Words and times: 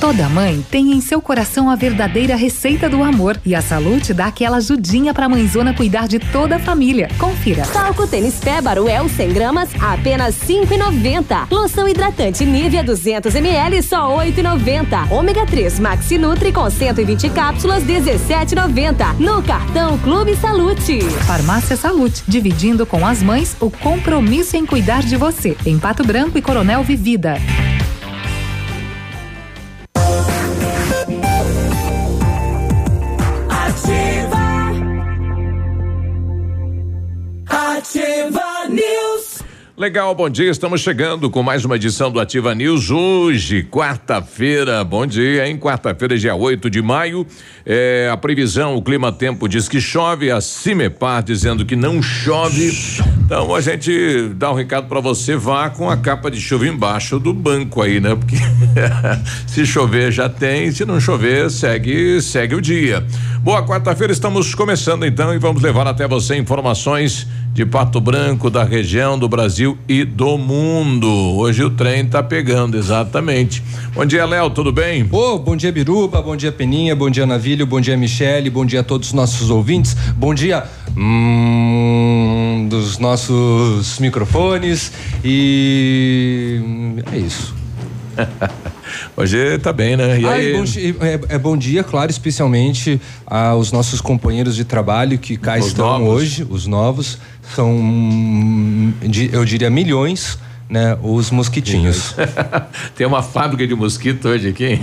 Toda 0.00 0.28
mãe 0.28 0.64
tem 0.70 0.92
em 0.92 1.00
seu 1.00 1.20
coração 1.20 1.68
a 1.68 1.74
verdadeira 1.74 2.36
receita 2.36 2.88
do 2.88 3.02
amor 3.02 3.36
e 3.44 3.52
a 3.52 3.60
Salute 3.60 4.14
dá 4.14 4.26
aquela 4.26 4.58
ajudinha 4.58 5.12
pra 5.12 5.28
mãezona 5.28 5.74
cuidar 5.74 6.06
de 6.06 6.20
toda 6.20 6.54
a 6.54 6.58
família. 6.60 7.08
Confira. 7.18 7.64
Talco 7.64 8.06
tênis 8.06 8.38
Pébaro 8.38 8.88
El 8.88 9.08
100 9.08 9.32
gramas 9.32 9.68
a 9.80 9.94
apenas 9.94 10.36
5,90. 10.36 11.50
Loção 11.50 11.88
hidratante 11.88 12.44
Nivea 12.44 12.84
200 12.84 13.34
ml 13.34 13.82
só 13.82 14.16
8,90. 14.18 15.10
Ômega 15.10 15.44
3 15.44 15.80
Maxi 15.80 16.16
Nutri 16.16 16.52
com 16.52 16.70
120 16.70 17.30
cápsulas 17.30 17.82
17,90. 17.82 19.16
No 19.18 19.42
cartão 19.42 19.98
Clube 19.98 20.36
Salute. 20.36 21.00
Farmácia 21.26 21.76
Salute, 21.76 22.22
dividindo 22.28 22.86
com 22.86 23.04
as 23.04 23.20
mães 23.20 23.56
o 23.58 23.68
compromisso 23.68 24.56
em 24.56 24.64
cuidar 24.64 25.02
de 25.02 25.16
você. 25.16 25.56
Em 25.66 25.76
Pato 25.76 26.04
Branco 26.04 26.38
e 26.38 26.42
Coronel 26.42 26.84
Vivida. 26.84 27.36
Legal, 39.78 40.12
bom 40.12 40.28
dia. 40.28 40.50
Estamos 40.50 40.80
chegando 40.80 41.30
com 41.30 41.40
mais 41.40 41.64
uma 41.64 41.76
edição 41.76 42.10
do 42.10 42.18
Ativa 42.18 42.52
News. 42.52 42.90
Hoje, 42.90 43.62
quarta-feira. 43.62 44.82
Bom 44.82 45.06
dia, 45.06 45.46
hein? 45.46 45.56
Quarta-feira, 45.56 46.18
dia 46.18 46.34
8 46.34 46.68
de 46.68 46.82
maio. 46.82 47.24
É, 47.64 48.10
a 48.12 48.16
previsão, 48.16 48.74
o 48.74 48.82
clima 48.82 49.12
tempo 49.12 49.48
diz 49.48 49.68
que 49.68 49.80
chove. 49.80 50.32
A 50.32 50.40
Cimepar 50.40 51.22
dizendo 51.22 51.64
que 51.64 51.76
não 51.76 52.02
chove. 52.02 52.76
Então 53.24 53.54
a 53.54 53.60
gente 53.60 54.30
dá 54.34 54.50
um 54.50 54.54
recado 54.54 54.88
para 54.88 54.98
você. 54.98 55.36
Vá 55.36 55.70
com 55.70 55.88
a 55.88 55.96
capa 55.96 56.28
de 56.28 56.40
chuva 56.40 56.66
embaixo 56.66 57.20
do 57.20 57.32
banco 57.32 57.80
aí, 57.80 58.00
né? 58.00 58.16
Porque 58.16 58.34
se 59.46 59.64
chover 59.64 60.10
já 60.10 60.28
tem. 60.28 60.72
Se 60.72 60.84
não 60.84 60.98
chover, 60.98 61.52
segue, 61.52 62.20
segue 62.20 62.56
o 62.56 62.60
dia. 62.60 63.06
Boa 63.44 63.64
quarta-feira, 63.64 64.12
estamos 64.12 64.56
começando 64.56 65.06
então 65.06 65.32
e 65.32 65.38
vamos 65.38 65.62
levar 65.62 65.86
até 65.86 66.08
você 66.08 66.34
informações 66.34 67.28
de 67.58 67.66
Pato 67.66 68.00
Branco, 68.00 68.48
da 68.48 68.62
região, 68.62 69.18
do 69.18 69.28
Brasil 69.28 69.76
e 69.88 70.04
do 70.04 70.38
mundo. 70.38 71.08
Hoje 71.08 71.64
o 71.64 71.70
trem 71.70 72.06
tá 72.06 72.22
pegando, 72.22 72.78
exatamente. 72.78 73.64
Bom 73.92 74.06
dia, 74.06 74.24
Léo, 74.24 74.48
tudo 74.48 74.70
bem? 74.70 75.08
Ô, 75.10 75.40
bom 75.40 75.56
dia, 75.56 75.72
Biruba, 75.72 76.22
bom 76.22 76.36
dia, 76.36 76.52
Peninha, 76.52 76.94
bom 76.94 77.10
dia, 77.10 77.26
Navilho, 77.26 77.66
bom 77.66 77.80
dia, 77.80 77.96
Michele, 77.96 78.48
bom 78.48 78.64
dia 78.64 78.78
a 78.78 78.84
todos 78.84 79.08
os 79.08 79.12
nossos 79.12 79.50
ouvintes, 79.50 79.96
bom 80.14 80.32
dia 80.32 80.62
hum, 80.96 82.68
dos 82.70 82.96
nossos 83.00 83.98
microfones 83.98 84.92
e 85.24 86.60
é 87.12 87.18
isso. 87.18 87.52
Hoje 89.20 89.58
tá 89.58 89.72
bem, 89.72 89.96
né? 89.96 90.20
E 90.20 90.24
Ah, 90.24 90.30
aí? 90.30 90.52
bom, 90.52 90.64
é, 91.04 91.34
é 91.34 91.38
bom 91.38 91.56
dia, 91.56 91.82
claro, 91.82 92.08
especialmente 92.08 93.00
aos 93.26 93.72
nossos 93.72 94.00
companheiros 94.00 94.54
de 94.54 94.64
trabalho 94.64 95.18
que 95.18 95.36
cá 95.36 95.58
Os 95.58 95.66
estão 95.66 95.98
novos. 95.98 96.08
hoje, 96.22 96.46
os 96.48 96.68
novos, 96.68 97.18
são, 97.52 97.68
hum, 97.68 98.92
eu 99.32 99.44
diria, 99.44 99.68
milhões, 99.70 100.38
né? 100.70 100.96
Os 101.02 101.32
mosquitinhos. 101.32 102.14
Tem 102.94 103.08
uma 103.08 103.20
fábrica 103.20 103.66
de 103.66 103.74
mosquito 103.74 104.28
hoje 104.28 104.50
aqui. 104.50 104.78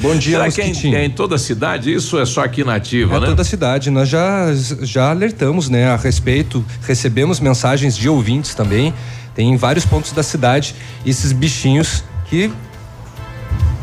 Bom 0.00 0.14
dia, 0.14 0.38
Será 0.38 0.48
que 0.52 0.60
é 0.60 0.64
em, 0.64 0.68
mosquitinho. 0.68 0.96
é 0.98 1.04
em 1.06 1.10
toda 1.10 1.34
a 1.34 1.38
cidade? 1.38 1.92
Isso 1.92 2.20
é 2.20 2.24
só 2.24 2.44
aqui 2.44 2.62
na 2.62 2.76
ativa, 2.76 3.16
É 3.16 3.20
né? 3.20 3.26
toda 3.26 3.42
a 3.42 3.44
cidade. 3.44 3.90
Nós 3.90 4.08
já, 4.08 4.46
já 4.82 5.10
alertamos 5.10 5.68
né, 5.68 5.88
a 5.88 5.96
respeito, 5.96 6.64
recebemos 6.86 7.40
mensagens 7.40 7.96
de 7.96 8.08
ouvintes 8.08 8.54
também. 8.54 8.94
Tem 9.34 9.50
em 9.52 9.56
vários 9.56 9.84
pontos 9.84 10.12
da 10.12 10.22
cidade 10.22 10.72
esses 11.04 11.32
bichinhos 11.32 12.04
que 12.30 12.48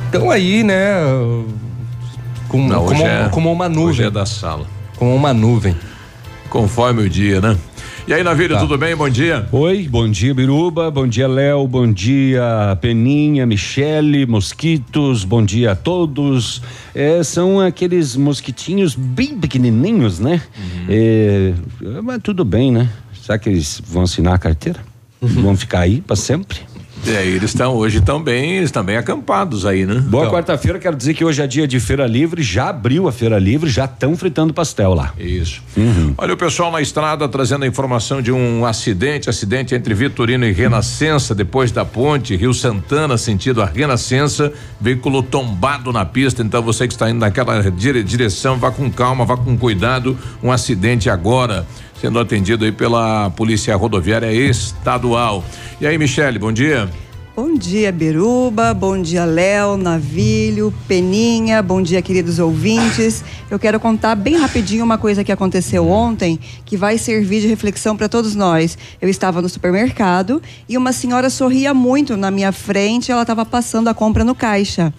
estão 0.10 0.30
aí, 0.32 0.64
né? 0.64 0.94
Com, 2.48 2.68
Não, 2.68 2.84
hoje 2.86 2.96
como, 2.96 3.08
é- 3.08 3.30
como 3.30 3.52
uma 3.52 3.66
Hoje 3.68 3.76
nuvem. 3.76 4.06
é 4.08 4.12
da 4.12 4.26
sala. 4.26 4.66
Como 4.98 5.16
uma 5.16 5.34
nuvem. 5.34 5.76
Conforme 6.50 7.04
o 7.04 7.10
dia, 7.10 7.40
né? 7.40 7.56
E 8.08 8.14
aí, 8.14 8.24
Navírio, 8.24 8.56
Tá. 8.56 8.62
tudo 8.64 8.76
bem? 8.76 8.96
Bom 8.96 9.08
dia. 9.08 9.48
Oi, 9.52 9.88
bom 9.88 10.10
dia 10.10 10.34
Biruba, 10.34 10.90
bom 10.90 11.08
dia 11.08 11.28
Léo, 11.28 11.68
bom 11.68 11.92
dia 11.92 12.76
Peninha, 12.82 13.46
Michele, 13.46 14.26
mosquitos, 14.26 15.24
bom 15.24 15.46
dia 15.46 15.74
a 15.74 15.76
todos. 15.76 16.60
É, 16.96 17.22
são 17.24 17.60
aqueles 17.60 18.16
mosquitinhos 18.16 18.96
bem 18.96 19.38
pequenininhos, 19.38 20.20
né? 20.20 20.42
É, 20.90 21.54
mas 22.04 22.20
tudo 22.24 22.44
bem, 22.44 22.72
né? 22.72 22.90
Será 23.14 23.38
que 23.38 23.48
eles 23.48 23.80
vão 23.86 24.02
assinar 24.04 24.34
a 24.34 24.40
carteira? 24.40 24.80
Vão 25.22 25.56
ficar 25.56 25.82
aí 25.82 26.02
para 26.02 26.16
sempre? 26.16 26.58
É, 27.08 27.26
eles 27.26 27.52
estão 27.52 27.74
hoje 27.76 28.02
bem, 28.24 28.58
eles 28.58 28.66
estão 28.70 28.84
bem 28.84 28.98
acampados 28.98 29.66
aí, 29.66 29.86
né? 29.86 29.96
Boa 29.96 30.26
Então, 30.26 30.36
quarta-feira, 30.36 30.78
quero 30.78 30.96
dizer 30.96 31.14
que 31.14 31.24
hoje 31.24 31.42
é 31.42 31.48
dia 31.48 31.68
de 31.68 31.80
feira 31.80 32.06
livre, 32.06 32.44
já 32.44 32.70
abriu 32.70 33.08
a 33.08 33.12
feira 33.12 33.40
livre, 33.40 33.70
já 33.70 33.86
estão 33.86 34.16
fritando 34.16 34.54
pastel 34.54 34.94
lá. 34.94 35.14
Isso. 35.18 35.62
Olha 36.18 36.34
o 36.34 36.38
pessoal 36.38 36.72
na 36.72 36.82
estrada 36.82 37.28
trazendo 37.28 37.64
a 37.64 37.68
informação 37.68 38.22
de 38.22 38.32
um 38.32 38.66
acidente, 38.66 39.30
acidente 39.30 39.74
entre 39.74 39.94
Vitorino 39.94 40.46
e 40.46 40.52
Renascença, 40.52 41.34
depois 41.34 41.72
da 41.72 41.86
ponte, 41.86 42.36
Rio 42.36 42.54
Santana, 42.54 43.18
sentido 43.18 43.62
a 43.62 43.66
Renascença, 43.66 44.52
veículo 44.80 45.24
tombado 45.24 45.92
na 45.92 46.06
pista, 46.06 46.44
então 46.44 46.62
você 46.62 46.88
que 46.88 46.94
está 46.94 47.10
indo 47.10 47.20
naquela 47.20 47.62
dire- 47.72 48.04
direção, 48.04 48.58
vá 48.58 48.72
com 48.72 48.90
calma, 48.92 49.26
vá 49.26 49.38
com 49.38 49.58
cuidado, 49.58 50.18
um 50.44 50.52
acidente 50.52 51.10
agora, 51.10 51.66
sendo 52.00 52.20
atendido 52.20 52.66
aí 52.66 52.72
pela 52.72 53.30
Polícia 53.32 53.76
Rodoviária 53.76 54.32
Estadual. 54.32 55.44
E 55.82 55.88
aí, 55.88 55.98
Michele, 55.98 56.40
bom 56.40 56.52
dia. 56.52 56.90
Bom 57.36 57.56
dia, 57.56 57.90
Beruba. 57.90 58.74
Bom 58.74 59.02
dia, 59.02 59.24
Léo, 59.24 59.78
Navilho, 59.78 60.74
Peninha. 60.90 61.64
Bom 61.64 61.82
dia, 61.82 62.02
queridos 62.02 62.38
ouvintes. 62.38 63.24
Eu 63.50 63.58
quero 63.58 63.80
contar 63.80 64.16
bem 64.16 64.36
rapidinho 64.38 64.84
uma 64.84 64.98
coisa 64.98 65.24
que 65.24 65.32
aconteceu 65.32 65.88
ontem 65.88 66.38
que 66.66 66.76
vai 66.76 66.98
servir 66.98 67.40
de 67.40 67.48
reflexão 67.48 67.96
para 67.96 68.10
todos 68.10 68.36
nós. 68.36 68.78
Eu 69.02 69.08
estava 69.08 69.42
no 69.42 69.48
supermercado 69.48 70.42
e 70.68 70.78
uma 70.78 70.92
senhora 70.92 71.30
sorria 71.30 71.74
muito 71.74 72.18
na 72.18 72.30
minha 72.30 72.52
frente. 72.52 73.10
Ela 73.10 73.22
estava 73.22 73.46
passando 73.46 73.88
a 73.88 73.94
compra 73.94 74.26
no 74.26 74.36
caixa. 74.36 74.94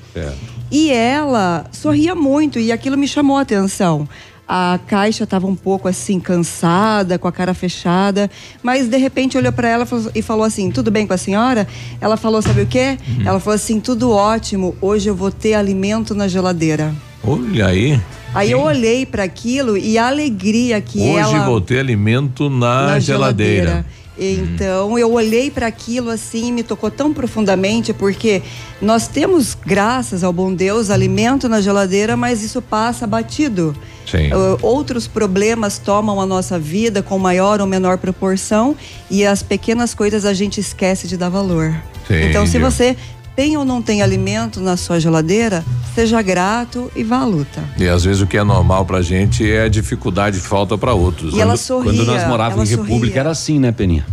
E 0.70 0.90
ela 0.90 1.66
sorria 1.72 2.14
muito 2.14 2.58
e 2.58 2.72
aquilo 2.72 2.96
me 2.96 3.08
chamou 3.08 3.36
a 3.36 3.42
atenção. 3.42 4.08
A 4.52 4.80
caixa 4.84 5.22
estava 5.22 5.46
um 5.46 5.54
pouco 5.54 5.86
assim 5.86 6.18
cansada, 6.18 7.16
com 7.20 7.28
a 7.28 7.32
cara 7.32 7.54
fechada, 7.54 8.28
mas 8.64 8.88
de 8.88 8.96
repente 8.96 9.38
olhou 9.38 9.52
para 9.52 9.68
ela 9.68 9.86
e 10.12 10.22
falou 10.22 10.42
assim: 10.42 10.72
"Tudo 10.72 10.90
bem 10.90 11.06
com 11.06 11.12
a 11.12 11.16
senhora?" 11.16 11.68
Ela 12.00 12.16
falou: 12.16 12.42
"Sabe 12.42 12.62
o 12.62 12.66
quê?" 12.66 12.98
Ela 13.24 13.38
falou 13.38 13.54
assim: 13.54 13.78
"Tudo 13.78 14.10
ótimo. 14.10 14.74
Hoje 14.80 15.08
eu 15.08 15.14
vou 15.14 15.30
ter 15.30 15.54
alimento 15.54 16.16
na 16.16 16.26
geladeira." 16.26 16.92
Olha 17.22 17.66
aí. 17.66 18.00
Aí 18.34 18.50
eu 18.50 18.60
olhei 18.60 19.06
para 19.06 19.22
aquilo 19.22 19.78
e 19.78 19.96
a 19.96 20.08
alegria 20.08 20.80
que 20.80 20.98
Hoje 20.98 21.34
ela 21.34 21.46
vou 21.46 21.60
ter 21.60 21.78
alimento 21.78 22.50
na, 22.50 22.86
na 22.86 22.98
geladeira. 22.98 23.86
Então 24.20 24.98
eu 24.98 25.10
olhei 25.12 25.50
para 25.50 25.66
aquilo 25.66 26.10
assim 26.10 26.48
e 26.48 26.52
me 26.52 26.62
tocou 26.62 26.90
tão 26.90 27.12
profundamente 27.14 27.94
porque 27.94 28.42
nós 28.80 29.08
temos, 29.08 29.54
graças 29.54 30.22
ao 30.22 30.30
bom 30.30 30.52
Deus, 30.52 30.90
alimento 30.90 31.48
na 31.48 31.62
geladeira, 31.62 32.18
mas 32.18 32.42
isso 32.42 32.60
passa 32.60 33.06
batido. 33.06 33.74
Sim. 34.06 34.30
Outros 34.60 35.06
problemas 35.06 35.78
tomam 35.78 36.20
a 36.20 36.26
nossa 36.26 36.58
vida 36.58 37.02
com 37.02 37.18
maior 37.18 37.60
ou 37.60 37.66
menor 37.66 37.96
proporção 37.96 38.76
e 39.10 39.24
as 39.24 39.42
pequenas 39.42 39.94
coisas 39.94 40.26
a 40.26 40.34
gente 40.34 40.60
esquece 40.60 41.08
de 41.08 41.16
dar 41.16 41.30
valor. 41.30 41.74
Sim, 42.06 42.24
então, 42.28 42.46
se 42.46 42.58
você 42.58 42.96
tem 43.36 43.56
ou 43.56 43.64
não 43.64 43.80
tem 43.80 44.02
alimento 44.02 44.60
na 44.60 44.76
sua 44.76 45.00
geladeira, 45.00 45.64
seja 45.94 46.20
grato 46.22 46.90
e 46.94 47.02
vá 47.02 47.18
à 47.18 47.24
luta. 47.24 47.62
E 47.78 47.88
às 47.88 48.04
vezes 48.04 48.20
o 48.22 48.26
que 48.26 48.36
é 48.36 48.44
normal 48.44 48.84
pra 48.84 49.00
gente 49.02 49.50
é 49.50 49.68
dificuldade 49.68 50.38
e 50.38 50.40
falta 50.40 50.76
pra 50.76 50.92
outros. 50.94 51.34
E 51.34 51.40
ela 51.40 51.52
Quando- 51.52 51.58
sorria. 51.58 51.92
Quando 51.92 52.04
nós 52.06 52.26
morávamos 52.26 52.70
em 52.70 52.74
ela 52.74 52.82
República 52.82 53.06
sorria. 53.14 53.20
era 53.20 53.30
assim, 53.30 53.58
né, 53.58 53.72
Peninha? 53.72 54.06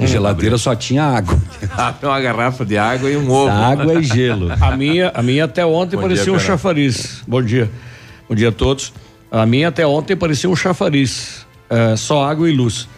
A 0.00 0.06
geladeira 0.06 0.56
só 0.56 0.76
tinha 0.76 1.02
água. 1.02 1.36
Uma 2.02 2.20
garrafa 2.20 2.64
de 2.64 2.78
água 2.78 3.10
e 3.10 3.16
um 3.16 3.28
ovo. 3.30 3.50
água 3.50 3.94
e 3.94 4.02
gelo. 4.04 4.48
A 4.62 4.76
minha, 4.76 5.10
a 5.12 5.20
minha 5.22 5.44
até 5.44 5.66
ontem 5.66 5.96
Bom 5.96 6.02
parecia 6.02 6.24
dia, 6.24 6.32
um 6.32 6.38
chafariz. 6.38 7.20
Bom 7.26 7.42
dia. 7.42 7.68
Bom 8.28 8.34
dia 8.36 8.50
a 8.50 8.52
todos. 8.52 8.92
A 9.30 9.44
minha 9.44 9.66
até 9.68 9.84
ontem 9.84 10.14
parecia 10.16 10.48
um 10.48 10.54
chafariz. 10.54 11.44
É, 11.68 11.96
só 11.96 12.24
água 12.24 12.48
e 12.48 12.52
luz. 12.54 12.88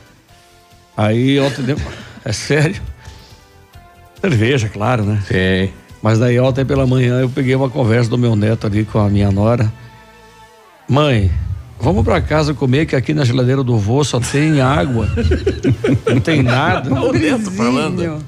Aí 0.97 1.41
ontem. 1.41 1.63
deu- 1.63 1.79
É 2.23 2.33
sério? 2.33 2.83
Cerveja, 4.21 4.69
claro, 4.69 5.05
né? 5.05 5.23
Sim. 5.27 5.73
Mas 6.03 6.19
daí 6.19 6.39
ontem 6.41 6.65
pela 6.65 6.87
manhã 6.87 7.21
eu 7.21 7.29
peguei 7.29 7.55
uma 7.55 7.69
conversa 7.71 8.09
do 8.11 8.17
meu 8.19 8.35
neto 8.35 8.67
ali 8.67 8.85
com 8.85 8.99
a 8.99 9.09
minha 9.09 9.31
nora. 9.31 9.71
Mãe, 10.89 11.31
vamos 11.79 12.03
pra 12.05 12.21
casa 12.21 12.53
comer 12.55 12.87
que 12.87 12.97
aqui 12.97 13.13
na 13.15 13.25
geladeira 13.25 13.63
do 13.63 13.77
vô 13.77 14.03
só 14.03 14.19
tem 14.19 14.61
água. 14.61 15.09
Não 16.09 16.21
tem 16.21 16.43
nada. 16.43 16.91
O 17.01 17.13
Neto 17.13 17.51
falando. 17.51 18.19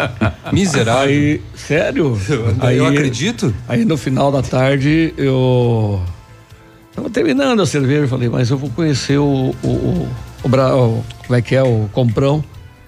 Miserável. 0.52 1.02
Aí, 1.08 1.40
sério? 1.54 2.18
Aí, 2.60 2.78
eu 2.78 2.86
acredito. 2.86 3.54
Aí 3.68 3.84
no 3.84 3.96
final 3.96 4.32
da 4.32 4.42
tarde 4.42 5.12
eu 5.16 6.00
tava 6.94 7.08
terminando 7.10 7.60
a 7.60 7.66
cerveja, 7.66 8.02
eu 8.04 8.08
falei, 8.08 8.28
mas 8.28 8.50
eu 8.50 8.58
vou 8.58 8.70
conhecer 8.70 9.18
o, 9.18 9.54
o, 9.62 9.66
o, 9.68 10.08
o, 10.44 10.48
o- 10.48 11.04
como 11.26 11.36
é 11.36 11.42
que 11.42 11.54
é, 11.54 11.62
o 11.62 11.88
Comprão. 11.92 12.42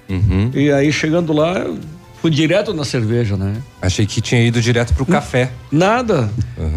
Uhum. 0.09 0.51
E 0.55 0.73
aí 0.73 0.91
chegando 0.93 1.33
lá, 1.33 1.53
eu 1.59 1.79
Fui 2.21 2.31
direto 2.31 2.75
na 2.75 2.85
cerveja, 2.85 3.37
né? 3.37 3.55
Achei 3.81 4.05
que 4.07 4.21
tinha 4.21 4.43
ido 4.43 4.61
direto 4.61 4.93
pro 4.95 5.07
café. 5.07 5.51
Nada. 5.73 6.31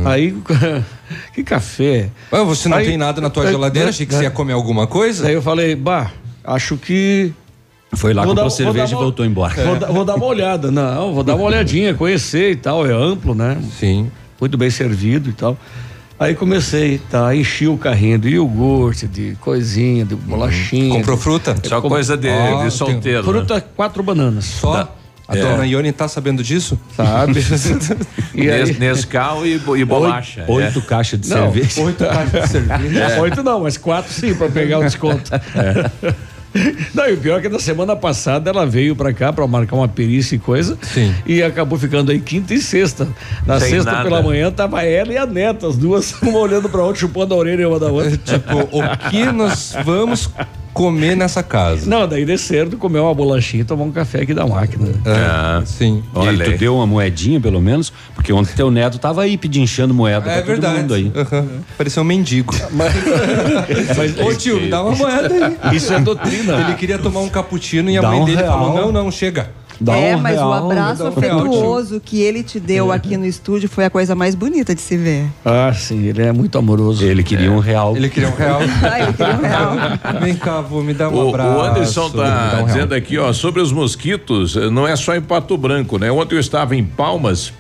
Aí, 0.06 0.34
que 1.36 1.44
café. 1.44 2.10
Ué, 2.32 2.44
você 2.46 2.70
não 2.70 2.78
Aí- 2.78 2.86
tem 2.86 2.98
nada 2.98 3.20
na 3.20 3.30
tua 3.30 3.46
é, 3.48 3.52
geladeira? 3.52 3.88
é, 3.88 3.92
Achei 3.92 4.06
que 4.06 4.14
é. 4.16 4.18
você 4.20 4.24
ia 4.24 4.32
comer 4.32 4.54
alguma 4.54 4.88
coisa? 4.88 5.24
Daí 5.24 5.34
eu 5.34 5.42
falei, 5.42 5.76
bah, 5.76 6.12
acho 6.44 6.78
que 6.78 7.34
Foi 7.96 8.14
lá, 8.14 8.24
Vou 8.24 8.32
comprou 8.32 8.50
dar- 8.50 8.56
cerveja 8.56 8.94
e 8.94 8.96
uma- 8.96 9.02
voltou 9.04 9.26
embora. 9.26 9.54
Vou, 9.66 9.76
dar- 9.76 9.88
vou 9.92 10.06
dar 10.06 10.16
uma 10.16 10.26
olhada. 10.26 10.72
Não, 10.72 11.14
vou 11.14 11.24
dar 11.24 11.36
uma 11.36 11.44
olhadinha, 11.44 11.94
conhecer 11.94 12.52
e 12.52 12.56
tal. 12.56 12.88
É 12.88 12.94
amplo, 12.94 13.36
né? 13.36 13.58
Sim. 13.80 14.10
Muito 14.40 14.58
bem 14.58 14.70
servido 14.70 15.30
e 15.30 15.34
tal. 15.34 15.58
Aí 16.18 16.34
comecei, 16.36 17.00
tá? 17.12 17.36
Enchi 17.36 17.68
o 17.68 17.78
carrinho 17.78 18.18
de 18.18 18.30
iogurte, 18.30 19.08
de 19.08 19.36
coisinha, 19.42 20.06
de 20.06 20.16
bolachinha. 20.16 20.96
Comprou 20.96 21.18
fruta? 21.18 21.54
Só 21.64 21.82
com- 21.82 21.90
coisa 21.90 22.16
de, 22.16 22.30
Ó, 22.30 22.64
de 22.64 22.72
solteiro. 22.72 23.20
né? 23.20 23.24
Fruta, 23.26 23.60
quatro 23.62 24.02
bananas. 24.02 24.46
Só? 24.46 24.88
A 25.28 25.38
É. 25.38 25.42
dona 25.42 25.66
Ione 25.66 25.92
tá 25.92 26.08
sabendo 26.08 26.44
disso? 26.44 26.78
Sabe? 26.98 27.34
Nes- 28.36 28.78
Nescau 28.78 29.46
e, 29.46 29.54
e 29.78 29.86
bolacha. 29.86 30.44
Oito, 30.48 30.80
é. 30.80 30.82
caixas 30.82 31.20
de 31.22 31.30
Não, 31.30 31.52
cerveja. 31.54 31.82
Oito 31.82 32.06
caixas 32.06 32.42
de 32.44 32.48
cerveja. 32.50 33.22
Oito 33.22 33.44
não, 33.44 33.62
mas 33.62 33.78
quatro 33.78 34.12
sim, 34.12 34.34
pra 34.36 34.50
pegar 34.50 34.80
o 34.80 34.84
desconto. 34.84 35.32
Não, 36.94 37.10
e 37.10 37.14
o 37.14 37.18
pior 37.18 37.40
é 37.40 37.42
que 37.42 37.50
na 37.50 37.58
semana 37.58 37.96
passada 37.96 38.52
ela 38.52 38.64
veio 38.64 38.96
pra 38.96 39.12
cá 39.12 39.34
pra 39.34 39.48
marcar 39.48 39.76
uma 39.76 39.88
perícia 39.88 40.36
e 40.36 40.38
coisa. 40.38 40.78
Sim. 40.84 41.12
E 41.26 41.42
acabou 41.42 41.80
ficando 41.80 42.12
aí 42.12 42.20
quinta 42.20 42.54
e 42.54 42.62
sexta. 42.62 43.08
Na 43.44 43.60
Sem 43.60 43.72
sexta 43.72 43.92
nada. 43.92 44.04
pela 44.04 44.22
manhã 44.22 44.52
tava 44.52 44.84
ela 44.84 45.12
e 45.12 45.18
a 45.18 45.26
neta, 45.26 45.68
as 45.68 45.76
duas, 45.76 46.14
uma 46.22 46.38
olhando 46.38 46.70
pra 46.70 46.84
outra, 46.84 47.00
chupando 47.00 47.34
a 47.34 47.38
orelha 47.38 47.68
uma 47.68 47.80
da 47.80 47.88
outra. 47.88 48.16
tipo, 48.18 48.56
o 48.72 49.10
que 49.10 49.26
nós 49.32 49.76
vamos 49.84 50.30
comer 50.74 51.16
nessa 51.16 51.44
casa? 51.44 51.90
Não, 51.90 52.08
daí 52.08 52.26
desceram, 52.26 52.72
comer 52.72 53.00
uma 53.00 53.14
bolachinha 53.14 53.62
e 53.62 53.66
tomar 53.66 53.84
um 53.84 53.92
café 53.92 54.22
aqui 54.22 54.34
da 54.34 54.46
máquina. 54.46 54.88
né? 54.88 54.94
É, 55.62 55.66
sim. 55.66 56.04
E 56.16 56.20
aí, 56.20 56.28
Olha 56.28 56.46
tu 56.46 56.52
aí. 56.52 56.58
deu 56.58 56.76
uma 56.76 56.88
moedinha, 56.88 57.40
pelo 57.40 57.62
menos? 57.62 57.94
Porque 58.16 58.34
ontem 58.34 58.54
teu 58.56 58.72
neto 58.72 58.98
tava 59.00 59.22
aí 59.24 59.38
pedinchando 59.38 59.94
moeda 59.94 60.30
É 60.30 60.34
pra 60.36 60.42
todo 60.42 60.48
verdade. 60.48 60.80
mundo 60.80 60.94
aí. 60.94 61.12
Aham. 61.16 61.48
Pareceu 61.78 62.02
um 62.04 62.06
mendigo. 62.06 62.54
Mas 62.72 64.20
Ô 64.20 64.34
tio, 64.36 64.60
me 64.62 64.70
dá 64.70 64.82
uma 64.84 64.96
moeda 64.96 65.58
aí. 65.64 65.76
isso 65.78 65.94
é 65.94 66.00
doutrina. 66.00 66.56
Ele 66.62 66.76
queria 66.76 66.98
tomar 66.98 67.20
um 67.22 67.30
cappuccino 67.30 67.90
e 67.90 67.98
a 67.98 68.02
Dá 68.02 68.10
mãe 68.10 68.20
um 68.22 68.26
dele 68.26 68.38
real. 68.38 68.52
falou: 68.60 68.76
não, 68.76 68.92
não, 68.92 69.12
chega. 69.12 69.50
Dá 69.80 69.96
é, 69.96 70.16
um 70.16 70.20
mas 70.20 70.36
o 70.38 70.40
real, 70.40 70.54
abraço 70.72 71.04
dá 71.04 71.10
um 71.10 71.20
real, 71.20 71.40
afetuoso 71.40 72.02
que 72.04 72.22
ele 72.22 72.44
te 72.44 72.60
deu 72.60 72.92
aqui 72.92 73.18
no 73.18 73.26
estúdio 73.26 73.68
foi 73.68 73.86
a 73.86 73.90
coisa 73.90 74.16
mais 74.16 74.36
bonita 74.36 74.74
de 74.74 74.82
se 74.82 74.98
ver. 74.98 75.26
Ah, 75.44 75.74
sim, 75.74 76.06
ele 76.06 76.22
é 76.22 76.32
muito 76.32 76.58
amoroso. 76.58 77.04
Ele 77.04 77.24
queria 77.24 77.52
um 77.52 77.60
real. 77.60 77.96
Ele 77.96 78.10
queria 78.10 78.30
um 78.30 78.36
real. 78.36 78.62
Ah, 78.84 79.00
ele 79.00 79.14
queria 79.14 79.34
um 79.34 79.42
real. 79.42 79.76
Vem 80.22 80.36
cá, 80.36 80.62
vou 80.62 80.84
me 80.84 80.94
dar 80.94 81.10
um 81.10 81.26
O, 81.26 81.30
abraço. 81.30 81.58
o 81.58 81.62
Anderson 81.62 82.10
tá 82.10 82.18
um 82.18 82.24
real. 82.26 82.66
dizendo 82.66 82.94
aqui, 82.94 83.18
ó, 83.18 83.32
sobre 83.34 83.62
os 83.62 83.72
mosquitos, 83.72 84.56
eh, 84.56 84.70
não 84.70 84.88
é 84.88 84.96
só 84.96 85.16
em 85.16 85.22
Pato 85.22 85.58
Branco, 85.58 85.98
né? 85.98 86.12
Ontem 86.12 86.36
eu 86.36 86.40
estava 86.40 86.76
em 86.76 86.84
Palmas 86.84 87.54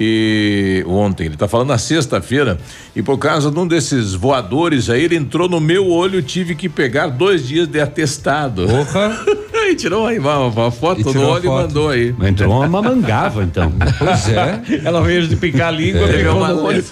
e 0.00 0.84
ontem, 0.86 1.26
ele 1.26 1.36
tá 1.36 1.48
falando 1.48 1.68
na 1.70 1.78
sexta-feira, 1.78 2.56
e 2.94 3.02
por 3.02 3.18
causa 3.18 3.50
de 3.50 3.58
um 3.58 3.66
desses 3.66 4.14
voadores 4.14 4.88
aí, 4.88 5.02
ele 5.02 5.16
entrou 5.16 5.48
no 5.48 5.60
meu 5.60 5.88
olho, 5.90 6.22
tive 6.22 6.54
que 6.54 6.68
pegar 6.68 7.08
dois 7.08 7.48
dias 7.48 7.66
de 7.66 7.80
atestado. 7.80 8.68
Porra. 8.68 9.18
e 9.70 9.76
tirou 9.76 10.06
aí 10.06 10.18
uma, 10.18 10.38
uma 10.38 10.70
foto 10.70 11.02
a 11.08 11.20
olho 11.32 11.44
e 11.44 11.48
mandou 11.48 11.90
aí. 11.90 12.14
Mas 12.16 12.28
Entrou 12.30 12.52
uma 12.56 12.68
mamangava, 12.68 13.42
então. 13.44 13.72
Pois 13.98 14.28
é. 14.28 14.62
Ela 14.84 15.00
veio 15.02 15.26
de 15.26 15.36
picar 15.36 15.68
a 15.68 15.70
língua, 15.70 16.06
Teve 16.06 16.18
pegou 16.18 16.36
uma, 16.38 16.48
no 16.48 16.64
olho. 16.64 16.84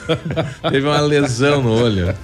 teve 0.70 0.87
uma 0.87 1.00
lesão 1.00 1.62
no 1.62 1.73
olho. 1.82 2.14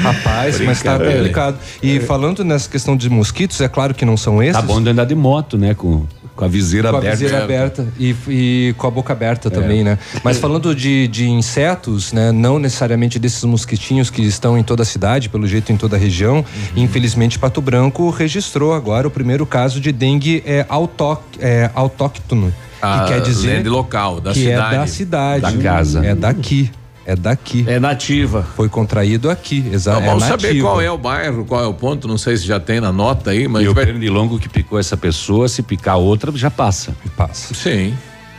Rapaz, 0.00 0.60
mas 0.60 0.82
tá 0.82 0.96
Brincadeira. 0.96 1.18
complicado. 1.18 1.58
E 1.82 2.00
falando 2.00 2.44
nessa 2.44 2.68
questão 2.68 2.96
de 2.96 3.08
mosquitos, 3.10 3.60
é 3.60 3.68
claro 3.68 3.94
que 3.94 4.04
não 4.04 4.16
são 4.16 4.42
esses. 4.42 4.56
Tá 4.56 4.62
bom 4.62 4.82
de 4.82 4.90
andar 4.90 5.04
de 5.04 5.14
moto, 5.14 5.58
né? 5.58 5.74
Com, 5.74 6.06
com 6.34 6.44
a 6.44 6.48
viseira 6.48 6.88
com 6.88 6.96
a 6.96 6.98
aberta. 6.98 7.16
viseira 7.16 7.44
aberta 7.44 7.86
e, 7.98 8.16
e 8.28 8.74
com 8.78 8.86
a 8.86 8.90
boca 8.90 9.12
aberta 9.12 9.50
também, 9.50 9.84
né? 9.84 9.98
Mas 10.24 10.38
falando 10.38 10.74
de, 10.74 11.06
de 11.08 11.28
insetos, 11.28 12.12
né? 12.12 12.32
Não 12.32 12.58
necessariamente 12.58 13.18
desses 13.18 13.44
mosquitinhos 13.44 14.08
que 14.10 14.22
estão 14.22 14.56
em 14.56 14.62
toda 14.62 14.82
a 14.82 14.86
cidade, 14.86 15.28
pelo 15.28 15.46
jeito 15.46 15.70
em 15.70 15.76
toda 15.76 15.96
a 15.96 15.98
região. 15.98 16.44
Infelizmente, 16.74 17.38
Pato 17.38 17.60
Branco 17.60 18.08
registrou 18.10 18.72
agora 18.72 19.06
o 19.06 19.10
primeiro 19.10 19.44
caso 19.44 19.80
de 19.80 19.92
dengue 19.92 20.42
é, 20.46 20.64
autó, 20.68 21.22
é, 21.38 21.70
autóctono. 21.74 22.52
Ah, 22.82 23.04
que 23.06 23.12
quer 23.12 23.20
dizer 23.20 23.56
lende 23.56 23.68
local, 23.68 24.20
da 24.22 24.32
cidade. 24.32 24.74
é 24.74 24.78
da 24.78 24.86
cidade. 24.86 25.42
Da 25.42 25.52
casa. 25.62 26.06
É 26.06 26.14
daqui. 26.14 26.70
É 27.10 27.16
daqui. 27.16 27.64
É 27.66 27.80
nativa. 27.80 28.46
Foi 28.54 28.68
contraído 28.68 29.28
aqui, 29.28 29.64
exato. 29.72 29.98
Então, 29.98 30.10
vamos 30.10 30.22
é 30.24 30.28
saber 30.28 30.46
nativo. 30.48 30.66
qual 30.68 30.80
é 30.80 30.90
o 30.92 30.96
bairro, 30.96 31.44
qual 31.44 31.64
é 31.64 31.66
o 31.66 31.74
ponto, 31.74 32.06
não 32.06 32.16
sei 32.16 32.36
se 32.36 32.46
já 32.46 32.60
tem 32.60 32.80
na 32.80 32.92
nota 32.92 33.30
aí, 33.32 33.48
mas 33.48 33.64
E 33.64 33.68
o 33.68 33.74
vai- 33.74 33.84
pernilongo 33.84 34.38
que 34.38 34.48
picou 34.48 34.78
essa 34.78 34.96
pessoa, 34.96 35.48
se 35.48 35.60
picar 35.60 35.96
outra, 35.98 36.30
já 36.36 36.50
passa. 36.52 36.94
Passa, 37.16 37.52
Sim. 37.52 37.94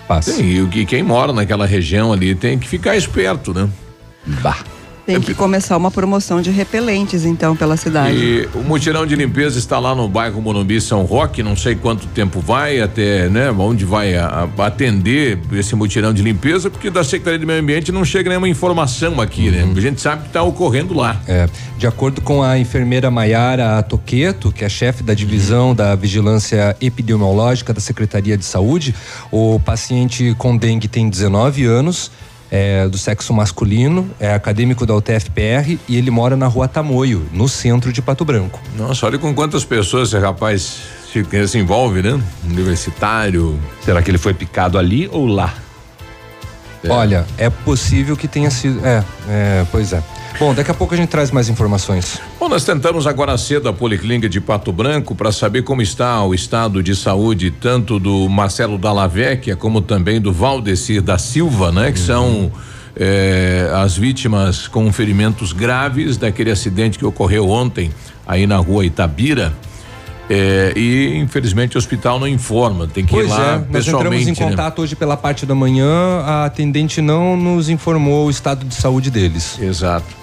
passa. 0.07 0.31
Sim, 0.31 0.45
e 0.45 0.61
o 0.61 0.67
que- 0.69 0.85
quem 0.85 1.03
mora 1.03 1.33
naquela 1.33 1.65
região 1.65 2.13
ali 2.13 2.33
tem 2.33 2.57
que 2.57 2.65
ficar 2.67 2.95
esperto, 2.95 3.53
né? 3.53 3.67
Bah. 4.41 4.57
Tem 5.05 5.19
que 5.19 5.33
começar 5.33 5.75
uma 5.77 5.89
promoção 5.89 6.41
de 6.41 6.51
repelentes, 6.51 7.25
então, 7.25 7.55
pela 7.55 7.75
cidade. 7.75 8.15
E 8.15 8.47
o 8.53 8.59
mutirão 8.63 9.05
de 9.05 9.15
limpeza 9.15 9.57
está 9.57 9.79
lá 9.79 9.95
no 9.95 10.07
bairro 10.07 10.41
Morumbi 10.41 10.79
São 10.79 11.03
Roque, 11.03 11.41
não 11.41 11.55
sei 11.55 11.75
quanto 11.75 12.05
tempo 12.07 12.39
vai 12.39 12.79
até, 12.79 13.27
né, 13.27 13.51
onde 13.51 13.83
vai 13.83 14.15
a- 14.15 14.47
a- 14.57 14.65
atender 14.67 15.39
esse 15.53 15.75
mutirão 15.75 16.13
de 16.13 16.21
limpeza, 16.21 16.69
porque 16.69 16.89
da 16.89 17.03
Secretaria 17.03 17.39
de 17.39 17.45
Meio 17.45 17.59
Ambiente 17.61 17.91
não 17.91 18.05
chega 18.05 18.29
nenhuma 18.29 18.47
informação 18.47 19.19
aqui, 19.19 19.49
né? 19.49 19.67
A 19.75 19.81
gente 19.81 19.99
sabe 19.99 20.21
que 20.21 20.27
está 20.27 20.43
ocorrendo 20.43 20.93
lá. 20.93 21.19
É, 21.27 21.49
de 21.77 21.87
acordo 21.87 22.21
com 22.21 22.43
a 22.43 22.57
enfermeira 22.59 23.09
Maiara 23.09 23.81
Toqueto, 23.83 24.51
que 24.51 24.63
é 24.63 24.69
chefe 24.69 25.01
da 25.03 25.13
divisão 25.15 25.73
da 25.73 25.95
vigilância 25.95 26.75
epidemiológica 26.79 27.73
da 27.73 27.81
Secretaria 27.81 28.37
de 28.37 28.45
Saúde, 28.45 28.93
o 29.31 29.59
paciente 29.59 30.35
com 30.37 30.55
dengue 30.55 30.87
tem 30.87 31.09
19 31.09 31.65
anos, 31.65 32.11
é 32.51 32.87
do 32.87 32.97
sexo 32.97 33.33
masculino, 33.33 34.09
é 34.19 34.33
acadêmico 34.33 34.85
da 34.85 34.93
UTFPR 34.93 35.79
e 35.87 35.95
ele 35.95 36.11
mora 36.11 36.35
na 36.35 36.47
rua 36.47 36.67
Tamoio, 36.67 37.25
no 37.31 37.47
centro 37.47 37.93
de 37.93 38.01
Pato 38.01 38.25
Branco. 38.25 38.59
Nossa, 38.77 39.05
olha 39.05 39.17
com 39.17 39.33
quantas 39.33 39.63
pessoas 39.63 40.09
esse 40.09 40.19
rapaz 40.19 40.81
se, 41.11 41.47
se 41.47 41.57
envolve, 41.57 42.01
né? 42.01 42.21
Universitário. 42.43 43.57
Será 43.85 44.01
que 44.01 44.11
ele 44.11 44.17
foi 44.17 44.33
picado 44.33 44.77
ali 44.77 45.07
ou 45.11 45.25
lá? 45.25 45.53
Olha, 46.89 47.25
é 47.37 47.49
possível 47.49 48.17
que 48.17 48.27
tenha 48.27 48.49
sido. 48.49 48.85
É, 48.85 49.03
é, 49.29 49.65
pois 49.71 49.93
é. 49.93 50.03
Bom, 50.39 50.53
daqui 50.53 50.71
a 50.71 50.73
pouco 50.73 50.93
a 50.93 50.97
gente 50.97 51.09
traz 51.09 51.29
mais 51.29 51.49
informações. 51.49 52.19
Bom, 52.39 52.49
nós 52.49 52.63
tentamos 52.63 53.05
agora 53.05 53.37
cedo 53.37 53.69
a 53.69 53.73
Policlínica 53.73 54.27
de 54.27 54.41
Pato 54.41 54.71
Branco 54.71 55.13
para 55.13 55.31
saber 55.31 55.61
como 55.63 55.81
está 55.81 56.23
o 56.23 56.33
estado 56.33 56.81
de 56.81 56.95
saúde 56.95 57.51
tanto 57.51 57.99
do 57.99 58.27
Marcelo 58.27 58.77
Dallavecchia 58.77 59.55
como 59.55 59.81
também 59.81 60.19
do 60.19 60.33
Valdecir 60.33 61.01
da 61.01 61.17
Silva, 61.17 61.71
né? 61.71 61.91
Que 61.91 61.99
são 61.99 62.51
eh, 62.95 63.69
as 63.75 63.95
vítimas 63.97 64.67
com 64.67 64.91
ferimentos 64.91 65.53
graves 65.53 66.17
daquele 66.17 66.49
acidente 66.51 66.97
que 66.97 67.05
ocorreu 67.05 67.49
ontem 67.49 67.91
aí 68.25 68.47
na 68.47 68.57
rua 68.57 68.85
Itabira. 68.85 69.53
Eh, 70.29 70.73
e 70.75 71.17
infelizmente 71.17 71.75
o 71.75 71.77
hospital 71.77 72.17
não 72.19 72.27
informa, 72.27 72.87
tem 72.87 73.05
que 73.05 73.13
ir 73.13 73.17
Pois 73.17 73.29
lá 73.29 73.37
é, 73.37 73.41
nós 73.41 73.85
entramos 73.85 73.85
pessoalmente. 73.85 74.29
em 74.29 74.45
né? 74.45 74.49
contato 74.49 74.81
hoje 74.81 74.95
pela 74.95 75.17
parte 75.17 75.45
da 75.45 75.53
manhã, 75.53 76.21
a 76.25 76.45
atendente 76.45 77.01
não 77.01 77.35
nos 77.35 77.67
informou 77.69 78.27
o 78.27 78.29
estado 78.29 78.65
de 78.65 78.73
saúde 78.73 79.11
deles. 79.11 79.59
Exato. 79.61 80.20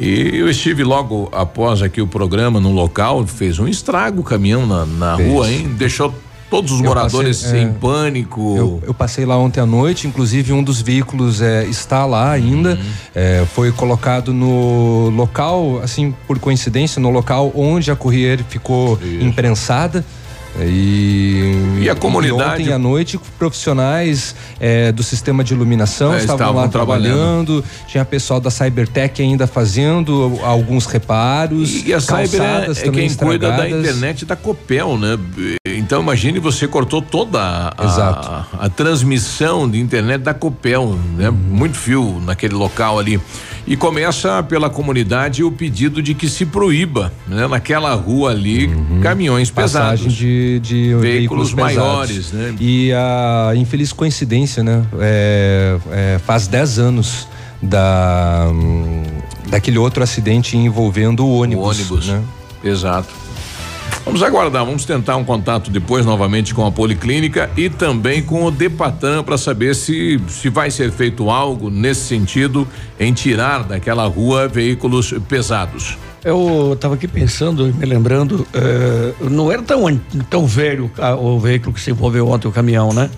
E 0.00 0.34
eu 0.34 0.48
estive 0.48 0.82
logo 0.82 1.28
após 1.30 1.82
aqui 1.82 2.00
o 2.00 2.06
programa 2.06 2.58
no 2.58 2.72
local, 2.72 3.26
fez 3.26 3.58
um 3.58 3.68
estrago 3.68 4.22
o 4.22 4.24
caminhão 4.24 4.66
na, 4.66 4.86
na 4.86 5.14
rua, 5.14 5.50
hein? 5.52 5.74
Deixou 5.76 6.14
todos 6.48 6.72
os 6.72 6.80
Eu 6.80 6.86
moradores 6.86 7.42
passei, 7.42 7.60
é. 7.60 7.62
em 7.62 7.72
pânico. 7.74 8.56
Eu, 8.56 8.82
eu 8.86 8.94
passei 8.94 9.26
lá 9.26 9.36
ontem 9.36 9.60
à 9.60 9.66
noite, 9.66 10.08
inclusive 10.08 10.54
um 10.54 10.62
dos 10.62 10.80
veículos 10.80 11.42
é, 11.42 11.66
está 11.66 12.06
lá 12.06 12.30
ainda. 12.32 12.70
Uhum. 12.70 12.90
É, 13.14 13.46
foi 13.54 13.70
colocado 13.72 14.32
no 14.32 15.10
local, 15.10 15.80
assim, 15.82 16.14
por 16.26 16.38
coincidência, 16.38 17.00
no 17.00 17.10
local 17.10 17.52
onde 17.54 17.90
a 17.90 17.96
Corriere 17.96 18.42
ficou 18.48 18.98
imprensada. 19.20 20.02
E, 20.58 21.78
E 21.82 21.88
a 21.88 21.94
comunidade- 21.94 22.62
ontem 22.62 22.72
à 22.72 22.78
noite, 22.78 23.18
profissionais 23.38 24.34
é, 24.58 24.90
do 24.92 25.02
sistema 25.02 25.42
de 25.44 25.54
iluminação 25.54 26.12
É, 26.12 26.18
estavam, 26.18 26.36
estavam 26.36 26.62
lá 26.62 26.68
trabalhando. 26.68 27.46
trabalhando. 27.46 27.64
Tinha 27.86 28.04
pessoal 28.04 28.40
da 28.40 28.50
Cybertech 28.50 29.22
ainda 29.22 29.46
fazendo 29.46 30.38
alguns 30.42 30.86
reparos. 30.86 31.86
E 31.86 31.94
a 31.94 32.00
Cyber 32.00 32.42
é, 32.42 32.70
é 32.70 32.90
quem 32.90 33.14
cuida 33.14 33.48
da 33.48 33.54
estragadas. 33.64 33.78
internet 33.88 34.24
da 34.24 34.36
Copel, 34.36 34.98
né? 34.98 35.18
Então 35.66 36.02
imagine 36.02 36.38
você 36.38 36.66
cortou 36.66 37.00
toda 37.00 37.40
a, 37.40 37.74
a- 37.78 38.46
a 38.66 38.68
transmissão 38.68 39.68
de 39.70 39.78
internet 39.80 40.22
da 40.22 40.34
Copel, 40.34 40.98
né? 41.16 41.30
Muito 41.30 41.76
fio 41.76 42.20
naquele 42.24 42.54
local 42.54 42.98
ali. 42.98 43.20
E 43.66 43.76
começa 43.76 44.42
pela 44.42 44.68
comunidade 44.68 45.44
o 45.44 45.52
pedido 45.52 46.02
de 46.02 46.14
que 46.14 46.28
se 46.28 46.46
proíba, 46.46 47.12
né? 47.26 47.46
Naquela 47.46 47.94
rua 47.94 48.30
ali, 48.30 48.70
caminhões 49.02 49.50
passagem 49.50 50.06
pesados. 50.06 50.16
de, 50.16 50.60
de 50.60 50.94
Veículos 50.94 51.54
pesados. 51.54 51.76
maiores, 51.76 52.32
né? 52.32 52.54
E 52.58 52.92
a 52.92 53.52
infeliz 53.54 53.92
coincidência, 53.92 54.62
né? 54.62 54.84
É, 54.98 55.78
é, 55.90 56.20
faz 56.24 56.46
10 56.46 56.78
anos 56.78 57.28
da 57.62 58.48
hum, 58.50 59.02
daquele 59.48 59.78
outro 59.78 60.02
acidente 60.02 60.56
envolvendo 60.56 61.26
o 61.26 61.40
ônibus. 61.40 61.64
O 61.64 61.68
ônibus. 61.70 62.08
Né? 62.08 62.22
Exato. 62.64 63.19
Vamos 64.04 64.22
aguardar, 64.22 64.64
vamos 64.64 64.84
tentar 64.84 65.16
um 65.16 65.24
contato 65.24 65.70
depois 65.70 66.04
novamente 66.06 66.54
com 66.54 66.66
a 66.66 66.72
Policlínica 66.72 67.50
e 67.56 67.68
também 67.68 68.22
com 68.22 68.44
o 68.44 68.50
Depatan 68.50 69.22
para 69.22 69.36
saber 69.36 69.74
se 69.74 70.18
se 70.26 70.48
vai 70.48 70.70
ser 70.70 70.90
feito 70.90 71.30
algo 71.30 71.70
nesse 71.70 72.00
sentido 72.02 72.66
em 72.98 73.12
tirar 73.12 73.62
daquela 73.62 74.06
rua 74.06 74.48
veículos 74.48 75.14
pesados. 75.28 75.96
Eu 76.24 76.72
estava 76.74 76.94
aqui 76.96 77.06
pensando, 77.06 77.72
me 77.74 77.86
lembrando, 77.86 78.46
eh, 78.52 79.12
não 79.30 79.50
era 79.52 79.62
tão, 79.62 79.84
tão 80.28 80.46
velho 80.46 80.90
o 81.18 81.38
veículo 81.38 81.72
que 81.72 81.80
se 81.80 81.90
envolveu 81.90 82.28
ontem, 82.28 82.48
o 82.48 82.52
caminhão, 82.52 82.92
né? 82.92 83.08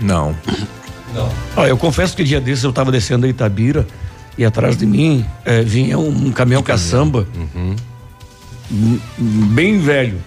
Não. 0.00 0.34
Ó, 1.56 1.66
eu 1.66 1.76
confesso 1.76 2.16
que 2.16 2.22
dia 2.24 2.40
desses 2.40 2.64
eu 2.64 2.70
estava 2.70 2.90
descendo 2.92 3.24
a 3.26 3.28
Itabira 3.28 3.86
e 4.36 4.44
atrás 4.44 4.76
de 4.76 4.84
mim 4.86 5.24
eh, 5.44 5.62
vinha 5.62 5.98
um, 5.98 6.08
um 6.26 6.32
caminhão 6.32 6.62
caçamba 6.62 7.26
m- 7.54 7.76
bem 9.18 9.78
velho. 9.78 10.18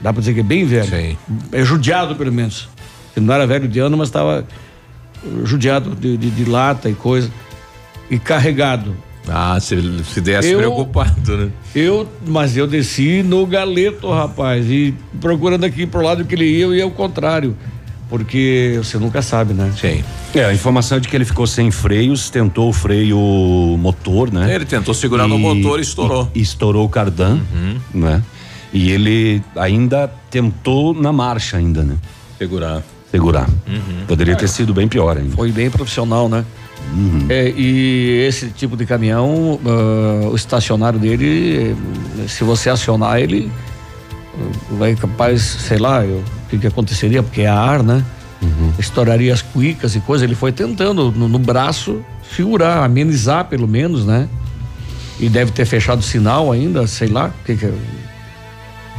Dá 0.00 0.12
para 0.12 0.20
dizer 0.20 0.34
que 0.34 0.40
é 0.40 0.42
bem 0.42 0.64
velho. 0.64 0.88
Sim. 0.88 1.16
É 1.52 1.64
judiado, 1.64 2.14
pelo 2.16 2.32
menos. 2.32 2.68
Ele 3.16 3.24
não 3.26 3.34
era 3.34 3.46
velho 3.46 3.66
de 3.68 3.78
ano, 3.78 3.96
mas 3.96 4.08
estava 4.08 4.44
judiado 5.44 5.94
de, 5.94 6.16
de- 6.16 6.30
de 6.30 6.44
lata 6.44 6.88
e 6.88 6.94
coisa. 6.94 7.30
E 8.10 8.18
carregado. 8.18 8.94
Ah, 9.28 9.58
se 9.58 9.76
se 10.04 10.20
desse 10.20 10.50
Eu- 10.52 10.58
preocupado, 10.58 11.36
né? 11.36 11.50
Eu, 11.74 12.08
mas 12.26 12.56
eu 12.56 12.66
desci 12.66 13.22
no 13.24 13.44
galeto, 13.44 14.08
rapaz, 14.12 14.66
e 14.70 14.94
procurando 15.20 15.64
aqui 15.64 15.84
pro 15.86 16.00
lado 16.00 16.24
que 16.24 16.34
ele 16.34 16.44
ia, 16.44 16.64
eu 16.64 16.74
ia 16.74 16.84
ao 16.84 16.90
contrário. 16.92 17.56
Porque 18.08 18.74
você 18.78 18.98
nunca 18.98 19.20
sabe, 19.20 19.52
né? 19.52 19.72
Sim. 19.80 20.04
É, 20.34 20.44
a 20.44 20.54
informação 20.54 20.98
é 20.98 21.00
de 21.00 21.08
que 21.08 21.16
ele 21.16 21.24
ficou 21.24 21.46
sem 21.46 21.70
freios, 21.70 22.30
tentou 22.30 22.68
o 22.68 22.72
freio 22.72 23.18
motor, 23.78 24.32
né? 24.32 24.54
Ele 24.54 24.64
tentou 24.64 24.94
segurar 24.94 25.26
no 25.26 25.38
motor 25.38 25.78
e 25.78 25.82
estourou. 25.82 26.30
e 26.34 26.40
estourou 26.40 26.84
o 26.86 26.88
cardan, 26.88 27.40
né? 27.92 28.22
E 28.72 28.90
ele 28.90 29.42
ainda 29.56 30.08
tentou 30.30 30.94
na 30.94 31.12
marcha 31.12 31.56
ainda, 31.56 31.82
né? 31.82 31.96
Segurar. 32.38 32.82
Segurar. 33.10 33.48
Poderia 34.06 34.36
ter 34.36 34.48
sido 34.48 34.74
bem 34.74 34.86
pior 34.86 35.16
ainda. 35.16 35.34
Foi 35.34 35.50
bem 35.50 35.70
profissional, 35.70 36.28
né? 36.28 36.44
É, 37.28 37.48
e 37.50 38.24
esse 38.28 38.50
tipo 38.50 38.76
de 38.76 38.86
caminhão, 38.86 39.58
ah, 39.64 40.28
o 40.28 40.36
estacionário 40.36 40.98
dele, 40.98 41.74
se 42.28 42.44
você 42.44 42.70
acionar 42.70 43.18
ele, 43.20 43.50
vai 44.72 44.94
capaz, 44.94 45.42
sei 45.42 45.78
lá, 45.78 46.02
o 46.02 46.22
que, 46.48 46.58
que 46.58 46.66
aconteceria, 46.66 47.22
porque 47.22 47.42
é 47.42 47.48
ar, 47.48 47.82
né? 47.82 48.04
Estouraria 48.78 49.32
as 49.32 49.42
cuicas 49.42 49.94
e 49.94 50.00
coisa. 50.00 50.24
Ele 50.24 50.34
foi 50.34 50.52
tentando 50.52 51.10
no, 51.10 51.28
no 51.28 51.38
braço 51.38 52.04
segurar, 52.34 52.84
amenizar 52.84 53.46
pelo 53.46 53.66
menos, 53.66 54.04
né? 54.04 54.28
E 55.18 55.28
deve 55.28 55.50
ter 55.50 55.64
fechado 55.64 56.00
o 56.00 56.02
sinal 56.02 56.52
ainda, 56.52 56.86
sei 56.86 57.08
lá. 57.08 57.32
Que 57.44 57.56
que, 57.56 57.72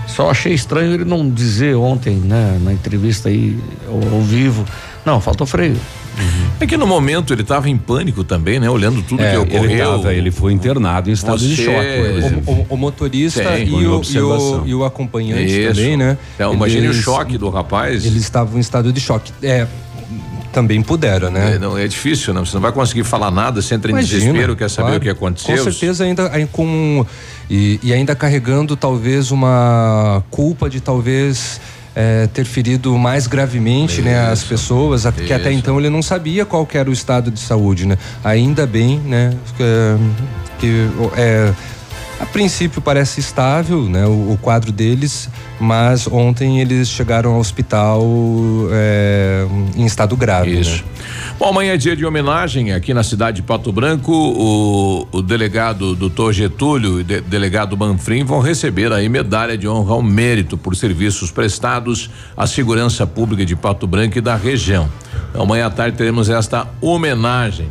só 0.08 0.32
achei 0.32 0.54
estranho 0.54 0.94
ele 0.94 1.06
não 1.06 1.30
dizer 1.30 1.76
ontem, 1.76 2.16
né, 2.16 2.58
na 2.64 2.74
entrevista 2.74 3.30
aí, 3.30 3.60
ao, 3.88 4.16
ao 4.16 4.22
vivo. 4.22 4.66
Não, 5.06 5.22
faltou 5.22 5.46
freio. 5.46 5.78
É 6.60 6.66
que 6.66 6.76
no 6.78 6.88
momento 6.88 7.34
ele 7.34 7.44
estava 7.44 7.70
em 7.70 7.78
pânico 7.78 8.24
também, 8.24 8.60
né? 8.60 8.70
Olhando 8.70 9.02
tudo 9.04 9.22
É, 9.24 9.32
que 9.32 9.38
ocorreu. 9.38 9.64
ele, 9.70 9.78
tava, 9.78 10.14
ele 10.14 10.32
foi 10.32 10.52
internado 10.54 11.10
em 11.10 11.14
estado 11.14 11.38
de 11.38 11.56
Você- 11.56 11.66
choque. 11.66 11.98
por 11.98 12.06
exemplo. 12.18 12.44
O, 12.48 12.52
o- 12.52 12.66
o 12.70 12.78
motorista 12.78 13.60
e, 13.60 13.72
o, 13.72 13.82
e, 14.04 14.20
o, 14.20 14.64
e 14.66 14.74
o 14.76 14.84
acompanhante 14.84 15.46
Isso. 15.46 15.76
também, 15.76 15.96
né? 15.96 16.18
Então, 16.36 16.54
imagine 16.54 16.88
o 16.88 16.94
choque 16.94 17.38
do 17.38 17.50
rapaz. 17.50 18.06
Eles 18.06 18.24
estavam 18.24 18.58
em 18.58 18.62
estado 18.62 18.92
de 18.92 19.00
choque. 19.00 19.32
É, 19.44 19.68
também 20.52 20.82
puderam, 20.82 21.30
né? 21.30 21.54
É, 21.56 21.60
não, 21.60 21.78
é 21.78 21.88
difícil, 21.88 22.34
né? 22.34 22.40
Você 22.40 22.56
não 22.56 22.62
vai 22.62 22.72
conseguir 22.72 23.04
falar 23.04 23.30
nada, 23.30 23.62
você 23.62 23.76
entra 23.76 23.92
em 23.92 23.94
Imagina, 23.94 24.20
desespero, 24.20 24.56
quer 24.56 24.70
saber 24.70 24.88
claro. 24.88 24.98
o 24.98 25.02
que 25.04 25.10
aconteceu. 25.10 25.56
Com 25.58 25.64
certeza 25.64 26.04
ainda 26.04 26.32
aí 26.34 26.48
com 26.52 27.06
e, 27.50 27.80
e 27.84 27.94
ainda 27.94 28.16
carregando 28.16 28.76
talvez 28.76 29.30
uma 29.30 30.24
culpa 30.32 30.68
de 30.70 30.80
talvez 30.82 31.62
é, 32.00 32.28
ter 32.28 32.46
ferido 32.46 32.96
mais 32.96 33.26
gravemente, 33.26 34.04
né, 34.04 34.30
as 34.30 34.44
pessoas, 34.44 35.08
a- 35.08 35.12
que 35.12 35.34
até 35.34 35.50
isso. 35.50 35.58
então 35.58 35.80
ele 35.80 35.90
não 35.90 36.04
sabia 36.04 36.46
qual 36.46 36.68
era 36.72 36.88
o 36.88 36.94
estado 36.94 37.32
de 37.32 37.40
saúde, 37.40 37.88
né? 37.88 37.98
Ainda 38.24 38.68
bem, 38.68 39.00
né, 39.00 39.34
que, 39.58 39.64
que 40.60 40.88
é, 41.18 41.52
a 42.20 42.26
princípio 42.26 42.82
parece 42.82 43.20
estável, 43.20 43.84
né, 43.84 44.06
o, 44.06 44.32
o 44.32 44.40
quadro 44.42 44.72
deles, 44.72 45.30
mas 45.60 46.08
ontem 46.08 46.60
eles 46.60 46.90
chegaram 46.90 47.34
ao 47.34 47.40
hospital 47.40 48.04
é, 48.72 49.46
em 49.76 49.86
estado 49.86 50.16
grave. 50.16 50.60
Isso. 50.60 50.84
Né? 50.84 50.98
Bom, 51.40 51.50
amanhã 51.50 51.74
é 51.74 51.78
dia 51.78 51.96
de 51.96 52.04
homenagem 52.04 52.74
aqui 52.74 52.94
na 52.94 53.04
cidade 53.04 53.38
de 53.38 53.44
Pato 53.44 53.72
Branco. 53.72 54.12
O, 54.12 55.08
o 55.12 55.22
delegado 55.22 55.96
doutor 55.96 56.34
Getúlio 56.34 57.00
e 57.00 57.04
de, 57.04 57.22
delegado 57.22 57.78
Manfrim 57.78 58.24
vão 58.24 58.40
receber 58.40 58.92
aí 58.92 59.08
medalha 59.08 59.56
de 59.56 59.68
honra 59.68 59.94
ao 59.94 60.02
mérito 60.02 60.58
por 60.58 60.76
serviços 60.76 61.30
prestados 61.30 62.10
à 62.36 62.48
segurança 62.48 63.06
pública 63.06 63.46
de 63.46 63.56
Pato 63.56 63.86
Branco 63.86 64.18
e 64.18 64.22
da 64.22 64.36
região. 64.36 64.90
Então, 65.30 65.44
amanhã 65.44 65.68
à 65.68 65.70
tarde 65.70 65.96
teremos 65.96 66.30
esta 66.30 66.68
homenagem. 66.82 67.68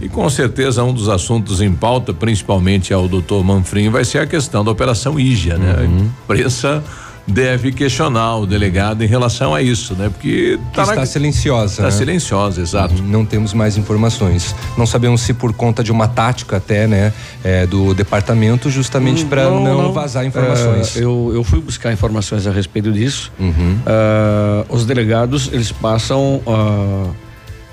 E 0.00 0.08
com 0.08 0.28
certeza 0.30 0.84
um 0.84 0.92
dos 0.92 1.08
assuntos 1.08 1.60
em 1.60 1.72
pauta, 1.72 2.14
principalmente 2.14 2.92
ao 2.94 3.08
doutor 3.08 3.42
Manfrim, 3.44 3.88
vai 3.88 4.04
ser 4.04 4.18
a 4.18 4.26
questão 4.26 4.64
da 4.64 4.70
Operação 4.70 5.18
Ígia, 5.18 5.58
né? 5.58 5.76
A 5.80 5.84
imprensa 5.84 6.84
deve 7.28 7.72
questionar 7.72 8.38
o 8.38 8.46
delegado 8.46 9.04
em 9.04 9.06
relação 9.06 9.54
a 9.54 9.60
isso, 9.60 9.94
né? 9.94 10.08
Porque 10.08 10.58
Que 10.72 10.80
está 10.80 11.04
silenciosa. 11.04 11.72
Está 11.72 11.82
né? 11.84 11.90
silenciosa, 11.90 12.60
exato. 12.60 13.02
Não 13.02 13.24
temos 13.24 13.52
mais 13.52 13.76
informações. 13.76 14.54
Não 14.76 14.86
sabemos 14.86 15.20
se 15.20 15.34
por 15.34 15.52
conta 15.52 15.84
de 15.84 15.92
uma 15.92 16.08
tática 16.08 16.56
até, 16.56 16.86
né, 16.86 17.12
é, 17.44 17.66
do 17.66 17.92
departamento, 17.92 18.70
justamente 18.70 19.24
para 19.24 19.50
não, 19.50 19.92
vazar 19.92 20.24
informações. 20.24 20.96
É, 20.96 21.04
eu, 21.04 21.30
eu 21.34 21.44
fui 21.44 21.60
buscar 21.60 21.92
informações 21.92 22.46
a 22.46 22.50
respeito 22.50 22.90
disso. 22.90 23.30
Uhum. 23.38 23.78
Ah, 23.86 24.64
os 24.68 24.86
delegados, 24.86 25.50
eles 25.52 25.70
passam 25.70 26.40
ah, 26.46 27.10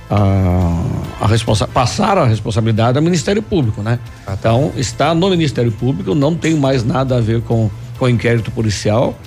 a, 0.09 0.83
a 1.21 1.27
responsa 1.27 1.67
passaram 1.67 2.23
a 2.23 2.25
responsabilidade 2.25 2.97
ao 2.97 3.03
Ministério 3.03 3.41
Público, 3.41 3.81
né? 3.81 3.99
Ah, 4.25 4.31
tá. 4.31 4.49
Então, 4.51 4.71
está 4.77 5.13
no 5.15 5.29
Ministério 5.29 5.71
Público, 5.71 6.13
não 6.13 6.35
tem 6.35 6.55
mais 6.55 6.83
nada 6.83 7.17
a 7.17 7.21
ver 7.21 7.41
com, 7.41 7.69
com 7.97 8.05
o 8.05 8.09
inquérito 8.09 8.51
policial. 8.51 9.17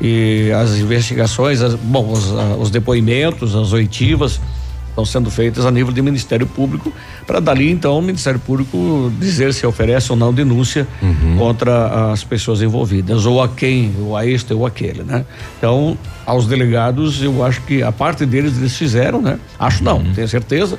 E 0.00 0.50
as 0.52 0.70
investigações, 0.76 1.60
as- 1.62 1.74
bom, 1.74 2.10
os, 2.10 2.24
os 2.58 2.70
depoimentos, 2.70 3.54
as 3.54 3.72
oitivas 3.72 4.40
estão 4.92 5.04
sendo 5.04 5.30
feitas 5.30 5.64
a 5.64 5.70
nível 5.70 5.92
de 5.92 6.02
Ministério 6.02 6.46
Público, 6.46 6.92
para 7.26 7.40
dali 7.40 7.70
então 7.70 7.98
o 7.98 8.02
Ministério 8.02 8.38
Público 8.38 9.10
dizer 9.18 9.52
se 9.54 9.66
oferece 9.66 10.12
ou 10.12 10.18
não 10.18 10.32
denúncia 10.32 10.86
contra 11.38 12.12
as 12.12 12.22
pessoas 12.22 12.60
envolvidas, 12.62 13.24
ou 13.24 13.42
a 13.42 13.48
quem, 13.48 13.92
ou 13.98 14.16
a 14.16 14.26
este 14.26 14.52
ou 14.52 14.66
aquele, 14.66 15.02
né? 15.02 15.24
Então, 15.58 15.96
aos 16.26 16.46
delegados, 16.46 17.22
eu 17.22 17.44
acho 17.44 17.62
que 17.62 17.82
a 17.82 17.90
parte 17.90 18.26
deles 18.26 18.56
eles 18.58 18.76
fizeram, 18.76 19.20
né? 19.22 19.38
Acho 19.58 19.82
não, 19.82 20.02
tenho 20.12 20.28
certeza. 20.28 20.78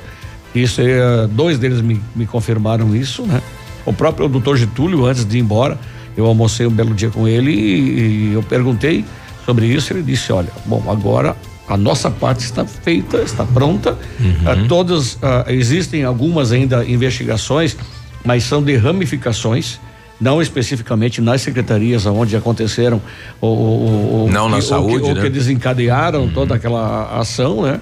Isso 0.54 0.80
é, 0.80 1.26
dois 1.26 1.58
deles 1.58 1.80
me, 1.80 2.00
me 2.14 2.26
confirmaram 2.26 2.94
isso, 2.94 3.22
né? 3.22 3.42
O 3.84 3.92
próprio 3.92 4.28
doutor 4.28 4.56
Getúlio, 4.56 5.04
antes 5.04 5.24
de 5.24 5.38
ir 5.38 5.40
embora, 5.40 5.78
eu 6.16 6.24
almocei 6.26 6.66
um 6.66 6.70
belo 6.70 6.94
dia 6.94 7.10
com 7.10 7.26
ele 7.26 7.50
e, 7.50 8.30
e 8.30 8.32
eu 8.32 8.42
perguntei 8.42 9.04
sobre 9.44 9.66
isso. 9.66 9.92
Ele 9.92 10.02
disse: 10.02 10.32
Olha, 10.32 10.50
bom, 10.64 10.82
agora 10.88 11.36
a 11.68 11.76
nossa 11.76 12.10
parte 12.10 12.40
está 12.44 12.64
feita, 12.66 13.18
está 13.18 13.44
pronta. 13.44 13.96
Ah, 14.44 14.66
todas, 14.68 15.18
ah, 15.22 15.44
existem 15.48 16.04
algumas 16.04 16.52
ainda 16.52 16.84
investigações, 16.84 17.76
mas 18.24 18.44
são 18.44 18.62
de 18.62 18.76
ramificações. 18.76 19.80
Não 20.20 20.40
especificamente 20.40 21.20
nas 21.20 21.42
secretarias 21.42 22.06
onde 22.06 22.36
aconteceram 22.36 23.02
o, 23.40 23.46
o, 23.46 24.24
o, 24.26 24.30
Não 24.30 24.48
na 24.48 24.58
que- 24.58 24.64
o 24.64 24.68
saúde, 24.68 25.04
que, 25.04 25.10
o 25.10 25.14
né? 25.14 25.22
que 25.22 25.28
desencadearam 25.28 26.28
toda 26.28 26.54
aquela 26.54 27.18
ação, 27.18 27.62
né? 27.62 27.80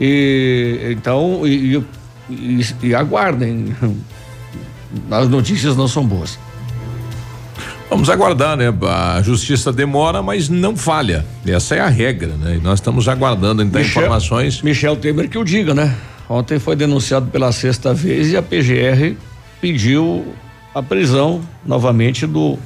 E 0.00 0.94
então 0.96 1.46
e, 1.46 1.82
e- 2.30 2.64
e 2.82 2.94
aguardem. 2.94 3.74
As 5.10 5.28
notícias 5.28 5.76
não 5.76 5.88
são 5.88 6.06
boas. 6.06 6.38
Vamos 7.94 8.10
aguardar, 8.10 8.56
né? 8.56 8.74
A 8.90 9.22
justiça 9.22 9.72
demora, 9.72 10.20
mas 10.20 10.48
não 10.48 10.76
falha. 10.76 11.24
Essa 11.46 11.76
é 11.76 11.80
a 11.80 11.86
regra, 11.86 12.34
né? 12.36 12.56
E 12.56 12.60
nós 12.60 12.80
estamos 12.80 13.08
aguardando 13.08 13.62
então 13.62 13.80
Michel- 13.80 14.02
informações. 14.02 14.62
Michel 14.62 14.96
Temer 14.96 15.28
que 15.28 15.38
o 15.38 15.44
diga, 15.44 15.72
né? 15.72 15.94
Ontem 16.28 16.58
foi 16.58 16.74
denunciado 16.74 17.26
pela 17.26 17.52
sexta 17.52 17.94
vez 17.94 18.32
e 18.32 18.36
a 18.36 18.42
PGR 18.42 19.14
pediu 19.60 20.26
a 20.74 20.82
prisão 20.82 21.40
novamente 21.64 22.26
do 22.26 22.58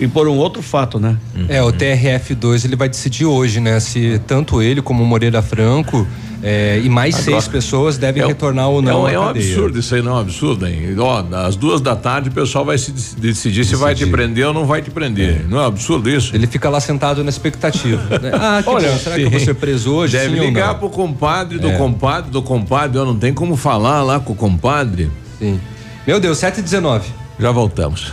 e 0.00 0.06
por 0.08 0.26
um 0.28 0.36
outro 0.36 0.60
fato, 0.62 0.98
né? 0.98 1.16
É, 1.48 1.62
o 1.62 1.72
TRF2 1.72 2.64
ele 2.64 2.76
vai 2.76 2.88
decidir 2.88 3.24
hoje, 3.26 3.60
né? 3.60 3.78
Se 3.80 4.20
tanto 4.26 4.60
ele 4.60 4.82
como 4.82 5.02
o 5.02 5.06
Moreira 5.06 5.40
Franco 5.40 6.06
é, 6.42 6.78
e 6.84 6.88
mais 6.90 7.14
Agora- 7.14 7.30
seis 7.30 7.48
pessoas 7.48 7.96
devem 7.96 8.22
É 8.22 8.26
retornar 8.26 8.68
ou 8.68 8.80
é 8.80 8.82
não 8.82 9.06
à 9.06 9.12
é 9.12 9.18
um 9.18 9.24
cadeia. 9.26 9.46
absurdo, 9.46 9.78
isso 9.78 9.94
aí 9.94 10.02
não 10.02 10.12
é 10.12 10.14
um 10.16 10.18
absurdo, 10.18 10.66
hein? 10.66 10.94
Ó, 10.98 11.24
às 11.36 11.56
duas 11.56 11.80
da 11.80 11.96
tarde 11.96 12.28
o 12.28 12.32
pessoal 12.32 12.64
vai 12.66 12.76
se 12.76 12.90
dec- 12.92 13.14
decidir 13.18 13.64
se 13.64 13.76
vai 13.76 13.94
te 13.94 14.04
prender 14.04 14.46
ou 14.46 14.52
não 14.52 14.66
vai 14.66 14.82
te 14.82 14.90
prender. 14.90 15.46
Não 15.48 15.58
é 15.58 15.62
um 15.62 15.66
absurdo 15.66 16.10
isso? 16.10 16.34
Ele 16.36 16.46
fica 16.46 16.68
lá 16.68 16.80
sentado 16.80 17.22
na 17.24 17.30
expectativa. 17.30 18.02
né? 18.18 18.30
Ah, 18.34 18.60
que 18.62 18.68
Olha, 18.68 18.90
bom. 18.90 18.98
Será 18.98 19.14
que 19.16 19.22
eu 19.22 19.26
sim. 19.26 19.30
vou 19.36 19.40
ser 19.40 19.54
preso 19.54 19.92
hoje? 19.94 20.12
Deve 20.18 20.34
sim 20.34 20.40
ou 20.40 20.46
ligar 20.46 20.72
não? 20.72 20.78
pro 20.80 20.90
compadre 20.90 21.58
do 21.58 21.68
É. 21.68 21.76
compadre 21.78 22.30
do 22.30 22.42
compadre. 22.42 22.98
Eu 22.98 23.06
não 23.06 23.16
tem 23.16 23.32
como 23.32 23.56
falar 23.56 24.02
lá 24.02 24.20
com 24.20 24.32
o 24.34 24.36
compadre. 24.36 25.10
Sim. 25.38 25.58
Meu 26.06 26.20
Deus, 26.20 26.36
7 26.36 26.58
e 26.58 26.62
19 26.62 27.08
Já 27.38 27.50
voltamos. 27.52 28.12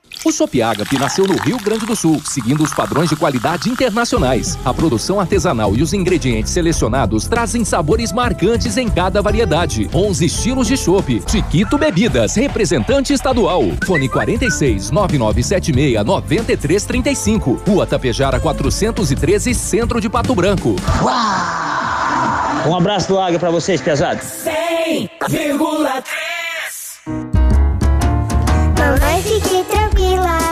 O 0.23 0.31
Shop 0.31 0.61
Agape 0.61 0.99
nasceu 0.99 1.25
no 1.25 1.35
Rio 1.35 1.57
Grande 1.57 1.83
do 1.83 1.95
Sul, 1.95 2.21
seguindo 2.23 2.63
os 2.63 2.71
padrões 2.71 3.09
de 3.09 3.15
qualidade 3.15 3.69
internacionais. 3.69 4.55
A 4.63 4.71
produção 4.71 5.19
artesanal 5.19 5.75
e 5.75 5.81
os 5.81 5.93
ingredientes 5.93 6.51
selecionados 6.51 7.27
trazem 7.27 7.65
sabores 7.65 8.11
marcantes 8.11 8.77
em 8.77 8.87
cada 8.87 9.19
variedade. 9.19 9.89
11 9.91 10.23
estilos 10.25 10.67
de 10.67 10.77
chopp. 10.77 11.23
Chiquito 11.27 11.75
Bebidas, 11.75 12.35
representante 12.35 13.13
estadual. 13.13 13.63
Fone 13.83 14.07
46 14.07 14.91
9976 14.91 16.05
9335. 16.05 17.63
Rua 17.67 17.87
Tapejara 17.87 18.39
413, 18.39 19.55
Centro 19.55 19.99
de 19.99 20.07
Pato 20.07 20.35
Branco. 20.35 20.75
Um 22.67 22.75
abraço 22.75 23.07
do 23.07 23.19
Águia 23.19 23.39
pra 23.39 23.49
vocês, 23.49 23.81
pesados. 23.81 24.23
100,3 24.23 26.21
Mamãe, 28.77 29.21
fique 29.23 29.63
tranquila, 29.63 29.80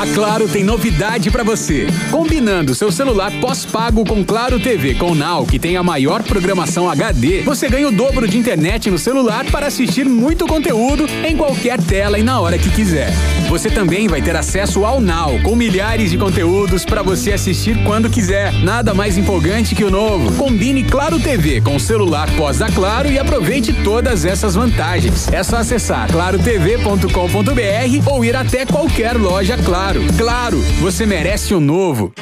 A 0.00 0.06
Claro 0.14 0.48
tem 0.48 0.64
novidade 0.64 1.30
pra 1.30 1.42
você. 1.42 1.86
Combinando 2.10 2.74
seu 2.74 2.90
celular 2.90 3.30
pós-pago 3.38 4.02
com 4.02 4.24
Claro 4.24 4.58
TV 4.58 4.94
com 4.94 5.14
Now, 5.14 5.44
que 5.44 5.58
tem 5.58 5.76
a 5.76 5.82
maior 5.82 6.22
programação 6.22 6.88
HD, 6.88 7.42
você 7.42 7.68
ganha 7.68 7.86
o 7.86 7.92
dobro 7.92 8.26
de 8.26 8.38
internet 8.38 8.90
no 8.90 8.96
celular 8.96 9.44
para 9.50 9.66
assistir 9.66 10.06
muito 10.06 10.46
conteúdo 10.46 11.04
em 11.22 11.36
qualquer 11.36 11.78
tela 11.82 12.18
e 12.18 12.22
na 12.22 12.40
hora 12.40 12.56
que 12.56 12.70
quiser. 12.70 13.12
Você 13.50 13.68
também 13.68 14.08
vai 14.08 14.22
ter 14.22 14.34
acesso 14.34 14.86
ao 14.86 15.02
Now, 15.02 15.38
com 15.42 15.54
milhares 15.54 16.10
de 16.10 16.16
conteúdos 16.16 16.82
para 16.82 17.02
você 17.02 17.32
assistir 17.32 17.84
quando 17.84 18.08
quiser. 18.08 18.54
Nada 18.54 18.94
mais 18.94 19.18
empolgante 19.18 19.74
que 19.74 19.84
o 19.84 19.90
novo. 19.90 20.32
Combine 20.38 20.82
Claro 20.82 21.20
TV 21.20 21.60
com 21.60 21.76
o 21.76 21.80
celular 21.80 22.26
pós 22.38 22.56
da 22.56 22.70
Claro 22.70 23.12
e 23.12 23.18
aproveite 23.18 23.74
todas 23.84 24.24
essas 24.24 24.54
vantagens. 24.54 25.30
É 25.30 25.42
só 25.42 25.56
acessar 25.56 26.10
clarotv.com.br 26.10 28.10
ou 28.10 28.24
ir 28.24 28.34
até 28.34 28.64
qualquer 28.64 29.18
loja 29.18 29.58
Claro. 29.58 29.89
Claro, 30.16 30.60
você 30.80 31.04
merece 31.04 31.52
o 31.52 31.58
novo. 31.58 32.12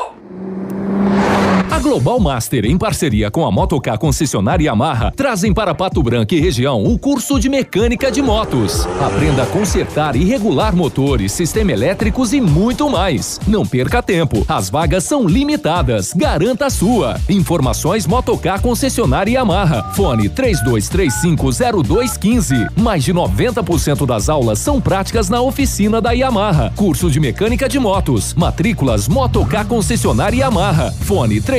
A 1.71 1.79
Global 1.79 2.19
Master, 2.19 2.65
em 2.65 2.79
parceria 2.79 3.31
com 3.31 3.45
a 3.45 3.53
Motocar 3.53 3.99
Concessionária 3.99 4.65
Yamaha, 4.65 5.13
trazem 5.15 5.53
para 5.53 5.75
Pato 5.75 6.03
Branco 6.03 6.35
e 6.35 6.41
região 6.41 6.83
o 6.83 6.99
curso 6.99 7.39
de 7.39 7.51
mecânica 7.51 8.11
de 8.11 8.23
motos. 8.23 8.87
Aprenda 8.99 9.43
a 9.43 9.47
consertar 9.47 10.17
e 10.17 10.25
regular 10.25 10.75
motores, 10.75 11.31
sistema 11.31 11.71
elétricos 11.71 12.33
e 12.33 12.41
muito 12.41 12.89
mais. 12.89 13.39
Não 13.47 13.67
perca 13.67 14.03
tempo, 14.03 14.43
as 14.49 14.71
vagas 14.71 15.05
são 15.05 15.27
limitadas. 15.27 16.15
Garanta 16.15 16.65
a 16.67 16.71
sua. 16.71 17.21
Informações 17.29 18.07
Motocar 18.07 18.63
Concessionária 18.63 19.33
Yamaha. 19.33 19.83
Fone 19.93 20.31
32350215. 20.31 22.81
Mais 22.81 23.05
de 23.05 23.13
90% 23.13 24.07
das 24.07 24.31
aulas 24.31 24.59
são 24.59 24.81
práticas 24.81 25.29
na 25.29 25.43
oficina 25.43 26.01
da 26.01 26.13
Yamaha. 26.13 26.73
Curso 26.75 27.11
de 27.11 27.21
mecânica 27.21 27.69
de 27.69 27.79
motos. 27.79 28.33
Matrículas 28.33 29.07
Motocar 29.07 29.67
Concessionária 29.67 30.39
Yamaha. 30.39 30.95
Fone 31.03 31.43
32350215. 31.43 31.58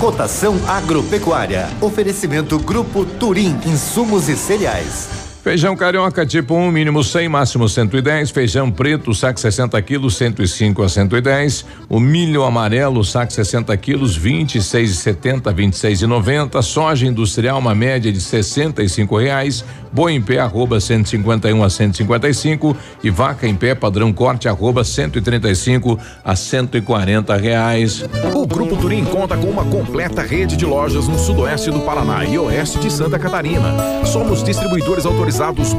Cotação 0.00 0.56
agropecuária. 0.66 1.68
Oferecimento 1.80 2.58
Grupo 2.58 3.04
Turim, 3.04 3.56
insumos 3.64 4.28
e 4.28 4.36
cereais. 4.36 5.21
Feijão 5.42 5.74
carioca 5.74 6.24
tipo 6.24 6.54
1, 6.54 6.56
um, 6.56 6.70
mínimo 6.70 7.02
100, 7.02 7.28
máximo 7.28 7.68
110. 7.68 8.30
Feijão 8.30 8.70
preto, 8.70 9.12
saco 9.12 9.40
60 9.40 9.82
quilos, 9.82 10.16
105 10.16 10.84
a 10.84 10.88
110. 10.88 11.64
O 11.88 11.98
milho 11.98 12.44
amarelo, 12.44 13.04
saco 13.04 13.32
60 13.32 13.76
quilos, 13.76 14.16
26,70, 14.16 15.52
26,90. 15.52 16.62
Soja 16.62 17.08
industrial, 17.08 17.58
uma 17.58 17.74
média 17.74 18.12
de 18.12 18.20
65 18.20 19.18
reais. 19.18 19.64
Boi 19.90 20.12
em 20.12 20.22
pé, 20.22 20.38
arroba 20.38 20.78
151 20.78 21.64
a 21.64 21.68
155. 21.68 22.76
E 23.02 23.10
vaca 23.10 23.44
em 23.44 23.56
pé, 23.56 23.74
padrão 23.74 24.12
corte, 24.12 24.48
arroba 24.48 24.84
135 24.84 25.98
a 26.24 26.36
140 26.36 27.36
reais. 27.36 28.04
O 28.32 28.46
Grupo 28.46 28.76
Turim 28.76 29.04
conta 29.04 29.36
com 29.36 29.48
uma 29.48 29.64
completa 29.64 30.22
rede 30.22 30.56
de 30.56 30.64
lojas 30.64 31.08
no 31.08 31.18
sudoeste 31.18 31.68
do 31.68 31.80
Paraná 31.80 32.24
e 32.24 32.38
oeste 32.38 32.78
de 32.78 32.92
Santa 32.92 33.18
Catarina. 33.18 33.74
Somos 34.06 34.44
distribuidores 34.44 35.04
autorizados 35.04 35.31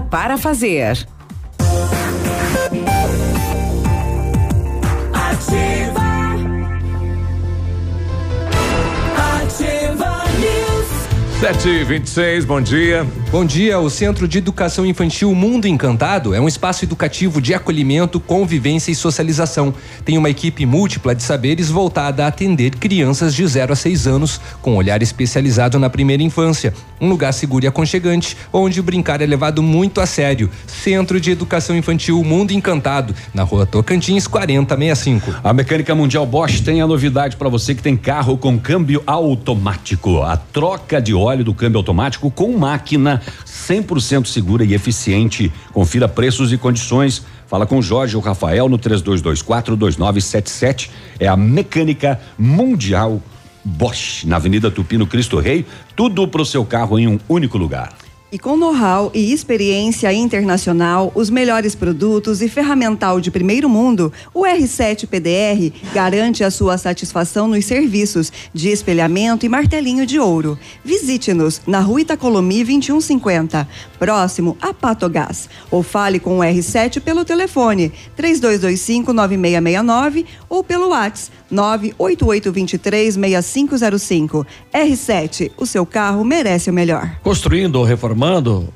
para 0.00 0.38
fazer. 0.38 1.04
Ativa. 5.12 6.00
Ativa 9.42 10.22
News. 10.38 11.40
7 11.40 11.68
e 11.68 11.84
26 11.84 12.44
bom 12.44 12.60
dia. 12.60 13.04
Bom 13.32 13.46
dia. 13.46 13.80
O 13.80 13.88
Centro 13.88 14.28
de 14.28 14.36
Educação 14.36 14.84
Infantil 14.84 15.34
Mundo 15.34 15.66
Encantado 15.66 16.34
é 16.34 16.40
um 16.40 16.46
espaço 16.46 16.84
educativo 16.84 17.40
de 17.40 17.54
acolhimento, 17.54 18.20
convivência 18.20 18.92
e 18.92 18.94
socialização. 18.94 19.72
Tem 20.04 20.18
uma 20.18 20.28
equipe 20.28 20.66
múltipla 20.66 21.14
de 21.14 21.22
saberes 21.22 21.70
voltada 21.70 22.26
a 22.26 22.28
atender 22.28 22.76
crianças 22.76 23.34
de 23.34 23.46
0 23.46 23.72
a 23.72 23.76
6 23.76 24.06
anos, 24.06 24.38
com 24.60 24.76
olhar 24.76 25.00
especializado 25.00 25.78
na 25.78 25.88
primeira 25.88 26.22
infância. 26.22 26.74
Um 27.00 27.08
lugar 27.08 27.32
seguro 27.32 27.64
e 27.64 27.68
aconchegante, 27.68 28.36
onde 28.52 28.82
brincar 28.82 29.22
é 29.22 29.26
levado 29.26 29.62
muito 29.62 30.02
a 30.02 30.06
sério. 30.06 30.50
Centro 30.66 31.18
de 31.18 31.30
Educação 31.30 31.74
Infantil 31.74 32.22
Mundo 32.22 32.52
Encantado, 32.52 33.14
na 33.32 33.44
rua 33.44 33.64
Tocantins 33.64 34.26
4065. 34.26 35.40
A 35.42 35.54
Mecânica 35.54 35.94
Mundial 35.94 36.26
Bosch 36.26 36.60
tem 36.60 36.82
a 36.82 36.86
novidade 36.86 37.36
para 37.36 37.48
você 37.48 37.74
que 37.74 37.82
tem 37.82 37.96
carro 37.96 38.36
com 38.36 38.58
câmbio 38.58 39.02
automático. 39.06 40.20
A 40.20 40.36
troca 40.36 41.00
de 41.00 41.14
óleo 41.14 41.42
do 41.42 41.54
câmbio 41.54 41.78
automático 41.78 42.30
com 42.30 42.58
máquina 42.58 43.21
100% 43.46 44.26
segura 44.26 44.64
e 44.64 44.74
eficiente. 44.74 45.52
Confira 45.72 46.08
preços 46.08 46.52
e 46.52 46.58
condições. 46.58 47.22
Fala 47.46 47.66
com 47.66 47.82
Jorge 47.82 48.16
ou 48.16 48.22
Rafael 48.22 48.68
no 48.68 48.78
32242977. 48.78 50.90
É 51.18 51.28
a 51.28 51.36
Mecânica 51.36 52.20
Mundial 52.38 53.20
Bosch, 53.64 54.24
na 54.24 54.36
Avenida 54.36 54.70
Tupino 54.70 55.06
Cristo 55.06 55.38
Rei. 55.38 55.66
Tudo 55.94 56.26
pro 56.26 56.44
seu 56.44 56.64
carro 56.64 56.98
em 56.98 57.06
um 57.06 57.18
único 57.28 57.58
lugar. 57.58 58.01
E 58.32 58.38
com 58.38 58.56
know-how 58.56 59.10
e 59.12 59.30
experiência 59.30 60.10
internacional, 60.10 61.12
os 61.14 61.28
melhores 61.28 61.74
produtos 61.74 62.40
e 62.40 62.48
ferramental 62.48 63.20
de 63.20 63.30
primeiro 63.30 63.68
mundo, 63.68 64.10
o 64.32 64.44
R7 64.44 65.06
PDR 65.06 65.70
garante 65.92 66.42
a 66.42 66.50
sua 66.50 66.78
satisfação 66.78 67.46
nos 67.46 67.66
serviços 67.66 68.32
de 68.54 68.70
espelhamento 68.70 69.44
e 69.44 69.50
martelinho 69.50 70.06
de 70.06 70.18
ouro. 70.18 70.58
Visite-nos 70.82 71.60
na 71.66 71.80
Rua 71.80 72.00
Itacolomi 72.00 72.64
2150, 72.64 73.68
próximo 73.98 74.56
a 74.62 74.72
Patogás, 74.72 75.50
ou 75.70 75.82
fale 75.82 76.18
com 76.18 76.38
o 76.38 76.42
R7 76.42 77.02
pelo 77.02 77.26
telefone 77.26 77.92
3225-9669 78.16 80.24
ou 80.48 80.64
pelo 80.64 80.88
WhatsApp 80.88 81.41
988236505. 81.52 84.46
R7, 84.72 85.50
o 85.56 85.66
seu 85.66 85.84
carro 85.84 86.24
merece 86.24 86.70
o 86.70 86.72
melhor. 86.72 87.16
Construindo 87.22 87.76
ou 87.76 87.84
reformando, 87.84 88.72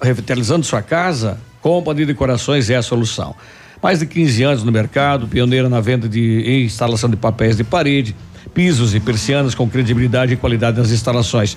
revitalizando 0.00 0.64
sua 0.64 0.82
casa, 0.82 1.40
Companhia 1.60 2.06
de 2.06 2.12
Decorações 2.12 2.70
é 2.70 2.76
a 2.76 2.82
solução. 2.82 3.34
Mais 3.82 3.98
de 3.98 4.06
15 4.06 4.42
anos 4.42 4.62
no 4.62 4.70
mercado, 4.70 5.26
pioneira 5.26 5.68
na 5.68 5.80
venda 5.80 6.08
de 6.08 6.62
instalação 6.64 7.10
de 7.10 7.16
papéis 7.16 7.56
de 7.56 7.64
parede, 7.64 8.14
pisos 8.54 8.94
e 8.94 9.00
persianas 9.00 9.54
com 9.54 9.68
credibilidade 9.68 10.32
e 10.32 10.36
qualidade 10.36 10.78
nas 10.78 10.90
instalações. 10.90 11.56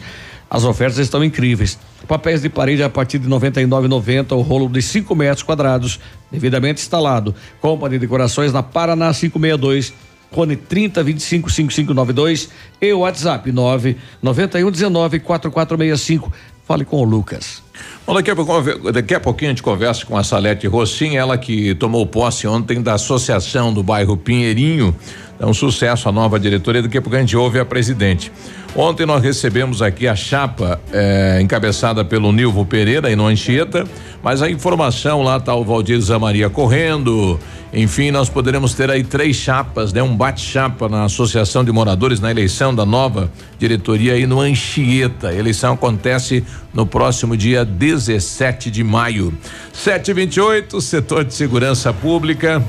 As 0.49 0.63
ofertas 0.63 0.97
estão 0.97 1.23
incríveis. 1.23 1.77
Papéis 2.07 2.41
de 2.41 2.49
parede 2.49 2.81
a 2.81 2.89
partir 2.89 3.19
de 3.19 3.27
R$ 3.27 3.33
99,90, 3.33 4.31
o 4.31 4.41
rolo 4.41 4.69
de 4.69 4.81
5 4.81 5.13
metros 5.13 5.43
quadrados, 5.43 5.99
devidamente 6.31 6.81
instalado. 6.81 7.35
Companhia 7.59 7.99
de 7.99 8.05
Decorações 8.05 8.53
na 8.53 8.63
Paraná 8.63 9.13
562 9.13 9.93
Cone 10.31 10.55
30 10.55 11.03
25 11.03 11.49
5592 11.49 12.49
e 12.81 12.93
o 12.93 12.99
WhatsApp 12.99 13.51
9 13.51 13.97
91 14.21 14.71
19 14.71 15.19
4465. 15.19 16.31
Fale 16.67 16.83
com 16.83 16.97
o 16.97 17.03
Lucas. 17.05 17.63
Bom, 18.05 18.13
daqui 18.13 18.29
a, 18.29 18.35
pouco, 18.35 18.91
daqui 18.91 19.13
a 19.13 19.19
pouquinho 19.21 19.51
a 19.51 19.53
gente 19.53 19.63
conversa 19.63 20.05
com 20.05 20.17
a 20.17 20.23
Salete 20.23 20.67
Rossim, 20.67 21.15
ela 21.15 21.37
que 21.37 21.73
tomou 21.75 22.05
posse 22.05 22.45
ontem 22.45 22.81
da 22.81 22.95
Associação 22.95 23.73
do 23.73 23.81
Bairro 23.81 24.17
Pinheirinho. 24.17 24.93
É 25.39 25.45
um 25.45 25.53
sucesso 25.53 26.09
a 26.09 26.11
nova 26.11 26.39
diretoria, 26.39 26.81
a 26.81 27.01
pouco 27.01 27.15
a 27.15 27.19
gente 27.19 27.37
ouve 27.37 27.59
a 27.59 27.65
presidente. 27.65 28.31
Ontem 28.75 29.05
nós 29.05 29.23
recebemos 29.23 29.81
aqui 29.81 30.07
a 30.07 30.15
chapa 30.15 30.79
eh, 30.91 31.39
encabeçada 31.41 32.03
pelo 32.03 32.31
Nilvo 32.31 32.65
Pereira 32.65 33.11
e 33.11 33.15
no 33.15 33.27
Anchieta, 33.27 33.85
mas 34.23 34.41
a 34.41 34.49
informação 34.49 35.21
lá 35.21 35.39
tá 35.39 35.53
o 35.55 35.63
Valdir 35.63 35.99
Zamaria 35.99 36.49
correndo. 36.49 37.39
Enfim, 37.71 38.11
nós 38.11 38.29
poderemos 38.29 38.73
ter 38.73 38.89
aí 38.89 39.03
três 39.03 39.35
chapas, 39.35 39.93
né? 39.93 40.01
Um 40.01 40.15
bate-chapa 40.15 40.87
na 40.89 41.03
Associação 41.03 41.63
de 41.63 41.71
Moradores 41.71 42.19
na 42.19 42.31
eleição 42.31 42.73
da 42.73 42.85
nova 42.85 43.31
diretoria 43.59 44.13
aí 44.13 44.25
no 44.25 44.39
Anchieta. 44.39 45.29
A 45.29 45.35
eleição 45.35 45.73
acontece 45.73 46.43
no 46.73 46.85
próximo 46.85 47.35
dia 47.37 47.63
17 47.63 48.71
de 48.71 48.83
maio. 48.83 49.37
728, 49.73 50.79
setor 50.81 51.23
de 51.25 51.33
segurança 51.33 51.93
pública. 51.93 52.63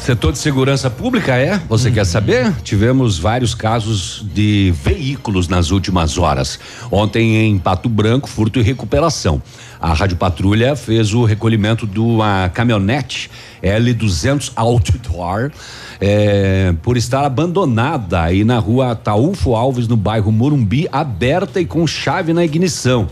Setor 0.00 0.32
de 0.32 0.38
segurança 0.38 0.88
pública 0.88 1.36
é? 1.36 1.60
Você 1.68 1.90
quer 1.90 2.06
saber? 2.06 2.54
Tivemos 2.62 3.18
vários 3.18 3.54
casos 3.54 4.24
de 4.32 4.72
veículos 4.82 5.46
nas 5.46 5.70
últimas 5.70 6.16
horas. 6.16 6.58
Ontem 6.90 7.36
em 7.36 7.58
Pato 7.58 7.86
Branco, 7.86 8.26
furto 8.26 8.58
e 8.58 8.62
recuperação. 8.62 9.42
A 9.78 9.92
Rádio 9.92 10.16
Patrulha 10.16 10.74
fez 10.74 11.12
o 11.12 11.24
recolhimento 11.24 11.86
de 11.86 12.00
uma 12.00 12.48
caminhonete 12.48 13.30
L200 13.62 14.52
Outdoor 14.56 15.50
é, 16.00 16.74
por 16.82 16.96
estar 16.96 17.24
abandonada 17.24 18.22
aí 18.22 18.42
na 18.42 18.58
rua 18.58 18.96
Taúfo 18.96 19.54
Alves, 19.54 19.86
no 19.86 19.98
bairro 19.98 20.32
Morumbi, 20.32 20.88
aberta 20.90 21.60
e 21.60 21.66
com 21.66 21.86
chave 21.86 22.32
na 22.32 22.42
ignição. 22.42 23.06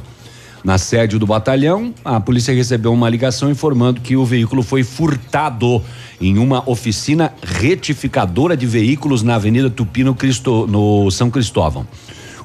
Na 0.64 0.76
sede 0.76 1.18
do 1.18 1.26
batalhão, 1.26 1.94
a 2.04 2.18
polícia 2.18 2.52
recebeu 2.52 2.92
uma 2.92 3.08
ligação 3.08 3.50
informando 3.50 4.00
que 4.00 4.16
o 4.16 4.24
veículo 4.24 4.62
foi 4.62 4.82
furtado 4.82 5.82
em 6.20 6.36
uma 6.36 6.68
oficina 6.68 7.32
retificadora 7.42 8.56
de 8.56 8.66
veículos 8.66 9.22
na 9.22 9.36
Avenida 9.36 9.70
Tupi 9.70 10.02
no, 10.02 10.14
Cristo, 10.14 10.66
no 10.66 11.10
São 11.10 11.30
Cristóvão. 11.30 11.86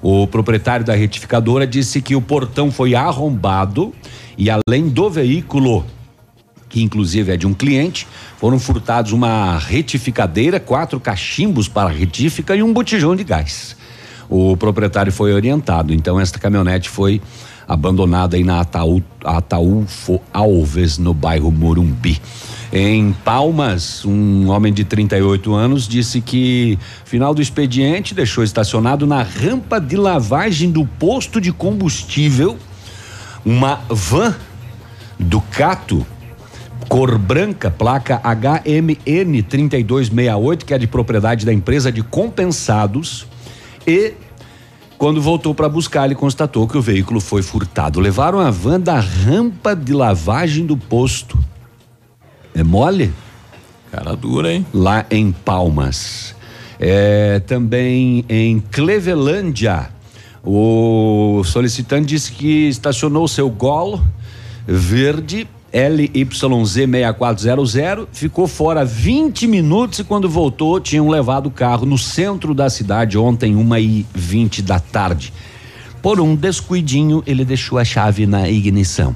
O 0.01 0.27
proprietário 0.27 0.85
da 0.85 0.93
retificadora 0.93 1.65
disse 1.65 2.01
que 2.01 2.15
o 2.15 2.21
portão 2.21 2.71
foi 2.71 2.93
arrombado 2.93 3.93
e 4.37 4.49
além 4.49 4.89
do 4.89 5.09
veículo, 5.09 5.83
que 6.69 6.83
inclusive 6.83 7.31
é 7.31 7.37
de 7.37 7.47
um 7.47 7.53
cliente, 7.53 8.07
foram 8.37 8.59
furtados 8.59 9.11
uma 9.11 9.57
retificadeira, 9.57 10.59
quatro 10.59 10.99
cachimbos 10.99 11.67
para 11.67 11.89
retífica 11.89 12.55
e 12.55 12.61
um 12.61 12.73
botijão 12.73 13.15
de 13.15 13.23
gás. 13.23 13.75
O 14.29 14.55
proprietário 14.57 15.11
foi 15.11 15.33
orientado, 15.33 15.93
então 15.93 16.19
esta 16.19 16.37
caminhonete 16.37 16.89
foi 16.89 17.21
abandonada 17.67 18.35
aí 18.35 18.43
na 18.43 18.61
Ataú, 18.61 19.01
Ataúfo 19.23 20.21
Alves, 20.33 20.97
no 20.97 21.13
bairro 21.13 21.51
Morumbi. 21.51 22.21
Em 22.71 23.13
Palmas, 23.23 24.03
um 24.03 24.49
homem 24.49 24.73
de 24.73 24.83
38 24.83 25.53
anos 25.53 25.87
disse 25.87 26.19
que, 26.21 26.77
final 27.05 27.33
do 27.33 27.41
expediente, 27.41 28.15
deixou 28.15 28.43
estacionado 28.43 29.05
na 29.05 29.21
rampa 29.21 29.79
de 29.79 29.95
lavagem 29.95 30.71
do 30.71 30.85
posto 30.85 31.39
de 31.39 31.51
combustível 31.51 32.57
uma 33.45 33.79
van 33.89 34.33
Ducato 35.19 36.05
cor 36.93 37.17
branca, 37.17 37.71
placa 37.71 38.21
HMN 38.23 39.41
3268, 39.43 40.65
que 40.65 40.73
é 40.73 40.77
de 40.77 40.87
propriedade 40.87 41.45
da 41.45 41.53
empresa 41.53 41.91
de 41.91 42.03
compensados 42.03 43.25
e 43.87 44.13
quando 45.03 45.21
voltou 45.21 45.53
para 45.53 45.67
buscar, 45.67 46.05
ele 46.05 46.15
constatou 46.15 46.65
que 46.65 46.77
o 46.77 46.81
veículo 46.81 47.19
foi 47.19 47.41
furtado. 47.41 47.99
Levaram 47.99 48.39
a 48.39 48.49
van 48.49 48.79
da 48.79 49.01
rampa 49.01 49.75
de 49.75 49.91
lavagem 49.91 50.65
do 50.65 50.77
posto. 50.77 51.37
É 52.55 52.63
mole? 52.63 53.11
Cara 53.91 54.15
dura, 54.15 54.53
hein? 54.53 54.65
Lá 54.73 55.05
em 55.11 55.33
Palmas. 55.33 56.33
É, 56.79 57.41
também 57.41 58.23
em 58.29 58.61
Clevelândia. 58.61 59.89
O 60.41 61.41
solicitante 61.43 62.05
disse 62.05 62.31
que 62.31 62.69
estacionou 62.69 63.27
seu 63.27 63.49
Gol 63.49 63.99
verde 64.65 65.45
LYZ6400, 65.73 68.07
ficou 68.11 68.47
fora 68.47 68.85
20 68.85 69.47
minutos 69.47 69.99
e 69.99 70.03
quando 70.03 70.29
voltou 70.29 70.79
tinham 70.79 71.09
levado 71.09 71.47
o 71.47 71.51
carro 71.51 71.85
no 71.85 71.97
centro 71.97 72.53
da 72.53 72.69
cidade 72.69 73.17
ontem, 73.17 73.55
uma 73.55 73.79
e 73.79 74.05
20 74.13 74.61
da 74.61 74.79
tarde. 74.79 75.33
Por 76.01 76.19
um 76.19 76.35
descuidinho, 76.35 77.23
ele 77.25 77.43
deixou 77.43 77.79
a 77.79 77.85
chave 77.85 78.27
na 78.27 78.47
ignição. 78.49 79.15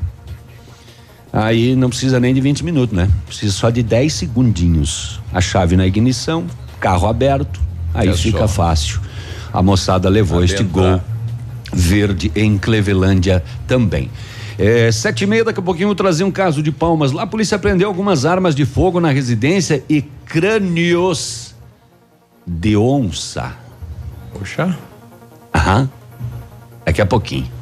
Aí 1.31 1.75
não 1.75 1.89
precisa 1.89 2.19
nem 2.19 2.33
de 2.33 2.41
20 2.41 2.63
minutos, 2.63 2.95
né? 2.97 3.07
Precisa 3.27 3.51
só 3.53 3.69
de 3.69 3.83
10 3.83 4.11
segundinhos. 4.13 5.19
A 5.31 5.41
chave 5.41 5.75
na 5.75 5.85
ignição, 5.85 6.45
carro 6.79 7.07
aberto, 7.07 7.59
aí 7.93 8.09
É 8.09 8.13
fica 8.13 8.39
só. 8.39 8.47
fácil. 8.47 8.99
A 9.53 9.61
moçada 9.61 10.09
levou 10.09 10.43
este 10.43 10.61
Adentrar. 10.61 10.91
gol 10.93 11.01
verde 11.73 12.31
em 12.35 12.57
Clevelândia 12.57 13.43
também. 13.67 14.09
É, 14.57 14.91
sete 14.91 15.23
e 15.23 15.27
meia, 15.27 15.43
daqui 15.43 15.59
a 15.59 15.63
pouquinho 15.63 15.85
eu 15.85 15.89
vou 15.89 15.95
trazer 15.95 16.23
um 16.23 16.31
caso 16.31 16.63
de 16.63 16.71
palmas. 16.71 17.11
Lá 17.11 17.23
a 17.23 17.27
polícia 17.27 17.59
prendeu 17.59 17.87
algumas 17.87 18.25
armas 18.25 18.55
de 18.55 18.65
fogo 18.65 18.99
na 18.99 19.11
residência 19.11 19.83
e 19.87 20.01
crânios 20.01 21.55
de 22.45 22.75
onça. 22.75 23.55
Poxa. 24.33 24.75
Aham. 25.53 25.89
Daqui 26.85 27.01
a 27.01 27.05
pouquinho. 27.05 27.57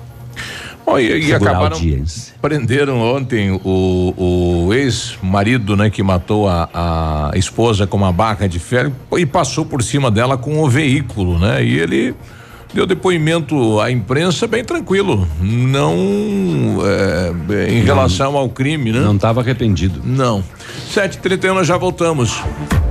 Bom, 0.85 0.99
e, 0.99 1.27
e 1.27 1.33
acabaram 1.33 1.75
audiência. 1.75 2.35
prenderam 2.39 3.01
ontem 3.01 3.51
o, 3.51 4.13
o 4.67 4.73
ex-marido, 4.73 5.75
né, 5.75 5.89
que 5.89 6.03
matou 6.03 6.47
a, 6.47 7.31
a 7.33 7.37
esposa 7.37 7.87
com 7.87 7.97
uma 7.97 8.11
barra 8.11 8.47
de 8.47 8.59
ferro 8.59 8.93
e 9.17 9.25
passou 9.25 9.65
por 9.65 9.81
cima 9.81 10.11
dela 10.11 10.37
com 10.37 10.61
o 10.61 10.69
veículo, 10.69 11.39
né? 11.39 11.63
E 11.65 11.79
ele 11.79 12.13
deu 12.75 12.85
depoimento 12.85 13.79
à 13.79 13.89
imprensa 13.89 14.45
bem 14.45 14.61
tranquilo, 14.61 15.25
não 15.39 15.95
é, 16.85 17.71
em 17.71 17.81
relação 17.81 18.35
ao 18.35 18.49
crime, 18.49 18.91
né? 18.91 18.99
Não 18.99 19.15
estava 19.15 19.39
arrependido. 19.39 20.01
Não. 20.03 20.43
7h31 20.93 21.53
nós 21.53 21.65
já 21.67 21.77
voltamos. 21.77 22.37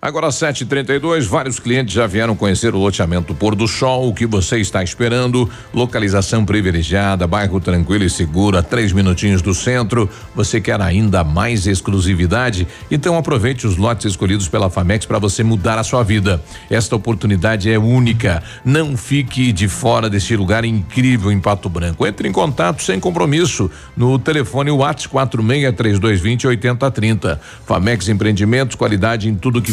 Agora 0.00 0.28
7:32, 0.28 1.26
vários 1.26 1.58
clientes 1.58 1.92
já 1.92 2.06
vieram 2.06 2.36
conhecer 2.36 2.72
o 2.72 2.78
loteamento 2.78 3.34
Pôr 3.34 3.56
do 3.56 3.66
Sol. 3.66 4.08
O 4.08 4.14
que 4.14 4.26
você 4.26 4.58
está 4.58 4.80
esperando? 4.80 5.50
Localização 5.74 6.44
privilegiada, 6.44 7.26
bairro 7.26 7.58
tranquilo 7.58 8.04
e 8.04 8.10
seguro, 8.10 8.56
a 8.56 8.62
três 8.62 8.92
minutinhos 8.92 9.42
do 9.42 9.52
centro. 9.52 10.08
Você 10.36 10.60
quer 10.60 10.80
ainda 10.80 11.24
mais 11.24 11.66
exclusividade? 11.66 12.68
Então 12.88 13.18
aproveite 13.18 13.66
os 13.66 13.76
lotes 13.76 14.06
escolhidos 14.06 14.46
pela 14.46 14.70
Famex 14.70 15.04
para 15.04 15.18
você 15.18 15.42
mudar 15.42 15.76
a 15.80 15.82
sua 15.82 16.04
vida. 16.04 16.40
Esta 16.70 16.94
oportunidade 16.94 17.68
é 17.68 17.76
única. 17.76 18.40
Não 18.64 18.96
fique 18.96 19.50
de 19.50 19.66
fora 19.66 20.08
deste 20.08 20.36
lugar 20.36 20.64
incrível 20.64 21.32
em 21.32 21.40
Pato 21.40 21.68
Branco. 21.68 22.06
Entre 22.06 22.28
em 22.28 22.32
contato 22.32 22.84
sem 22.84 23.00
compromisso 23.00 23.68
no 23.96 24.16
telefone 24.16 24.70
WhatsApp 24.70 25.08
463220 25.08 26.46
8030. 26.46 27.40
Famex 27.66 28.08
Empreendimentos, 28.08 28.76
qualidade 28.76 29.28
em 29.28 29.34
tudo 29.34 29.60
que 29.60 29.72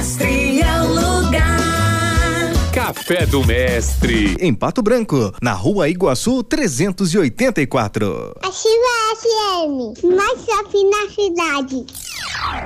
Café 2.93 3.25
do 3.25 3.41
Mestre. 3.47 4.35
Em 4.37 4.53
Pato 4.53 4.81
Branco, 4.81 5.33
na 5.41 5.53
rua 5.53 5.87
Iguaçu 5.87 6.43
384. 6.43 8.35
Ativa 8.43 9.15
FM. 9.15 10.13
Mais 10.13 10.45
shopping 10.45 10.89
na 10.89 11.09
cidade. 11.09 11.85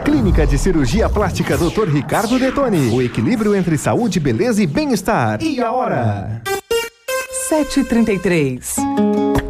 Clínica 0.03 0.47
de 0.47 0.57
Cirurgia 0.57 1.07
Plástica 1.07 1.55
Dr. 1.55 1.89
Ricardo 1.89 2.39
Detoni. 2.39 2.89
O 2.89 3.03
equilíbrio 3.03 3.55
entre 3.55 3.77
saúde, 3.77 4.19
beleza 4.19 4.63
e 4.63 4.65
bem-estar. 4.65 5.43
E 5.43 5.61
a 5.61 5.71
hora? 5.71 6.41
733. 7.47 8.77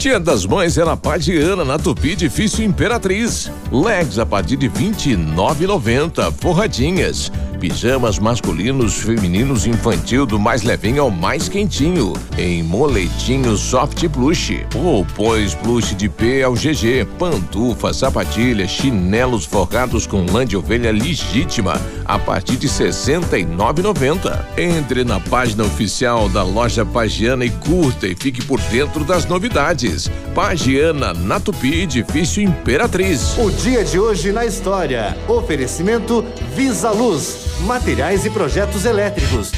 Dia 0.00 0.18
das 0.18 0.46
Mães 0.46 0.78
é 0.78 0.84
na 0.86 0.96
Pagiana, 0.96 1.62
na 1.62 1.78
Tupi 1.78 2.16
Difícil 2.16 2.64
Imperatriz. 2.64 3.52
Legs 3.70 4.18
a 4.18 4.24
partir 4.24 4.56
de 4.56 4.66
29,90. 4.66 6.32
Forradinhas. 6.40 7.30
Pijamas 7.60 8.18
masculinos, 8.18 8.94
femininos, 8.94 9.66
infantil, 9.66 10.24
do 10.24 10.38
mais 10.38 10.62
levinho 10.62 11.02
ao 11.02 11.10
mais 11.10 11.50
quentinho. 11.50 12.14
Em 12.38 12.62
moletinho 12.62 13.54
soft 13.58 14.02
plush. 14.08 14.64
Roupões 14.74 15.54
plush 15.54 15.94
de 15.94 16.08
P 16.08 16.42
ao 16.42 16.54
GG. 16.54 17.06
Pantufa, 17.18 17.92
sapatilha, 17.92 18.66
chinelos 18.66 19.44
forrados 19.44 20.06
com 20.06 20.24
lã 20.24 20.46
de 20.46 20.56
ovelha 20.56 20.90
legítima. 20.90 21.78
A 22.06 22.18
partir 22.18 22.56
de 22.56 22.66
69,90. 22.66 24.46
Entre 24.56 25.04
na 25.04 25.20
página 25.20 25.64
oficial 25.64 26.30
da 26.30 26.42
loja 26.42 26.86
Pagiana 26.86 27.44
e 27.44 27.50
curta 27.50 28.06
e 28.06 28.14
fique 28.14 28.42
por 28.42 28.58
dentro 28.62 29.04
das 29.04 29.26
novidades. 29.26 29.89
Pagiana, 30.34 31.12
na 31.12 31.40
Tupi, 31.40 31.82
Edifício 31.82 32.42
Imperatriz. 32.42 33.36
O 33.38 33.50
dia 33.50 33.84
de 33.84 33.98
hoje 33.98 34.32
na 34.32 34.44
história. 34.46 35.16
Oferecimento 35.28 36.24
Visa 36.54 36.90
Luz, 36.90 37.36
materiais 37.66 38.24
e 38.24 38.30
projetos 38.30 38.84
elétricos. 38.84 39.50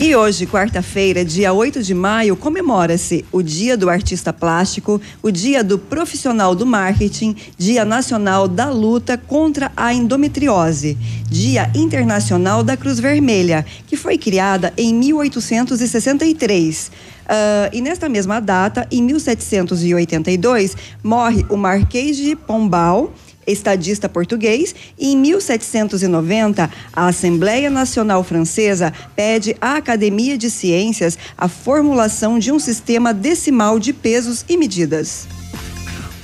E 0.00 0.14
hoje, 0.14 0.46
quarta-feira, 0.46 1.24
dia 1.24 1.52
8 1.52 1.82
de 1.82 1.92
maio, 1.92 2.36
comemora-se 2.36 3.24
o 3.32 3.42
Dia 3.42 3.76
do 3.76 3.90
Artista 3.90 4.32
Plástico, 4.32 5.00
o 5.20 5.28
Dia 5.28 5.64
do 5.64 5.76
Profissional 5.76 6.54
do 6.54 6.64
Marketing, 6.64 7.34
Dia 7.58 7.84
Nacional 7.84 8.46
da 8.46 8.70
Luta 8.70 9.18
contra 9.18 9.72
a 9.76 9.92
Endometriose, 9.92 10.96
Dia 11.28 11.68
Internacional 11.74 12.62
da 12.62 12.76
Cruz 12.76 13.00
Vermelha, 13.00 13.66
que 13.88 13.96
foi 13.96 14.16
criada 14.16 14.72
em 14.76 14.94
1863. 14.94 16.92
Ah, 17.28 17.68
e 17.72 17.82
nesta 17.82 18.08
mesma 18.08 18.40
data, 18.40 18.86
em 18.90 19.02
1782, 19.02 20.74
morre 21.02 21.44
o 21.50 21.56
Marquês 21.56 22.16
de 22.16 22.34
Pombal, 22.34 23.12
estadista 23.46 24.08
português, 24.08 24.74
e 24.98 25.12
em 25.12 25.16
1790, 25.16 26.70
a 26.92 27.06
Assembleia 27.06 27.68
Nacional 27.68 28.24
Francesa 28.24 28.92
pede 29.14 29.54
à 29.60 29.76
Academia 29.76 30.38
de 30.38 30.50
Ciências 30.50 31.18
a 31.36 31.48
formulação 31.48 32.38
de 32.38 32.50
um 32.50 32.58
sistema 32.58 33.12
decimal 33.12 33.78
de 33.78 33.92
pesos 33.92 34.44
e 34.48 34.56
medidas. 34.56 35.28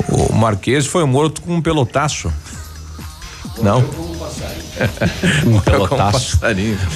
O 0.08 0.32
Marquês 0.34 0.86
foi 0.86 1.04
morto 1.04 1.42
com 1.42 1.56
um 1.56 1.62
pelotaço. 1.62 2.32
Não. 3.62 3.84
Um 5.46 5.60
pelotaço. 5.60 6.40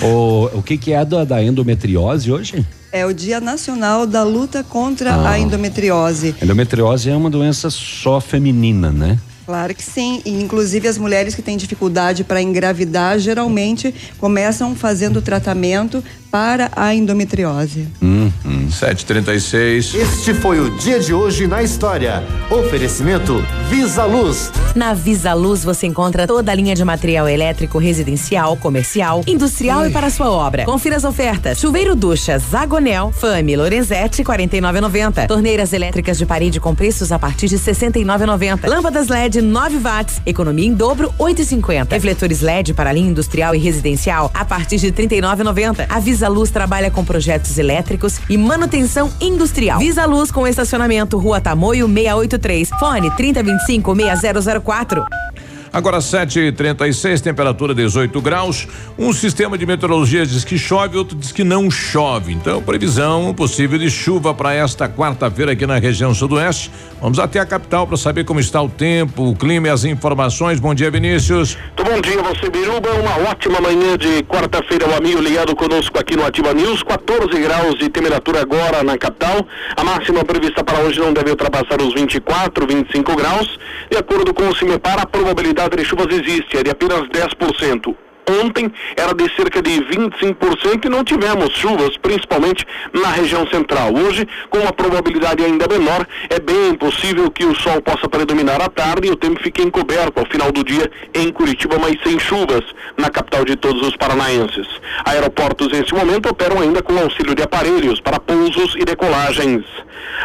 O, 0.03 0.59
o 0.59 0.63
que 0.65 0.77
que 0.77 0.93
é 0.93 1.05
da, 1.05 1.25
da 1.25 1.41
endometriose 1.41 2.33
hoje? 2.33 2.67
É 2.91 3.05
o 3.05 3.13
Dia 3.13 3.41
Nacional 3.41 4.07
da 4.07 4.23
Luta 4.23 4.65
contra 4.65 5.13
Ah. 5.15 5.31
a 5.33 5.39
Endometriose. 5.39 6.35
Endometriose 6.43 7.11
é 7.11 7.17
uma 7.17 7.29
doença 7.29 7.69
só 7.71 8.21
feminina, 8.21 8.91
né? 8.91 9.19
Claro 9.45 9.75
que 9.75 9.83
sim. 9.83 10.21
E, 10.27 10.31
inclusive, 10.43 10.87
as 10.89 10.99
mulheres 10.99 11.35
que 11.35 11.41
têm 11.41 11.57
dificuldade 11.57 12.23
para 12.23 12.41
engravidar 12.43 13.19
geralmente 13.19 13.95
começam 14.19 14.75
fazendo 14.75 15.23
tratamento 15.23 16.05
para 16.31 16.71
a 16.77 16.95
endometriose. 16.95 17.89
Hum, 18.03 18.31
736. 18.71 19.95
Este 19.95 20.35
foi 20.35 20.61
o 20.61 20.77
dia 20.77 21.01
de 21.01 21.15
hoje 21.15 21.47
na 21.47 21.63
história. 21.63 22.23
Oferecimento 22.51 23.43
Visa 23.69 24.05
Luz. 24.05 24.53
Na 24.75 24.95
Visa 24.95 25.33
Luz 25.33 25.65
você 25.65 25.87
encontra 25.87 26.27
toda 26.27 26.53
a 26.53 26.55
linha 26.55 26.75
de 26.75 26.85
material 26.85 27.29
elétrico 27.29 27.79
residencial, 27.79 28.57
comercial, 28.57 29.23
industrial 29.27 29.87
e 29.87 29.91
para 29.91 30.11
sua 30.11 30.31
obra. 30.31 30.65
Confira 30.65 30.97
as 30.97 31.05
ofertas. 31.05 31.59
Chuveiro 31.59 31.97
ducha 31.97 32.39
Zagonel, 32.39 33.13
Fame, 33.13 33.57
Lorenzetti 33.57 34.23
49,90. 34.23 35.27
Torneiras 35.27 35.73
elétricas 35.73 36.19
de 36.19 36.27
parede 36.27 36.61
com 36.61 36.75
preços 36.75 37.11
a 37.11 37.19
partir 37.19 37.49
de 37.49 37.59
69,90. 37.59 38.69
Lâmpadas 38.69 39.09
LED 39.09 39.41
9 39.41 39.79
watts, 39.79 40.21
economia 40.27 40.67
em 40.67 40.75
dobro 40.75 41.13
8,50. 41.19 41.91
Refletores 41.91 42.41
LED 42.41 42.75
para 42.75 42.93
linha 42.93 43.11
industrial 43.11 43.55
e 43.55 43.59
residencial 43.59 44.31
a 44.35 44.45
partir 44.45 44.77
de 44.77 44.93
39,90. 44.93 45.87
A 45.89 45.99
Visa 45.99 46.18
Luz 46.27 46.51
trabalha 46.51 46.91
com 46.91 47.05
projetos 47.05 47.57
elétricos 47.59 48.19
e 48.29 48.37
manutenção 48.37 49.13
industrial. 49.21 49.79
Visa 49.79 50.05
Luz 50.07 50.33
com 50.33 50.47
estacionamento 50.47 51.19
Rua 51.19 51.41
Tamoio 51.41 51.87
683. 51.87 52.71
Fone 52.81 53.11
3025 53.15 53.95
6004. 53.95 55.05
Agora 55.79 55.99
7h36, 55.99 57.21
temperatura 57.21 57.73
18 57.73 58.21
graus. 58.21 58.67
Um 58.99 59.13
sistema 59.13 59.57
de 59.57 59.65
meteorologia 59.65 60.27
diz 60.27 60.45
que 60.45 60.59
chove, 60.59 60.99
outro 60.99 61.17
diz 61.17 61.31
que 61.31 61.45
não 61.45 61.71
chove. 61.71 62.33
Então, 62.33 62.61
previsão 62.61 63.33
possível 63.33 63.79
de 63.79 63.89
chuva 63.89 64.35
para 64.35 64.53
esta 64.53 64.89
quarta-feira 64.89 65.53
aqui 65.53 65.69
na 65.69 65.79
região 65.79 66.13
sudoeste. 66.13 66.69
Vamos 67.01 67.21
até 67.21 67.39
a 67.39 67.47
capital 67.47 67.87
para 67.87 67.97
saber 67.97 68.25
como 68.25 68.41
está 68.41 68.61
o 68.61 68.69
tempo, 68.69 69.31
o 69.31 69.37
clima 69.37 69.69
e 69.69 69.71
as 69.71 69.85
informações. 69.85 70.59
Bom 70.59 70.75
dia, 70.75 70.91
Vinícius. 70.91 71.57
Muito 71.57 71.85
bom 71.85 72.01
dia, 72.01 72.21
você 72.25 72.51
Biruba. 72.51 72.91
Uma 72.95 73.31
ótima 73.31 73.61
manhã 73.61 73.97
de 73.97 74.25
quarta-feira, 74.25 74.89
o 74.89 74.97
amigo 74.97 75.21
ligado 75.21 75.55
conosco 75.55 75.97
aqui 75.97 76.17
no 76.17 76.27
Ativa 76.27 76.53
News. 76.53 76.83
14 76.83 77.41
graus 77.41 77.79
de 77.79 77.89
temperatura 77.89 78.41
agora 78.41 78.83
na 78.83 78.99
capital. 78.99 79.47
A 79.77 79.85
máxima 79.85 80.25
prevista 80.25 80.65
para 80.65 80.81
hoje 80.81 80.99
não 80.99 81.13
deve 81.13 81.31
ultrapassar 81.31 81.81
os 81.81 81.95
24, 81.95 82.67
25 82.67 83.15
graus. 83.15 83.57
De 83.89 83.97
acordo 83.97 84.35
com 84.35 84.49
o 84.49 84.57
CIMEPAR, 84.57 85.01
a 85.01 85.07
probabilidade 85.07 85.68
de 85.77 85.85
chuvas 85.85 86.09
existe, 86.11 86.57
é 86.57 86.63
de 86.63 86.71
apenas 86.71 87.03
10%. 87.09 88.08
Ontem 88.29 88.71
era 88.97 89.15
de 89.15 89.35
cerca 89.35 89.63
de 89.63 89.71
25% 89.71 90.85
e 90.85 90.89
não 90.89 91.03
tivemos 91.03 91.51
chuvas, 91.55 91.97
principalmente 91.97 92.67
na 92.93 93.09
região 93.09 93.47
central. 93.49 93.95
Hoje, 93.95 94.29
com 94.51 94.59
uma 94.59 94.73
probabilidade 94.73 95.43
ainda 95.43 95.67
menor, 95.67 96.07
é 96.29 96.39
bem 96.39 96.75
possível 96.75 97.31
que 97.31 97.45
o 97.45 97.55
sol 97.55 97.81
possa 97.81 98.09
predominar 98.09 98.61
à 98.61 98.69
tarde 98.69 99.09
e 99.09 99.11
o 99.11 99.17
tempo 99.17 99.43
fique 99.43 99.63
encoberto 99.63 100.21
ao 100.21 100.27
final 100.27 100.53
do 100.53 100.63
dia 100.63 100.91
em 101.15 101.33
Curitiba, 101.33 101.79
mas 101.79 101.97
sem 102.03 102.19
chuvas 102.19 102.65
na 102.97 103.09
capital 103.09 103.45
de 103.45 103.57
todos 103.57 103.87
os 103.87 103.97
paranaenses. 103.97 104.67
Aeroportos, 105.05 105.69
nesse 105.69 105.95
momento, 105.95 106.29
operam 106.29 106.61
ainda 106.61 106.83
com 106.83 106.99
auxílio 106.99 107.35
de 107.35 107.43
aparelhos 107.43 108.01
para 108.01 108.21
pousos 108.21 108.75
e 108.77 108.85
decolagens. 108.85 109.65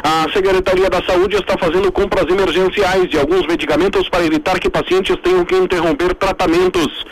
A 0.04 0.28
Secretaria 0.34 0.90
da 0.90 1.02
Saúde 1.04 1.36
está 1.36 1.58
fazendo 1.58 1.92
compras 1.92 2.26
emergenciais 2.28 3.10
de 3.10 3.18
alguns 3.18 3.46
medicamentos 3.46 4.10
para 4.10 4.26
evitar 4.26 4.60
que 4.60 4.70
pacientes 4.70 5.16
tenham 5.24 5.46
que 5.46 5.56
interromper 5.56 6.14
tratamentos. 6.16 7.06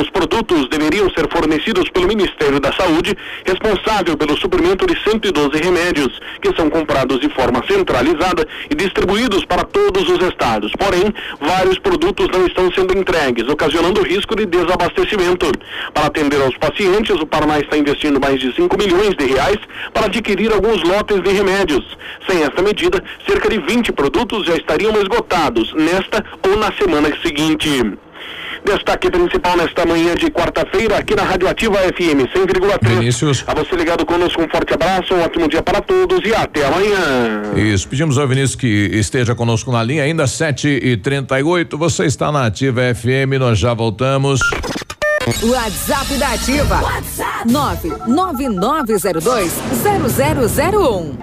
Os 0.00 0.10
produtos 0.26 0.68
deveriam 0.70 1.10
ser 1.10 1.28
fornecidos 1.30 1.90
pelo 1.90 2.08
Ministério 2.08 2.58
da 2.58 2.72
Saúde, 2.72 3.14
responsável 3.44 4.16
pelo 4.16 4.36
suprimento 4.38 4.86
de 4.86 4.98
112 5.02 5.58
remédios, 5.62 6.18
que 6.40 6.54
são 6.56 6.70
comprados 6.70 7.20
de 7.20 7.28
forma 7.28 7.62
centralizada 7.66 8.46
e 8.70 8.74
distribuídos 8.74 9.44
para 9.44 9.64
todos 9.64 10.08
os 10.08 10.26
estados. 10.26 10.72
Porém, 10.78 11.12
vários 11.40 11.78
produtos 11.78 12.28
não 12.32 12.46
estão 12.46 12.72
sendo 12.72 12.96
entregues, 12.96 13.46
ocasionando 13.48 14.02
risco 14.02 14.34
de 14.34 14.46
desabastecimento. 14.46 15.52
Para 15.92 16.06
atender 16.06 16.40
aos 16.40 16.56
pacientes, 16.56 17.20
o 17.20 17.26
Paraná 17.26 17.60
está 17.60 17.76
investindo 17.76 18.18
mais 18.18 18.40
de 18.40 18.54
5 18.54 18.78
milhões 18.78 19.14
de 19.16 19.26
reais 19.26 19.58
para 19.92 20.06
adquirir 20.06 20.52
alguns 20.52 20.82
lotes 20.84 21.22
de 21.22 21.30
remédios. 21.30 21.84
Sem 22.26 22.42
esta 22.42 22.62
medida, 22.62 23.04
cerca 23.28 23.50
de 23.50 23.58
20 23.58 23.92
produtos 23.92 24.46
já 24.46 24.56
estariam 24.56 24.98
esgotados 25.02 25.74
nesta 25.74 26.24
ou 26.42 26.56
na 26.56 26.72
semana 26.72 27.14
seguinte. 27.22 27.98
Destaque 28.64 29.10
principal 29.10 29.58
nesta 29.58 29.84
manhã 29.84 30.14
de 30.14 30.30
quarta-feira 30.30 30.96
aqui 30.96 31.14
na 31.14 31.22
Radioativa 31.22 31.76
FM 31.76 32.24
100,3. 32.34 32.88
Vinícius. 32.88 33.44
A 33.46 33.54
você 33.54 33.76
ligado 33.76 34.06
conosco, 34.06 34.42
um 34.42 34.48
forte 34.48 34.72
abraço, 34.72 35.12
um 35.14 35.22
ótimo 35.22 35.46
dia 35.48 35.62
para 35.62 35.82
todos 35.82 36.24
e 36.24 36.34
até 36.34 36.64
amanhã. 36.64 37.42
Isso, 37.56 37.86
pedimos 37.86 38.16
ao 38.16 38.26
Vinícius 38.26 38.56
que 38.56 38.66
esteja 38.66 39.34
conosco 39.34 39.70
na 39.70 39.82
linha, 39.82 40.02
ainda 40.02 40.26
7 40.26 40.66
e 40.66 40.96
38 40.96 41.76
Você 41.76 42.06
está 42.06 42.32
na 42.32 42.46
Ativa 42.46 42.80
FM, 42.94 43.38
nós 43.38 43.58
já 43.58 43.74
voltamos. 43.74 44.40
WhatsApp 45.26 46.18
da 46.18 46.32
Ativa. 46.32 46.82
WhatsApp 46.82 47.46
99902 47.46 49.52
0001. 50.60 51.16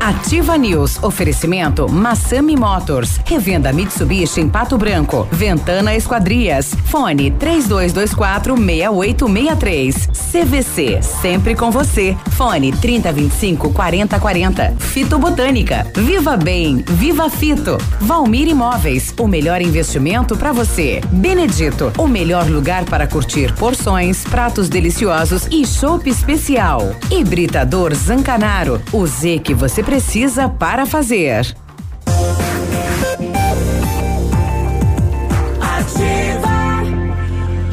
Ativa 0.00 0.58
News. 0.58 0.98
Oferecimento 1.00 1.88
Massami 1.88 2.56
Motors. 2.56 3.20
Revenda 3.24 3.72
Mitsubishi 3.72 4.40
em 4.40 4.48
Pato 4.48 4.76
Branco. 4.76 5.28
Ventana 5.30 5.94
Esquadrias. 5.94 6.74
Fone 6.86 7.30
3224 7.30 8.56
6863. 8.56 10.08
CVC. 10.32 11.00
Sempre 11.02 11.54
com 11.54 11.70
você. 11.70 12.16
Fone 12.30 12.72
3025 12.72 13.72
4040. 13.72 14.74
Fito 14.78 15.18
Botânica. 15.20 15.86
Viva 15.94 16.36
Bem. 16.36 16.82
Viva 16.84 17.30
Fito. 17.30 17.78
Valmir 18.00 18.48
Imóveis. 18.48 19.14
O 19.18 19.28
melhor 19.28 19.62
investimento 19.62 20.36
para 20.36 20.50
você. 20.50 21.00
Benedito. 21.12 21.92
O 21.96 22.08
melhor 22.08 22.48
lugar 22.48 22.84
para 22.86 23.06
curtir 23.06 23.19
porções, 23.58 24.24
pratos 24.24 24.68
deliciosos 24.68 25.46
e 25.50 25.66
chopp 25.66 26.08
especial. 26.08 26.94
Hibridador 27.10 27.94
Zancanaro. 27.94 28.80
O 28.92 29.06
Z 29.06 29.40
que 29.40 29.54
você 29.54 29.82
precisa 29.82 30.48
para 30.48 30.86
fazer. 30.86 31.54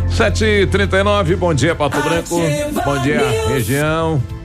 Sete 0.10 0.46
e 0.46 0.66
trinta 0.66 0.98
e 0.98 1.04
nove, 1.04 1.36
bom 1.36 1.54
dia 1.54 1.76
Pato 1.76 2.02
Branco, 2.02 2.42
bom 2.84 2.98
dia 3.04 3.22
região. 3.50 4.37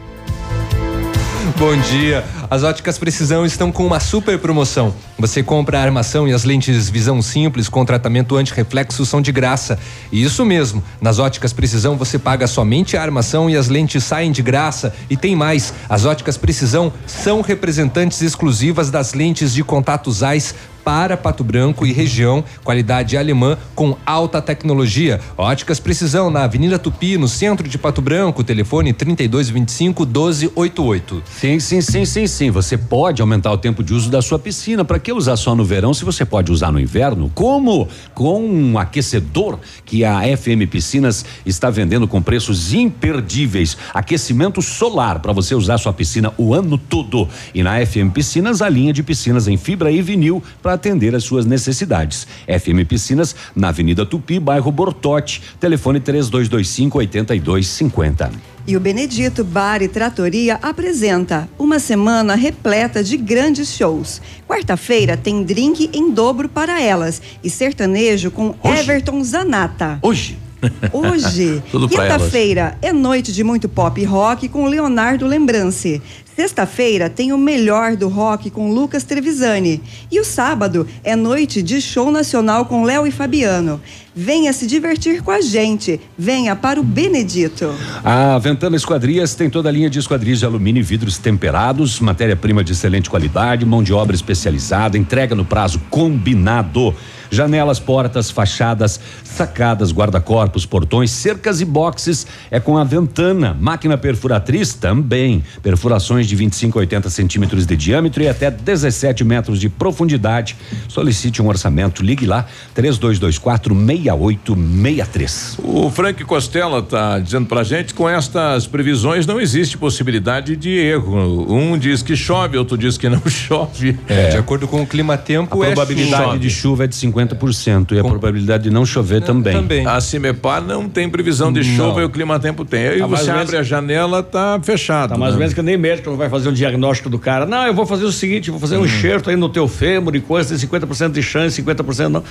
Bom 1.63 1.77
dia. 1.77 2.25
As 2.51 2.65
óticas 2.65 2.99
Precisão 2.99 3.47
estão 3.47 3.71
com 3.71 3.87
uma 3.87 4.01
super 4.01 4.37
promoção. 4.37 4.93
Você 5.17 5.45
compra 5.45 5.79
a 5.79 5.83
armação 5.83 6.27
e 6.27 6.33
as 6.33 6.43
lentes 6.43 6.91
visão 6.91 7.23
simples 7.23 7.69
com 7.69 7.85
tratamento 7.85 8.35
anti-reflexo 8.37 9.07
são 9.07 9.23
de 9.23 9.31
graça. 9.31 9.79
E 10.11 10.25
isso 10.25 10.45
mesmo, 10.45 10.83
nas 11.01 11.21
óticas 11.21 11.53
Precisão 11.53 11.97
você 11.97 12.19
paga 12.19 12.49
somente 12.49 12.97
a 12.97 13.03
armação 13.03 13.49
e 13.49 13.57
as 13.57 13.69
lentes 13.69 14.03
saem 14.03 14.33
de 14.33 14.43
graça. 14.43 14.93
E 15.09 15.17
tem 15.17 15.37
mais, 15.37 15.73
as 15.89 16.05
óticas 16.05 16.37
Precisão 16.37 16.93
são 17.07 17.41
representantes 17.41 18.21
exclusivas 18.23 18.91
das 18.91 19.15
lentes 19.15 19.55
de 19.55 19.63
contato 19.63 20.11
ZEISS 20.11 20.57
para 20.85 21.17
Pato 21.17 21.45
Branco 21.45 21.87
e 21.87 21.93
região, 21.93 22.45
qualidade 22.65 23.17
alemã 23.17 23.57
com 23.75 23.97
alta 24.05 24.41
tecnologia. 24.43 25.21
Óticas 25.37 25.81
Precisão 25.81 26.31
na 26.31 26.45
Avenida 26.45 26.79
Tupi, 26.79 27.17
no 27.17 27.29
centro 27.29 27.69
de 27.69 27.79
Pato 27.79 28.03
Branco, 28.03 28.45
telefone 28.45 28.93
3225 28.93 30.05
1288. 30.05 31.23
Sim, 31.27 31.61
sim, 31.61 31.81
sim, 31.81 32.05
sim, 32.05 32.27
sim. 32.27 32.51
Você 32.51 32.77
pode 32.77 33.23
aumentar 33.23 33.53
o 33.53 33.59
tempo 33.59 33.83
de 33.83 33.95
uso 33.95 34.11
da 34.11 34.21
sua 34.21 34.39
piscina. 34.39 34.85
Para 34.85 34.99
que 34.99 35.13
usar 35.13 35.37
só 35.37 35.55
no 35.55 35.65
verão 35.65 35.95
se 35.95 36.05
você 36.05 36.25
pode 36.25 36.51
usar 36.51 36.73
no 36.73 36.81
inverno? 36.81 37.31
Como? 37.35 37.89
Com 38.15 38.45
um 38.45 38.79
aquecedor 38.79 39.59
que 39.85 40.05
a 40.05 40.21
FM 40.37 40.69
Piscinas 40.71 41.25
está 41.47 41.71
vendendo 41.71 42.09
com 42.09 42.21
preços 42.21 42.73
imperdíveis. 42.73 43.77
Aquecimento 43.95 44.61
solar 44.61 45.21
para 45.21 45.33
você 45.33 45.55
usar 45.55 45.79
sua 45.79 45.93
piscina 45.93 46.33
o 46.37 46.55
ano 46.55 46.77
todo. 46.77 47.29
E 47.55 47.63
na 47.63 47.85
FM 47.85 48.13
Piscinas, 48.13 48.63
a 48.63 48.69
linha 48.69 48.93
de 48.93 49.03
piscinas 49.03 49.49
em 49.49 49.57
fibra 49.57 49.91
e 49.91 50.03
vinil 50.03 50.43
para 50.63 50.72
atender 50.75 51.15
às 51.15 51.25
suas 51.25 51.47
necessidades. 51.47 52.27
FM 52.47 52.87
Piscinas, 52.89 53.35
na 53.55 53.69
Avenida 53.69 54.05
Tupi, 54.05 54.39
bairro 54.39 54.71
Bortote. 54.71 55.43
Telefone 55.61 56.01
3225 56.01 56.99
8250. 56.99 58.31
E 58.67 58.77
o 58.77 58.81
Benedito 58.81 59.43
Bar 59.43 59.83
e 59.83 59.89
Tratoria 59.89 60.59
apresenta 60.63 61.49
uma 61.59 61.81
semana 61.81 62.37
repleta 62.37 63.03
de 63.03 63.17
grandes 63.17 63.75
shows. 63.75 64.23
Quarta-feira 64.47 65.17
tem 65.17 65.43
drink 65.43 65.91
em 65.93 66.13
dobro 66.13 66.49
para 66.49 66.81
elas 66.81 67.21
e 67.43 67.51
sertanejo 67.51 68.31
com 68.31 68.55
Everton 68.63 69.23
Zanata. 69.25 69.99
Hoje. 70.01 70.39
Hoje, 70.93 71.63
quinta-feira, 71.71 72.77
é 72.81 72.93
noite 72.93 73.33
de 73.33 73.43
muito 73.43 73.69
pop 73.69 74.01
e 74.01 74.05
rock 74.05 74.49
com 74.49 74.67
Leonardo 74.67 75.27
Lembrance. 75.27 76.01
Sexta-feira 76.35 77.11
tem 77.11 77.31
o 77.33 77.37
melhor 77.37 77.95
do 77.95 78.09
rock 78.09 78.49
com 78.49 78.73
Lucas 78.73 79.05
Trevisani. 79.05 79.83
E 80.11 80.19
o 80.19 80.25
sábado 80.25 80.87
é 81.05 81.15
noite 81.15 81.63
de 81.63 81.79
show 81.79 82.11
nacional 82.11 82.65
com 82.65 82.85
Léo 82.85 83.07
e 83.07 83.11
Fabiano. 83.11 83.79
Venha 84.15 84.51
se 84.55 84.67
divertir 84.67 85.23
com 85.23 85.31
a 85.31 85.43
gente. 85.43 86.01
Venha 86.17 86.57
para 86.57 86.81
o 86.81 86.83
Benedito. 86.83 87.75
A 88.03 88.39
Ventana 88.39 88.77
Esquadrias 88.77 89.35
tem 89.35 89.51
toda 89.51 89.69
a 89.69 89.73
linha 89.73 89.91
de 89.91 89.99
esquadrias 89.99 90.39
de 90.39 90.47
alumínio 90.47 90.81
e 90.81 90.83
vidros 90.83 91.19
temperados, 91.19 92.01
matéria-prima 92.01 92.65
de 92.65 92.73
excelente 92.73 93.11
qualidade, 93.11 93.67
mão 93.67 93.83
de 93.83 93.93
obra 93.93 94.17
especializada, 94.17 94.97
entrega 94.97 95.35
no 95.35 95.45
prazo 95.45 95.81
combinado. 95.91 96.95
Janelas, 97.31 97.81
portas, 97.81 98.31
fachadas, 98.31 99.01
sacadas, 99.33 99.93
guarda-corpos, 99.93 100.65
portões, 100.67 101.11
cercas 101.11 101.61
e 101.61 101.65
boxes 101.65 102.27
é 102.51 102.61
com 102.61 102.77
a 102.79 102.85
Ventana. 102.85 103.57
Máquina 103.59 103.97
perfuratriz 103.99 104.75
também. 104.75 105.43
Perfurações 105.63 106.27
de 106.27 106.37
25 106.37 106.79
a 106.79 106.81
80 106.81 107.11
centímetros 107.11 107.67
de 107.67 107.77
diâmetro 107.77 108.23
e 108.23 108.29
até 108.29 108.51
17 108.51 109.25
metros 109.25 109.59
de 109.61 109.69
profundidade. 109.69 110.57
Solicite 110.89 111.41
um 111.43 111.49
orçamento. 111.49 112.03
Ligue 112.03 112.27
lá 112.27 112.47
3224 112.75 113.75
6863. 113.75 115.59
O 115.63 115.91
Frank 115.91 116.23
Costela 116.25 116.83
tá 116.83 117.19
dizendo 117.19 117.47
pra 117.47 117.63
gente, 117.63 117.95
com 117.95 118.09
estas 118.09 118.67
previsões 118.67 119.27
não 119.27 119.41
existe 119.41 119.77
possibilidade 119.79 120.57
de 120.57 120.71
erro. 120.71 121.53
Um 121.53 121.79
diz 121.79 122.03
que 122.03 122.15
chove, 122.17 122.57
outro 122.59 122.77
diz 122.77 122.97
que 122.99 123.09
não 123.09 123.23
chove. 123.29 123.99
É, 124.09 124.31
de 124.31 124.37
acordo 124.37 124.67
com 124.69 124.83
o 124.83 124.87
clima-tempo, 124.87 125.63
A 125.63 125.67
é 125.67 125.73
probabilidade 125.73 126.25
chove. 126.25 126.39
de 126.39 126.51
chuva 126.51 126.85
é 126.85 126.87
de 126.87 126.95
50% 126.97 127.93
e 127.93 127.99
a 127.99 128.05
probabilidade 128.05 128.65
de 128.65 128.71
não 128.71 128.85
chover 128.85 129.22
também. 129.23 129.87
A 129.87 130.01
Cimepar 130.01 130.63
não 130.63 130.89
tem 130.89 131.09
previsão 131.09 131.53
de 131.53 131.61
Não. 131.61 131.77
chuva 131.77 132.01
e 132.03 132.05
o 132.05 132.11
clima 132.11 132.39
tempo 132.39 132.65
tem. 132.65 132.89
Aí 132.89 132.99
Tá 133.01 133.07
você 133.07 133.31
abre 133.31 133.35
menos- 133.45 133.55
a 133.55 133.63
janela, 133.63 134.23
tá 134.23 134.61
fechado. 134.63 135.11
Tá 135.11 135.17
mais 135.17 135.33
ou 135.33 135.39
né? 135.39 135.45
menos 135.45 135.55
que 135.55 135.63
nem 135.63 135.77
médico 135.77 136.15
vai 136.17 136.29
fazer 136.29 136.49
um 136.49 136.53
diagnóstico 136.53 137.09
do 137.09 137.19
cara. 137.19 137.47
Não, 137.47 137.67
eu 137.67 137.75
vou 137.75 137.87
fazer 137.87 138.05
o 138.05 138.13
seguinte, 138.13 138.49
eu 138.49 138.53
vou 138.53 138.61
fazer 138.61 138.77
um 138.77 138.85
enxerto 138.85 139.31
aí 139.31 139.37
no 139.37 139.49
teu 139.49 139.67
fêmur 139.69 140.15
e 140.15 140.21
coisa, 140.21 140.49
tem 140.51 140.59
50% 140.59 141.13
de 141.13 141.23
chance, 141.23 141.63
50% 141.63 142.09
não. 142.09 142.23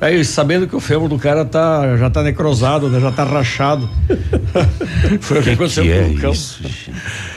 Aí 0.00 0.24
sabendo 0.24 0.66
que 0.66 0.74
o 0.74 0.80
fêmur 0.80 1.08
do 1.10 1.18
cara 1.18 1.44
tá, 1.44 1.96
já 1.98 2.08
tá 2.08 2.22
necrosado, 2.22 2.88
né? 2.88 2.98
Já 3.00 3.10
tá 3.12 3.22
rachado. 3.22 3.86
Foi 5.20 5.38
o 5.38 5.42
que, 5.42 5.48
Que 5.50 5.54
aconteceu 5.54 5.84
que 5.84 5.90
com 5.90 5.94
é 5.94 6.06
o 6.08 6.14
cão. 6.20 6.32
isso, 6.32 6.62
gente? 6.62 6.92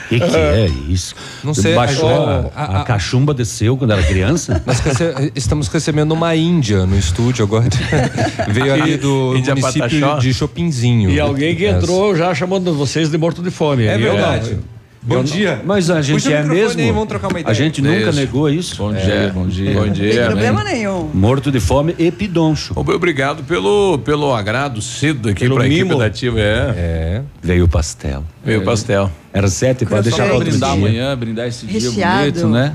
Que 0.08 0.18
que 0.20 0.36
é 0.36 0.70
isso? 0.88 1.14
Não 1.42 1.52
sei, 1.52 1.74
Baixou, 1.74 2.08
a- 2.08 2.50
a, 2.54 2.64
a- 2.64 2.80
a 2.80 2.84
cachumba 2.84 3.34
desceu 3.34 3.76
quando 3.76 3.92
era 3.92 4.02
criança? 4.02 4.62
Nós 4.66 4.80
rece- 4.80 5.32
estamos 5.34 5.68
recebendo 5.68 6.12
uma 6.12 6.34
Índia 6.34 6.86
no 6.86 6.98
estúdio 6.98 7.44
agora. 7.44 7.68
Veio 8.48 8.72
ali 8.72 8.96
do 8.96 9.36
Índia 9.36 9.54
município 9.54 10.00
Pataxó. 10.00 10.18
de 10.18 10.32
Chopinzinho. 10.32 11.10
E 11.10 11.20
alguém 11.20 11.54
que 11.54 11.66
entrou 11.66 12.16
já 12.16 12.34
chamando 12.34 12.72
vocês 12.74 13.10
de 13.10 13.18
morto 13.18 13.42
de 13.42 13.50
fome. 13.50 13.84
É 13.84 13.98
E 13.98 14.02
eu- 14.02 14.12
verdade. 14.12 14.58
Bom 15.06 15.16
eu 15.16 15.18
não- 15.18 15.24
dia. 15.24 15.60
Mas 15.66 15.90
a 15.90 16.00
gente 16.00 16.32
é 16.32 16.42
mesmo. 16.42 16.80
aí, 16.80 16.86
vamos 16.90 17.08
trocar 17.08 17.28
uma 17.28 17.36
a 17.36 17.40
ideia. 17.42 17.54
gente 17.54 17.82
nunca 17.82 18.08
Isso. 18.08 18.12
negou 18.18 18.48
isso. 18.48 18.76
Bom 18.76 18.94
É. 18.94 18.98
dia, 19.00 19.30
bom 19.34 19.46
dia. 19.46 19.72
Bom 19.74 19.84
Não 19.86 19.92
dia. 19.92 20.10
tem 20.14 20.24
problema 20.24 20.64
né? 20.64 20.72
nenhum. 20.72 21.10
Morto 21.12 21.52
de 21.52 21.60
fome 21.60 21.94
e 21.98 22.10
pidoncho. 22.10 22.72
Obrigado 22.74 23.44
pelo, 23.44 23.98
pelo 23.98 24.34
agrado 24.34 24.80
cedo 24.80 25.28
aqui 25.28 25.40
Pelo 25.44 25.56
pra 25.56 25.66
equipe 25.66 25.94
da 25.98 26.06
Ativa. 26.06 26.40
É. 26.40 26.74
É. 26.76 27.22
Veio 27.42 27.64
o 27.66 27.68
pastel. 27.68 28.24
Veio 28.42 28.60
o 28.62 28.64
pastel. 28.64 29.10
Era 29.32 29.48
sete 29.48 29.84
para 29.84 30.00
deixar 30.00 30.16
para 30.18 30.26
pra 30.26 30.34
outro 30.36 30.50
brindar 30.50 30.70
dia. 30.70 30.78
amanhã, 30.78 31.16
brindar 31.18 31.48
esse 31.48 31.66
Recheado. 31.66 31.94
dia 32.22 32.32
bonito, 32.32 32.48
né? 32.48 32.72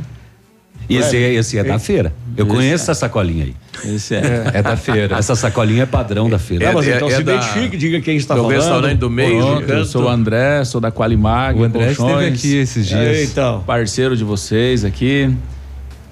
E 0.90 0.98
esse, 0.98 1.16
é, 1.16 1.34
esse 1.36 1.58
é 1.58 1.64
da 1.64 1.78
feira. 1.78 2.12
Eu 2.36 2.46
Esse 2.46 2.56
conheço 2.56 2.72
é. 2.72 2.92
essa 2.92 2.94
sacolinha 2.96 3.44
aí. 3.46 3.56
Esse 3.94 4.16
é. 4.16 4.52
É 4.56 4.62
da 4.64 4.76
feira. 4.76 5.16
Essa 5.18 5.36
sacolinha 5.36 5.84
é 5.84 5.86
padrão 5.86 6.28
da 6.30 6.40
feira. 6.40 6.66
Não, 6.66 6.74
mas 6.74 6.88
É- 6.88 6.96
então 6.96 7.08
é 7.08 7.16
se 7.16 7.24
da- 7.24 7.34
identifique, 7.36 7.78
diga 7.78 8.02
quem 8.02 8.18
está 8.18 8.34
do 8.34 8.42
falando. 8.42 8.58
restaurante 8.58 8.98
do 8.98 9.10
meio. 9.10 9.38
Pronto, 9.40 9.70
eu 9.72 9.86
sou 9.86 10.06
o 10.06 10.10
André, 10.10 10.64
sou 10.66 10.82
da 10.82 10.92
Qualimag, 10.92 11.60
O 11.60 11.64
André 11.64 11.92
esteve 11.92 11.96
Colchões, 11.98 12.34
aqui 12.34 12.56
esses 12.58 12.88
dias. 12.88 13.00
É, 13.18 13.24
então. 13.24 13.62
parceiro 13.68 14.18
de 14.18 14.24
vocês 14.24 14.84
aqui. 14.84 15.30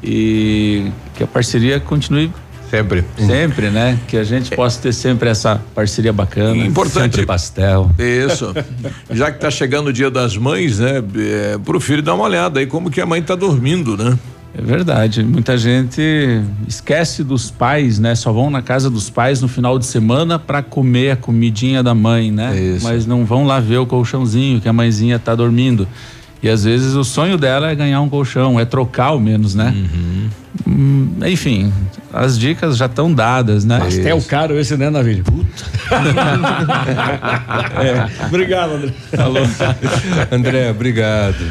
E 0.04 0.92
que 1.16 1.24
a 1.24 1.28
parceria 1.28 1.80
continue 1.80 2.32
Sempre. 2.70 3.04
sempre, 3.18 3.70
né? 3.70 3.98
Que 4.08 4.18
a 4.18 4.24
gente 4.24 4.54
possa 4.56 4.80
ter 4.82 4.94
sempre 4.94 5.30
essa 5.30 5.60
parceria 5.74 6.12
bacana. 6.14 6.56
Importante. 6.66 7.14
Sempre 7.16 7.26
pastel. 7.26 7.90
Isso. 7.98 8.54
Já 9.10 9.32
que 9.32 9.40
tá 9.40 9.50
chegando 9.50 9.88
o 9.88 9.94
dia 9.94 10.12
das 10.12 10.36
mães, 10.38 10.78
né? 10.80 11.02
É, 11.16 11.58
pro 11.64 11.80
filho 11.80 12.02
dar 12.04 12.14
uma 12.14 12.26
olhada 12.26 12.60
aí 12.60 12.68
como 12.68 12.92
que 12.92 13.00
a 13.02 13.06
mãe 13.06 13.22
tá 13.24 13.36
dormindo, 13.36 13.96
né? 13.98 14.18
É 14.56 14.62
verdade. 14.62 15.24
Muita 15.24 15.58
gente 15.58 16.02
esquece 16.68 17.24
dos 17.24 17.50
pais, 17.52 18.00
né? 18.00 18.16
Só 18.16 18.32
vão 18.32 18.50
na 18.50 18.62
casa 18.62 18.90
dos 18.90 19.10
pais 19.10 19.42
no 19.42 19.48
final 19.48 19.78
de 19.78 19.86
semana 19.86 20.40
para 20.40 20.62
comer 20.64 21.12
a 21.12 21.16
comidinha 21.16 21.84
da 21.84 21.94
mãe, 21.94 22.32
né? 22.32 22.60
Isso. 22.60 22.84
Mas 22.86 23.06
não 23.06 23.24
vão 23.24 23.46
lá 23.46 23.60
ver 23.60 23.78
o 23.78 23.86
colchãozinho 23.86 24.60
que 24.60 24.68
a 24.68 24.74
mãezinha 24.74 25.20
tá 25.20 25.36
dormindo. 25.36 25.88
E 26.42 26.50
às 26.50 26.64
vezes 26.64 26.94
o 26.94 27.04
sonho 27.04 27.38
dela 27.38 27.70
é 27.72 27.76
ganhar 27.76 28.00
um 28.02 28.10
colchão, 28.10 28.60
é 28.60 28.66
trocar 28.66 29.08
ao 29.08 29.20
menos, 29.20 29.56
né? 29.56 29.74
Hum, 30.68 31.10
enfim, 31.26 31.74
as 32.14 32.38
dicas 32.38 32.78
já 32.78 32.86
estão 32.86 33.12
dadas, 33.12 33.66
né? 33.66 33.80
Pastel 33.80 34.22
caro 34.22 34.58
esse, 34.60 34.78
né, 34.78 34.90
Navilho? 34.90 35.24
é. 37.82 38.26
Obrigado, 38.26 38.74
André. 38.74 38.94
Alô. 39.18 39.40
André, 40.32 40.70
obrigado. 40.70 41.44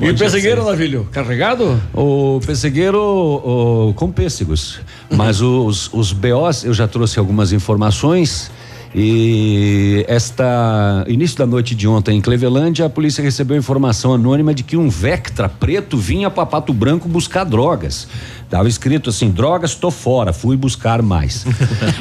E 0.00 0.10
o 0.10 0.16
pessegueiro, 0.16 0.64
Navilho? 0.64 1.08
Carregado? 1.10 1.80
O 1.92 2.40
pessegueiro 2.44 3.00
o, 3.00 3.92
com 3.94 4.10
pêssegos. 4.10 4.80
Mas 5.10 5.40
os, 5.40 5.90
os 5.92 6.12
BOs, 6.12 6.64
eu 6.64 6.72
já 6.72 6.86
trouxe 6.86 7.18
algumas 7.18 7.52
informações 7.52 8.50
E 8.94 10.04
esta 10.08 11.04
início 11.06 11.38
da 11.38 11.46
noite 11.46 11.74
de 11.76 11.86
ontem 11.86 12.18
em 12.18 12.20
Clevelândia, 12.20 12.86
a 12.86 12.90
polícia 12.90 13.22
recebeu 13.22 13.56
informação 13.56 14.12
anônima 14.12 14.52
de 14.52 14.64
que 14.64 14.76
um 14.76 14.88
Vectra 14.88 15.48
preto 15.48 15.96
vinha 15.96 16.28
para 16.28 16.44
Pato 16.44 16.72
Branco 16.72 17.08
buscar 17.08 17.44
drogas. 17.44 18.08
Tava 18.48 18.68
escrito 18.68 19.10
assim: 19.10 19.30
drogas, 19.30 19.76
tô 19.76 19.92
fora, 19.92 20.32
fui 20.32 20.56
buscar 20.56 21.02
mais. 21.02 21.46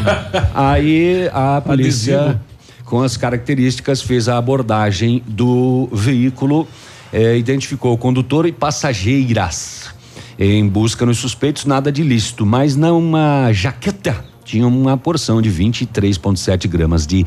Aí 0.54 1.30
a 1.32 1.62
polícia, 1.62 2.22
Adesivo. 2.22 2.40
com 2.86 3.04
as 3.04 3.16
características, 3.16 4.02
fez 4.02 4.28
a 4.28 4.38
abordagem 4.38 5.22
do 5.28 5.88
veículo, 5.94 6.68
eh, 7.12 7.38
identificou 7.38 7.94
o 7.94 7.98
condutor 7.98 8.46
e 8.46 8.52
passageiras. 8.52 9.90
Em 10.38 10.68
busca 10.68 11.06
nos 11.06 11.18
suspeitos, 11.18 11.66
nada 11.66 11.92
de 11.92 12.02
ilícito, 12.02 12.46
mas 12.46 12.76
numa 12.76 13.52
jaqueta 13.52 14.24
tinha 14.46 14.66
uma 14.66 14.98
porção 14.98 15.42
de 15.42 15.52
23,7 15.52 16.68
gramas 16.68 17.06
de 17.06 17.26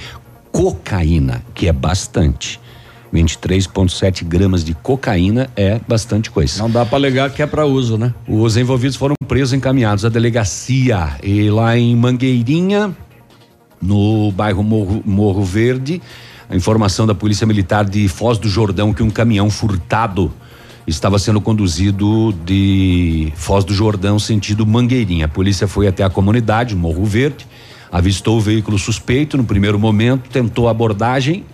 cocaína, 0.51 1.45
que 1.55 1.68
é 1.68 1.72
bastante. 1.72 2.61
23,7 3.12 4.24
gramas 4.24 4.64
de 4.64 4.74
cocaína 4.74 5.51
é 5.55 5.78
bastante 5.87 6.30
coisa. 6.30 6.62
Não 6.62 6.70
dá 6.70 6.87
para 6.87 6.97
alegar 6.97 7.30
que 7.30 7.43
é 7.43 7.47
para 7.47 7.66
uso, 7.66 7.99
né? 7.99 8.14
Os 8.26 8.57
envolvidos 8.57 8.97
foram 8.97 9.14
presos 9.28 9.53
e 9.53 9.57
encaminhados 9.57 10.05
à 10.05 10.09
delegacia. 10.09 11.16
E 11.22 11.51
lá 11.51 11.76
em 11.76 11.95
Mangueirinha, 11.95 12.97
no 13.80 14.33
bairro 14.33 14.62
Morro, 14.62 15.03
Morro 15.05 15.45
Verde, 15.45 16.01
a 16.53 16.55
informação 16.55 17.07
da 17.07 17.14
Polícia 17.14 17.46
Militar 17.46 17.82
de 17.82 18.07
Foz 18.09 18.36
do 18.36 18.46
Jordão 18.46 18.92
que 18.92 19.03
um 19.03 19.09
caminhão 19.09 19.48
furtado 19.48 20.30
estava 20.86 21.18
sendo 21.18 21.40
conduzido 21.40 22.30
de 22.44 23.32
Foz 23.36 23.64
do 23.64 23.72
Jordão 23.72 24.18
sentido 24.18 24.66
Mangueirinha. 24.66 25.24
A 25.24 25.28
polícia 25.28 25.66
foi 25.66 25.88
até 25.88 26.05
a 26.05 26.11
comunidade, 26.11 26.76
Morro 26.76 27.07
Verde, 27.07 27.46
avistou 27.90 28.36
o 28.36 28.40
veículo 28.40 28.78
suspeito 28.78 29.38
no 29.38 29.44
primeiro 29.44 29.78
momento, 29.78 30.28
tentou 30.28 30.68
abordagem, 30.68 31.46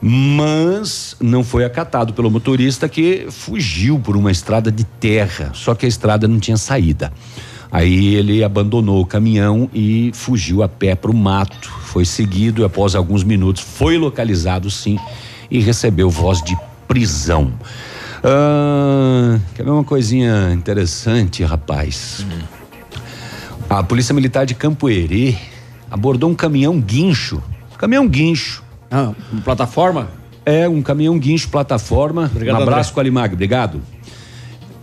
mas 0.00 1.16
não 1.20 1.42
foi 1.42 1.64
acatado 1.64 2.12
pelo 2.12 2.30
motorista 2.30 2.88
que 2.88 3.26
fugiu 3.30 3.98
por 3.98 4.16
uma 4.16 4.30
estrada 4.30 4.70
de 4.70 4.84
terra, 4.84 5.50
só 5.54 5.74
que 5.74 5.86
a 5.86 5.88
estrada 5.88 6.28
não 6.28 6.38
tinha 6.38 6.56
saída. 6.56 7.12
Aí 7.72 8.14
ele 8.14 8.44
abandonou 8.44 9.00
o 9.00 9.06
caminhão 9.06 9.68
e 9.74 10.12
fugiu 10.14 10.62
a 10.62 10.68
pé 10.68 10.94
para 10.94 11.10
o 11.10 11.14
mato. 11.14 11.79
Foi 11.90 12.04
seguido 12.04 12.62
e 12.62 12.64
após 12.64 12.94
alguns 12.94 13.24
minutos 13.24 13.62
foi 13.62 13.98
localizado 13.98 14.70
sim 14.70 14.96
e 15.50 15.58
recebeu 15.58 16.08
voz 16.08 16.40
de 16.40 16.56
prisão. 16.86 17.52
Ah, 18.22 19.36
quer 19.56 19.64
ver 19.64 19.70
uma 19.70 19.82
coisinha 19.82 20.52
interessante, 20.52 21.42
rapaz? 21.42 22.24
A 23.68 23.82
Polícia 23.82 24.14
Militar 24.14 24.46
de 24.46 24.54
Campo 24.54 24.88
Herê 24.88 25.34
abordou 25.90 26.30
um 26.30 26.34
caminhão 26.34 26.80
guincho. 26.80 27.42
Caminhão 27.76 28.06
guincho. 28.06 28.62
Ah, 28.88 29.12
plataforma? 29.42 30.10
É, 30.46 30.68
um 30.68 30.82
caminhão 30.82 31.18
guincho 31.18 31.48
plataforma. 31.48 32.30
Obrigado, 32.32 32.60
um 32.60 32.62
abraço, 32.62 32.90
André. 32.90 32.94
Qualimag, 32.94 33.34
obrigado. 33.34 33.82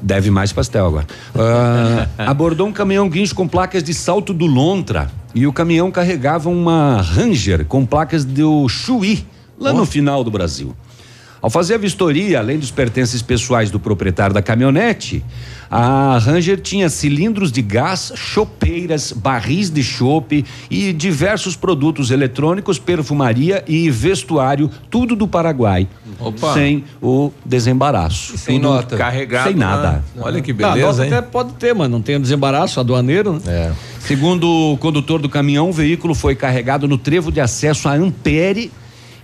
Deve 0.02 0.30
mais 0.30 0.52
pastel 0.52 0.86
agora. 0.86 1.08
Ah, 1.34 2.08
abordou 2.30 2.68
um 2.68 2.74
caminhão 2.74 3.08
guincho 3.08 3.34
com 3.34 3.48
placas 3.48 3.82
de 3.82 3.94
salto 3.94 4.34
do 4.34 4.46
Lontra. 4.46 5.10
E 5.38 5.46
o 5.46 5.54
caminhão 5.54 5.92
carregava 5.92 6.50
uma 6.50 7.00
Ranger 7.00 7.64
com 7.64 7.86
placas 7.86 8.26
do 8.26 8.68
Chuí, 8.68 9.24
lá 9.60 9.72
no 9.72 9.86
final 9.86 10.24
do 10.24 10.32
Brasil. 10.32 10.76
Ao 11.40 11.48
fazer 11.48 11.76
a 11.76 11.78
vistoria, 11.78 12.40
além 12.40 12.58
dos 12.58 12.72
pertences 12.72 13.22
pessoais 13.22 13.70
do 13.70 13.80
proprietário 13.80 14.34
da 14.34 14.42
caminhonete, 14.42 15.24
a 15.70 16.18
Ranger 16.18 16.60
tinha 16.60 16.90
cilindros 16.90 17.52
de 17.52 17.62
gás, 17.62 18.12
chopeiras, 18.16 19.12
barris 19.12 19.70
de 19.70 19.84
chope 19.84 20.44
e 20.72 20.92
diversos 20.92 21.56
produtos 21.56 22.10
eletrônicos, 22.10 22.80
perfumaria 22.80 23.64
e 23.68 23.92
vestuário, 23.92 24.72
tudo 24.90 25.16
do 25.16 25.28
Paraguai. 25.28 25.88
Opa. 26.20 26.56
Sem 26.56 26.84
o 27.00 27.32
desembaraço. 27.46 28.36
Sem 28.40 28.60
Tudo 28.60 28.72
nota. 28.72 28.98
Carregado, 28.98 29.50
Sem 29.50 29.56
nada. 29.56 29.92
né? 29.92 30.02
Olha 30.18 30.42
que 30.42 30.52
Não, 30.52 30.70
a 30.70 30.74
beleza, 30.74 30.88
nota 30.88 31.06
hein? 31.06 31.14
até 31.14 31.22
pode 31.22 31.54
ter, 31.54 31.76
mas 31.76 31.92
não 31.92 32.02
tem 32.02 32.16
o 32.16 32.20
desembaraço, 32.20 32.80
aduaneiro, 32.80 33.34
né? 33.34 33.40
É. 33.46 33.72
Segundo 34.08 34.72
o 34.72 34.78
condutor 34.78 35.22
do 35.22 35.28
caminhão, 35.28 35.70
o 35.70 35.74
veículo 35.74 36.16
foi 36.16 36.34
carregado 36.34 36.88
no 36.88 36.98
trevo 36.98 37.30
de 37.30 37.42
acesso 37.42 37.90
a 37.90 37.94
Ampere 37.94 38.72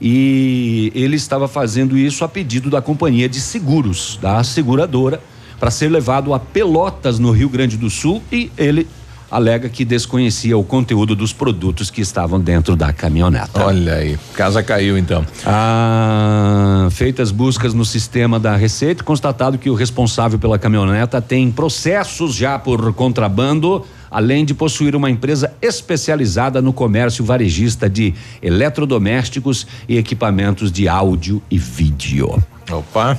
e 0.01 0.91
ele 0.93 1.15
estava 1.15 1.47
fazendo 1.47 1.97
isso 1.97 2.25
a 2.25 2.27
pedido 2.27 2.69
da 2.69 2.81
companhia 2.81 3.29
de 3.29 3.39
seguros, 3.39 4.19
da 4.21 4.43
seguradora, 4.43 5.21
para 5.57 5.71
ser 5.71 5.87
levado 5.87 6.33
a 6.33 6.39
Pelotas, 6.39 7.17
no 7.17 7.31
Rio 7.31 7.47
Grande 7.47 7.77
do 7.77 7.89
Sul, 7.89 8.21
e 8.29 8.51
ele 8.57 8.85
alega 9.31 9.69
que 9.69 9.85
desconhecia 9.85 10.57
o 10.57 10.63
conteúdo 10.65 11.15
dos 11.15 11.31
produtos 11.31 11.89
que 11.89 12.01
estavam 12.01 12.37
dentro 12.37 12.75
da 12.75 12.91
caminhoneta. 12.91 13.63
Olha 13.63 13.93
aí, 13.93 14.19
casa 14.33 14.61
caiu 14.61 14.97
então. 14.97 15.25
Ah, 15.45 16.89
feitas 16.91 17.31
buscas 17.31 17.73
no 17.73 17.85
sistema 17.85 18.37
da 18.37 18.57
Receita, 18.57 19.01
constatado 19.01 19.57
que 19.57 19.69
o 19.69 19.75
responsável 19.75 20.37
pela 20.37 20.59
caminhoneta 20.59 21.21
tem 21.21 21.49
processos 21.49 22.35
já 22.35 22.59
por 22.59 22.93
contrabando, 22.93 23.85
além 24.13 24.45
de 24.45 24.53
possuir 24.53 24.95
uma 24.95 25.09
empresa 25.09 25.51
especializada 25.61 26.61
no 26.61 26.71
comércio 26.71 27.25
varejista 27.25 27.89
de 27.89 28.13
eletrodomésticos 28.41 29.67
e 29.89 29.97
equipamentos 29.97 30.71
de 30.71 30.87
áudio 30.87 31.41
e 31.49 31.57
vídeo. 31.57 32.41
Opa. 32.71 33.17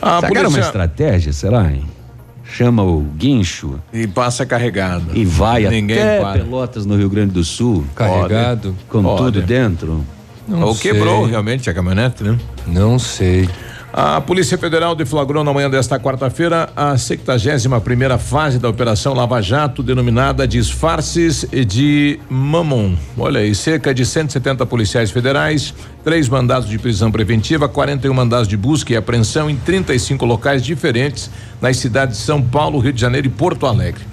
A 0.00 0.16
Será 0.20 0.20
que 0.20 0.38
era 0.38 0.48
uma 0.48 0.50
polícia- 0.52 0.60
estratégia, 0.60 1.32
será? 1.32 1.70
Hein? 1.72 1.84
Chama 2.44 2.82
o 2.82 3.00
guincho 3.16 3.78
E 3.92 4.06
passa 4.06 4.44
carregado. 4.44 5.10
e 5.14 5.24
vai 5.24 5.68
Ninguém 5.68 5.98
até 6.00 6.20
para. 6.20 6.38
Pelotas 6.40 6.84
no 6.84 6.96
Rio 6.96 7.08
Grande 7.08 7.32
do 7.32 7.44
Sul. 7.44 7.84
Carregado? 7.94 8.74
Com 8.88 9.02
Pode. 9.02 9.18
tudo 9.22 9.42
dentro. 9.42 10.04
Ou 10.48 10.74
quebrou 10.74 11.24
realmente 11.26 11.70
a 11.70 11.74
caminhonete, 11.74 12.24
né? 12.24 12.36
Não 12.66 12.98
sei. 12.98 13.48
A 13.92 14.20
Polícia 14.20 14.56
Federal 14.56 14.94
deflagrou 14.94 15.42
na 15.42 15.52
manhã 15.52 15.68
desta 15.68 15.98
quarta-feira 15.98 16.70
a 16.76 16.96
71 16.96 17.80
primeira 17.80 18.18
fase 18.18 18.56
da 18.56 18.68
Operação 18.68 19.14
Lava 19.14 19.42
Jato, 19.42 19.82
denominada 19.82 20.46
Disfarces 20.46 21.44
de 21.66 22.20
Mamon. 22.30 22.94
Olha 23.18 23.40
aí, 23.40 23.52
cerca 23.52 23.92
de 23.92 24.06
170 24.06 24.64
policiais 24.64 25.10
federais, 25.10 25.74
três 26.04 26.28
mandados 26.28 26.68
de 26.68 26.78
prisão 26.78 27.10
preventiva, 27.10 27.68
41 27.68 28.14
mandados 28.14 28.46
de 28.46 28.56
busca 28.56 28.92
e 28.92 28.96
apreensão 28.96 29.50
em 29.50 29.56
35 29.56 30.24
locais 30.24 30.62
diferentes 30.62 31.28
nas 31.60 31.76
cidades 31.76 32.18
de 32.18 32.22
São 32.22 32.40
Paulo, 32.40 32.78
Rio 32.78 32.92
de 32.92 33.00
Janeiro 33.00 33.26
e 33.26 33.30
Porto 33.30 33.66
Alegre. 33.66 34.09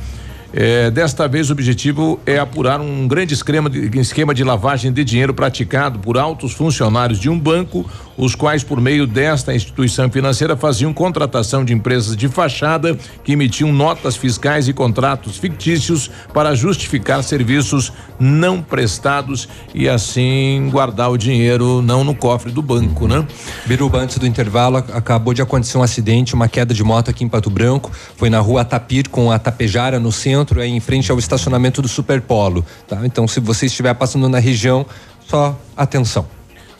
É, 0.59 0.89
desta 0.89 1.27
vez 1.27 1.51
o 1.51 1.53
objetivo 1.53 2.19
é 2.25 2.39
apurar 2.39 2.81
um 2.81 3.07
grande 3.07 3.31
esquema 3.31 3.69
de, 3.69 3.95
esquema 3.99 4.33
de 4.33 4.43
lavagem 4.43 4.91
de 4.91 5.03
dinheiro 5.03 5.31
praticado 5.31 5.99
por 5.99 6.17
altos 6.17 6.51
funcionários 6.51 7.19
de 7.19 7.29
um 7.29 7.39
banco, 7.39 7.87
os 8.17 8.33
quais, 8.33 8.63
por 8.63 8.81
meio 8.81 9.05
desta 9.05 9.53
instituição 9.53 10.09
financeira, 10.09 10.57
faziam 10.57 10.91
contratação 10.91 11.63
de 11.63 11.73
empresas 11.73 12.17
de 12.17 12.27
fachada 12.27 12.97
que 13.23 13.33
emitiam 13.33 13.71
notas 13.71 14.15
fiscais 14.15 14.67
e 14.67 14.73
contratos 14.73 15.37
fictícios 15.37 16.09
para 16.33 16.55
justificar 16.55 17.21
serviços 17.23 17.93
não 18.19 18.59
prestados 18.59 19.47
e 19.75 19.87
assim 19.87 20.69
guardar 20.71 21.11
o 21.11 21.17
dinheiro 21.19 21.83
não 21.83 22.03
no 22.03 22.15
cofre 22.15 22.51
do 22.51 22.63
banco, 22.63 23.07
né? 23.07 23.27
Biruba, 23.67 23.99
antes 23.99 24.17
do 24.17 24.25
intervalo, 24.25 24.77
ac- 24.77 24.91
acabou 24.91 25.35
de 25.35 25.43
acontecer 25.43 25.77
um 25.77 25.83
acidente, 25.83 26.33
uma 26.33 26.47
queda 26.47 26.73
de 26.73 26.83
moto 26.83 27.11
aqui 27.11 27.23
em 27.23 27.29
Pato 27.29 27.51
Branco. 27.51 27.91
Foi 28.15 28.31
na 28.31 28.39
rua 28.39 28.65
Tapir 28.65 29.07
com 29.09 29.31
a 29.31 29.37
Tapejara 29.37 29.99
no 29.99 30.11
centro, 30.11 30.46
aí 30.59 30.69
em 30.69 30.79
frente 30.79 31.11
ao 31.11 31.19
estacionamento 31.19 31.81
do 31.81 31.87
Superpolo. 31.87 32.65
Tá? 32.87 33.05
Então, 33.05 33.27
se 33.27 33.39
você 33.39 33.65
estiver 33.65 33.93
passando 33.93 34.29
na 34.29 34.39
região, 34.39 34.85
só 35.27 35.59
atenção. 35.75 36.36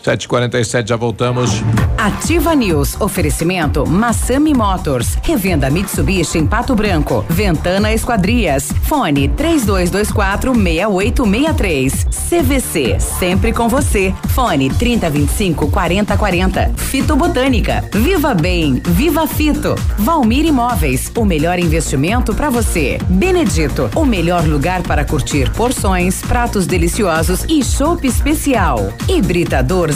7h47, 0.07 0.87
já 0.87 0.95
voltamos. 0.95 1.61
Ativa 1.97 2.55
News. 2.55 2.95
Oferecimento 3.01 3.85
Massami 3.85 4.53
Motors. 4.53 5.17
Revenda 5.21 5.69
Mitsubishi 5.69 6.37
em 6.37 6.47
Pato 6.47 6.73
Branco. 6.73 7.25
Ventana 7.27 7.91
Esquadrias. 7.91 8.71
Fone 8.83 9.27
3224 9.29 10.53
6863. 10.53 12.05
CVC. 12.29 12.99
Sempre 12.99 13.51
com 13.51 13.67
você. 13.67 14.13
Fone 14.29 14.69
3025 14.69 15.69
4040. 15.69 16.71
Fito 16.77 17.15
Botânica. 17.15 17.83
Viva 17.91 18.33
Bem. 18.33 18.81
Viva 18.85 19.27
Fito. 19.27 19.75
Valmir 19.97 20.45
Imóveis. 20.45 21.11
O 21.17 21.25
melhor 21.25 21.59
investimento 21.59 22.33
para 22.33 22.49
você. 22.49 22.97
Benedito. 23.09 23.89
O 23.93 24.05
melhor 24.05 24.45
lugar 24.45 24.83
para 24.83 25.03
curtir 25.03 25.51
porções, 25.51 26.21
pratos 26.21 26.65
deliciosos 26.65 27.43
e 27.49 27.63
chopp 27.63 28.07
especial. 28.07 28.93
Hibridador 29.09 29.91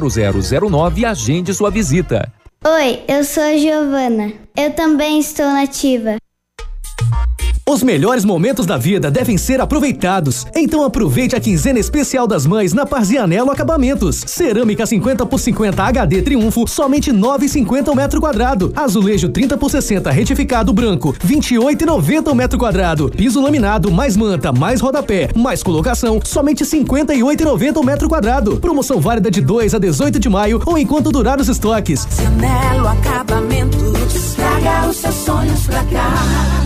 32250009 0.00 0.98
e 0.98 1.04
agende 1.04 1.54
sua 1.54 1.70
visita. 1.70 2.32
Oi, 2.64 3.02
eu 3.06 3.22
sou 3.24 3.42
a 3.42 3.56
Giovana. 3.56 4.32
Eu 4.56 4.72
também 4.72 5.20
estou 5.20 5.46
nativa. 5.46 6.16
Os 7.68 7.82
melhores 7.82 8.24
momentos 8.24 8.64
da 8.64 8.76
vida 8.76 9.10
devem 9.10 9.36
ser 9.36 9.60
aproveitados. 9.60 10.46
Então 10.54 10.84
aproveite 10.84 11.34
a 11.34 11.40
quinzena 11.40 11.80
especial 11.80 12.24
das 12.24 12.46
mães 12.46 12.72
na 12.72 12.86
Parzianello 12.86 13.50
Acabamentos. 13.50 14.22
Cerâmica 14.24 14.86
50 14.86 15.26
por 15.26 15.40
50 15.40 15.82
HD 15.82 16.22
Triunfo, 16.22 16.68
somente 16.68 17.12
9,50 17.12 17.88
o 17.88 17.96
metro 17.96 18.20
quadrado. 18.20 18.72
Azulejo 18.76 19.30
30 19.30 19.56
por 19.56 19.68
60 19.68 20.12
retificado 20.12 20.72
branco, 20.72 21.12
28,90 21.26 22.30
o 22.30 22.34
metro 22.36 22.56
quadrado. 22.56 23.10
Piso 23.10 23.42
laminado, 23.42 23.90
mais 23.90 24.16
manta, 24.16 24.52
mais 24.52 24.80
rodapé, 24.80 25.30
mais 25.34 25.60
colocação, 25.60 26.20
somente 26.22 26.64
58,90 26.64 27.78
o 27.78 27.84
metro 27.84 28.08
quadrado. 28.08 28.58
Promoção 28.58 29.00
válida 29.00 29.28
de 29.28 29.40
2 29.40 29.74
a 29.74 29.80
18 29.80 30.20
de 30.20 30.28
maio 30.28 30.62
ou 30.64 30.78
enquanto 30.78 31.10
durar 31.10 31.40
os 31.40 31.48
estoques. 31.48 32.06
Cianelo 32.10 32.86
Acabamentos. 32.86 34.36
Traga 34.36 34.88
os 34.88 34.98
seus 34.98 35.14
sonhos 35.16 35.66
pra 35.66 35.82
cá. 35.86 36.65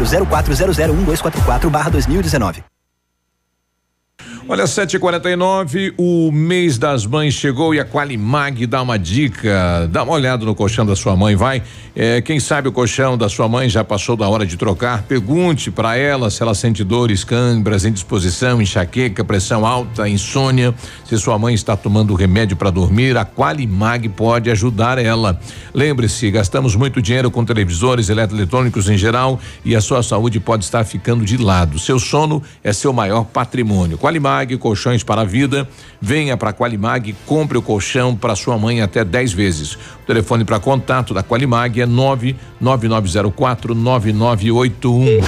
04001244/2019. 0.00 2.62
Olha, 4.48 4.64
7h49, 4.64 5.94
o 5.96 6.32
mês 6.32 6.76
das 6.76 7.06
mães 7.06 7.32
chegou 7.32 7.72
e 7.72 7.78
a 7.78 7.84
Qualimag 7.84 8.66
dá 8.66 8.82
uma 8.82 8.98
dica. 8.98 9.88
Dá 9.88 10.02
uma 10.02 10.12
olhada 10.14 10.44
no 10.44 10.52
colchão 10.52 10.84
da 10.84 10.96
sua 10.96 11.16
mãe, 11.16 11.36
vai. 11.36 11.62
É, 11.94 12.20
quem 12.20 12.40
sabe 12.40 12.68
o 12.68 12.72
colchão 12.72 13.16
da 13.16 13.28
sua 13.28 13.48
mãe 13.48 13.68
já 13.68 13.84
passou 13.84 14.16
da 14.16 14.28
hora 14.28 14.44
de 14.44 14.56
trocar. 14.56 15.02
Pergunte 15.02 15.70
para 15.70 15.96
ela 15.96 16.28
se 16.28 16.42
ela 16.42 16.54
sente 16.54 16.82
dores, 16.82 17.22
câimbras, 17.22 17.84
indisposição, 17.84 18.60
enxaqueca, 18.60 19.24
pressão 19.24 19.64
alta, 19.64 20.08
insônia. 20.08 20.74
Se 21.04 21.16
sua 21.18 21.38
mãe 21.38 21.54
está 21.54 21.76
tomando 21.76 22.12
remédio 22.14 22.56
para 22.56 22.70
dormir, 22.70 23.16
a 23.16 23.24
Qualimag 23.24 24.08
pode 24.08 24.50
ajudar 24.50 24.98
ela. 24.98 25.38
Lembre-se, 25.72 26.28
gastamos 26.32 26.74
muito 26.74 27.00
dinheiro 27.00 27.30
com 27.30 27.44
televisores, 27.44 28.08
eletroeletrônicos 28.08 28.88
em 28.88 28.98
geral 28.98 29.38
e 29.64 29.76
a 29.76 29.80
sua 29.80 30.02
saúde 30.02 30.40
pode 30.40 30.64
estar 30.64 30.82
ficando 30.84 31.24
de 31.24 31.36
lado. 31.36 31.78
Seu 31.78 32.00
sono 32.00 32.42
é 32.64 32.72
seu 32.72 32.92
maior 32.92 33.24
patrimônio. 33.24 33.96
Qualimag 33.96 34.31
colchões 34.58 35.02
para 35.02 35.20
a 35.20 35.24
vida. 35.24 35.68
Venha 36.00 36.36
para 36.36 36.50
a 36.50 36.52
Qualimag, 36.52 37.14
compre 37.26 37.58
o 37.58 37.62
colchão 37.62 38.16
para 38.16 38.34
sua 38.34 38.58
mãe 38.58 38.80
até 38.80 39.04
10 39.04 39.32
vezes. 39.32 39.74
O 39.74 40.06
telefone 40.06 40.44
para 40.44 40.58
contato 40.58 41.12
da 41.14 41.22
Qualimag 41.22 41.80
é 41.80 41.86
99904 41.86 43.74
9981. 43.74 45.20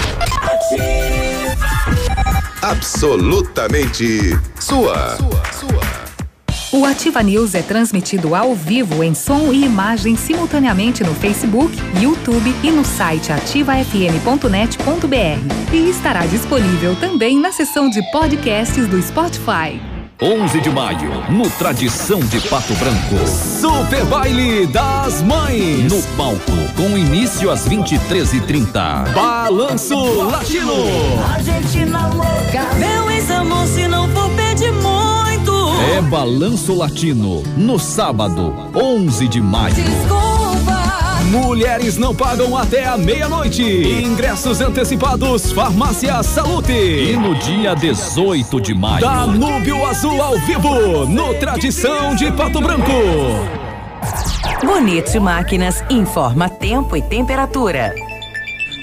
Absolutamente 2.62 4.38
sua. 4.58 5.18
O 6.74 6.84
Ativa 6.84 7.22
News 7.22 7.54
é 7.54 7.62
transmitido 7.62 8.34
ao 8.34 8.52
vivo 8.52 9.04
em 9.04 9.14
som 9.14 9.52
e 9.52 9.64
imagem 9.64 10.16
simultaneamente 10.16 11.04
no 11.04 11.14
Facebook, 11.14 11.72
YouTube 12.02 12.52
e 12.64 12.70
no 12.72 12.84
site 12.84 13.30
ativafm.net.br. 13.30 15.72
E 15.72 15.88
estará 15.88 16.26
disponível 16.26 16.96
também 16.96 17.38
na 17.38 17.52
seção 17.52 17.88
de 17.88 18.02
podcasts 18.10 18.88
do 18.88 19.00
Spotify. 19.00 19.80
11 20.20 20.60
de 20.60 20.70
maio, 20.70 21.30
no 21.30 21.48
Tradição 21.50 22.18
de 22.18 22.40
Pato 22.48 22.74
Branco. 22.74 23.24
Super 23.24 24.04
Baile 24.06 24.66
das 24.66 25.22
Mães. 25.22 25.92
No 25.92 26.02
palco, 26.16 26.40
com 26.76 26.98
início 26.98 27.52
às 27.52 27.68
23h30. 27.68 29.12
Balanço 29.12 29.94
Latino. 30.24 30.74
Argentina 31.32 32.08
louca. 32.08 32.74
Meu 32.78 33.08
ex-amor, 33.12 33.64
se 33.68 33.86
É 35.94 36.02
Balanço 36.02 36.74
Latino, 36.74 37.40
no 37.56 37.78
sábado, 37.78 38.52
11 38.74 39.28
de 39.28 39.40
maio. 39.40 39.76
Mulheres 41.30 41.96
não 41.96 42.12
pagam 42.12 42.56
até 42.58 42.84
a 42.84 42.98
meia-noite. 42.98 43.62
Ingressos 43.62 44.60
antecipados, 44.60 45.52
Farmácia 45.52 46.20
Salute. 46.24 46.72
E 46.72 47.16
no 47.16 47.36
dia 47.36 47.76
18 47.76 48.60
de 48.60 48.74
maio, 48.74 49.02
Danúbio 49.02 49.86
Azul 49.86 50.20
ao 50.20 50.36
vivo, 50.40 51.06
no 51.06 51.32
Tradição 51.34 52.16
de 52.16 52.32
Pato 52.32 52.60
Branco. 52.60 52.90
Bonito 54.64 55.20
Máquinas 55.20 55.84
informa 55.88 56.48
tempo 56.48 56.96
e 56.96 57.02
temperatura. 57.02 57.94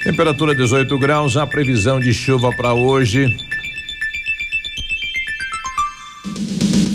Temperatura 0.01 0.55
18 0.55 0.97
graus, 0.97 1.35
a 1.35 1.45
previsão 1.45 1.99
de 1.99 2.13
chuva 2.13 2.51
para 2.55 2.73
hoje. 2.73 3.35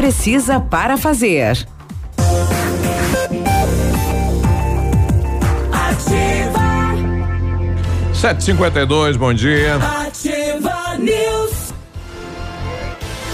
precisa 0.00 0.58
para 0.58 0.96
fazer. 0.96 1.66
Ativa. 5.70 6.94
752, 8.14 9.18
bom 9.18 9.34
dia. 9.34 9.76
Ativa 9.76 10.96
News. 10.98 11.74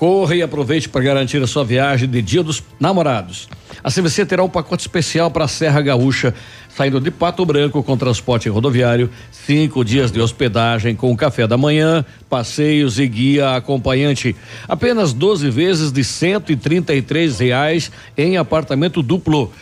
Corra 0.00 0.34
e 0.34 0.40
aproveite 0.40 0.88
para 0.88 1.02
garantir 1.02 1.42
a 1.42 1.46
sua 1.46 1.62
viagem 1.62 2.08
de 2.08 2.22
Dia 2.22 2.42
dos 2.42 2.62
Namorados. 2.80 3.50
A 3.84 3.90
CVC 3.90 4.24
terá 4.24 4.42
um 4.42 4.48
pacote 4.48 4.80
especial 4.80 5.30
para 5.30 5.44
a 5.44 5.48
Serra 5.48 5.82
Gaúcha, 5.82 6.34
saindo 6.74 6.98
de 6.98 7.10
Pato 7.10 7.44
Branco 7.44 7.82
com 7.82 7.98
transporte 7.98 8.48
rodoviário, 8.48 9.10
cinco 9.30 9.84
dias 9.84 10.10
de 10.10 10.18
hospedagem 10.18 10.96
com 10.96 11.14
café 11.14 11.46
da 11.46 11.58
manhã, 11.58 12.02
passeios 12.30 12.98
e 12.98 13.06
guia 13.06 13.54
acompanhante. 13.56 14.34
Apenas 14.66 15.12
12 15.12 15.50
vezes 15.50 15.92
de 15.92 16.02
133 16.02 17.38
reais 17.38 17.92
em 18.16 18.38
apartamento 18.38 19.02
duplo. 19.02 19.52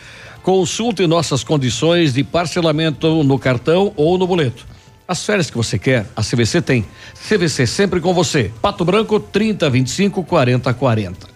Consulte 0.41 1.05
nossas 1.05 1.43
condições 1.43 2.13
de 2.13 2.23
parcelamento 2.23 3.25
no 3.25 3.37
cartão 3.37 3.91
ou 3.97 4.17
no 4.17 4.25
boleto. 4.25 4.65
As 5.09 5.25
férias 5.25 5.49
que 5.49 5.57
você 5.57 5.79
quer, 5.79 6.05
a 6.15 6.21
CVC 6.21 6.61
tem. 6.61 6.85
CVC 7.27 7.65
sempre 7.65 7.99
com 7.99 8.13
você. 8.13 8.51
Pato 8.61 8.85
Branco 8.85 9.19
30 9.19 9.67
25 9.67 10.23
40 10.23 10.71
40. 10.71 11.27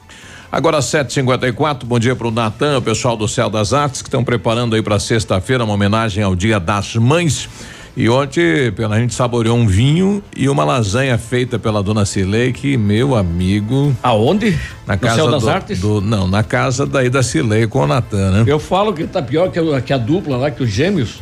Agora 0.51 0.77
7:54. 0.77 1.83
Bom 1.83 1.97
dia 1.97 2.15
para 2.15 2.27
o 2.27 2.31
Natan, 2.31 2.77
o 2.77 2.81
pessoal 2.83 3.17
do 3.17 3.27
Céu 3.27 3.49
das 3.49 3.73
Artes 3.73 4.03
que 4.03 4.09
estão 4.09 4.23
preparando 4.23 4.75
aí 4.75 4.83
para 4.83 4.99
sexta-feira 4.99 5.63
uma 5.63 5.73
homenagem 5.73 6.23
ao 6.23 6.35
Dia 6.35 6.59
das 6.59 6.95
Mães. 6.97 7.49
E 7.95 8.09
ontem 8.09 8.71
pela 8.71 8.97
gente 8.99 9.13
saboreou 9.13 9.55
um 9.55 9.67
vinho 9.67 10.23
e 10.35 10.49
uma 10.49 10.65
lasanha 10.65 11.15
feita 11.15 11.59
pela 11.59 11.83
dona 11.83 12.05
Cilei, 12.05 12.51
que 12.51 12.75
meu 12.75 13.15
amigo. 13.15 13.95
Aonde? 14.01 14.57
Na 14.87 14.95
No 14.95 14.99
casa 14.99 15.15
Céu 15.15 15.29
das 15.31 15.43
do, 15.43 15.49
Artes? 15.49 15.79
do- 15.79 16.01
não, 16.01 16.27
na 16.27 16.41
casa 16.41 16.87
daí 16.87 17.07
da 17.07 17.21
Cilei 17.21 17.67
com 17.67 17.79
o 17.83 17.87
Natan, 17.87 18.31
né? 18.31 18.43
Eu 18.47 18.57
falo 18.57 18.93
que 18.93 19.05
tá 19.05 19.21
pior 19.21 19.51
que 19.51 19.59
a, 19.59 19.79
que 19.79 19.93
a 19.93 19.97
dupla 19.99 20.37
lá, 20.37 20.49
que 20.49 20.63
os 20.63 20.71
gêmeos. 20.71 21.21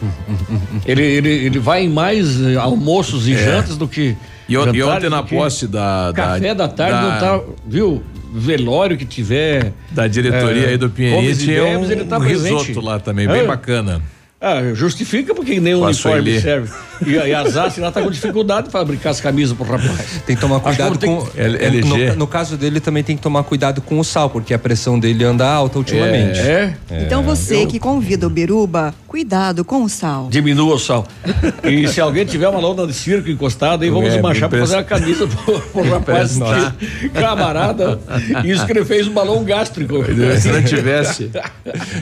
ele, 0.85 1.01
ele, 1.03 1.29
ele 1.29 1.59
vai 1.59 1.83
em 1.83 1.89
mais 1.89 2.41
eh, 2.41 2.55
almoços 2.55 3.27
e 3.27 3.33
É. 3.33 3.37
jantas 3.43 3.75
do 3.75 3.85
que. 3.85 4.15
E, 4.47 4.53
e 4.53 4.57
ontem 4.83 5.09
na 5.09 5.23
posse 5.23 5.67
da, 5.67 6.11
da 6.11 6.13
Café 6.13 6.53
da 6.55 6.67
tarde 6.69 6.93
da- 6.93 7.11
não 7.11 7.19
tá. 7.19 7.45
Viu? 7.67 8.01
Velório 8.33 8.95
que 8.95 9.03
tiver. 9.03 9.73
da 9.91 10.07
diretoria 10.07 10.67
é, 10.67 10.69
aí 10.69 10.77
do 10.77 10.89
Pinheirinho 10.89 11.35
tinha 11.35 11.63
um, 11.77 11.83
ele 11.91 12.05
tá 12.05 12.17
um 12.17 12.21
risoto 12.21 12.79
lá 12.79 12.97
também, 12.97 13.27
bem 13.27 13.41
Ah. 13.41 13.47
bacana. 13.47 14.01
Ah, 14.43 14.73
justifica 14.73 15.35
porque 15.35 15.59
nem 15.59 15.75
o 15.75 15.83
uniforme 15.85 16.21
Sueli. 16.23 16.41
serve. 16.41 16.71
E, 17.05 17.11
e 17.11 17.33
a 17.33 17.47
Zassi 17.47 17.79
lá 17.79 17.91
tá 17.91 18.01
com 18.01 18.09
dificuldade 18.09 18.67
de 18.67 18.71
fabricar 18.71 19.11
as 19.11 19.21
camisas 19.21 19.55
pro 19.55 19.65
rapaz. 19.65 20.21
Tem 20.25 20.35
que 20.35 20.41
tomar 20.41 20.57
que 20.59 20.63
cuidado 20.65 20.97
ter 20.97 21.05
com. 21.07 21.25
que- 21.27 21.39
é, 21.39 21.45
LG. 21.65 22.09
No, 22.11 22.15
no 22.15 22.27
caso 22.27 22.57
dele 22.57 22.79
também 22.79 23.03
tem 23.03 23.15
que 23.15 23.21
tomar 23.21 23.43
cuidado 23.43 23.81
com 23.81 23.99
o 23.99 24.03
sal, 24.03 24.29
porque 24.31 24.51
a 24.53 24.57
pressão 24.59 24.99
dele 24.99 25.23
anda 25.23 25.47
alta 25.47 25.77
ultimamente. 25.77 26.39
É? 26.39 26.75
Então 27.05 27.21
você 27.21 27.65
que 27.67 27.79
convida 27.79 28.25
o 28.25 28.29
Biruba, 28.31 28.93
cuidado 29.07 29.63
com 29.63 29.83
o 29.83 29.89
sal. 29.89 30.27
Diminua 30.31 30.73
o 30.75 30.79
sal. 30.79 31.05
E 31.63 31.87
se 31.87 32.01
alguém 32.01 32.25
tiver 32.25 32.47
uma 32.47 32.59
lona 32.59 32.87
de 32.87 32.93
circo 32.93 33.29
encostada, 33.29 33.83
aí 33.83 33.89
vamos 33.91 34.09
É, 34.09 34.11
desmanchar 34.13 34.49
pra 34.49 34.59
fazer 34.59 34.77
a 34.77 34.83
camisa 34.83 35.27
pro, 35.27 35.59
pro 35.59 35.83
rapaz. 35.89 36.37
Que- 36.79 37.09
Camarada. 37.09 37.99
Isso 38.43 38.65
que 38.65 38.71
ele 38.71 38.85
fez 38.85 39.07
um 39.07 39.13
balão 39.13 39.43
gástrico. 39.43 40.03
Se 40.39 40.47
não 40.51 40.63
tivesse. 40.63 41.29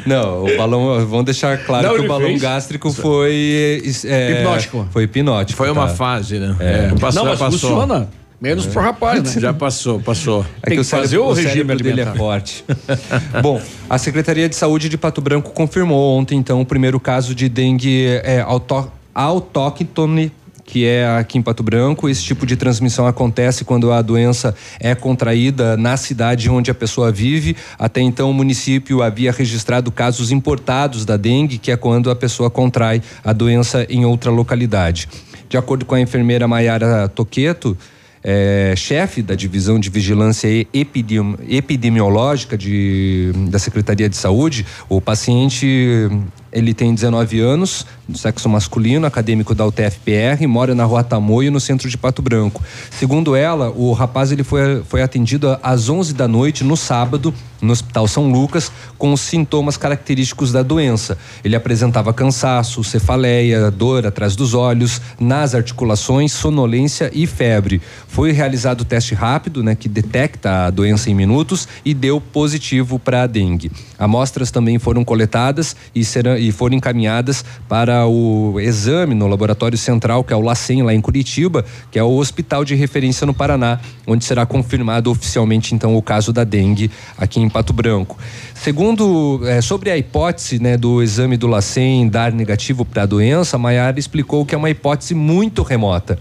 Não, 0.05 0.45
o 0.45 0.57
balão, 0.57 1.05
vamos 1.05 1.25
deixar 1.25 1.57
claro 1.65 1.83
Não, 1.87 1.93
que 1.95 1.99
o 1.99 2.01
ele 2.01 2.07
balão 2.07 2.28
fez. 2.31 2.41
gástrico 2.41 2.91
foi. 2.91 3.81
é, 4.05 4.31
Hipnótico. 4.31 4.87
Foi 4.91 5.03
hipnótico. 5.03 5.57
Foi 5.57 5.69
uma 5.71 5.87
tá? 5.87 5.95
fase, 5.95 6.39
né? 6.39 6.55
É. 6.59 6.87
passou, 6.99 7.23
Não, 7.23 7.29
mas 7.31 7.39
passou. 7.39 7.59
funciona. 7.59 8.09
Menos 8.41 8.65
pro 8.67 8.81
rapaz, 8.81 9.21
né? 9.35 9.41
Já 9.41 9.53
passou, 9.53 9.99
passou. 9.99 10.45
É 10.63 10.67
Tem 10.69 10.75
que 10.75 10.81
o 10.81 10.83
que 10.85 10.89
fazer 10.89 11.07
cérebro, 11.09 11.25
o 11.27 11.31
o 11.31 11.33
regime 11.33 11.75
dele 11.75 11.99
é 12.01 12.05
forte. 12.05 12.63
Bom, 13.43 13.61
a 13.89 13.97
Secretaria 13.97 14.47
de 14.47 14.55
Saúde 14.55 14.87
de 14.87 14.97
Pato 14.97 15.19
Branco 15.19 15.51
confirmou 15.51 16.17
ontem, 16.17 16.37
então, 16.37 16.61
o 16.61 16.65
primeiro 16.65 17.01
caso 17.01 17.35
de 17.35 17.49
dengue 17.49 18.05
é, 18.23 18.39
autó- 18.39 18.89
autóctone 19.13 20.31
que 20.69 20.85
é 20.85 21.07
aqui 21.17 21.37
em 21.37 21.41
Pato 21.41 21.63
Branco. 21.63 22.07
Esse 22.07 22.23
tipo 22.23 22.45
de 22.45 22.55
transmissão 22.55 23.07
acontece 23.07 23.65
quando 23.65 23.91
a 23.91 24.01
doença 24.03 24.53
é 24.79 24.93
contraída 24.93 25.75
na 25.75 25.97
cidade 25.97 26.47
onde 26.47 26.69
a 26.69 26.75
pessoa 26.75 27.11
vive. 27.11 27.55
Até 27.77 28.01
então, 28.01 28.29
o 28.29 28.33
município 28.33 29.01
havia 29.01 29.31
registrado 29.31 29.91
casos 29.91 30.31
importados 30.31 31.05
da 31.05 31.17
dengue, 31.17 31.57
que 31.57 31.71
é 31.71 31.75
quando 31.75 32.11
a 32.11 32.15
pessoa 32.15 32.51
contrai 32.51 33.01
a 33.23 33.33
doença 33.33 33.85
em 33.89 34.05
outra 34.05 34.29
localidade. 34.29 35.09
De 35.49 35.57
acordo 35.57 35.85
com 35.85 35.95
a 35.95 35.99
enfermeira 35.99 36.47
Maiara 36.47 37.07
Toqueto, 37.07 37.75
é, 38.23 38.73
chefe 38.77 39.23
da 39.23 39.33
divisão 39.33 39.79
de 39.79 39.89
vigilância 39.89 40.47
e 40.47 40.67
epidem- 40.73 41.35
epidemiológica 41.47 42.57
de, 42.57 43.31
da 43.49 43.57
Secretaria 43.57 44.07
de 44.09 44.17
Saúde, 44.17 44.65
o 44.87 45.01
paciente 45.01 46.09
ele 46.51 46.73
tem 46.73 46.93
19 46.93 47.39
anos, 47.39 47.85
do 48.07 48.17
sexo 48.17 48.49
masculino, 48.49 49.05
acadêmico 49.05 49.53
da 49.53 49.65
UTFPR, 49.65 50.45
mora 50.47 50.73
na 50.73 50.83
Rua 50.83 51.03
Tamoio, 51.03 51.51
no 51.51 51.59
centro 51.59 51.89
de 51.89 51.97
Pato 51.97 52.21
Branco. 52.21 52.61
Segundo 52.91 53.35
ela, 53.35 53.69
o 53.69 53.93
rapaz 53.93 54.31
ele 54.31 54.43
foi, 54.43 54.83
foi 54.83 55.01
atendido 55.01 55.57
às 55.61 55.89
11 55.89 56.13
da 56.13 56.27
noite 56.27 56.63
no 56.63 56.75
sábado 56.75 57.33
no 57.61 57.71
Hospital 57.71 58.07
São 58.07 58.31
Lucas 58.31 58.71
com 58.97 59.13
os 59.13 59.21
sintomas 59.21 59.77
característicos 59.77 60.51
da 60.51 60.63
doença. 60.63 61.17
Ele 61.43 61.55
apresentava 61.55 62.13
cansaço, 62.13 62.83
cefaleia, 62.83 63.69
dor 63.71 64.05
atrás 64.05 64.35
dos 64.35 64.53
olhos, 64.53 65.01
nas 65.19 65.53
articulações, 65.53 66.31
sonolência 66.31 67.11
e 67.13 67.27
febre. 67.27 67.81
Foi 68.07 68.31
realizado 68.31 68.81
o 68.81 68.85
teste 68.85 69.13
rápido, 69.13 69.63
né, 69.63 69.75
que 69.75 69.89
detecta 69.89 70.65
a 70.65 70.69
doença 70.69 71.09
em 71.09 71.13
minutos 71.13 71.67
e 71.83 71.93
deu 71.93 72.19
positivo 72.19 72.97
para 72.97 73.23
a 73.23 73.27
dengue. 73.27 73.71
Amostras 73.97 74.51
também 74.51 74.79
foram 74.79 75.03
coletadas 75.03 75.75
e, 75.93 76.03
serão, 76.05 76.37
e 76.39 76.51
foram 76.51 76.75
encaminhadas 76.75 77.43
para 77.67 78.07
o 78.07 78.59
exame 78.59 79.13
no 79.13 79.27
laboratório 79.27 79.77
central, 79.77 80.23
que 80.23 80.33
é 80.33 80.35
o 80.35 80.41
LACEN, 80.41 80.83
lá 80.83 80.93
em 80.93 81.01
Curitiba, 81.01 81.65
que 81.91 81.99
é 81.99 82.03
o 82.03 82.17
hospital 82.17 82.65
de 82.65 82.75
referência 82.75 83.27
no 83.27 83.33
Paraná, 83.33 83.79
onde 84.07 84.25
será 84.25 84.45
confirmado 84.45 85.11
oficialmente 85.11 85.75
então 85.75 85.95
o 85.95 86.01
caso 86.01 86.31
da 86.33 86.43
dengue 86.43 86.89
aqui 87.17 87.39
em 87.39 87.49
Pato 87.49 87.73
Branco. 87.73 88.17
Segundo, 88.53 89.41
eh, 89.45 89.61
sobre 89.61 89.91
a 89.91 89.97
hipótese 89.97 90.59
né, 90.59 90.77
do 90.77 91.01
exame 91.01 91.37
do 91.37 91.47
LACEN 91.47 92.09
dar 92.09 92.31
negativo 92.31 92.83
para 92.83 93.03
a 93.03 93.05
doença, 93.05 93.57
Maiara 93.57 93.99
explicou 93.99 94.45
que 94.45 94.55
é 94.55 94.57
uma 94.57 94.69
hipótese 94.69 95.13
muito 95.13 95.63
remota. 95.63 96.17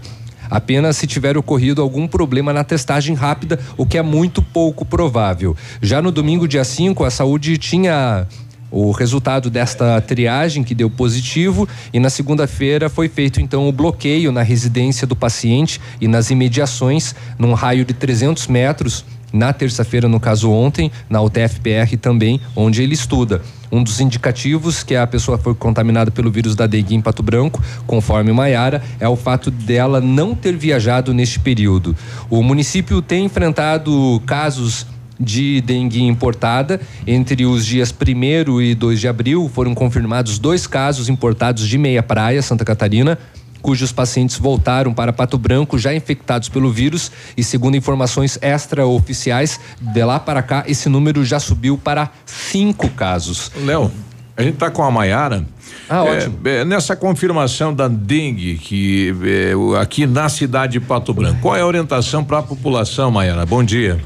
Apenas 0.49 0.97
se 0.97 1.05
tiver 1.05 1.37
ocorrido 1.37 1.81
algum 1.81 2.07
problema 2.07 2.51
na 2.51 2.63
testagem 2.63 3.15
rápida, 3.15 3.59
o 3.77 3.85
que 3.85 3.97
é 3.97 4.01
muito 4.01 4.41
pouco 4.41 4.83
provável. 4.83 5.55
Já 5.81 6.01
no 6.01 6.11
domingo, 6.11 6.47
dia 6.47 6.63
5, 6.63 7.03
a 7.03 7.11
saúde 7.11 7.57
tinha 7.57 8.25
o 8.71 8.91
resultado 8.91 9.49
desta 9.49 9.99
triagem 10.01 10.63
que 10.63 10.75
deu 10.75 10.89
positivo 10.89 11.67
e 11.93 11.99
na 11.99 12.09
segunda-feira 12.09 12.89
foi 12.89 13.07
feito 13.07 13.41
então 13.41 13.67
o 13.67 13.71
bloqueio 13.71 14.31
na 14.31 14.41
residência 14.41 15.07
do 15.07 15.15
paciente 15.15 15.81
e 15.99 16.07
nas 16.07 16.29
imediações 16.29 17.15
num 17.37 17.53
raio 17.53 17.85
de 17.85 17.93
300 17.93 18.47
metros 18.47 19.05
na 19.31 19.53
terça-feira, 19.53 20.07
no 20.07 20.19
caso 20.19 20.49
ontem, 20.49 20.91
na 21.09 21.21
UTFPR 21.21 21.97
também, 22.01 22.41
onde 22.55 22.81
ele 22.81 22.93
estuda. 22.93 23.41
Um 23.71 23.83
dos 23.83 23.99
indicativos 23.99 24.81
que 24.81 24.95
a 24.95 25.05
pessoa 25.05 25.37
foi 25.37 25.53
contaminada 25.53 26.09
pelo 26.09 26.31
vírus 26.31 26.55
da 26.55 26.65
dengue 26.65 26.95
em 26.95 27.01
Pato 27.01 27.21
Branco, 27.21 27.61
conforme 27.85 28.31
Maiara, 28.31 28.81
é 28.99 29.07
o 29.07 29.15
fato 29.15 29.51
dela 29.51 30.01
não 30.01 30.33
ter 30.33 30.57
viajado 30.57 31.13
neste 31.13 31.39
período. 31.39 31.95
O 32.29 32.41
município 32.41 33.01
tem 33.01 33.25
enfrentado 33.25 34.19
casos 34.25 34.87
de 35.19 35.61
dengue 35.61 36.01
importada. 36.03 36.79
Entre 37.05 37.45
os 37.45 37.65
dias 37.65 37.93
1 37.93 38.61
e 38.61 38.75
2 38.75 38.99
de 38.99 39.07
abril 39.07 39.49
foram 39.53 39.75
confirmados 39.75 40.39
dois 40.39 40.65
casos 40.65 41.09
importados 41.09 41.67
de 41.67 41.77
Meia 41.77 42.01
Praia, 42.01 42.41
Santa 42.41 42.63
Catarina. 42.63 43.17
cujos 43.61 43.91
pacientes 43.91 44.37
voltaram 44.37 44.93
para 44.93 45.11
Pato 45.11 45.37
Branco 45.37 45.77
já 45.77 45.93
infectados 45.93 46.47
pelo 46.47 46.71
vírus 46.71 47.11
e 47.35 47.43
segundo 47.43 47.75
informações 47.75 48.39
extraoficiais, 48.41 49.59
de 49.81 50.03
lá 50.05 50.17
para 50.17 50.41
cá 50.41 50.63
esse 50.65 50.87
número 50.87 51.25
já 51.25 51.39
subiu 51.41 51.77
para 51.77 52.09
cinco 52.25 52.87
casos. 52.91 53.51
Léo, 53.65 53.91
a 54.37 54.41
gente 54.41 54.53
está 54.53 54.71
com 54.71 54.81
a 54.81 54.89
Maiara. 54.89 55.45
Ah, 55.89 56.05
É, 56.05 56.17
ótimo. 56.17 56.39
é, 56.45 56.63
nessa 56.63 56.95
confirmação 56.95 57.73
da 57.73 57.89
dengue 57.89 58.55
que 58.55 59.13
é, 59.25 59.81
aqui 59.81 60.07
na 60.07 60.29
cidade 60.29 60.73
de 60.73 60.79
Pato 60.79 61.13
Branco, 61.13 61.41
qual 61.41 61.57
é 61.57 61.59
a 61.59 61.65
orientação 61.65 62.23
para 62.23 62.37
a 62.39 62.43
população, 62.43 63.11
Maiara? 63.11 63.45
Bom 63.45 63.61
dia. 63.61 63.99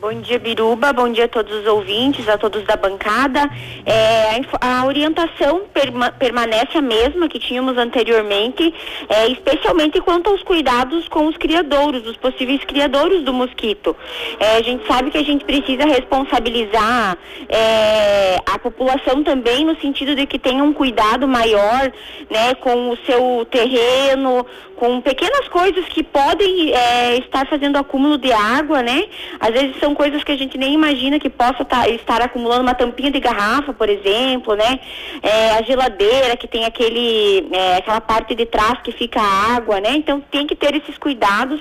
Bom 0.00 0.18
dia, 0.22 0.38
Biruba. 0.38 0.94
Bom 0.94 1.12
dia 1.12 1.26
a 1.26 1.28
todos 1.28 1.54
os 1.54 1.66
ouvintes, 1.66 2.26
a 2.26 2.38
todos 2.38 2.64
da 2.64 2.74
bancada. 2.74 3.50
É, 3.84 4.40
a, 4.58 4.80
a 4.80 4.86
orientação 4.86 5.66
perma- 5.74 6.10
permanece 6.10 6.78
a 6.78 6.80
mesma 6.80 7.28
que 7.28 7.38
tínhamos 7.38 7.76
anteriormente, 7.76 8.72
é, 9.10 9.28
especialmente 9.28 10.00
quanto 10.00 10.30
aos 10.30 10.42
cuidados 10.42 11.06
com 11.08 11.26
os 11.26 11.36
criadouros, 11.36 12.06
os 12.06 12.16
possíveis 12.16 12.64
criadouros 12.64 13.22
do 13.24 13.34
mosquito. 13.34 13.94
É, 14.38 14.56
a 14.56 14.62
gente 14.62 14.86
sabe 14.86 15.10
que 15.10 15.18
a 15.18 15.22
gente 15.22 15.44
precisa 15.44 15.84
responsabilizar 15.84 17.18
é, 17.46 18.38
a 18.46 18.58
população 18.58 19.22
também 19.22 19.66
no 19.66 19.78
sentido 19.82 20.16
de 20.16 20.24
que 20.24 20.38
tenha 20.38 20.64
um 20.64 20.72
cuidado 20.72 21.28
maior, 21.28 21.92
né, 22.30 22.54
com 22.54 22.88
o 22.88 22.96
seu 23.04 23.46
terreno, 23.50 24.46
com 24.80 24.98
pequenas 25.02 25.46
coisas 25.48 25.84
que 25.90 26.02
podem 26.02 26.72
é, 26.72 27.18
estar 27.18 27.46
fazendo 27.46 27.76
acúmulo 27.76 28.16
de 28.16 28.32
água, 28.32 28.82
né? 28.82 29.04
Às 29.38 29.50
vezes 29.50 29.78
são 29.78 29.94
coisas 29.94 30.24
que 30.24 30.32
a 30.32 30.38
gente 30.38 30.56
nem 30.56 30.72
imagina 30.72 31.20
que 31.20 31.28
possa 31.28 31.66
tá- 31.66 31.86
estar 31.86 32.22
acumulando 32.22 32.62
uma 32.62 32.72
tampinha 32.72 33.10
de 33.10 33.20
garrafa, 33.20 33.74
por 33.74 33.90
exemplo, 33.90 34.54
né? 34.54 34.80
É, 35.22 35.50
a 35.50 35.62
geladeira 35.62 36.34
que 36.34 36.48
tem 36.48 36.64
aquele, 36.64 37.46
é, 37.52 37.76
aquela 37.76 38.00
parte 38.00 38.34
de 38.34 38.46
trás 38.46 38.80
que 38.82 38.90
fica 38.90 39.20
a 39.20 39.54
água, 39.54 39.80
né? 39.80 39.90
Então 39.96 40.18
tem 40.18 40.46
que 40.46 40.56
ter 40.56 40.74
esses 40.74 40.96
cuidados 40.96 41.60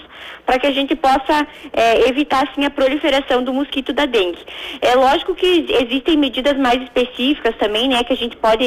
para 0.49 0.57
que 0.57 0.65
a 0.65 0.71
gente 0.71 0.95
possa 0.95 1.45
é, 1.71 2.09
evitar 2.09 2.47
assim 2.49 2.65
a 2.65 2.71
proliferação 2.71 3.43
do 3.43 3.53
mosquito 3.53 3.93
da 3.93 4.07
dengue. 4.07 4.39
É 4.81 4.95
lógico 4.95 5.35
que 5.35 5.67
existem 5.69 6.17
medidas 6.17 6.57
mais 6.57 6.81
específicas 6.81 7.55
também, 7.57 7.87
né? 7.87 8.03
Que 8.03 8.13
a 8.13 8.17
gente 8.17 8.35
pode 8.35 8.65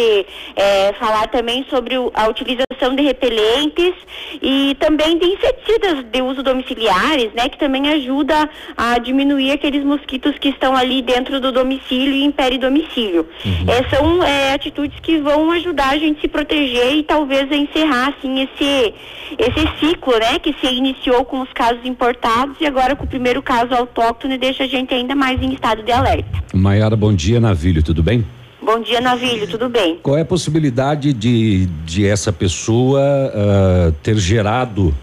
é, 0.54 0.92
falar 1.00 1.26
também 1.26 1.66
sobre 1.68 1.98
o- 1.98 2.12
a 2.14 2.28
utilização 2.28 2.94
de 2.94 3.02
repelentes 3.02 3.94
e 4.40 4.76
também 4.78 5.18
de 5.18 5.26
inseticidas 5.26 6.04
de 6.04 6.22
uso 6.22 6.40
domiciliares, 6.44 7.32
né? 7.34 7.48
Que 7.48 7.58
também 7.58 7.88
ajuda 7.88 8.48
a 8.76 8.98
diminuir 8.98 9.50
aqueles 9.50 9.82
mosquitos 9.84 10.38
que 10.38 10.50
estão 10.50 10.76
ali 10.76 11.02
dentro 11.02 11.40
do 11.40 11.50
domicílio 11.50 12.12
e 12.14 12.22
em 12.22 12.30
peridomicílio. 12.30 13.26
É, 13.66 13.96
são 13.96 14.22
é, 14.22 14.52
atitudes 14.54 15.00
que 15.00 15.18
vão 15.18 15.50
ajudar 15.50 15.90
a 15.94 15.98
gente 15.98 16.18
a 16.18 16.20
se 16.20 16.28
proteger 16.28 16.92
e 16.94 17.02
talvez 17.02 17.50
a 17.50 17.56
encerrar 17.56 18.14
assim 18.16 18.42
esse 18.46 18.94
esse 19.36 19.78
ciclo, 19.80 20.12
né? 20.18 20.38
Que 20.38 20.52
se 20.60 20.66
iniciou 20.72 21.24
com 21.24 21.40
os 21.40 21.50
casos 21.52 21.71
importados 21.84 22.56
e 22.60 22.66
agora 22.66 22.96
com 22.96 23.04
o 23.04 23.08
primeiro 23.08 23.42
caso 23.42 23.74
autóctone 23.74 24.38
deixa 24.38 24.64
a 24.64 24.66
gente 24.66 24.92
ainda 24.92 25.14
mais 25.14 25.40
em 25.42 25.52
estado 25.52 25.82
de 25.82 25.92
alerta. 25.92 26.42
Maiara, 26.54 26.96
bom 26.96 27.14
dia, 27.14 27.40
Navilho, 27.40 27.82
tudo 27.82 28.02
bem? 28.02 28.24
Bom 28.64 28.80
dia, 28.80 29.00
Navilho, 29.00 29.48
tudo 29.48 29.68
bem? 29.68 29.98
Qual 30.02 30.16
é 30.16 30.20
a 30.20 30.24
possibilidade 30.24 31.12
de, 31.12 31.66
de 31.84 32.06
essa 32.06 32.32
pessoa 32.32 33.00
ah, 33.02 33.92
ter 34.02 34.16
gerado 34.16 34.94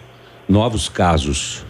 novos 0.47 0.87
casos? 0.87 1.65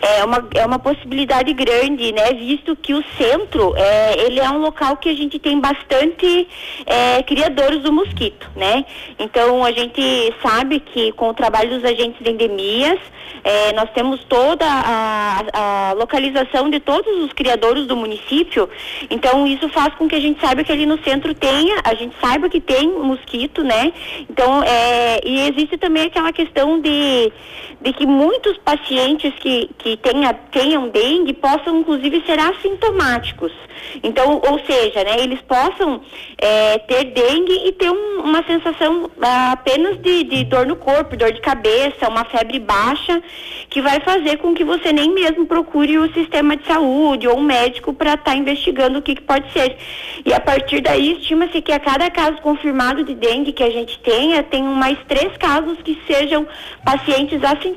É 0.00 0.24
uma, 0.24 0.48
é 0.54 0.66
uma 0.66 0.78
possibilidade 0.78 1.52
grande, 1.52 2.12
né? 2.12 2.32
Visto 2.32 2.76
que 2.76 2.94
o 2.94 3.02
centro, 3.16 3.74
é, 3.76 4.26
ele 4.26 4.40
é 4.40 4.50
um 4.50 4.58
local 4.58 4.96
que 4.96 5.08
a 5.08 5.14
gente 5.14 5.38
tem 5.38 5.60
bastante 5.60 6.48
é, 6.86 7.22
criadores 7.22 7.82
do 7.82 7.92
mosquito, 7.92 8.48
né? 8.56 8.84
Então 9.18 9.64
a 9.64 9.72
gente 9.72 10.34
sabe 10.42 10.80
que 10.80 11.12
com 11.12 11.28
o 11.28 11.34
trabalho 11.34 11.70
dos 11.70 11.84
agentes 11.84 12.22
de 12.22 12.30
endemias, 12.30 12.98
é, 13.42 13.72
nós 13.72 13.90
temos 13.92 14.22
toda 14.24 14.66
a, 14.66 15.44
a 15.52 15.92
localização 15.94 16.68
de 16.70 16.80
todos 16.80 17.24
os 17.24 17.32
criadores 17.32 17.86
do 17.86 17.96
município. 17.96 18.68
Então 19.08 19.46
isso 19.46 19.68
faz 19.68 19.94
com 19.94 20.08
que 20.08 20.14
a 20.14 20.20
gente 20.20 20.40
saiba 20.40 20.64
que 20.64 20.72
ali 20.72 20.86
no 20.86 21.02
centro 21.02 21.34
tenha, 21.34 21.80
a 21.84 21.94
gente 21.94 22.14
saiba 22.20 22.48
que 22.48 22.60
tem 22.60 22.88
mosquito, 22.88 23.62
né? 23.62 23.92
Então 24.28 24.62
é, 24.62 25.20
e 25.24 25.48
existe 25.48 25.76
também 25.78 26.06
aquela 26.06 26.32
questão 26.32 26.80
de, 26.80 27.32
de 27.80 27.92
que 27.94 28.06
muitos 28.06 28.58
pacientes 28.58 29.32
que, 29.40 29.70
que 29.78 29.96
tenha, 29.96 30.34
tenham 30.34 30.88
dengue 30.88 31.32
possam 31.32 31.78
inclusive 31.78 32.22
ser 32.26 32.38
assintomáticos. 32.38 33.52
Então, 34.02 34.42
ou 34.46 34.58
seja, 34.66 35.02
né, 35.02 35.16
eles 35.20 35.40
possam 35.40 36.02
é, 36.36 36.76
ter 36.78 37.04
dengue 37.04 37.68
e 37.68 37.72
ter 37.72 37.90
um- 37.90 38.20
uma 38.22 38.42
sensação 38.44 39.10
ah, 39.22 39.52
apenas 39.52 39.96
de, 40.02 40.24
de 40.24 40.44
dor 40.44 40.66
no 40.66 40.76
corpo, 40.76 41.16
dor 41.16 41.32
de 41.32 41.40
cabeça, 41.40 42.06
uma 42.08 42.24
febre 42.26 42.58
baixa, 42.58 43.22
que 43.70 43.80
vai 43.80 43.98
fazer 44.00 44.36
com 44.36 44.52
que 44.54 44.64
você 44.64 44.92
nem 44.92 45.10
mesmo 45.14 45.46
procure 45.46 45.96
o 45.96 46.12
sistema 46.12 46.56
de 46.56 46.66
saúde 46.66 47.26
ou 47.26 47.38
um 47.38 47.42
médico 47.42 47.94
para 47.94 48.14
estar 48.14 48.36
investigando 48.36 48.98
o 48.98 49.02
que, 49.02 49.14
que 49.14 49.22
pode 49.22 49.50
ser. 49.52 49.76
E 50.26 50.34
a 50.34 50.40
partir 50.40 50.82
daí, 50.82 51.12
estima-se 51.18 51.62
que 51.62 51.72
a 51.72 51.80
cada 51.80 52.10
caso 52.10 52.36
confirmado 52.42 53.02
de 53.04 53.14
dengue 53.14 53.52
que 53.52 53.62
a 53.62 53.70
gente 53.70 53.98
tenha, 54.00 54.42
tem 54.42 54.62
mais 54.62 54.98
três 55.08 55.34
casos 55.38 55.78
que 55.82 55.98
sejam 56.06 56.46
pacientes 56.84 57.42
assintomáticos 57.42 57.69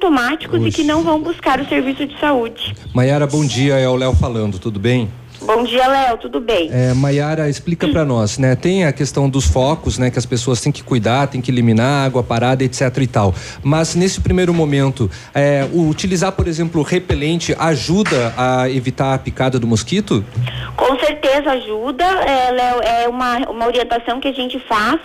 e 0.68 0.72
que 0.72 0.84
não 0.84 1.04
vão 1.04 1.22
buscar 1.22 1.60
o 1.60 1.68
serviço 1.68 2.06
de 2.06 2.20
saúde. 2.20 2.76
Maiara, 2.94 3.28
bom 3.28 3.46
dia, 3.46 3.76
é 3.76 3.88
o 3.88 3.96
Léo 3.96 4.14
falando, 4.16 4.60
tudo 4.60 4.80
bem? 4.80 5.10
Bom 5.46 5.66
dia, 5.66 5.86
Léo, 5.86 6.18
tudo 6.18 6.40
bem? 6.40 6.70
É, 6.72 6.94
Maiara, 6.94 7.50
explica 7.50 7.86
para 7.90 8.06
nós, 8.06 8.38
né? 8.38 8.56
Tem 8.56 8.86
a 8.86 8.94
questão 8.94 9.30
dos 9.30 9.46
focos, 9.46 9.98
né? 9.98 10.10
Que 10.10 10.18
as 10.18 10.26
pessoas 10.26 10.62
têm 10.62 10.72
que 10.72 10.82
cuidar, 10.82 11.28
têm 11.28 11.42
que 11.42 11.52
eliminar 11.52 12.06
água 12.06 12.24
parada, 12.24 12.64
etc 12.64 12.98
e 13.02 13.08
tal. 13.08 13.36
Mas 13.62 13.94
nesse 13.94 14.22
primeiro 14.22 14.54
momento, 14.54 15.12
é, 15.34 15.68
utilizar, 15.74 16.32
por 16.32 16.48
exemplo, 16.48 16.82
repelente 16.82 17.54
ajuda 17.60 18.34
a 18.38 18.70
evitar 18.70 19.14
a 19.14 19.18
picada 19.18 19.60
do 19.60 19.68
mosquito? 19.68 20.24
Com 20.78 20.98
certeza 21.00 21.52
ajuda, 21.52 22.06
é, 22.06 22.52
Léo, 22.52 22.82
é 22.82 23.08
uma, 23.10 23.38
uma 23.50 23.66
orientação 23.68 24.22
que 24.22 24.30
a 24.30 24.34
gente 24.34 24.58
faz, 24.60 25.00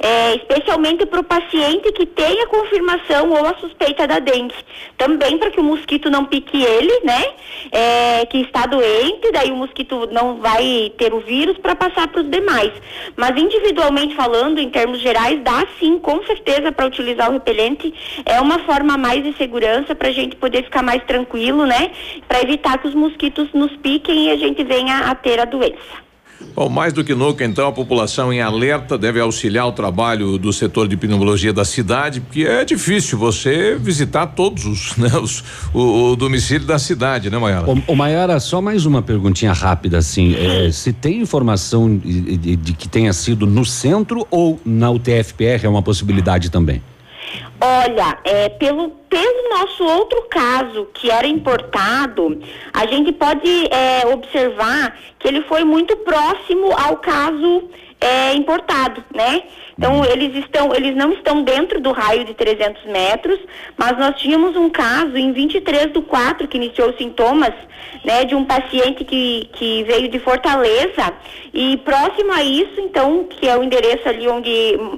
é, 0.00 0.34
especialmente 0.36 1.06
para 1.06 1.20
o 1.20 1.24
paciente 1.24 1.92
que 1.92 2.04
tenha 2.04 2.46
confirmação 2.46 3.30
ou 3.30 3.46
a 3.46 3.54
suspeita 3.58 4.06
da 4.06 4.18
dengue. 4.18 4.54
Também 4.98 5.38
para 5.38 5.50
que 5.50 5.60
o 5.60 5.64
mosquito 5.64 6.10
não 6.10 6.26
pique 6.26 6.62
ele, 6.62 7.00
né? 7.04 7.24
É, 7.72 8.26
que 8.26 8.38
está 8.42 8.66
doente, 8.66 9.32
daí 9.32 9.50
o 9.50 9.56
mosquito 9.56 9.77
não 10.10 10.36
vai 10.36 10.92
ter 10.96 11.12
o 11.12 11.20
vírus 11.20 11.58
para 11.58 11.74
passar 11.74 12.08
para 12.08 12.22
os 12.22 12.30
demais. 12.30 12.72
Mas 13.16 13.36
individualmente 13.40 14.14
falando, 14.14 14.58
em 14.58 14.70
termos 14.70 15.00
gerais, 15.00 15.40
dá 15.42 15.66
sim, 15.78 15.98
com 15.98 16.22
certeza, 16.24 16.72
para 16.72 16.86
utilizar 16.86 17.28
o 17.28 17.32
repelente. 17.32 17.92
É 18.24 18.40
uma 18.40 18.58
forma 18.60 18.96
mais 18.96 19.22
de 19.22 19.32
segurança 19.36 19.94
para 19.94 20.08
a 20.08 20.12
gente 20.12 20.36
poder 20.36 20.64
ficar 20.64 20.82
mais 20.82 21.02
tranquilo, 21.04 21.66
né? 21.66 21.90
Para 22.26 22.42
evitar 22.42 22.78
que 22.78 22.88
os 22.88 22.94
mosquitos 22.94 23.52
nos 23.52 23.76
piquem 23.76 24.26
e 24.26 24.30
a 24.30 24.36
gente 24.36 24.62
venha 24.64 25.10
a 25.10 25.14
ter 25.14 25.40
a 25.40 25.44
doença. 25.44 26.07
Bom, 26.54 26.68
mais 26.68 26.92
do 26.92 27.04
que 27.04 27.14
nunca, 27.14 27.44
então, 27.44 27.68
a 27.68 27.72
população 27.72 28.32
em 28.32 28.40
alerta 28.40 28.96
deve 28.98 29.20
auxiliar 29.20 29.66
o 29.66 29.72
trabalho 29.72 30.38
do 30.38 30.52
setor 30.52 30.88
de 30.88 30.96
pneumologia 30.96 31.52
da 31.52 31.64
cidade, 31.64 32.20
porque 32.20 32.42
é 32.42 32.64
difícil 32.64 33.18
você 33.18 33.76
visitar 33.78 34.26
todos 34.28 34.64
os, 34.64 34.94
né, 34.98 35.10
os 35.20 35.42
o, 35.72 36.12
o 36.12 36.16
domicílio 36.16 36.66
da 36.66 36.78
cidade, 36.78 37.30
né, 37.30 37.38
Maiara? 37.38 37.68
Ô, 37.70 37.76
ô 37.86 37.94
Maiara, 37.94 38.38
só 38.40 38.60
mais 38.60 38.86
uma 38.86 39.02
perguntinha 39.02 39.52
rápida, 39.52 39.98
assim. 39.98 40.34
É, 40.34 40.70
se 40.72 40.92
tem 40.92 41.20
informação 41.20 41.96
de, 41.96 42.36
de- 42.36 42.56
de 42.56 42.72
que 42.72 42.88
tenha 42.88 43.12
sido 43.12 43.46
no 43.46 43.64
centro 43.64 44.26
ou 44.30 44.60
na 44.64 44.90
UTFPR 44.90 45.64
é 45.64 45.68
uma 45.68 45.82
possibilidade 45.82 46.50
também? 46.50 46.82
Olha, 47.60 48.18
é, 48.24 48.48
pelo, 48.50 48.90
pelo 49.10 49.50
nosso 49.50 49.84
outro 49.84 50.22
caso, 50.30 50.88
que 50.94 51.10
era 51.10 51.26
importado, 51.26 52.40
a 52.72 52.86
gente 52.86 53.12
pode 53.12 53.48
é, 53.70 54.06
observar 54.12 54.96
que 55.18 55.26
ele 55.26 55.42
foi 55.42 55.64
muito 55.64 55.96
próximo 55.98 56.72
ao 56.72 56.96
caso 56.98 57.68
é, 58.00 58.34
importado, 58.34 59.04
né? 59.14 59.42
Então, 59.76 60.04
eles 60.04 60.34
estão, 60.36 60.74
eles 60.74 60.96
não 60.96 61.12
estão 61.12 61.42
dentro 61.42 61.80
do 61.80 61.92
raio 61.92 62.24
de 62.24 62.34
300 62.34 62.84
metros, 62.86 63.38
mas 63.76 63.96
nós 63.96 64.20
tínhamos 64.20 64.56
um 64.56 64.68
caso 64.68 65.16
em 65.16 65.32
23 65.32 65.92
do 65.92 66.02
4 66.02 66.48
que 66.48 66.56
iniciou 66.56 66.92
sintomas, 66.96 67.52
né, 68.04 68.24
de 68.24 68.34
um 68.34 68.44
paciente 68.44 69.04
que, 69.04 69.48
que 69.52 69.84
veio 69.84 70.08
de 70.08 70.18
Fortaleza 70.18 71.12
e 71.54 71.76
próximo 71.78 72.32
a 72.32 72.42
isso, 72.42 72.80
então, 72.80 73.24
que 73.24 73.48
é 73.48 73.56
o 73.56 73.62
endereço 73.62 74.08
ali 74.08 74.28
onde 74.28 74.50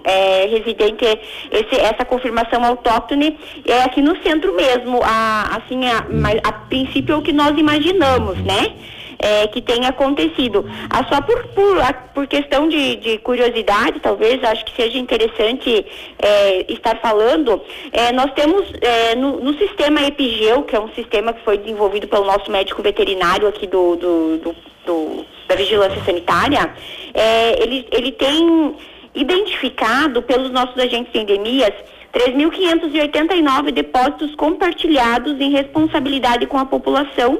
é 0.04 0.46
residente 0.46 1.04
esse, 1.50 1.80
essa 1.80 2.04
confirmação 2.04 2.64
autóctone, 2.64 3.38
é 3.66 3.82
aqui 3.82 4.00
no 4.00 4.20
centro 4.22 4.54
mesmo, 4.54 5.00
a, 5.02 5.58
assim, 5.58 5.86
a, 5.86 6.04
a 6.42 6.52
princípio 6.52 7.14
é 7.14 7.18
o 7.18 7.22
que 7.22 7.32
nós 7.32 7.56
imaginamos, 7.56 8.38
né? 8.38 8.74
É, 9.22 9.46
que 9.48 9.60
tenha 9.60 9.88
acontecido. 9.90 10.64
Ah, 10.88 11.04
só 11.08 11.20
por, 11.20 11.42
por, 11.48 11.78
a- 11.80 11.92
por 11.92 12.26
questão 12.26 12.68
de, 12.68 12.96
de 12.96 13.18
curiosidade, 13.18 14.00
talvez, 14.00 14.42
acho 14.42 14.64
que 14.64 14.74
seja 14.82 14.98
interessante 14.98 15.84
é, 16.18 16.72
estar 16.72 16.96
falando, 17.00 17.60
é, 17.92 18.12
nós 18.12 18.32
temos 18.32 18.64
é, 18.80 19.14
no, 19.14 19.38
no 19.40 19.54
sistema 19.58 20.02
Epigeu, 20.06 20.62
que 20.62 20.74
é 20.74 20.80
um 20.80 20.88
sistema 20.94 21.32
que 21.32 21.44
foi 21.44 21.58
desenvolvido 21.58 22.08
pelo 22.08 22.24
nosso 22.24 22.50
médico 22.50 22.82
veterinário 22.82 23.46
aqui 23.46 23.66
do, 23.66 23.96
do- 23.96 24.36
do- 24.38 24.56
do- 24.86 25.26
da 25.46 25.54
Vigilância 25.54 26.02
Sanitária, 26.04 26.72
é, 27.12 27.62
ele, 27.62 27.86
ele 27.92 28.12
tem 28.12 28.74
identificado 29.14 30.22
pelos 30.22 30.50
nossos 30.50 30.76
agentes 30.78 31.12
de 31.12 31.18
endemias 31.18 31.72
3.589 32.12 33.70
depósitos 33.70 34.34
compartilhados 34.34 35.40
em 35.40 35.50
responsabilidade 35.50 36.46
com 36.46 36.58
a 36.58 36.64
população. 36.64 37.38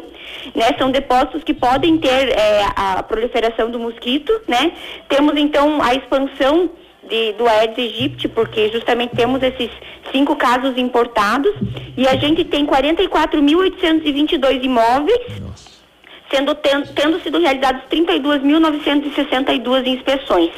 Né, 0.54 0.66
são 0.78 0.90
depósitos 0.90 1.42
que 1.42 1.52
podem 1.52 1.98
ter 1.98 2.28
é, 2.28 2.64
a 2.76 3.02
proliferação 3.02 3.70
do 3.70 3.78
mosquito, 3.80 4.32
né? 4.46 4.72
Temos 5.08 5.36
então 5.36 5.82
a 5.82 5.94
expansão 5.94 6.70
de, 7.08 7.32
do 7.32 7.46
Aedes 7.48 7.78
aegypti, 7.78 8.28
porque 8.28 8.70
justamente 8.70 9.16
temos 9.16 9.42
esses 9.42 9.70
cinco 10.12 10.36
casos 10.36 10.78
importados 10.78 11.52
e 11.96 12.06
a 12.06 12.16
gente 12.16 12.44
tem 12.44 12.66
44.822 12.66 14.64
imóveis, 14.64 15.18
sendo 16.30 16.54
ten, 16.54 16.82
tendo 16.94 17.20
sido 17.20 17.38
realizadas 17.38 17.82
32.962 17.90 19.86
inspeções. 19.86 20.50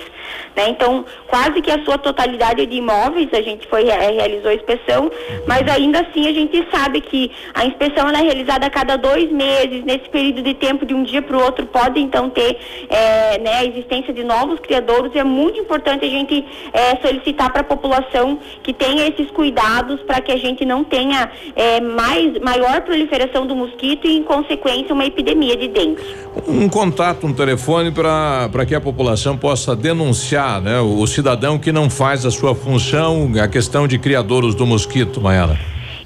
Né? 0.57 0.69
Então, 0.69 1.05
quase 1.27 1.61
que 1.63 1.71
a 1.71 1.83
sua 1.85 1.99
totalidade 1.99 2.67
de 2.67 2.77
imóveis 2.77 3.29
a 3.33 3.41
gente 3.41 3.67
foi 3.69 3.89
eh, 3.89 4.11
realizou 4.11 4.51
a 4.51 4.55
inspeção, 4.55 5.11
mas 5.47 5.67
ainda 5.69 6.01
assim 6.01 6.29
a 6.29 6.33
gente 6.33 6.67
sabe 6.71 7.01
que 7.01 7.31
a 7.55 7.65
inspeção 7.65 8.09
é 8.11 8.23
realizada 8.23 8.67
a 8.67 8.71
cada 8.71 8.97
dois 8.97 9.31
meses, 9.31 9.83
nesse 9.85 10.09
período 10.11 10.43
de 10.43 10.55
tempo 10.55 10.85
de 10.85 10.95
um 10.95 11.03
dia 11.03 11.23
para 11.23 11.37
o 11.37 11.43
outro 11.43 11.67
pode 11.67 12.01
então 12.01 12.29
ter 12.29 12.59
eh, 12.89 13.39
né, 13.39 13.59
a 13.59 13.65
existência 13.65 14.13
de 14.13 14.23
novos 14.23 14.61
criadouros 14.61 15.15
é 15.17 15.25
muito 15.25 15.59
importante 15.59 16.05
a 16.05 16.09
gente 16.09 16.45
eh, 16.73 16.99
solicitar 17.01 17.51
para 17.51 17.63
a 17.63 17.65
população 17.65 18.39
que 18.63 18.73
tenha 18.73 19.09
esses 19.09 19.31
cuidados 19.31 20.01
para 20.03 20.21
que 20.21 20.33
a 20.33 20.37
gente 20.37 20.65
não 20.65 20.85
tenha 20.85 21.31
eh, 21.57 21.81
mais 21.81 22.39
maior 22.41 22.83
proliferação 22.83 23.47
do 23.47 23.57
mosquito 23.57 24.07
e 24.07 24.19
em 24.19 24.23
consequência 24.23 24.93
uma 24.93 25.07
epidemia 25.07 25.57
de 25.63 25.69
dengue. 25.69 26.03
Um 26.49 26.69
contato, 26.69 27.27
um 27.27 27.33
telefone 27.33 27.91
para 27.93 28.67
que 28.67 28.75
a 28.75 28.81
população 28.81 29.37
possa 29.37 29.77
denunciar 29.77 30.61
né, 30.61 30.81
o, 30.81 31.01
o 31.01 31.07
cidadão 31.07 31.59
que 31.59 31.71
não 31.71 31.89
faz 31.89 32.27
a 32.27 32.31
sua 32.31 32.55
função, 32.55 33.31
a 33.41 33.49
questão 33.49 33.87
de 33.87 33.99
criadouros 33.99 34.55
do 34.55 34.67
mosquito, 34.67 35.21
Maiana. 35.21 35.59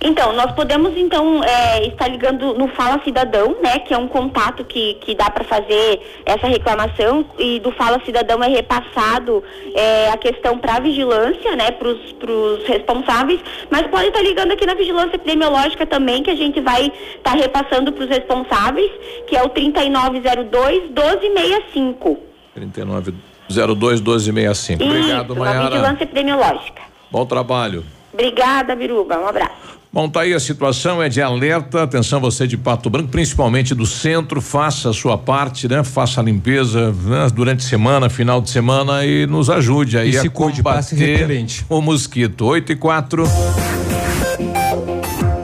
Então, 0.06 0.32
nós 0.34 0.52
podemos 0.52 0.96
então 0.96 1.42
é, 1.42 1.88
estar 1.88 2.06
ligando 2.06 2.54
no 2.54 2.68
Fala 2.68 3.02
Cidadão, 3.02 3.56
né, 3.60 3.80
que 3.80 3.92
é 3.92 3.98
um 3.98 4.06
contato 4.06 4.64
que, 4.64 4.94
que 5.00 5.16
dá 5.16 5.28
para 5.28 5.42
fazer 5.42 6.00
essa 6.24 6.46
reclamação 6.46 7.26
e 7.36 7.58
do 7.58 7.72
Fala 7.72 8.00
Cidadão 8.04 8.42
é 8.42 8.46
repassado 8.46 9.42
é, 9.74 10.10
a 10.10 10.16
questão 10.16 10.58
para 10.58 10.76
a 10.76 10.80
vigilância, 10.80 11.56
né, 11.56 11.72
para 11.72 11.88
os 11.88 12.64
responsáveis, 12.68 13.40
mas 13.68 13.88
pode 13.88 14.06
estar 14.06 14.22
ligando 14.22 14.52
aqui 14.52 14.64
na 14.64 14.74
vigilância 14.74 15.16
epidemiológica 15.16 15.84
também, 15.84 16.22
que 16.22 16.30
a 16.30 16.36
gente 16.36 16.60
vai 16.60 16.92
estar 17.16 17.32
repassando 17.32 17.90
para 17.90 18.04
os 18.04 18.08
responsáveis, 18.08 18.92
que 19.26 19.36
é 19.36 19.42
o 19.42 19.48
3902 19.48 20.84
1265. 20.84 22.16
3902 22.54 24.00
1265. 24.00 24.84
Obrigado, 24.84 25.34
Maiara. 25.34 25.70
vigilância 25.70 26.04
epidemiológica. 26.04 26.82
Bom 27.10 27.26
trabalho. 27.26 27.84
Obrigada, 28.12 28.76
Biruba. 28.76 29.18
Um 29.18 29.26
abraço. 29.26 29.75
Bom, 29.96 30.10
tá 30.10 30.20
aí 30.20 30.34
a 30.34 30.38
situação 30.38 31.02
é 31.02 31.08
de 31.08 31.22
alerta. 31.22 31.82
Atenção 31.82 32.20
você 32.20 32.46
de 32.46 32.54
Pato 32.54 32.90
Branco, 32.90 33.08
principalmente 33.08 33.74
do 33.74 33.86
centro, 33.86 34.42
faça 34.42 34.90
a 34.90 34.92
sua 34.92 35.16
parte, 35.16 35.66
né? 35.66 35.82
Faça 35.82 36.20
a 36.20 36.22
limpeza 36.22 36.92
né? 36.92 37.28
durante 37.34 37.64
semana, 37.64 38.10
final 38.10 38.42
de 38.42 38.50
semana 38.50 39.06
e 39.06 39.26
nos 39.26 39.48
ajude 39.48 39.96
aí 39.96 40.10
E 40.10 40.18
a 40.18 40.20
se 40.20 40.28
cuide, 40.28 40.62
combater 40.62 40.96
repelente. 40.96 41.64
o 41.66 41.80
mosquito. 41.80 42.44
8 42.44 42.72
e 42.72 42.76
4. 42.76 43.24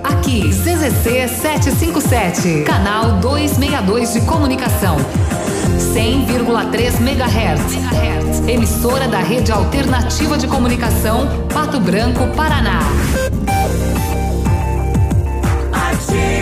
Aqui, 0.05 0.51
CZC 0.51 1.29
757, 1.29 2.65
canal 2.65 3.21
262 3.21 4.13
de 4.13 4.21
comunicação. 4.21 4.99
100,3 5.79 7.01
MHz. 7.01 8.47
Emissora 8.47 9.09
da 9.09 9.21
Rede 9.21 9.51
Alternativa 9.51 10.37
de 10.37 10.47
Comunicação, 10.47 11.47
Pato 11.51 11.81
Branco, 11.81 12.27
Paraná. 12.37 12.81
yeah. 16.15 16.42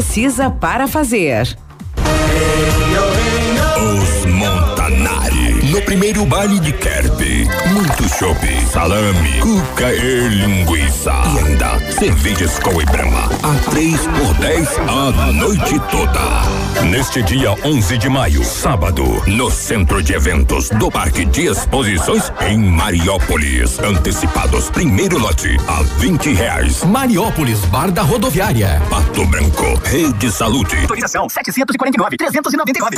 para 0.49 0.87
fazer. 0.87 1.55
Os 3.77 4.25
Montanari. 4.25 5.65
No 5.71 5.81
primeiro 5.83 6.25
baile 6.25 6.59
de 6.59 6.73
Kerb. 7.21 7.47
Muito 7.71 8.09
chopp, 8.09 8.65
salame, 8.71 9.39
cuca 9.39 9.93
e 9.93 10.27
linguiça. 10.27 11.13
E 11.33 11.39
ainda, 11.39 11.79
cervejas 11.91 12.57
com 12.59 12.81
e 12.81 12.85
brama. 12.85 13.29
A 13.43 13.69
três 13.69 14.01
por 14.01 14.33
dez 14.35 14.67
a 14.79 15.31
noite 15.31 15.79
toda. 15.91 16.81
Neste 16.89 17.21
dia 17.21 17.51
11 17.63 17.97
de 17.97 18.09
maio, 18.09 18.43
sábado, 18.43 19.03
no 19.27 19.51
Centro 19.51 20.01
de 20.01 20.13
Eventos 20.13 20.69
do 20.69 20.89
Parque 20.89 21.25
de 21.25 21.45
Exposições 21.47 22.31
em 22.49 22.57
Mariópolis. 22.57 23.79
Antecipados, 23.79 24.69
primeiro 24.69 25.19
lote 25.19 25.57
a 25.67 25.83
20 25.99 26.33
reais. 26.33 26.83
Mariópolis, 26.83 27.59
Bar 27.65 27.91
da 27.91 28.01
Rodoviária. 28.01 28.81
Pato 28.89 29.25
Branco, 29.27 29.79
Rede 29.85 30.31
Saúde. 30.31 30.75
Autorização 30.77 31.29
749, 31.29 32.17
399. 32.17 32.97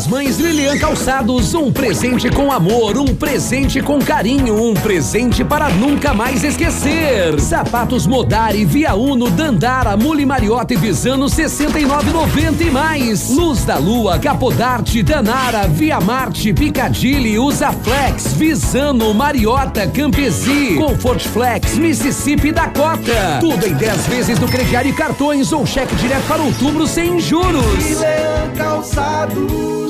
Das 0.00 0.06
Mães 0.06 0.38
Lilian 0.38 0.78
Calçados, 0.78 1.52
um 1.52 1.70
presente 1.70 2.30
com 2.30 2.50
amor, 2.50 2.96
um 2.96 3.14
presente 3.14 3.82
com 3.82 3.98
carinho, 3.98 4.56
um 4.58 4.72
presente 4.72 5.44
para 5.44 5.68
nunca 5.68 6.14
mais 6.14 6.42
esquecer. 6.42 7.38
Sapatos 7.38 8.06
Modari, 8.06 8.64
Via 8.64 8.94
Uno, 8.94 9.28
Dandara, 9.28 9.98
Muli 9.98 10.24
Mariotta 10.24 10.72
e 10.72 10.76
Visano 10.78 11.26
69,90 11.26 12.60
e 12.62 12.70
mais. 12.70 13.28
Luz 13.28 13.66
da 13.66 13.76
Lua, 13.76 14.18
Capodarte, 14.18 15.02
Danara, 15.02 15.68
Via 15.68 16.00
Marte, 16.00 16.54
Picadilly, 16.54 17.38
Usaflex, 17.38 18.32
Visano, 18.32 19.12
Mariota, 19.12 19.86
Campesi, 19.86 20.76
Comfort 20.78 21.28
Flex, 21.28 21.76
Mississippi 21.76 22.52
Dakota. 22.52 23.38
Tudo 23.38 23.66
em 23.66 23.74
10 23.74 24.06
vezes 24.06 24.38
no 24.38 24.48
crediário 24.48 24.90
e 24.90 24.94
cartões 24.94 25.52
ou 25.52 25.66
cheque 25.66 25.94
direto 25.96 26.26
para 26.26 26.42
outubro 26.42 26.86
sem 26.86 27.20
juros. 27.20 27.84
Lilian 27.84 28.50
Calçados. 28.56 29.89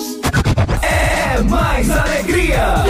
É 0.82 1.42
mais 1.42 1.90
alegria. 1.90 2.84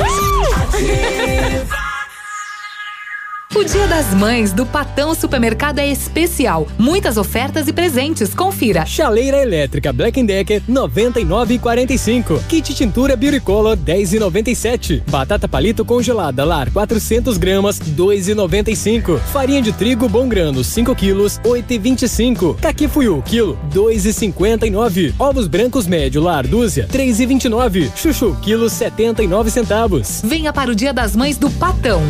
O 3.53 3.65
Dia 3.65 3.89
das 3.89 4.15
Mães 4.15 4.53
do 4.53 4.65
Patão 4.65 5.13
Supermercado 5.13 5.81
é 5.81 5.91
especial. 5.91 6.69
Muitas 6.79 7.17
ofertas 7.17 7.67
e 7.67 7.73
presentes. 7.73 8.33
Confira. 8.33 8.87
Chaleira 8.87 9.43
elétrica 9.43 9.93
Black 9.93 10.23
Decker 10.23 10.63
99,45. 10.71 12.47
Kit 12.47 12.73
tintura 12.73 13.17
Beautycolor 13.17 13.77
10,97. 13.77 15.03
Batata 15.11 15.49
palito 15.49 15.85
congelada 15.85 16.45
Lar 16.45 16.71
400 16.71 17.37
gramas 17.39 17.81
2,95. 17.81 19.19
Farinha 19.19 19.61
de 19.61 19.73
trigo 19.73 20.09
Bom 20.09 20.29
Grano 20.29 20.63
5 20.63 20.95
quilos 20.95 21.41
8,25. 21.41 22.55
Caqui 22.61 22.87
Fuyu 22.87 23.21
quilo 23.23 23.59
2,59. 23.75 25.13
Ovos 25.19 25.49
brancos 25.49 25.89
médio 25.89 26.23
Lar 26.23 26.47
dúzia 26.47 26.87
3,29. 26.87 27.91
Chuchu 27.97 28.37
quilo 28.43 28.71
79 28.71 29.51
centavos. 29.51 30.23
Venha 30.25 30.53
para 30.53 30.71
o 30.71 30.75
Dia 30.75 30.93
das 30.93 31.17
Mães 31.17 31.37
do 31.37 31.51
Patão. 31.51 32.01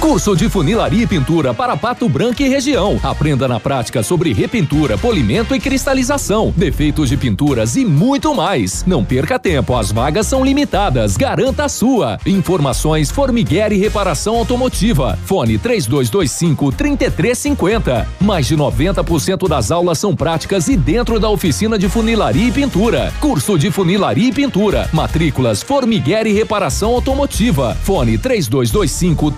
Curso 0.00 0.34
de 0.34 0.48
funilaria 0.48 1.04
e 1.04 1.06
pintura 1.06 1.52
para 1.52 1.76
Pato 1.76 2.08
Branco 2.08 2.42
e 2.42 2.48
região. 2.48 2.98
Aprenda 3.02 3.46
na 3.46 3.60
prática 3.60 4.02
sobre 4.02 4.32
repintura, 4.32 4.96
polimento 4.96 5.54
e 5.54 5.60
cristalização, 5.60 6.54
defeitos 6.56 7.10
de 7.10 7.18
pinturas 7.18 7.76
e 7.76 7.84
muito 7.84 8.34
mais. 8.34 8.82
Não 8.86 9.04
perca 9.04 9.38
tempo, 9.38 9.76
as 9.76 9.92
vagas 9.92 10.26
são 10.26 10.42
limitadas. 10.42 11.18
Garanta 11.18 11.64
a 11.64 11.68
sua. 11.68 12.18
Informações 12.24 13.10
Formiguer 13.10 13.72
e 13.72 13.76
Reparação 13.76 14.36
Automotiva. 14.36 15.18
Fone 15.26 15.58
3225 15.58 16.72
3350. 16.72 18.08
Mais 18.22 18.46
de 18.46 18.56
90% 18.56 19.46
das 19.46 19.70
aulas 19.70 19.98
são 19.98 20.16
práticas 20.16 20.68
e 20.68 20.78
dentro 20.78 21.20
da 21.20 21.28
oficina 21.28 21.78
de 21.78 21.90
funilaria 21.90 22.48
e 22.48 22.50
pintura. 22.50 23.12
Curso 23.20 23.58
de 23.58 23.70
funilaria 23.70 24.30
e 24.30 24.32
pintura. 24.32 24.88
Matrículas 24.94 25.62
Formiguer 25.62 26.26
e 26.26 26.32
Reparação 26.32 26.92
Automotiva. 26.94 27.76
Fone 27.82 28.16
3225 28.16 29.30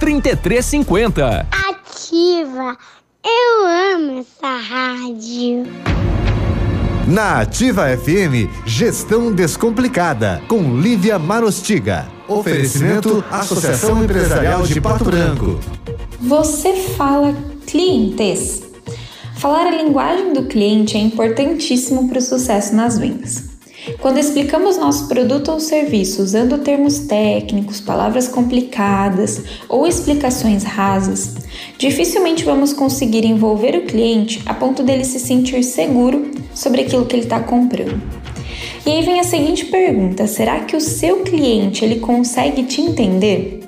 3350. 0.53 1.46
Ativa. 1.50 2.76
Eu 3.24 3.94
amo 3.94 4.20
essa 4.20 4.55
rádio. 4.59 5.64
Na 7.09 7.40
Ativa 7.40 7.86
FM, 7.96 8.53
Gestão 8.66 9.32
Descomplicada, 9.32 10.42
com 10.46 10.78
Lívia 10.78 11.18
Marostiga. 11.18 12.07
Oferecimento 12.28 13.24
Associação 13.30 14.05
Empresarial 14.05 14.66
de 14.66 14.78
Pato 14.78 15.05
Branco. 15.05 15.59
Você 16.20 16.74
fala 16.98 17.34
clientes. 17.66 18.62
Falar 19.36 19.68
a 19.68 19.82
linguagem 19.82 20.34
do 20.34 20.44
cliente 20.44 20.98
é 20.98 21.00
importantíssimo 21.00 22.11
para 22.11 22.18
o 22.18 22.22
sucesso 22.22 22.74
nas 22.74 22.98
vendas. 22.98 23.51
Quando 24.01 24.18
explicamos 24.18 24.78
nosso 24.78 25.09
produto 25.09 25.51
ou 25.51 25.59
serviço 25.59 26.22
usando 26.22 26.59
termos 26.59 27.01
técnicos, 27.01 27.80
palavras 27.80 28.28
complicadas 28.28 29.43
ou 29.68 29.87
explicações 29.87 30.62
rasas, 30.62 31.35
dificilmente 31.78 32.45
vamos 32.45 32.72
conseguir 32.72 33.24
envolver 33.24 33.76
o 33.76 33.85
cliente 33.85 34.41
a 34.47 34.55
ponto 34.55 34.85
dele 34.85 35.05
se 35.05 35.18
sentir 35.18 35.64
seguro 35.64 36.30
sobre 36.55 36.83
aquilo 36.83 37.07
que 37.07 37.16
ele 37.16 37.24
está 37.24 37.41
comprando. 37.41 38.01
E 38.87 38.91
aí 38.91 39.03
vem 39.03 39.18
a 39.18 39.24
seguinte 39.24 39.64
pergunta: 39.64 40.28
será 40.28 40.61
que 40.61 40.76
o 40.76 40.80
seu 40.80 41.20
cliente 41.20 41.85
ele 41.85 41.99
consegue 41.99 42.62
te 42.62 42.80
entender? 42.80 43.61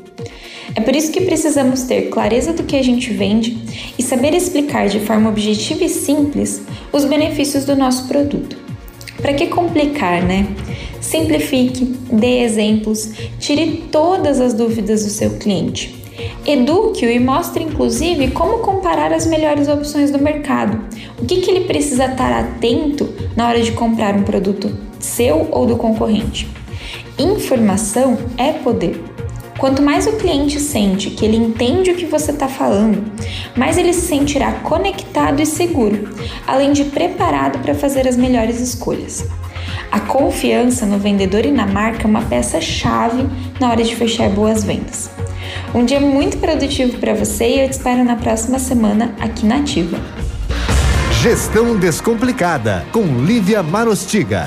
É 0.77 0.81
por 0.81 0.95
isso 0.95 1.11
que 1.11 1.21
precisamos 1.21 1.83
ter 1.83 2.09
clareza 2.11 2.53
do 2.53 2.65
que 2.65 2.77
a 2.77 2.83
gente 2.83 3.13
vende 3.13 3.59
e 3.99 4.03
saber 4.03 4.33
explicar 4.33 4.89
de 4.89 5.01
forma 5.01 5.29
objetiva 5.29 5.85
e 5.85 5.89
simples 5.89 6.63
os 6.93 7.05
benefícios 7.05 7.65
do 7.65 7.77
nosso 7.77 8.07
produto. 8.09 8.64
Para 9.25 9.33
que 9.33 9.47
complicar, 9.47 10.23
né? 10.23 10.47
Simplifique, 11.01 11.87
dê 12.13 12.41
exemplos, 12.41 13.11
tire 13.39 13.87
todas 13.91 14.39
as 14.39 14.53
dúvidas 14.53 15.03
do 15.03 15.09
seu 15.09 15.39
cliente. 15.39 15.97
Eduque-o 16.45 17.11
e 17.11 17.19
mostre, 17.19 17.65
inclusive, 17.65 18.33
como 18.33 18.59
comparar 18.59 19.15
as 19.15 19.27
melhores 19.27 19.67
opções 19.67 20.11
do 20.11 20.19
mercado. 20.19 20.79
O 21.19 21.25
que, 21.25 21.41
que 21.41 21.51
ele 21.51 21.65
precisa 21.65 22.05
estar 22.05 22.39
atento 22.39 23.09
na 23.35 23.49
hora 23.49 23.63
de 23.63 23.73
comprar 23.73 24.15
um 24.15 24.25
produto 24.25 24.71
seu 25.01 25.49
ou 25.51 25.65
do 25.65 25.77
concorrente. 25.77 26.47
Informação 27.19 28.19
é 28.37 28.53
poder. 28.53 29.03
Quanto 29.59 29.83
mais 29.83 30.07
o 30.07 30.13
cliente 30.13 30.59
sente 30.59 31.11
que 31.11 31.25
ele 31.25 31.37
entende 31.37 31.91
o 31.91 31.95
que 31.95 32.07
você 32.07 32.33
está 32.33 32.49
falando, 32.49 33.05
mais 33.57 33.79
ele 33.79 33.93
se 33.93 34.07
sentirá 34.09 34.53
conectado 34.53 35.41
e 35.41 35.47
seguro, 35.47 36.09
além 36.47 36.73
de 36.73 36.85
preparado 36.85 37.59
para 37.61 37.75
fazer 37.75 38.07
as 38.09 38.17
melhores 38.17 38.61
escolhas. 38.61 39.25
A 39.91 40.01
confiança 40.01 40.85
no 40.85 40.99
vendedor 40.99 41.47
e 41.47 41.53
na 41.53 41.67
marca 41.67 42.03
é 42.03 42.07
uma 42.07 42.23
peça-chave 42.23 43.29
na 43.61 43.71
hora 43.71 43.85
de 43.85 43.95
fechar 43.95 44.29
boas 44.29 44.65
vendas. 44.65 45.09
Um 45.73 45.85
dia 45.85 46.01
muito 46.01 46.39
produtivo 46.39 46.99
para 46.99 47.15
você 47.15 47.49
e 47.49 47.61
eu 47.61 47.69
te 47.69 47.75
espero 47.75 48.05
na 48.05 48.17
próxima 48.17 48.59
semana 48.59 49.15
aqui 49.21 49.47
na 49.47 49.59
Ativa. 49.59 49.99
Gestão 51.23 51.77
Descomplicada, 51.77 52.85
com 52.93 53.03
Lívia 53.25 53.63
Marostiga. 53.63 54.47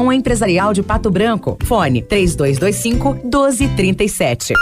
Empresarial 0.09 0.73
de 0.73 0.81
Pato 0.81 1.11
Branco. 1.11 1.57
Fone 1.65 2.01
3225 2.01 3.19
1237. 3.23 4.53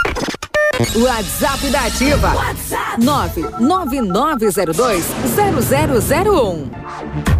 WhatsApp 0.96 1.70
da 1.70 1.84
Ativa. 1.84 2.34
WhatsApp 2.34 2.98
99902 2.98 5.04
0001. 6.24 7.39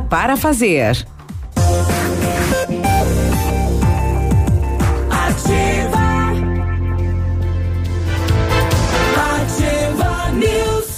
para 0.00 0.36
fazer. 0.36 1.06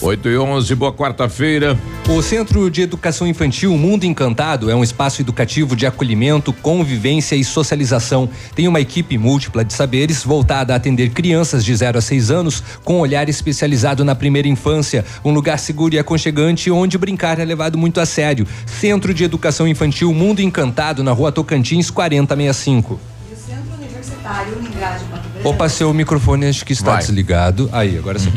8 0.06 0.28
e 0.28 0.38
11, 0.38 0.74
boa 0.76 0.92
quarta-feira. 0.92 1.76
O 2.08 2.22
Centro 2.22 2.70
de 2.70 2.80
Educação 2.80 3.26
Infantil 3.26 3.76
Mundo 3.76 4.04
Encantado 4.04 4.70
é 4.70 4.74
um 4.74 4.84
espaço 4.84 5.20
educativo 5.20 5.74
de 5.74 5.84
acolhimento, 5.84 6.52
convivência 6.52 7.34
e 7.34 7.42
socialização. 7.42 8.30
Tem 8.54 8.68
uma 8.68 8.80
equipe 8.80 9.18
múltipla 9.18 9.64
de 9.64 9.72
saberes 9.74 10.22
voltada 10.22 10.72
a 10.72 10.76
atender 10.76 11.10
crianças 11.10 11.64
de 11.64 11.74
0 11.74 11.98
a 11.98 12.00
6 12.00 12.30
anos 12.30 12.62
com 12.84 13.00
olhar 13.00 13.28
especializado 13.28 14.04
na 14.04 14.14
primeira 14.14 14.46
infância. 14.46 15.04
Um 15.24 15.32
lugar 15.32 15.58
seguro 15.58 15.96
e 15.96 15.98
aconchegante 15.98 16.70
onde 16.70 16.96
brincar 16.96 17.40
é 17.40 17.44
levado 17.44 17.76
muito 17.76 17.98
a 17.98 18.06
sério. 18.06 18.46
Centro 18.64 19.12
de 19.12 19.24
Educação 19.24 19.66
Infantil 19.66 20.14
Mundo 20.14 20.38
Encantado, 20.38 21.02
na 21.02 21.10
rua 21.10 21.32
Tocantins 21.32 21.90
4065. 21.90 23.00
Universitário 23.76 24.56
Uningá 24.56 24.98
de. 24.98 25.48
Opa, 25.48 25.68
seu 25.68 25.92
microfone 25.92 26.46
acho 26.46 26.64
que 26.64 26.72
está 26.72 26.92
Vai. 26.92 27.00
desligado. 27.00 27.68
Aí, 27.72 27.98
agora 27.98 28.20
sim. 28.20 28.30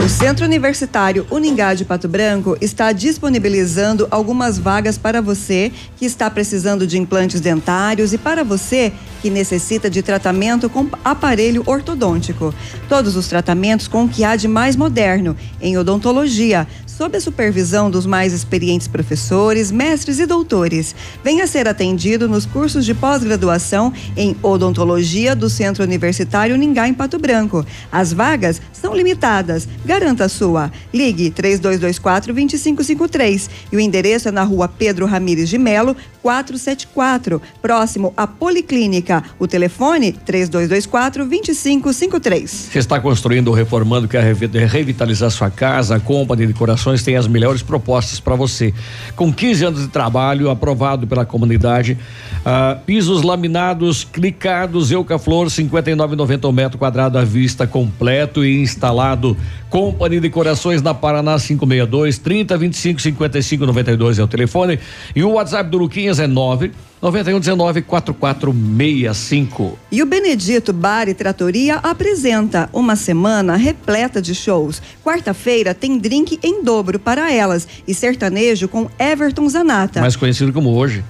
O 0.00 0.08
Centro 0.08 0.44
Universitário 0.44 1.26
Uningá 1.28 1.74
de 1.74 1.84
Pato 1.84 2.08
Branco 2.08 2.56
está 2.60 2.92
disponibilizando 2.92 4.06
algumas 4.10 4.56
vagas 4.56 4.96
para 4.96 5.20
você 5.20 5.72
que 5.96 6.06
está 6.06 6.30
precisando 6.30 6.86
de 6.86 6.96
implantes 6.96 7.40
dentários 7.40 8.12
e 8.12 8.18
para 8.18 8.44
você 8.44 8.92
que 9.20 9.28
necessita 9.28 9.90
de 9.90 10.00
tratamento 10.00 10.70
com 10.70 10.88
aparelho 11.04 11.64
ortodôntico. 11.66 12.54
Todos 12.88 13.16
os 13.16 13.26
tratamentos 13.26 13.88
com 13.88 14.04
o 14.04 14.08
que 14.08 14.22
há 14.22 14.36
de 14.36 14.46
mais 14.46 14.76
moderno 14.76 15.36
em 15.60 15.76
odontologia, 15.76 16.66
sob 16.98 17.16
a 17.16 17.20
supervisão 17.20 17.88
dos 17.88 18.04
mais 18.06 18.32
experientes 18.32 18.88
professores, 18.88 19.70
mestres 19.70 20.18
e 20.18 20.26
doutores. 20.26 20.96
Venha 21.22 21.46
ser 21.46 21.68
atendido 21.68 22.28
nos 22.28 22.44
cursos 22.44 22.84
de 22.84 22.92
pós-graduação 22.92 23.92
em 24.16 24.34
odontologia 24.42 25.36
do 25.36 25.48
Centro 25.48 25.84
Universitário 25.84 26.56
Uningá 26.56 26.88
em 26.88 26.92
Pato 26.94 27.16
Branco. 27.16 27.64
As 27.92 28.12
vagas 28.12 28.60
são 28.72 28.96
limitadas. 28.96 29.68
Garanta 29.86 30.24
a 30.24 30.28
sua. 30.28 30.72
Ligue 30.92 31.30
3224 31.30 32.34
2553 32.34 33.48
e 33.70 33.76
o 33.76 33.80
endereço 33.80 34.28
é 34.28 34.32
na 34.32 34.42
rua 34.42 34.66
Pedro 34.66 35.06
Ramires 35.06 35.48
de 35.48 35.56
Melo, 35.56 35.96
474, 36.20 37.40
próximo 37.62 38.12
à 38.16 38.26
Policlínica. 38.26 39.22
O 39.38 39.46
telefone 39.46 40.10
3224 40.12 41.24
2553. 41.24 42.50
Você 42.72 42.78
está 42.80 42.98
construindo 42.98 43.48
ou 43.48 43.54
reformando, 43.54 44.08
quer 44.08 44.24
revi- 44.24 44.46
revitalizar 44.66 45.30
sua 45.30 45.48
casa, 45.48 45.94
a 45.94 46.00
Company 46.00 46.44
Decorações 46.46 46.87
tem 46.96 47.16
as 47.16 47.26
melhores 47.26 47.62
propostas 47.62 48.20
para 48.20 48.34
você. 48.34 48.72
Com 49.14 49.32
15 49.32 49.64
anos 49.64 49.82
de 49.82 49.88
trabalho, 49.88 50.50
aprovado 50.50 51.06
pela 51.06 51.24
comunidade, 51.24 51.98
ah, 52.44 52.78
pisos 52.86 53.22
laminados, 53.22 54.04
clicados, 54.04 54.90
Eucaflor, 54.90 55.46
59,90 55.46 56.48
o 56.48 56.52
metro 56.52 56.78
quadrado 56.78 57.18
à 57.18 57.24
vista, 57.24 57.66
completo 57.66 58.44
e 58.44 58.62
instalado. 58.62 59.36
Company 59.70 60.18
Decorações 60.18 60.80
na 60.80 60.94
Paraná 60.94 61.38
562 61.38 62.18
30 62.18 62.56
25 62.56 63.02
55 63.02 63.66
92 63.66 64.18
é 64.18 64.22
o 64.22 64.26
telefone 64.26 64.78
e 65.14 65.22
o 65.22 65.32
WhatsApp 65.32 65.68
do 65.70 65.76
Luquinhas 65.78 66.18
é 66.18 66.26
9 66.26 66.72
91 67.00 67.38
19 67.38 67.82
4465. 67.82 69.78
E 69.90 70.02
o 70.02 70.06
Benedito 70.06 70.72
Bar 70.72 71.08
e 71.08 71.14
Tratoria 71.14 71.76
apresenta 71.76 72.68
uma 72.72 72.96
semana 72.96 73.54
repleta 73.56 74.20
de 74.20 74.34
shows. 74.34 74.82
Quarta-feira 75.04 75.72
tem 75.74 75.96
drink 75.96 76.40
em 76.42 76.62
dobro 76.62 76.98
para 76.98 77.32
elas 77.32 77.68
e 77.86 77.94
sertanejo 77.94 78.66
com 78.68 78.90
Everton 78.98 79.48
Zanata. 79.48 80.00
Mais 80.00 80.16
conhecido 80.16 80.52
como 80.52 80.74
hoje. 80.74 81.04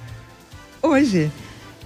Hoje. 0.81 1.31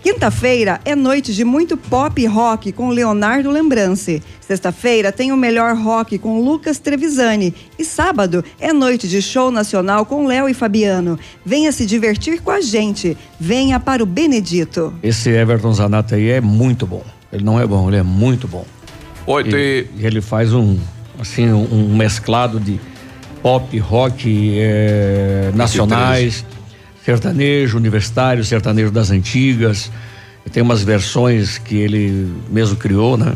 Quinta-feira 0.03 0.81
é 0.83 0.97
noite 0.97 1.33
de 1.33 1.45
muito 1.45 1.77
pop 1.77 2.21
e 2.21 2.25
rock 2.25 2.73
com 2.73 2.89
Leonardo 2.89 3.49
Lembrance. 3.49 4.21
Sexta-feira 4.41 5.13
tem 5.13 5.31
o 5.31 5.37
melhor 5.37 5.77
rock 5.77 6.17
com 6.17 6.41
Lucas 6.41 6.77
Trevisani. 6.77 7.55
E 7.79 7.85
sábado 7.85 8.43
é 8.59 8.73
noite 8.73 9.07
de 9.07 9.21
show 9.21 9.49
nacional 9.49 10.05
com 10.05 10.27
Léo 10.27 10.49
e 10.49 10.53
Fabiano. 10.53 11.17
Venha 11.45 11.71
se 11.71 11.85
divertir 11.85 12.41
com 12.41 12.51
a 12.51 12.59
gente. 12.59 13.17
Venha 13.39 13.79
para 13.79 14.03
o 14.03 14.05
Benedito. 14.05 14.93
Esse 15.01 15.29
Everton 15.29 15.71
Zanata 15.71 16.15
aí 16.15 16.31
é 16.31 16.41
muito 16.41 16.85
bom. 16.85 17.05
Ele 17.31 17.45
não 17.45 17.57
é 17.57 17.65
bom, 17.65 17.87
ele 17.87 17.95
é 17.95 18.03
muito 18.03 18.45
bom. 18.45 18.65
Oito 19.25 19.55
e... 19.55 19.87
e 19.97 20.05
ele 20.05 20.19
faz 20.19 20.53
um, 20.53 20.77
assim, 21.17 21.49
um, 21.49 21.95
mesclado 21.95 22.59
de 22.59 22.77
pop, 23.41 23.77
rock, 23.79 24.53
eh, 24.59 25.49
nacionais, 25.55 26.43
sertanejo, 27.03 27.77
universitário, 27.77 28.43
sertanejo 28.43 28.91
das 28.91 29.11
antigas. 29.11 29.91
Tem 30.51 30.61
umas 30.61 30.83
versões 30.83 31.57
que 31.57 31.75
ele 31.75 32.31
mesmo 32.49 32.75
criou, 32.75 33.17
né? 33.17 33.35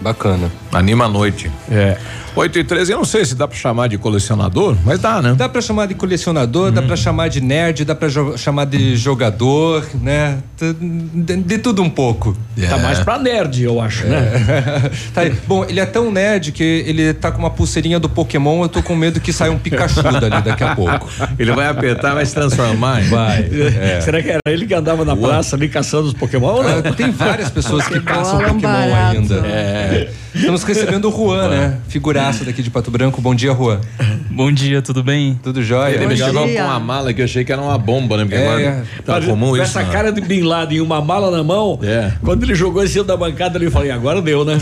Bacana. 0.00 0.50
Anima 0.72 1.06
a 1.06 1.08
noite. 1.08 1.50
É. 1.70 1.96
8 2.36 2.56
e 2.60 2.62
13, 2.62 2.92
eu 2.92 2.98
não 2.98 3.04
sei 3.04 3.24
se 3.24 3.34
dá 3.34 3.48
pra 3.48 3.56
chamar 3.56 3.88
de 3.88 3.98
colecionador, 3.98 4.76
mas 4.84 5.00
dá, 5.00 5.20
né? 5.20 5.34
Dá 5.36 5.48
pra 5.48 5.60
chamar 5.60 5.86
de 5.86 5.94
colecionador, 5.94 6.70
dá 6.70 6.80
pra 6.82 6.94
chamar 6.94 7.26
de 7.28 7.40
nerd, 7.40 7.84
dá 7.84 7.96
pra 7.96 8.06
jo- 8.06 8.36
chamar 8.38 8.64
de 8.66 8.94
jogador, 8.96 9.84
né? 10.00 10.38
De, 10.56 11.36
de 11.36 11.58
tudo 11.58 11.82
um 11.82 11.90
pouco. 11.90 12.36
Tá 12.68 12.78
mais 12.78 13.00
pra 13.00 13.18
nerd, 13.18 13.64
eu 13.64 13.80
acho, 13.80 14.06
né? 14.06 14.30
Tá 15.12 15.22
aí. 15.22 15.34
Bom, 15.48 15.64
ele 15.64 15.80
é 15.80 15.86
tão 15.86 16.12
nerd 16.12 16.52
que 16.52 16.62
ele 16.86 17.12
tá 17.12 17.32
com 17.32 17.38
uma 17.40 17.50
pulseirinha 17.50 17.98
do 17.98 18.08
Pokémon, 18.08 18.62
eu 18.62 18.68
tô 18.68 18.82
com 18.84 18.94
medo 18.94 19.18
que 19.20 19.32
saia 19.32 19.50
um 19.50 19.58
Pikachu 19.58 20.00
dali 20.02 20.40
daqui 20.42 20.62
a 20.62 20.76
pouco. 20.76 21.08
Ele 21.38 21.50
vai 21.52 21.66
apertar, 21.68 22.14
vai 22.14 22.26
se 22.26 22.34
transformar. 22.34 23.02
hein? 23.02 23.08
Vai. 23.08 23.48
é. 23.80 24.00
Será 24.00 24.22
que 24.22 24.28
era 24.30 24.40
ele 24.46 24.66
que 24.66 24.74
andava 24.74 25.04
na 25.04 25.16
praça 25.16 25.56
ali 25.56 25.68
caçando 25.68 26.06
os 26.08 26.12
Pokémon? 26.12 26.62
Né? 26.62 26.82
Ah, 26.84 26.92
Tem 26.92 27.10
várias 27.10 27.48
pessoas 27.50 27.86
que 27.88 27.98
caçam 28.00 28.38
Pokémon 28.38 28.60
barato. 28.60 29.16
ainda. 29.18 29.34
É. 29.46 29.87
Estamos 30.34 30.62
recebendo 30.62 31.08
o 31.08 31.10
Juan, 31.10 31.48
né? 31.48 31.78
Figuraça 31.88 32.44
daqui 32.44 32.62
de 32.62 32.70
Pato 32.70 32.90
Branco. 32.90 33.20
Bom 33.20 33.34
dia, 33.34 33.52
Juan. 33.54 33.80
Bom 34.30 34.52
dia, 34.52 34.80
tudo 34.82 35.02
bem? 35.02 35.38
Tudo 35.42 35.62
jóia? 35.62 35.94
Ele 35.94 36.04
Bom 36.04 36.10
me 36.10 36.16
chegou 36.16 36.46
dia. 36.46 36.62
com 36.62 36.68
uma 36.68 36.78
mala 36.78 37.12
que 37.12 37.20
eu 37.20 37.24
achei 37.24 37.44
que 37.44 37.52
era 37.52 37.60
uma 37.60 37.76
bomba, 37.78 38.18
né? 38.18 38.24
Porque 38.24 38.36
É, 38.36 38.46
agora 38.46 38.84
tá 39.04 39.20
comum 39.22 39.48
com 39.50 39.56
isso. 39.56 39.62
essa 39.64 39.82
né? 39.82 39.88
cara 39.90 40.12
de 40.12 40.20
Bin 40.20 40.42
Laden 40.42 40.78
e 40.78 40.80
uma 40.80 41.00
mala 41.00 41.30
na 41.30 41.42
mão, 41.42 41.78
É. 41.82 42.12
quando 42.22 42.42
ele 42.44 42.54
jogou 42.54 42.84
em 42.84 42.86
cima 42.86 43.04
da 43.04 43.16
bancada, 43.16 43.58
ele 43.58 43.70
falei, 43.70 43.90
agora 43.90 44.20
deu, 44.22 44.44
né? 44.44 44.58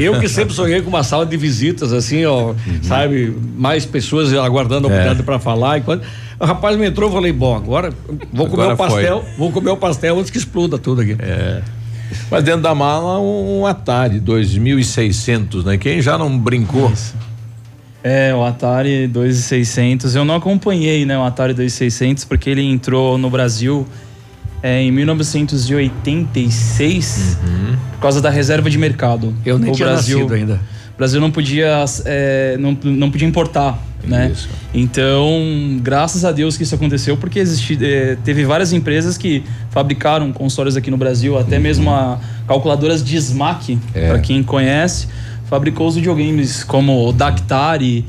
Eu 0.00 0.18
que 0.20 0.28
sempre 0.28 0.52
sonhei 0.54 0.82
com 0.82 0.88
uma 0.90 1.02
sala 1.04 1.24
de 1.24 1.36
visitas, 1.36 1.92
assim, 1.92 2.24
ó, 2.26 2.48
Uhum. 2.50 2.56
sabe? 2.82 3.34
Mais 3.56 3.86
pessoas 3.86 4.32
aguardando 4.34 4.88
a 4.88 4.90
É. 4.90 4.92
oportunidade 4.94 5.22
pra 5.22 5.38
falar. 5.38 5.78
E 5.78 5.80
quando 5.82 6.02
o 6.38 6.44
rapaz 6.44 6.76
me 6.76 6.86
entrou, 6.86 7.08
eu 7.08 7.14
falei, 7.14 7.32
bom, 7.32 7.54
agora 7.56 7.92
vou 8.32 8.46
comer 8.48 8.64
Agora 8.64 8.74
o 8.74 8.76
pastel, 8.76 9.24
vou 9.38 9.52
comer 9.52 9.70
o 9.70 9.76
pastel 9.76 10.18
antes 10.18 10.30
que 10.30 10.38
exploda 10.38 10.76
tudo 10.76 11.00
aqui. 11.00 11.16
É. 11.18 11.62
Mas 12.30 12.44
dentro 12.44 12.60
da 12.62 12.74
mala 12.74 13.18
um 13.20 13.64
Atari 13.66 14.20
2600, 14.20 15.64
né? 15.64 15.78
Quem 15.78 16.02
já 16.02 16.18
não 16.18 16.38
brincou? 16.38 16.92
É, 18.02 18.34
o 18.34 18.44
Atari 18.44 19.06
2600. 19.06 20.14
Eu 20.14 20.24
não 20.24 20.36
acompanhei, 20.36 21.04
né, 21.06 21.18
o 21.18 21.22
Atari 21.22 21.54
2600 21.54 22.24
porque 22.24 22.50
ele 22.50 22.62
entrou 22.62 23.16
no 23.16 23.30
Brasil 23.30 23.86
é, 24.62 24.82
em 24.82 24.90
1986 24.90 27.38
por 27.92 28.00
causa 28.00 28.20
da 28.20 28.30
reserva 28.30 28.68
de 28.68 28.78
mercado. 28.78 29.28
Uhum. 29.28 29.34
Eu 29.44 29.58
nem 29.58 29.70
o 29.70 29.74
tinha 29.74 29.88
Brasil, 29.88 30.18
nascido 30.18 30.34
ainda. 30.34 30.60
O 30.94 30.96
Brasil 30.96 31.20
não 31.20 31.30
podia, 31.30 31.84
é, 32.04 32.56
não, 32.58 32.76
não 32.82 33.10
podia 33.10 33.26
importar, 33.26 33.78
né? 34.06 34.30
Isso. 34.32 34.48
Então, 34.72 35.78
graças 35.82 36.24
a 36.24 36.32
Deus 36.32 36.56
que 36.56 36.62
isso 36.62 36.74
aconteceu, 36.74 37.16
porque 37.16 37.38
existi, 37.38 37.78
é, 37.80 38.16
teve 38.24 38.44
várias 38.44 38.72
empresas 38.72 39.16
que 39.18 39.42
fabricaram 39.70 40.32
consoles 40.32 40.76
aqui 40.76 40.90
no 40.90 40.96
Brasil, 40.96 41.38
até 41.38 41.58
mesmo 41.58 41.90
a 41.90 42.18
calculadoras 42.46 43.02
de 43.04 43.16
SMAC, 43.16 43.78
É. 43.94 44.08
para 44.08 44.18
quem 44.18 44.42
conhece, 44.42 45.06
fabricou 45.48 45.86
os 45.86 45.94
videogames 45.94 46.64
como 46.64 47.06
o 47.06 47.12
Dactari 47.12 48.04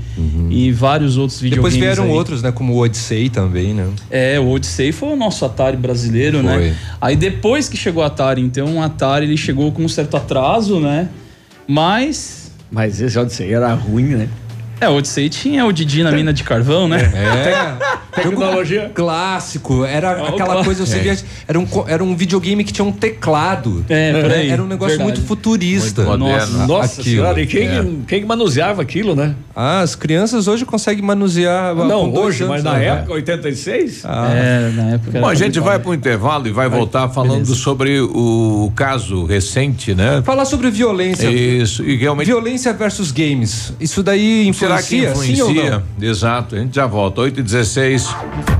e 0.49 0.72
vários 0.72 1.17
outros 1.17 1.39
videogames. 1.39 1.73
Depois 1.76 1.95
vieram 1.97 2.09
aí. 2.11 2.17
outros, 2.17 2.41
né? 2.41 2.51
Como 2.51 2.73
o 2.73 2.77
Odyssey 2.80 3.30
também, 3.30 3.73
né? 3.73 3.88
É, 4.09 4.39
o 4.39 4.49
Odyssey 4.49 4.91
foi 4.91 5.09
o 5.09 5.15
nosso 5.15 5.43
Atari 5.45 5.77
brasileiro, 5.77 6.41
Foi. 6.41 6.69
né? 6.69 6.76
Aí 6.99 7.15
depois 7.15 7.67
que 7.69 7.76
chegou 7.77 8.01
o 8.03 8.05
Atari, 8.05 8.41
então 8.41 8.77
o 8.77 8.81
Atari 8.81 9.26
ele 9.26 9.38
chegou 9.38 9.72
com 9.72 9.84
um 9.84 9.89
certo 9.89 10.15
atraso, 10.17 10.80
né? 10.80 11.09
Mas 11.67 12.51
Mas 12.72 12.99
esse 13.01 13.17
Odyssey 13.17 13.53
era 13.53 13.73
ruim, 13.73 14.03
né? 14.05 14.30
É, 14.80 14.89
o 14.89 14.95
Odyssey 14.97 15.30
tinha 15.30 15.65
o 15.65 15.72
Didi 15.72 16.03
na 16.03 16.11
mina 16.11 16.34
de 16.34 16.43
carvão, 16.43 16.88
né? 16.88 17.11
É. 17.14 17.95
Tecnologia. 18.22 18.91
Clássico, 18.93 19.84
era 19.84 20.11
É, 20.11 20.27
aquela 20.30 20.64
coisa, 20.64 20.85
você 20.85 20.97
É. 20.97 20.99
via, 20.99 21.18
era, 21.47 21.60
um, 21.60 21.68
era 21.88 22.03
um 22.03 22.15
videogame 22.15 22.64
que 22.64 22.72
tinha 22.72 22.85
um 22.85 22.91
teclado. 22.91 23.85
É, 23.89 24.22
por 24.22 24.31
aí, 24.31 24.49
Era 24.49 24.64
um 24.64 24.68
negócio 24.68 24.97
verdade. 24.97 25.19
muito 25.19 25.27
futurista. 25.27 26.03
Muito 26.03 26.23
Nossa 26.68 27.02
aquilo. 27.02 27.18
senhora, 27.18 27.41
e 27.41 27.47
quem, 27.47 27.68
É. 27.68 27.85
quem 28.07 28.22
que 28.22 28.26
manuseava 28.26 28.81
aquilo, 28.81 29.15
né? 29.15 29.35
Ah, 29.56 29.81
as 29.81 29.95
crianças 29.95 30.47
hoje 30.47 30.65
conseguem 30.65 31.03
manusear. 31.03 31.76
Não, 31.76 32.14
hoje, 32.14 32.43
mas 32.43 32.52
anos, 32.61 32.64
na 32.64 32.73
né? 32.73 32.85
época, 32.88 33.14
86? 33.14 34.02
Ah, 34.06 34.30
É, 34.34 34.72
na 34.76 34.84
época. 34.91 35.19
Bom, 35.19 35.27
a 35.27 35.35
gente 35.35 35.60
vai 35.60 35.77
complicado. 35.80 35.81
para 35.84 35.91
o 35.91 35.93
intervalo 35.93 36.47
e 36.47 36.52
vai 36.52 36.69
voltar 36.69 37.10
falando 37.10 37.31
beleza. 37.43 37.56
sobre 37.56 37.99
o 38.02 38.72
caso 38.76 39.26
recente, 39.26 39.93
né? 39.93 40.22
Falar 40.23 40.45
sobre 40.45 40.69
violência. 40.72 41.27
Isso, 41.30 41.84
e 41.84 41.95
realmente 41.97 42.26
Violência 42.26 42.73
versus 42.73 43.11
games. 43.11 43.73
Isso 43.80 44.02
daí 44.03 44.45
será 44.68 44.82
que 44.82 44.98
influencia, 44.98 45.36
sim 45.36 45.42
ou 45.42 45.50
influencia? 45.52 45.84
não? 45.98 46.08
Exato, 46.08 46.56
a 46.56 46.60
gente 46.60 46.76
já 46.76 46.86
volta. 46.86 47.22
8 47.22 47.40
e 47.40 47.44
16 47.44 48.16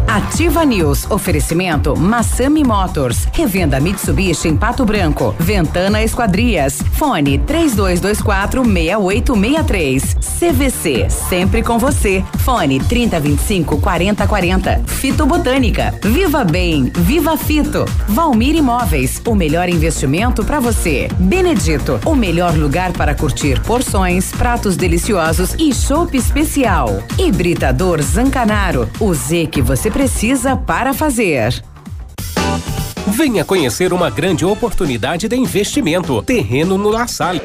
Ativa 0.08 0.64
News. 0.64 1.10
Oferecimento 1.12 1.98
Massami 1.98 2.64
Motors. 2.64 3.28
Revenda 3.34 3.80
Mitsubishi 3.80 4.48
em 4.48 4.56
Pato 4.56 4.86
Branco. 4.86 5.36
Ventana 5.38 6.02
Esquadrias. 6.04 6.82
Fone 6.94 7.40
3224 7.40 8.64
6863. 8.64 10.16
CVC. 10.40 11.10
Sempre 11.10 11.62
com 11.64 11.78
você. 11.78 12.24
Fone 12.40 12.80
3025 12.80 13.82
4040. 13.82 14.82
Fito 14.86 15.26
Botânica. 15.26 15.94
Viva 16.02 16.44
Bem. 16.44 16.92
Viva 16.96 17.36
Fito. 17.36 17.86
Valmir 18.08 18.56
Imóveis. 18.56 19.22
O 19.26 19.36
melhor 19.36 19.68
investimento 19.68 20.46
para 20.46 20.60
você. 20.60 21.10
Benedito. 21.18 22.00
O 22.06 22.16
melhor 22.16 22.56
lugar 22.56 22.94
para 22.94 23.16
curtir 23.16 23.60
porções, 23.62 24.32
pratos 24.32 24.78
deliciosos 24.78 25.56
e 25.60 25.74
chopp 25.96 26.14
especial. 26.18 27.02
Hibridador 27.18 28.02
Zancanaro. 28.02 28.90
O 29.00 29.14
Z 29.14 29.48
que 29.48 29.62
você 29.62 29.90
precisa 29.90 30.54
para 30.54 30.94
fazer. 30.94 31.64
Venha 33.08 33.46
conhecer 33.46 33.94
uma 33.94 34.10
grande 34.10 34.44
oportunidade 34.44 35.30
de 35.30 35.38
investimento. 35.38 36.22
Terreno 36.22 36.78
no 36.78 36.90
La 36.90 37.08
Salle. 37.08 37.42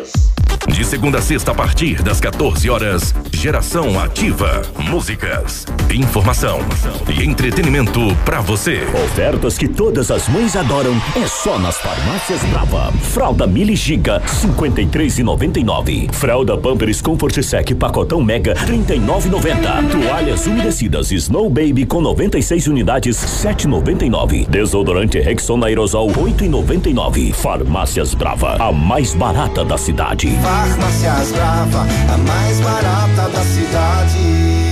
De 0.81 0.87
segunda 0.87 1.19
a 1.19 1.21
sexta, 1.21 1.51
a 1.51 1.55
partir 1.55 2.03
das 2.03 2.21
14 2.21 2.71
horas, 2.71 3.15
Geração 3.35 4.01
Ativa. 4.01 4.63
Músicas, 4.79 5.67
informação 5.93 6.59
e 7.07 7.23
entretenimento 7.23 8.01
pra 8.25 8.41
você. 8.41 8.85
Ofertas 9.05 9.59
que 9.59 9.69
todas 9.69 10.11
as 10.11 10.27
mães 10.31 10.57
adoram 10.57 10.95
é 11.15 11.27
só 11.27 11.59
nas 11.59 11.77
farmácias 11.77 12.43
Brava. 12.45 12.91
Fralda 13.13 13.47
Mili 13.47 13.77
Giga 13.77 14.23
53,99. 14.25 16.11
Fralda 16.15 16.57
Pampers 16.57 17.03
Comfort 17.03 17.43
Sec 17.43 17.75
pacotão 17.75 18.25
Mega 18.25 18.55
39,90. 18.55 19.91
Toalhas 19.91 20.47
umedecidas 20.47 21.13
Snow 21.13 21.51
Baby 21.51 21.85
com 21.85 22.01
96 22.01 22.69
unidades 22.69 23.19
7,99. 23.19 24.49
Desodorante 24.49 25.21
Rexona 25.21 25.67
Aerosol 25.67 26.09
8,99. 26.09 27.35
Farmácias 27.35 28.15
Brava, 28.15 28.57
a 28.59 28.73
mais 28.73 29.15
barata 29.15 29.63
da 29.63 29.77
cidade. 29.77 30.31
Farmácias 30.71 31.33
Brava, 31.33 31.87
a 32.13 32.19
mais 32.19 32.61
barata 32.61 33.29
da 33.29 33.45
cidade. 33.45 34.70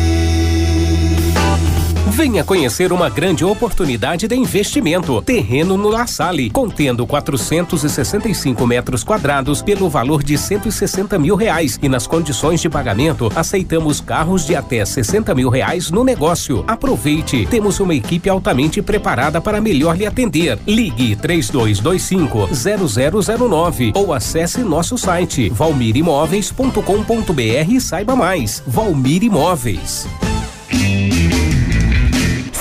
Venha 2.19 2.43
conhecer 2.43 2.93
uma 2.93 3.09
grande 3.09 3.45
oportunidade 3.45 4.27
de 4.27 4.35
investimento. 4.35 5.23
Terreno 5.23 5.77
no 5.77 5.89
La 5.89 6.05
Salle, 6.05 6.51
contendo 6.51 7.07
465 7.07 8.67
metros 8.67 9.05
quadrados 9.05 9.63
pelo 9.63 9.89
valor 9.89 10.25
de 10.25 10.37
160 10.37 11.17
mil 11.17 11.37
reais. 11.37 11.79
E 11.81 11.89
nas 11.89 12.09
condições 12.09 12.61
de 12.61 12.69
pagamento, 12.69 13.31
aceitamos 13.37 14.01
carros 14.01 14.45
de 14.45 14.57
até 14.57 14.85
60 14.85 15.33
mil 15.33 15.49
reais 15.49 15.93
no 15.93 16.03
negócio. 16.03 16.65
Aproveite, 16.67 17.47
temos 17.47 17.79
uma 17.79 17.95
equipe 17.95 18.29
altamente 18.29 18.83
preparada 18.83 19.41
para 19.41 19.61
melhor 19.61 19.97
lhe 19.97 20.05
atender. 20.05 20.59
Ligue 20.67 21.15
3225 21.15 22.49
0009 22.53 23.93
ou 23.95 24.13
acesse 24.13 24.63
nosso 24.63 24.99
site 24.99 25.51
valmirimóveis.com.br 25.51 27.71
e 27.71 27.81
saiba 27.81 28.17
mais. 28.17 28.61
Valmir 28.67 29.23
Imóveis. 29.23 30.09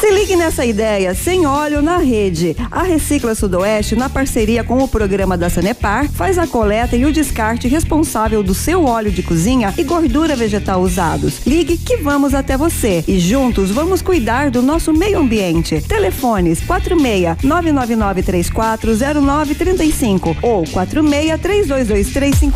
Se 0.08 0.14
ligue 0.14 0.38
nessa 0.38 0.66
ideia, 0.66 1.14
sem 1.14 1.46
óleo 1.46 1.82
na 1.82 1.98
rede. 1.98 2.56
A 2.72 2.82
Recicla 2.82 3.36
Sudoeste, 3.36 3.94
na 3.94 4.08
parceria 4.08 4.64
com 4.64 4.82
o 4.82 4.88
programa 4.88 5.38
da 5.38 5.50
Sanepar, 5.50 6.10
faz 6.10 6.38
a 6.38 6.48
coleta 6.48 6.96
e 6.96 7.06
o 7.06 7.12
descarte 7.12 7.68
responsável 7.68 8.42
do 8.42 8.54
seu 8.54 8.86
óleo 8.86 9.12
de 9.12 9.22
cozinha 9.22 9.74
e 9.78 9.84
gordura 9.84 10.34
vegetal 10.34 10.82
usados. 10.82 11.46
Ligue 11.46 11.78
que 11.78 11.98
vamos 11.98 12.34
até 12.34 12.56
você 12.56 13.04
e 13.06 13.20
juntos 13.20 13.70
vamos 13.70 14.02
cuidar 14.02 14.50
do 14.50 14.62
nosso 14.62 14.94
meio 14.94 15.20
ambiente. 15.20 15.82
Telefones 15.82 16.62
46 16.62 17.44
999 17.44 18.24
340935 18.24 20.38
ou 20.42 20.66
46 20.68 21.42
3223 21.42 22.40
Já 22.40 22.48
está 22.48 22.50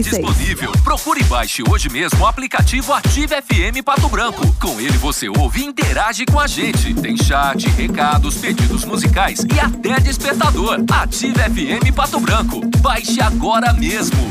5156. 0.00 0.02
disponível. 0.02 0.72
Procure 0.82 1.20
e 1.20 1.24
baixe 1.24 1.62
hoje 1.68 1.90
mesmo 1.90 2.22
o 2.22 2.26
aplicativo 2.26 2.94
Ative 2.94 3.34
FM 3.42 3.84
Pato 3.84 4.08
Branco. 4.08 4.50
Com 4.58 4.80
ele 4.80 4.96
você 4.96 5.28
ouve 5.28 5.60
e 5.60 5.66
interage 5.66 6.24
com 6.24 6.40
a 6.40 6.46
gente. 6.46 6.53
Tem 6.54 7.16
chat, 7.16 7.68
recados, 7.70 8.36
pedidos 8.36 8.84
musicais 8.84 9.44
e 9.52 9.58
até 9.58 9.98
despertador. 9.98 10.84
Ative 10.88 11.34
FM 11.34 11.92
Pato 11.92 12.20
Branco. 12.20 12.60
Baixe 12.78 13.20
agora 13.20 13.72
mesmo. 13.72 14.30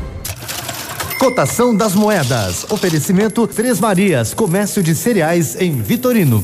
Cotação 1.21 1.75
das 1.75 1.93
moedas. 1.93 2.65
Oferecimento 2.71 3.45
Três 3.45 3.79
Marias, 3.79 4.33
comércio 4.33 4.81
de 4.81 4.95
cereais 4.95 5.55
em 5.61 5.79
Vitorino. 5.79 6.43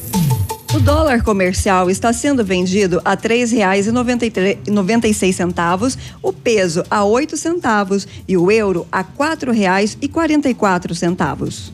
O 0.71 0.79
dólar 0.79 1.23
comercial 1.23 1.89
está 1.89 2.13
sendo 2.13 2.45
vendido 2.45 3.01
a 3.03 3.15
três 3.17 3.51
reais 3.51 3.87
e 3.87 3.91
noventa 3.91 5.07
e 5.07 5.13
seis 5.15 5.35
centavos, 5.35 5.97
o 6.21 6.31
peso 6.31 6.83
a 6.91 7.03
oito 7.03 7.35
centavos 7.35 8.07
e 8.27 8.37
o 8.37 8.51
euro 8.51 8.85
a 8.91 9.03
quatro 9.03 9.51
reais 9.51 9.97
e 9.99 10.07
quarenta 10.07 10.47
e 10.47 10.53
quatro 10.53 10.93
centavos. 10.93 11.73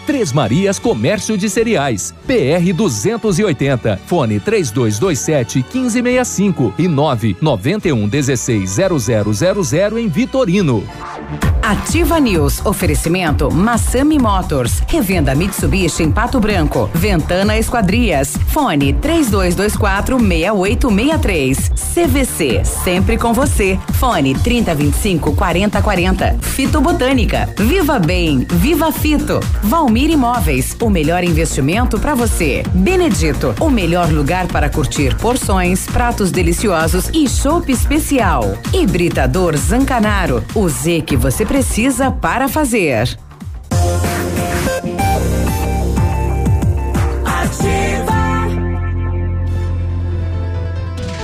Três 0.05 0.33
Marias 0.33 0.79
Comércio 0.79 1.37
de 1.37 1.49
Cereais. 1.49 2.13
PR 2.25 2.73
280. 2.73 3.99
Fone 4.05 4.39
3227 4.39 5.59
1565 5.73 6.73
e 6.77 6.87
991 6.87 8.07
16 8.07 8.77
0000 8.77 9.97
em 9.99 10.07
Vitorino. 10.07 10.83
Ativa 11.61 12.19
News. 12.19 12.65
Oferecimento 12.65 13.51
Massami 13.51 14.17
Motors. 14.17 14.81
Revenda 14.87 15.35
Mitsubishi 15.35 16.03
em 16.03 16.11
Pato 16.11 16.39
Branco. 16.39 16.89
Ventana 16.93 17.57
Esquadrias. 17.57 18.35
Fone 18.47 18.93
3224 18.93 20.17
6863. 20.19 21.71
CVC. 21.93 22.65
Sempre 22.65 23.17
com 23.17 23.31
você. 23.33 23.79
Fone 23.93 24.33
3025 24.33 25.35
4040. 25.35 26.37
Fito 26.41 26.81
Botânica. 26.81 27.47
Viva 27.57 27.99
Bem. 27.99 28.45
Viva 28.49 28.91
Fito. 28.91 29.39
Valmir 29.63 29.90
Imóveis. 29.97 30.75
O 30.81 30.89
melhor 30.89 31.23
investimento 31.23 31.99
para 31.99 32.15
você. 32.15 32.63
Benedito. 32.73 33.53
O 33.59 33.69
melhor 33.69 34.09
lugar 34.09 34.47
para 34.47 34.69
curtir 34.69 35.15
porções, 35.17 35.85
pratos 35.85 36.31
deliciosos 36.31 37.09
e 37.13 37.27
chopp 37.27 37.71
especial. 37.71 38.57
Hibridador 38.73 39.57
Zancanaro. 39.57 40.43
O 40.55 40.69
Z 40.69 41.01
que 41.01 41.17
você 41.17 41.45
precisa 41.45 42.09
para 42.09 42.47
fazer. 42.47 43.17
Ativa. 47.25 48.11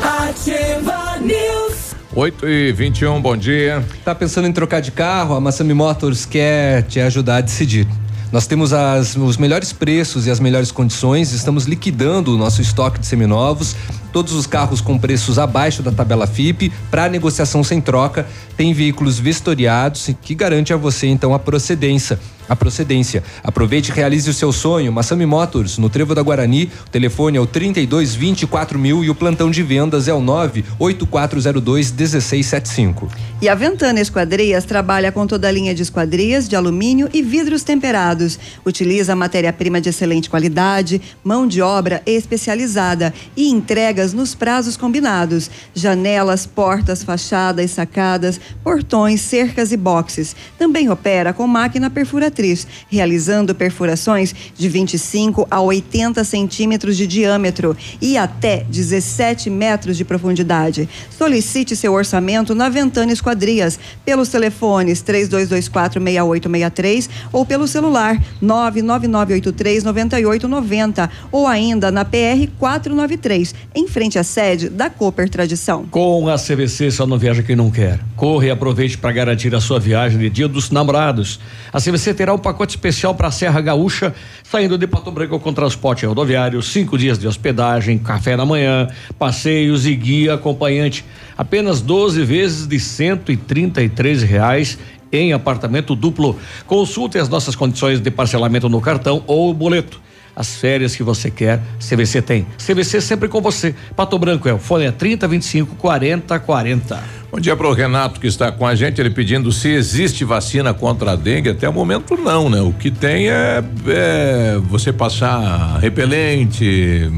Ativa 0.04 1.18
News. 1.22 1.96
8 2.14 2.50
e 2.50 2.72
21 2.72 3.22
bom 3.22 3.38
dia. 3.38 3.86
Tá 4.04 4.16
pensando 4.16 4.48
em 4.48 4.52
trocar 4.52 4.82
de 4.82 4.92
carro? 4.92 5.36
A 5.36 5.40
Massami 5.40 5.74
Motors 5.74 6.26
quer 6.26 6.82
te 6.84 7.00
ajudar 7.00 7.38
a 7.38 7.42
decidir. 7.42 7.88
Nós 8.32 8.46
temos 8.46 8.74
as, 8.74 9.16
os 9.16 9.38
melhores 9.38 9.72
preços 9.72 10.28
e 10.28 10.32
as 10.32 10.40
melhores 10.40 10.72
condições, 10.72 11.32
estamos 11.32 11.66
liquidando 11.66 12.36
o 12.36 12.38
nosso 12.38 12.62
estoque 12.62 13.00
de 13.00 13.06
seminovos. 13.06 13.76
Todos 14.18 14.34
os 14.34 14.48
carros 14.48 14.82
com 14.82 14.98
preços 14.98 15.38
abaixo 15.38 15.84
da 15.84 15.92
tabela 15.92 16.26
FIP, 16.26 16.72
para 16.90 17.08
negociação 17.08 17.64
sem 17.64 17.80
troca, 17.80 18.26
tem 18.58 18.74
veículos 18.74 19.20
vistoriados 19.20 20.10
que 20.24 20.34
garante 20.34 20.74
a 20.74 20.76
você 20.76 21.06
então 21.06 21.36
a 21.36 21.40
procedência 21.40 22.18
a 22.48 22.56
procedência. 22.56 23.24
Aproveite 23.44 23.92
e 23.92 23.94
realize 23.94 24.30
o 24.30 24.34
seu 24.34 24.52
sonho. 24.52 24.92
Massami 24.92 25.26
Motors, 25.26 25.78
no 25.78 25.90
Trevo 25.90 26.16
da 26.16 26.22
Guarani. 26.22 26.72
O 26.86 26.90
telefone 26.90 27.38
é 27.38 27.42
o 27.42 27.46
32 27.46 28.16
24 28.16 28.80
mil 28.80 29.04
e 29.04 29.10
o 29.10 29.16
plantão 29.16 29.52
de 29.52 29.62
vendas 29.62 30.08
é 30.08 30.14
o 30.14 30.22
98402 30.22 31.92
1675. 31.92 33.10
E 33.42 33.50
a 33.50 33.56
Ventana 33.56 34.00
Esquadrias 34.00 34.66
trabalha 34.66 35.12
com 35.12 35.28
toda 35.28 35.48
a 35.48 35.52
linha 35.52 35.76
de 35.76 35.84
esquadrias 35.84 36.48
de 36.48 36.56
alumínio 36.56 37.10
e 37.14 37.22
vidros 37.22 37.64
temperados. 37.64 38.40
Utiliza 38.66 39.16
matéria-prima 39.16 39.80
de 39.82 39.90
excelente 39.90 40.30
qualidade, 40.30 41.02
mão 41.24 41.48
de 41.48 41.62
obra 41.62 42.02
especializada 42.06 43.14
e 43.36 43.50
entregas 43.50 44.07
nos 44.14 44.36
prazos 44.36 44.78
combinados. 44.78 45.50
Janelas, 45.74 46.46
portas, 46.46 47.02
fachadas, 47.04 47.72
sacadas, 47.72 48.40
portões, 48.64 49.22
cercas 49.22 49.72
e 49.72 49.78
boxes. 49.78 50.36
Também 50.58 50.90
opera 50.90 51.34
com 51.34 51.48
máquina 51.48 51.90
perfuratriz, 51.90 52.68
realizando 52.90 53.56
perfurações 53.56 54.36
de 54.56 54.70
25 54.70 55.48
a 55.50 55.60
80 55.62 56.24
centímetros 56.24 56.96
de 56.98 57.08
diâmetro 57.08 57.76
e 58.02 58.18
até 58.18 58.66
17 58.70 59.50
metros 59.50 59.98
de 59.98 60.06
profundidade. 60.06 60.88
Solicite 61.18 61.76
seu 61.76 61.94
orçamento 61.94 62.54
na 62.56 62.70
Ventana 62.70 63.12
Esquadrias 63.12 63.80
pelos 64.06 64.30
telefones 64.30 65.04
32246863 65.04 67.10
ou 67.32 67.46
pelo 67.46 67.68
celular 67.68 68.20
999839890 68.42 71.10
ou 71.32 71.46
ainda 71.48 71.92
na 71.92 72.06
PR 72.06 72.48
493, 72.60 73.56
em 73.74 73.87
frente 73.88 74.20
à 74.20 74.24
sede 74.24 74.70
da 74.70 74.90
Cooper 74.90 75.30
Tradição. 75.30 75.86
Com 75.90 76.28
a 76.28 76.36
CVC 76.36 76.92
só 76.92 77.08
não 77.08 77.18
viaja 77.18 77.42
quem 77.42 77.56
não 77.56 77.72
quer. 77.72 78.00
Corre 78.16 78.48
e 78.48 78.52
aproveite 78.52 78.98
para 78.98 79.12
garantir 79.12 79.56
a 79.56 79.62
sua 79.62 79.80
viagem 79.80 80.20
de 80.20 80.30
Dia 80.30 80.48
dos 80.48 80.70
Namorados. 80.70 81.40
A 81.72 81.80
CVC 81.80 82.14
terá 82.14 82.34
um 82.34 82.38
pacote 82.38 82.76
especial 82.76 83.16
para 83.16 83.28
a 83.30 83.32
Serra 83.32 83.62
Gaúcha, 83.62 84.14
saindo 84.44 84.78
de 84.78 84.86
Pato 84.86 85.12
Branco 85.12 85.40
com 85.40 85.54
transporte 85.54 86.06
rodoviário, 86.06 86.62
cinco 86.62 86.98
dias 86.98 87.18
de 87.18 87.28
hospedagem, 87.28 87.98
café 87.98 88.38
da 88.38 88.46
manhã, 88.46 88.88
passeios 89.18 89.86
e 89.86 89.96
guia 89.96 90.36
acompanhante. 90.36 91.06
Apenas 91.38 91.82
12 91.82 92.24
vezes 92.24 92.68
de 92.68 92.80
cento 92.80 93.32
e 93.32 93.38
trinta 93.38 93.82
e 93.82 93.90
três 93.90 94.22
reais 94.22 94.78
em 95.12 95.34
apartamento 95.34 95.96
duplo. 95.96 96.38
Consulte 96.66 97.18
as 97.18 97.30
nossas 97.30 97.56
condições 97.56 98.00
de 98.00 98.12
parcelamento 98.12 98.70
no 98.70 98.82
cartão 98.82 99.24
ou 99.28 99.54
boleto. 99.54 100.07
As 100.38 100.56
férias 100.56 100.96
que 100.96 101.02
você 101.02 101.32
quer, 101.32 101.60
CVC 101.80 102.22
tem. 102.22 102.46
CVC 102.64 103.02
sempre 103.02 103.28
com 103.28 103.42
você. 103.42 103.74
Pato 103.96 104.20
Branco 104.20 104.48
é 104.48 104.54
o 104.54 104.60
fone 104.60 104.86
é 104.86 104.92
30 104.92 105.28
25 105.28 105.76
40 105.78 106.40
40. 106.40 107.04
Bom 107.32 107.40
dia 107.40 107.56
para 107.56 107.68
o 107.68 107.74
Renato 107.74 108.20
que 108.20 108.28
está 108.28 108.52
com 108.52 108.68
a 108.68 108.76
gente, 108.76 109.02
ele 109.02 109.10
pedindo 109.10 109.52
se 109.52 109.68
existe 109.70 110.24
vacina 110.24 110.76
contra 110.76 111.14
a 111.14 111.16
dengue. 111.16 111.50
Até 111.50 111.68
o 111.68 111.74
momento 111.74 112.16
não, 112.16 112.52
né? 112.52 112.62
O 112.62 112.72
que 112.72 112.92
tem 112.92 113.32
é, 113.32 113.64
é 113.88 114.60
você 114.62 114.94
passar 114.94 115.80
repelente, 115.80 117.12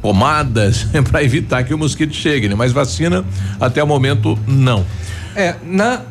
pomadas 0.00 0.86
para 1.10 1.24
evitar 1.24 1.64
que 1.64 1.74
o 1.74 1.78
mosquito 1.78 2.14
chegue, 2.14 2.48
né? 2.48 2.54
Mas 2.54 2.70
vacina 2.70 3.24
até 3.60 3.82
o 3.82 3.86
momento 3.86 4.38
não. 4.46 4.86
É, 5.34 5.56
na 5.66 6.02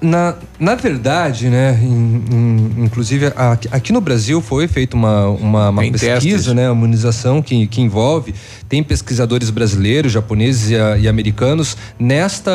na, 0.00 0.36
na 0.60 0.76
verdade, 0.76 1.48
né, 1.48 1.78
in, 1.82 2.24
in, 2.30 2.84
inclusive 2.84 3.32
aqui, 3.34 3.68
aqui, 3.70 3.92
no 3.92 4.00
Brasil 4.00 4.40
foi 4.40 4.68
feita 4.68 4.94
uma, 4.96 5.26
uma, 5.28 5.70
uma 5.70 5.82
pesquisa, 5.82 6.20
testes. 6.20 6.46
né, 6.54 6.70
uma 6.70 6.76
imunização 6.76 7.42
que, 7.42 7.66
que 7.66 7.80
envolve, 7.80 8.32
tem 8.68 8.80
pesquisadores 8.82 9.50
brasileiros, 9.50 10.12
japoneses 10.12 10.70
e, 10.70 10.74
e 11.02 11.08
americanos 11.08 11.76
nesta 11.98 12.52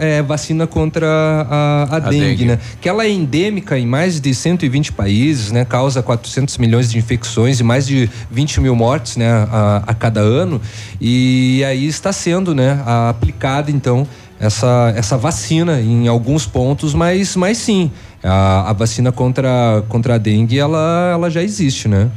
é, 0.00 0.22
vacina 0.22 0.66
contra 0.66 1.06
a, 1.06 1.84
a, 1.90 1.96
a 1.96 1.98
dengue, 2.00 2.20
dengue, 2.20 2.44
né, 2.46 2.58
que 2.80 2.88
ela 2.88 3.04
é 3.04 3.10
endêmica 3.10 3.78
em 3.78 3.86
mais 3.86 4.18
de 4.18 4.34
120 4.34 4.92
países, 4.92 5.52
né, 5.52 5.66
causa 5.66 6.02
400 6.02 6.56
milhões 6.56 6.90
de 6.90 6.96
infecções 6.96 7.60
e 7.60 7.62
mais 7.62 7.86
de 7.86 8.08
20 8.30 8.60
mil 8.62 8.74
mortes, 8.74 9.16
né, 9.16 9.30
a, 9.30 9.82
a 9.86 9.94
cada 9.94 10.20
ano. 10.20 10.60
E 10.98 11.62
aí 11.64 11.86
está 11.86 12.12
sendo, 12.12 12.54
né, 12.54 12.82
aplicada 12.86 13.70
então 13.70 14.06
essa, 14.40 14.92
essa 14.96 15.18
vacina 15.18 15.80
em 15.80 16.08
alguns 16.08 16.46
pontos, 16.46 16.94
mas, 16.94 17.36
mas 17.36 17.58
sim, 17.58 17.90
a, 18.24 18.70
a 18.70 18.72
vacina 18.72 19.12
contra, 19.12 19.84
contra 19.88 20.14
a 20.14 20.18
dengue 20.18 20.58
ela, 20.58 21.10
ela 21.12 21.30
já 21.30 21.42
existe, 21.42 21.86
né? 21.86 22.10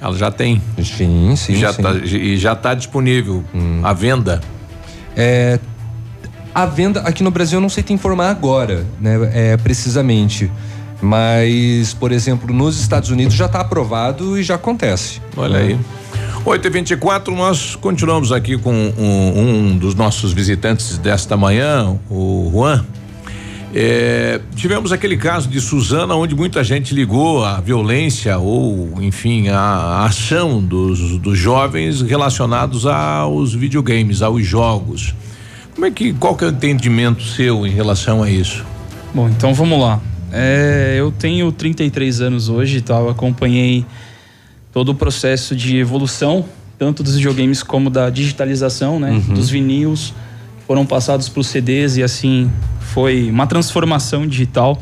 Ela 0.00 0.16
já 0.16 0.30
tem. 0.30 0.62
Sim, 0.82 1.34
sim. 1.36 1.56
Já 1.56 1.72
sim. 1.72 1.82
Tá, 1.82 1.92
e 1.94 2.36
já 2.38 2.54
está 2.54 2.72
disponível 2.72 3.44
hum. 3.54 3.80
a 3.82 3.92
venda. 3.92 4.40
É, 5.14 5.58
a 6.54 6.64
venda 6.64 7.00
aqui 7.00 7.22
no 7.22 7.30
Brasil 7.30 7.58
eu 7.58 7.60
não 7.60 7.68
sei 7.68 7.82
te 7.82 7.92
informar 7.92 8.30
agora, 8.30 8.86
né? 9.00 9.18
É, 9.32 9.56
precisamente. 9.56 10.50
Mas, 11.00 11.94
por 11.94 12.10
exemplo, 12.10 12.52
nos 12.52 12.80
Estados 12.80 13.10
Unidos 13.10 13.34
já 13.34 13.46
está 13.46 13.60
aprovado 13.60 14.38
e 14.38 14.42
já 14.42 14.54
acontece. 14.54 15.20
Olha 15.36 15.58
né? 15.58 15.64
aí. 15.64 15.78
8 16.44 16.66
e 16.66 16.70
24 16.70 17.34
nós 17.34 17.76
continuamos 17.76 18.32
aqui 18.32 18.56
com 18.56 18.72
um, 18.72 19.38
um, 19.38 19.78
dos 19.78 19.94
nossos 19.94 20.32
visitantes 20.32 20.96
desta 20.98 21.36
manhã, 21.36 21.98
o 22.10 22.50
Juan. 22.52 22.84
É, 23.74 24.40
tivemos 24.56 24.92
aquele 24.92 25.16
caso 25.16 25.48
de 25.48 25.60
Suzana, 25.60 26.14
onde 26.14 26.34
muita 26.34 26.64
gente 26.64 26.94
ligou 26.94 27.44
a 27.44 27.60
violência 27.60 28.38
ou, 28.38 28.94
enfim, 29.02 29.48
a 29.48 30.04
ação 30.04 30.62
dos, 30.62 31.18
dos 31.18 31.38
jovens 31.38 32.00
relacionados 32.00 32.86
aos 32.86 33.52
videogames, 33.52 34.22
aos 34.22 34.46
jogos. 34.46 35.14
Como 35.74 35.86
é 35.86 35.90
que, 35.90 36.12
qual 36.14 36.34
que 36.34 36.44
é 36.44 36.48
o 36.48 36.50
entendimento 36.50 37.22
seu 37.22 37.66
em 37.66 37.70
relação 37.70 38.22
a 38.22 38.30
isso? 38.30 38.64
Bom, 39.14 39.28
então 39.28 39.52
vamos 39.52 39.78
lá. 39.78 40.00
É, 40.32 40.96
eu 40.98 41.12
tenho 41.12 41.52
33 41.52 42.20
anos 42.20 42.48
hoje, 42.48 42.80
tá? 42.80 42.94
Eu 42.94 43.10
acompanhei 43.10 43.84
todo 44.78 44.90
o 44.90 44.94
processo 44.94 45.56
de 45.56 45.76
evolução, 45.76 46.44
tanto 46.78 47.02
dos 47.02 47.16
videogames 47.16 47.64
como 47.64 47.90
da 47.90 48.10
digitalização, 48.10 49.00
né? 49.00 49.10
Uhum. 49.10 49.34
Dos 49.34 49.50
vinis 49.50 50.14
foram 50.68 50.86
passados 50.86 51.28
para 51.28 51.40
os 51.40 51.48
CDs 51.48 51.96
e 51.96 52.02
assim 52.04 52.48
foi 52.78 53.28
uma 53.28 53.44
transformação 53.44 54.24
digital. 54.24 54.80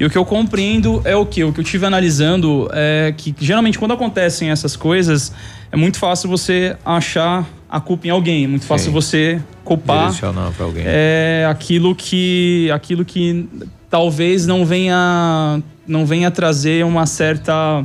E 0.00 0.04
o 0.06 0.08
que 0.08 0.16
eu 0.16 0.24
compreendo 0.24 1.02
é 1.04 1.14
o 1.14 1.26
que? 1.26 1.44
O 1.44 1.52
que 1.52 1.60
eu 1.60 1.64
tive 1.64 1.84
analisando 1.84 2.70
é 2.72 3.12
que 3.14 3.34
geralmente 3.38 3.78
quando 3.78 3.92
acontecem 3.92 4.48
essas 4.48 4.76
coisas, 4.76 5.30
é 5.70 5.76
muito 5.76 5.98
fácil 5.98 6.30
você 6.30 6.74
achar 6.82 7.46
a 7.68 7.80
culpa 7.80 8.06
em 8.06 8.10
alguém, 8.10 8.44
é 8.44 8.48
muito 8.48 8.64
fácil 8.64 8.86
Sim. 8.86 8.92
você 8.92 9.42
culpar 9.62 10.06
alguém. 10.58 10.84
é 10.86 11.46
aquilo 11.50 11.94
que 11.94 12.70
aquilo 12.72 13.04
que 13.04 13.46
talvez 13.90 14.46
não 14.46 14.64
venha 14.64 15.62
não 15.86 16.06
venha 16.06 16.30
trazer 16.30 16.82
uma 16.82 17.04
certa 17.04 17.84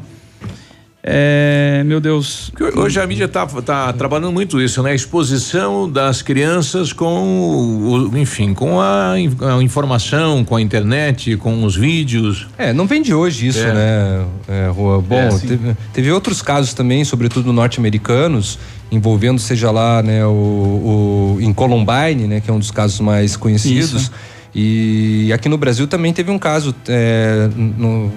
é, 1.05 1.83
meu 1.85 1.99
Deus. 1.99 2.49
Hoje 2.77 2.97
a 2.97 3.05
mídia 3.05 3.25
está 3.25 3.45
tá 3.45 3.91
trabalhando 3.91 4.31
muito 4.31 4.61
isso, 4.61 4.81
né? 4.81 4.91
A 4.91 4.95
exposição 4.95 5.91
das 5.91 6.21
crianças 6.21 6.93
com, 6.93 8.09
o, 8.13 8.17
enfim, 8.17 8.53
com 8.53 8.79
a, 8.79 9.11
a, 9.11 9.61
informação, 9.61 10.45
com 10.45 10.55
a 10.55 10.61
internet, 10.61 11.35
com 11.35 11.65
os 11.65 11.75
vídeos. 11.75 12.47
É, 12.57 12.71
não 12.71 12.87
vem 12.87 13.01
de 13.01 13.13
hoje 13.13 13.47
isso, 13.47 13.59
é. 13.59 13.73
né, 13.73 14.25
é, 14.47 14.67
Rua? 14.69 15.01
Bom, 15.01 15.15
é, 15.15 15.29
teve, 15.39 15.77
teve, 15.91 16.11
outros 16.11 16.41
casos 16.41 16.73
também, 16.73 17.03
sobretudo 17.03 17.51
norte-americanos, 17.51 18.57
envolvendo, 18.89 19.39
seja 19.39 19.71
lá, 19.71 20.01
né, 20.01 20.25
o, 20.25 20.29
o, 20.29 21.37
em 21.41 21.51
Columbine, 21.51 22.27
né, 22.27 22.39
que 22.39 22.49
é 22.49 22.53
um 22.53 22.59
dos 22.59 22.71
casos 22.71 23.01
mais 23.01 23.35
conhecidos. 23.35 24.03
Isso 24.03 24.11
e 24.55 25.31
aqui 25.33 25.49
no 25.49 25.57
Brasil 25.57 25.87
também 25.87 26.13
teve 26.13 26.29
um 26.29 26.37
caso, 26.37 26.75
é, 26.87 27.49
no, 27.55 28.11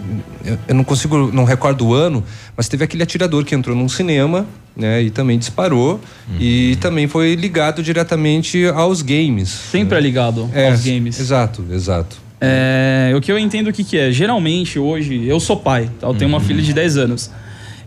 eu 0.68 0.74
não 0.74 0.84
consigo, 0.84 1.32
não 1.32 1.44
recordo 1.44 1.86
o 1.86 1.94
ano, 1.94 2.22
mas 2.54 2.68
teve 2.68 2.84
aquele 2.84 3.02
atirador 3.02 3.44
que 3.44 3.54
entrou 3.54 3.74
num 3.74 3.88
cinema, 3.88 4.46
né, 4.76 5.02
e 5.02 5.10
também 5.10 5.38
disparou 5.38 5.94
uhum. 6.28 6.36
e 6.38 6.76
também 6.76 7.08
foi 7.08 7.34
ligado 7.34 7.82
diretamente 7.82 8.66
aos 8.66 9.00
games. 9.00 9.48
Sempre 9.48 9.96
é 9.96 10.00
ligado 10.00 10.50
é, 10.52 10.70
aos 10.70 10.84
games. 10.84 11.18
Exato, 11.18 11.64
exato. 11.72 12.18
É, 12.38 13.14
o 13.16 13.20
que 13.20 13.32
eu 13.32 13.38
entendo 13.38 13.68
o 13.68 13.72
que, 13.72 13.82
que 13.82 13.96
é, 13.96 14.12
geralmente 14.12 14.78
hoje 14.78 15.26
eu 15.26 15.40
sou 15.40 15.56
pai, 15.56 15.90
tá? 15.98 16.06
eu 16.06 16.14
tenho 16.14 16.30
uhum. 16.30 16.36
uma 16.36 16.44
filha 16.44 16.62
de 16.62 16.72
10 16.74 16.98
anos. 16.98 17.30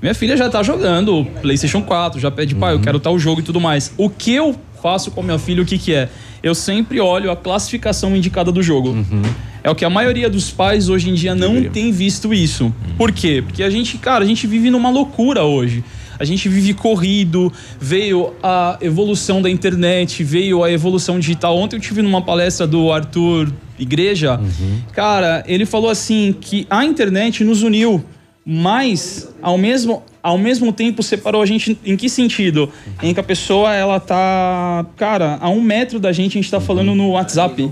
Minha 0.02 0.16
filha 0.16 0.36
já 0.36 0.50
tá 0.50 0.64
jogando 0.64 1.28
PlayStation 1.42 1.84
4, 1.84 2.20
já 2.20 2.32
pede, 2.32 2.56
pai, 2.56 2.74
eu 2.74 2.78
uhum. 2.78 2.82
quero 2.82 3.00
tal 3.00 3.20
jogo 3.20 3.42
e 3.42 3.44
tudo 3.44 3.62
mais. 3.62 3.94
O 3.96 4.10
que 4.10 4.34
eu 4.34 4.56
faço 4.82 5.12
com 5.12 5.22
a 5.22 5.24
minha 5.24 5.38
filha, 5.38 5.62
o 5.62 5.66
que 5.66 5.78
que 5.78 5.94
é? 5.94 6.10
Eu 6.42 6.56
sempre 6.56 7.00
olho 7.00 7.32
a 7.32 7.36
classificação 7.36 8.16
indicada 8.16 8.52
do 8.52 8.62
jogo. 8.62 8.90
Uhum. 8.90 9.22
É 9.64 9.70
o 9.70 9.76
que 9.76 9.84
a 9.84 9.90
maioria 9.90 10.30
dos 10.30 10.52
pais 10.52 10.90
hoje 10.90 11.10
em 11.10 11.14
dia 11.14 11.36
não 11.36 11.50
Deveria. 11.50 11.70
tem 11.72 11.92
visto 11.92 12.34
isso. 12.34 12.66
Uhum. 12.66 12.96
Por 12.98 13.12
quê? 13.12 13.44
Porque 13.46 13.62
a 13.64 13.70
gente, 13.70 13.98
cara, 13.98 14.24
a 14.24 14.28
gente 14.28 14.48
vive 14.48 14.70
numa 14.70 14.90
loucura 14.90 15.44
hoje. 15.44 15.84
A 16.18 16.26
gente 16.26 16.50
vive 16.50 16.74
corrido, 16.74 17.52
veio 17.80 18.34
a 18.44 18.78
evolução 18.82 19.42
da 19.42 19.50
internet, 19.50 20.22
veio 20.22 20.64
a 20.64 20.72
evolução 20.72 21.18
digital. 21.18 21.58
Ontem 21.58 21.78
eu 21.78 21.80
tive 21.80 22.02
numa 22.02 22.22
palestra 22.22 22.68
do 22.68 22.92
Arthur 22.92 23.50
Igreja. 23.78 24.38
Uhum. 24.38 24.82
Cara, 24.92 25.44
ele 25.48 25.66
falou 25.66 25.90
assim 25.90 26.36
que 26.40 26.68
a 26.70 26.84
internet 26.84 27.44
nos 27.46 27.64
uniu 27.64 28.04
Mas, 28.52 29.30
ao 29.44 29.60
mesmo, 29.60 30.02
ao 30.24 30.36
mesmo 30.36 30.74
tempo, 30.74 31.04
separou 31.04 31.40
a 31.40 31.46
gente 31.46 31.78
em 31.86 31.96
que 31.96 32.10
sentido? 32.10 32.68
Em 33.00 33.14
que 33.14 33.20
a 33.20 33.24
pessoa, 33.24 33.76
ela 33.76 34.00
tá, 34.00 34.88
cara, 34.98 35.38
a 35.40 35.48
um 35.52 35.62
metro 35.62 36.00
da 36.00 36.12
gente, 36.12 36.36
a 36.36 36.42
gente 36.42 36.50
tá 36.50 36.60
falando 36.60 36.96
no 36.96 37.12
WhatsApp. 37.12 37.70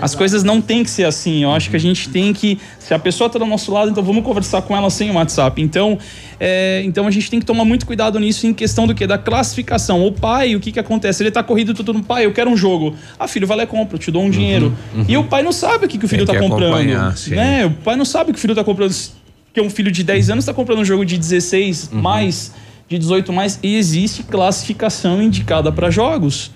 As 0.00 0.12
coisas 0.12 0.42
não 0.42 0.60
tem 0.60 0.82
que 0.82 0.90
ser 0.90 1.04
assim. 1.04 1.44
Eu 1.44 1.52
acho 1.52 1.70
que 1.70 1.76
a 1.76 1.78
gente 1.78 2.08
tem 2.08 2.32
que. 2.32 2.58
Se 2.80 2.94
a 2.94 2.98
pessoa 2.98 3.28
está 3.28 3.38
do 3.38 3.46
nosso 3.46 3.72
lado, 3.72 3.88
então 3.88 4.02
vamos 4.02 4.24
conversar 4.24 4.60
com 4.62 4.76
ela 4.76 4.90
sem 4.90 5.08
o 5.08 5.14
WhatsApp. 5.14 5.62
Então, 5.62 5.96
é, 6.40 6.82
então 6.84 7.06
a 7.06 7.10
gente 7.12 7.30
tem 7.30 7.38
que 7.38 7.46
tomar 7.46 7.64
muito 7.64 7.86
cuidado 7.86 8.18
nisso 8.18 8.44
em 8.44 8.52
questão 8.52 8.88
do 8.88 8.94
que? 8.94 9.06
Da 9.06 9.16
classificação. 9.16 10.04
O 10.04 10.10
pai, 10.10 10.56
o 10.56 10.60
que 10.60 10.72
que 10.72 10.80
acontece? 10.80 11.22
Ele 11.22 11.30
tá 11.30 11.44
corrido 11.44 11.72
tudo 11.72 11.92
no 11.92 12.02
pai, 12.02 12.26
eu 12.26 12.32
quero 12.32 12.50
um 12.50 12.56
jogo. 12.56 12.96
Ah, 13.16 13.28
filho, 13.28 13.46
vai 13.46 13.58
lá 13.58 13.62
e 13.62 13.66
compra, 13.68 13.94
eu 13.94 14.00
te 14.00 14.10
dou 14.10 14.24
um 14.24 14.30
dinheiro. 14.30 14.76
E 15.06 15.16
o 15.16 15.22
pai 15.22 15.44
não 15.44 15.52
sabe 15.52 15.86
o 15.86 15.88
que, 15.88 15.96
que 15.96 16.04
o 16.04 16.08
filho 16.08 16.26
tá 16.26 16.32
que 16.32 16.40
comprando. 16.40 16.72
Né? 17.28 17.66
O 17.66 17.70
pai 17.70 17.94
não 17.94 18.04
sabe 18.04 18.32
o 18.32 18.34
que 18.34 18.38
o 18.38 18.42
filho 18.42 18.54
tá 18.54 18.64
comprando. 18.64 18.92
Que 19.56 19.60
um 19.62 19.70
filho 19.70 19.90
de 19.90 20.04
10 20.04 20.28
anos 20.28 20.44
tá 20.44 20.52
comprando 20.52 20.80
um 20.80 20.84
jogo 20.84 21.02
de 21.02 21.16
16 21.16 21.88
mais, 21.90 22.52
de 22.90 22.98
18 22.98 23.32
mais. 23.32 23.58
E 23.62 23.76
existe 23.76 24.22
classificação 24.22 25.22
indicada 25.22 25.72
para 25.72 25.90
jogos. 25.90 26.50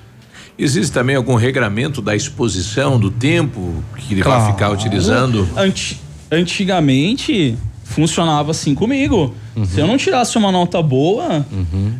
Existe 0.58 0.92
também 0.92 1.16
algum 1.16 1.34
regramento 1.34 2.02
da 2.02 2.14
exposição, 2.14 3.00
do 3.00 3.10
tempo 3.10 3.82
que 3.96 4.12
ele 4.12 4.22
vai 4.22 4.36
Claro. 4.36 4.52
ficar 4.52 4.68
utilizando? 4.70 5.48
Anti- 5.56 5.98
antigamente 6.30 7.56
funcionava 7.84 8.50
assim 8.50 8.74
comigo. 8.74 9.34
Uhum. 9.56 9.64
Se 9.64 9.80
eu 9.80 9.86
não 9.86 9.96
tirasse 9.96 10.36
uma 10.36 10.52
nota 10.52 10.82
boa, 10.82 11.46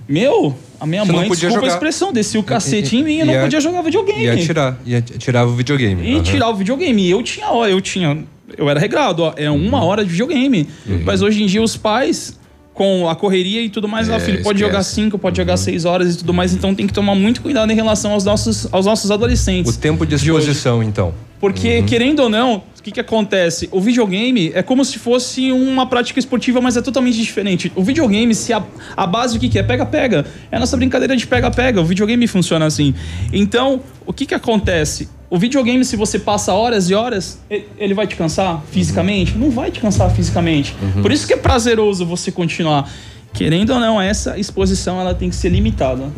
meu, 0.07 0.55
a 0.79 0.87
minha 0.87 1.03
Você 1.03 1.13
não 1.13 1.19
mãe, 1.21 1.29
podia 1.29 1.49
desculpa 1.49 1.67
a 1.67 1.71
jogar. 1.71 1.75
expressão, 1.77 2.13
descia 2.13 2.39
o 2.39 2.43
cacete 2.45 2.95
em 2.99 3.03
mim 3.03 3.15
e 3.15 3.21
eu 3.21 3.27
Ia- 3.27 3.35
não 3.37 3.43
podia 3.45 3.61
jogar 3.63 3.81
videogame. 3.81 4.23
Ia 4.23 4.37
tirar, 4.37 4.79
ia 4.85 5.01
tirar 5.01 5.47
o 5.47 5.55
videogame. 5.57 6.07
E 6.07 6.15
Aham. 6.17 6.23
tirar 6.23 6.51
o 6.51 6.55
videogame. 6.57 7.03
E 7.07 7.11
eu 7.11 7.23
tinha, 7.23 7.47
ó, 7.51 7.67
eu 7.67 7.81
tinha. 7.81 8.23
Eu 8.57 8.69
era 8.69 8.79
regrado, 8.81 9.23
ó, 9.23 9.33
é 9.37 9.51
Uhum. 9.51 9.67
uma 9.67 9.85
hora 9.85 10.05
de 10.05 10.11
videogame. 10.11 10.69
Mas 11.05 11.23
hoje 11.23 11.43
em 11.43 11.47
dia 11.47 11.63
os 11.63 11.77
pais, 11.77 12.39
com 12.75 13.09
a 13.09 13.15
correria 13.15 13.61
e 13.63 13.69
tudo 13.69 13.87
mais, 13.89 14.09
É, 14.09 14.15
ah, 14.15 14.21
filho, 14.21 14.43
pode 14.43 14.59
esquece. 14.59 14.71
jogar 14.73 14.83
cinco, 14.83 15.19
pode 15.19 15.39
Uhum. 15.41 15.45
jogar 15.47 15.57
seis 15.57 15.85
horas 15.85 16.15
e 16.15 16.19
tudo 16.19 16.33
mais. 16.33 16.55
Então 16.55 16.75
tem 16.75 16.87
que 16.87 16.93
tomar 16.93 17.15
muito 17.15 17.43
cuidado 17.43 17.71
em 17.71 17.75
relação 17.75 18.13
aos 18.13 18.25
nossos, 18.25 18.67
aos 18.73 18.87
nossos 18.87 19.11
adolescentes. 19.11 19.75
O 19.75 19.79
tempo 19.79 20.07
de 20.07 20.15
exposição, 20.15 20.83
então. 20.83 21.13
Porque, 21.41 21.83
querendo 21.85 22.21
ou 22.21 22.29
não, 22.29 22.57
o 22.79 22.83
que, 22.83 22.91
que 22.93 23.01
acontece? 23.01 23.67
O 23.73 23.81
videogame 23.81 24.53
é 24.55 24.63
como 24.63 24.85
se 24.85 24.99
fosse 24.99 25.51
uma 25.51 25.87
prática 25.87 26.19
esportiva, 26.19 26.61
mas 26.61 26.77
é 26.77 26.83
totalmente 26.83 27.17
diferente. 27.17 27.73
O 27.75 27.83
videogame, 27.83 28.35
se 28.35 28.53
a, 28.53 28.63
a 28.95 29.07
base 29.07 29.39
o 29.39 29.41
que, 29.41 29.49
que 29.49 29.59
é? 29.59 29.63
Pega-pega. 29.63 30.27
É 30.53 30.57
a 30.57 30.61
nossa 30.61 30.77
brincadeira 30.77 31.17
de 31.17 31.27
pega-pega. 31.27 31.81
O 31.81 31.85
videogame 31.85 32.27
funciona 32.27 32.67
assim. 32.67 32.95
Então, 33.33 33.81
o 34.05 34.13
que, 34.13 34.27
que 34.27 34.35
acontece? 34.35 35.09
O 35.31 35.39
videogame, 35.39 35.85
se 35.85 35.95
você 35.95 36.19
passa 36.19 36.53
horas 36.53 36.91
e 36.91 36.95
horas, 36.95 37.39
ele 37.79 37.95
vai 37.95 38.05
te 38.07 38.17
cansar 38.17 38.63
fisicamente? 38.71 39.39
Não 39.39 39.49
vai 39.49 39.71
te 39.71 39.79
cansar 39.79 40.11
fisicamente. 40.11 40.75
Uhum. 40.83 41.03
Por 41.03 41.13
isso 41.13 41.25
que 41.25 41.33
é 41.33 41.37
prazeroso 41.37 42.05
você 42.05 42.33
continuar. 42.33 42.91
Querendo 43.33 43.71
ou 43.71 43.79
não, 43.79 44.03
essa 44.03 44.37
exposição 44.37 45.01
ela 45.01 45.15
tem 45.15 45.31
que 45.31 45.37
ser 45.37 45.51
limitada. 45.51 46.11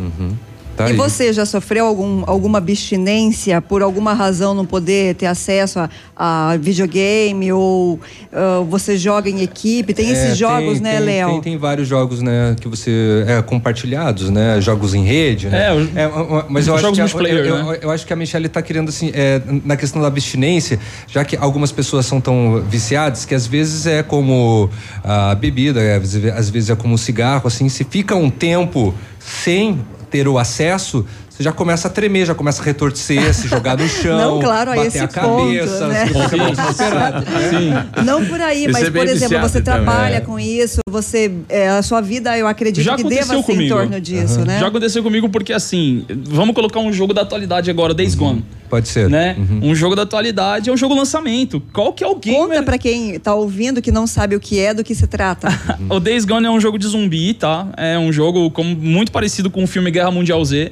Tá 0.83 0.89
e 0.89 0.93
aí. 0.93 0.97
você 0.97 1.33
já 1.33 1.47
sofreu 1.47 1.87
algum, 1.87 2.23
alguma 2.27 2.59
abstinência 2.59 3.61
por 3.61 3.83
alguma 3.83 4.13
razão 4.15 4.55
não 4.55 4.67
poder 4.67 5.15
ter 5.15 5.27
acesso 5.27 5.79
a, 5.79 5.89
a 6.17 6.57
videogame 6.57 7.53
ou 7.53 8.01
ah, 8.33 8.63
você 8.69 8.97
joga 8.97 9.29
em 9.31 9.41
equipe? 9.43 9.95
Tem 9.95 10.11
esses 10.11 10.33
É, 10.33 10.35
jogos, 10.35 10.75
tem- 10.75 10.83
né, 10.83 10.97
tem- 10.97 11.05
Léo? 11.07 11.29
Tem, 11.31 11.41
tem 11.43 11.57
vários 11.59 11.87
jogos, 11.89 12.21
né, 12.23 12.57
que 12.61 12.69
você 12.69 13.25
é 13.27 13.43
compartilhados, 13.43 14.31
né, 14.31 14.61
jogos 14.61 14.95
em 14.95 15.05
rede, 15.05 15.49
né. 15.49 15.67
É, 15.69 15.73
o- 15.73 16.39
é, 16.39 16.45
mas 16.49 16.67
eu 16.67 16.75
acho 16.75 16.83
jogos 16.83 16.97
que 16.97 17.01
a, 17.01 17.05
multiplayer, 17.05 17.39
eu, 17.47 17.57
eu- 17.57 17.65
né? 17.67 17.79
eu 17.83 17.91
acho 17.91 18.07
que 18.07 18.13
a 18.13 18.17
Michelle 18.17 18.49
tá 18.49 18.61
querendo 18.63 18.89
assim, 18.89 19.11
é, 19.15 19.41
na 19.65 19.77
questão 19.77 20.01
da 20.03 20.09
abstinência, 20.09 20.79
já 21.09 21.25
que 21.25 21.37
algumas 21.37 21.71
pessoas 21.73 22.07
são 22.07 22.21
tão 22.21 22.63
viciadas 22.69 23.25
que 23.25 23.35
às 23.35 23.47
vezes 23.47 23.87
é 23.87 24.03
como 24.03 24.69
a 25.05 25.35
bebida, 25.35 25.81
é, 25.81 25.97
às 25.97 26.15
vezes- 26.15 26.33
às 26.33 26.51
vezes 26.51 26.71
é 26.71 26.75
como 26.77 26.95
o 26.95 26.99
cigarro, 26.99 27.47
assim, 27.47 27.69
se 27.69 27.85
fica 27.85 28.15
um 28.17 28.31
tempo 28.31 28.95
sem 29.19 29.79
ter 30.12 30.28
o 30.28 30.39
acesso 30.39 31.05
você 31.28 31.43
já 31.43 31.51
começa 31.51 31.89
a 31.89 31.90
tremer, 31.90 32.26
já 32.26 32.34
começa 32.34 32.60
a 32.60 32.64
retorcer, 32.64 33.32
se 33.32 33.48
jogar 33.48 33.78
no 33.78 33.89
chão, 33.89 34.18
Não, 34.18 34.40
claro, 34.40 34.70
a 34.72 34.74
bater 34.76 34.89
esse 34.89 34.98
a 34.98 35.09
ponto, 35.09 35.47
cabeça, 35.47 35.89
né? 35.89 36.05
mais 36.36 36.56
desesperado. 36.59 37.24
né? 37.30 37.86
Não 38.05 38.26
por 38.26 38.39
aí, 38.39 38.64
Esse 38.64 38.72
mas 38.72 38.86
é 38.86 38.90
por 38.90 39.06
exemplo, 39.09 39.40
você 39.40 39.62
também. 39.62 39.82
trabalha 39.84 40.16
É. 40.16 40.20
com 40.20 40.39
isso, 40.39 40.80
você 40.86 41.32
é, 41.48 41.70
a 41.70 41.82
sua 41.82 42.02
vida, 42.02 42.36
eu 42.36 42.47
acredito 42.47 42.84
Já 42.84 42.97
que 42.97 43.05
deva 43.05 43.24
ser 43.24 43.36
em 43.39 43.43
comigo. 43.43 43.74
torno 43.74 43.98
disso, 43.98 44.40
né? 44.44 44.59
Já 44.60 44.66
aconteceu 44.66 45.02
comigo 45.02 45.30
porque 45.30 45.55
assim, 45.55 46.05
vamos 46.28 46.55
colocar 46.55 46.80
um 46.80 46.93
jogo 46.93 47.14
da 47.14 47.22
atualidade 47.22 47.70
agora, 47.70 47.94
Days 47.94 48.14
Gone. 48.14 48.44
Pode 48.73 48.89
ser. 48.89 49.07
Né? 49.11 49.36
Um 49.61 49.74
jogo 49.74 49.94
da 49.94 50.01
atualidade 50.01 50.70
é 50.70 50.73
um 50.73 50.78
jogo 50.78 50.94
lançamento. 50.94 51.62
Qual 51.74 51.93
que 51.93 52.03
é 52.03 52.07
o 52.07 52.16
gamer? 52.16 52.40
Conta 52.40 52.62
pra 52.62 52.78
quem 52.78 53.20
tá 53.20 53.35
ouvindo 53.35 53.82
que 53.82 53.93
não 53.93 54.07
sabe 54.07 54.35
o 54.35 54.40
que 54.40 54.59
é, 54.59 54.73
do 54.73 54.82
que 54.82 54.94
se 54.94 55.07
trata. 55.07 55.49
O 55.90 56.01
Days 56.01 56.24
Gone 56.24 56.47
é 56.47 56.51
um 56.51 56.59
jogo 56.59 56.78
de 56.78 56.86
zumbi, 56.86 57.35
tá? 57.35 57.69
É 57.77 57.99
um 57.99 58.11
jogo 58.11 58.51
como, 58.51 58.74
muito 58.74 59.12
parecido 59.12 59.51
com 59.51 59.62
o 59.62 59.66
filme 59.66 59.90
Guerra 59.90 60.11
Mundial 60.11 60.43
Z, 60.43 60.70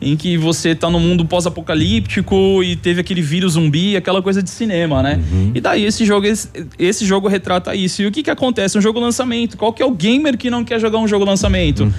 em 0.00 0.16
que 0.16 0.36
você 0.36 0.74
tá 0.74 0.90
no 0.90 0.98
mundo 0.98 1.24
pós-apocalíptico 1.24 2.64
e 2.64 2.74
teve 2.74 3.00
aquele 3.00 3.22
vírus 3.22 3.52
zumbi, 3.52 3.96
aquela 3.96 4.20
coisa 4.20 4.42
de 4.42 4.50
cinema, 4.50 5.00
né? 5.00 5.20
E 5.54 5.60
daí 5.60 5.84
esse 5.84 6.04
jogo, 6.04 6.26
esse, 6.26 6.48
esse 6.76 7.06
jogo 7.06 7.28
retrata 7.28 7.76
isso. 7.76 8.02
E 8.02 8.06
o 8.06 8.10
que 8.10 8.24
que 8.24 8.30
acontece? 8.30 8.76
Um 8.76 8.80
jogo 8.80 8.98
lançamento. 8.98 9.56
Qual 9.56 9.72
que 9.72 9.80
é 9.80 9.86
o 9.86 9.92
gamer 9.92 10.36
que 10.36 10.50
não 10.50 10.64
quer 10.64 10.80
jogar 10.80 10.98
um 10.98 11.06
jogo 11.06 11.24
lançamento? 11.24 11.92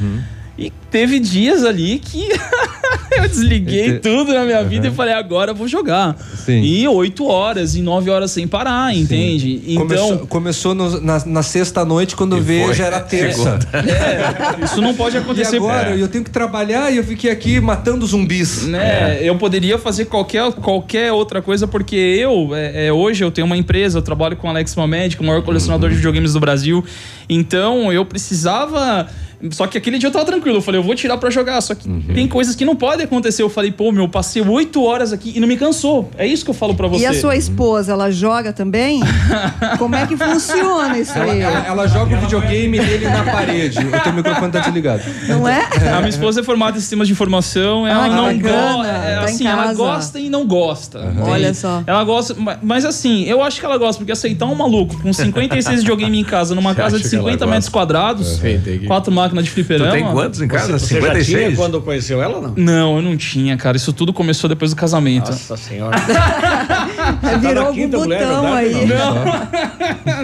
E 0.57 0.71
teve 0.89 1.19
dias 1.19 1.63
ali 1.63 1.99
que 1.99 2.29
eu 3.15 3.27
desliguei 3.29 3.99
tudo 3.99 4.33
na 4.33 4.43
minha 4.43 4.63
vida 4.63 4.87
e 4.87 4.91
falei, 4.91 5.13
agora 5.13 5.51
eu 5.51 5.55
vou 5.55 5.67
jogar. 5.67 6.15
Sim. 6.45 6.61
E 6.63 6.87
oito 6.87 7.27
horas, 7.27 7.75
e 7.75 7.81
nove 7.81 8.09
horas 8.09 8.31
sem 8.31 8.47
parar, 8.47 8.91
entende? 8.95 9.61
Então. 9.67 9.85
Começou, 9.87 10.17
começou 10.27 10.73
no- 10.73 10.99
na, 11.01 11.23
na 11.25 11.43
sexta-noite, 11.43 12.15
quando 12.15 12.41
veio 12.41 12.73
já 12.73 12.85
era 12.85 12.99
terça. 13.05 13.59
É, 13.71 14.63
isso 14.65 14.81
não 14.81 14.95
pode 14.95 15.15
acontecer. 15.15 15.55
E 15.55 15.57
agora, 15.57 15.95
eu 15.95 16.07
tenho 16.07 16.23
que 16.23 16.31
trabalhar 16.31 16.91
e 16.91 16.97
eu 16.97 17.03
fiquei 17.03 17.29
aqui 17.29 17.59
matando 17.61 18.03
zumbis. 18.07 18.63
né? 18.63 19.19
Eu 19.21 19.37
poderia 19.37 19.77
fazer 19.77 20.05
qualquer, 20.05 20.51
qualquer 20.53 21.11
outra 21.11 21.39
coisa, 21.39 21.67
porque 21.67 21.95
eu, 21.95 22.55
é, 22.55 22.87
é, 22.87 22.93
hoje, 22.93 23.23
eu 23.23 23.29
tenho 23.29 23.45
uma 23.45 23.57
empresa, 23.57 23.99
eu 23.99 24.01
trabalho 24.01 24.35
com 24.35 24.47
o 24.47 24.49
Alex 24.49 24.73
Mamed, 24.75 25.17
o 25.19 25.23
maior 25.23 25.43
colecionador 25.43 25.89
de 25.91 25.97
videogames 25.97 26.33
do 26.33 26.39
Brasil. 26.39 26.83
Então, 27.29 27.93
eu 27.93 28.03
precisava. 28.05 29.07
Só 29.51 29.67
que 29.67 29.77
aquele 29.77 29.97
dia 29.99 30.07
eu 30.07 30.11
tava 30.11 30.25
tranquilo. 30.25 30.57
Eu 30.57 30.61
falei, 30.61 30.79
eu 30.79 30.83
vou 30.83 30.95
tirar 30.95 31.17
pra 31.17 31.29
jogar. 31.29 31.61
Só 31.61 31.75
que 31.75 31.87
tem 32.13 32.27
coisas 32.27 32.55
que 32.55 32.65
não 32.65 32.75
podem 32.75 33.05
acontecer. 33.05 33.43
Eu 33.43 33.49
falei, 33.49 33.71
pô, 33.71 33.91
meu, 33.91 34.05
eu 34.05 34.09
passei 34.09 34.41
oito 34.41 34.83
horas 34.83 35.13
aqui 35.13 35.33
e 35.35 35.39
não 35.39 35.47
me 35.47 35.55
cansou. 35.57 36.09
É 36.17 36.25
isso 36.25 36.43
que 36.43 36.49
eu 36.49 36.55
falo 36.55 36.73
pra 36.75 36.87
você. 36.87 37.03
E 37.03 37.05
a 37.05 37.13
sua 37.13 37.35
esposa, 37.35 37.91
ela 37.93 38.09
joga 38.11 38.51
também? 38.51 38.99
Como 39.77 39.95
é 39.95 40.07
que 40.07 40.17
funciona 40.17 40.97
isso 40.97 41.17
Ela, 41.17 41.31
aí? 41.33 41.39
ela- 41.41 41.65
ela 41.67 41.87
joga 41.87 42.15
o 42.15 42.19
videogame 42.19 42.79
dele 42.79 43.05
na 43.07 43.23
parede. 43.23 43.79
O 43.79 44.03
teu 44.03 44.13
microfone 44.13 44.51
tá 44.51 44.59
desligado. 44.59 45.03
Não 45.27 45.47
é? 45.47 45.67
A 45.93 45.97
minha 45.97 46.09
esposa 46.09 46.39
é 46.41 46.43
formada 46.43 46.77
em 46.77 46.79
sistemas 46.79 47.07
de 47.07 47.13
informação, 47.13 47.85
ela 47.87 48.05
Ah, 48.05 48.09
não 48.09 48.39
gosta. 48.39 48.53
tá 48.93 49.21
em 49.21 49.23
assim, 49.25 49.47
ela 49.47 49.73
gosta 49.73 50.19
e 50.19 50.29
não 50.29 50.45
gosta. 50.47 50.99
entende? 50.99 51.21
Olha 51.29 51.53
só. 51.53 51.83
Ela 51.85 52.03
gosta, 52.03 52.33
ma- 52.33 52.57
mas 52.61 52.85
assim, 52.85 53.23
eu 53.25 53.41
acho 53.43 53.59
que 53.59 53.65
ela 53.65 53.77
gosta, 53.77 53.99
porque 53.99 54.11
aceitar 54.11 54.45
um 54.45 54.55
maluco 54.55 54.99
com 55.01 55.13
56 55.13 55.79
videogame 55.81 56.19
em 56.19 56.23
casa, 56.23 56.55
numa 56.55 56.71
Você 56.71 56.75
casa 56.81 56.97
de 56.97 57.03
que 57.07 57.15
ela 57.15 57.23
50 57.25 57.37
gosta? 57.45 57.45
metros 57.53 57.69
quadrados, 57.69 58.39
Uhum. 58.41 58.85
Quatro 58.87 59.11
máquinas 59.11 59.26
de 59.35 59.49
fliperama. 59.51 59.91
Tu 59.91 59.93
tem 59.93 60.05
quantos 60.11 60.41
em 60.41 60.47
casa? 60.47 60.79
Você 60.79 60.95
já 60.95 61.01
tinha 61.01 61.23
56? 61.23 61.57
quando 61.57 61.81
conheceu 61.81 62.21
ela, 62.21 62.41
não? 62.41 62.53
Não, 62.55 62.95
eu 62.97 63.01
não 63.01 63.17
tinha, 63.17 63.55
cara. 63.57 63.77
Isso 63.77 63.93
tudo 63.93 64.13
começou 64.13 64.49
depois 64.49 64.71
do 64.71 64.77
casamento. 64.77 65.29
Nossa 65.31 65.57
senhora. 65.57 65.97
Virou 67.39 67.53
na 67.55 67.61
algum 67.67 67.87
botão 67.89 68.53
aí. 68.53 68.73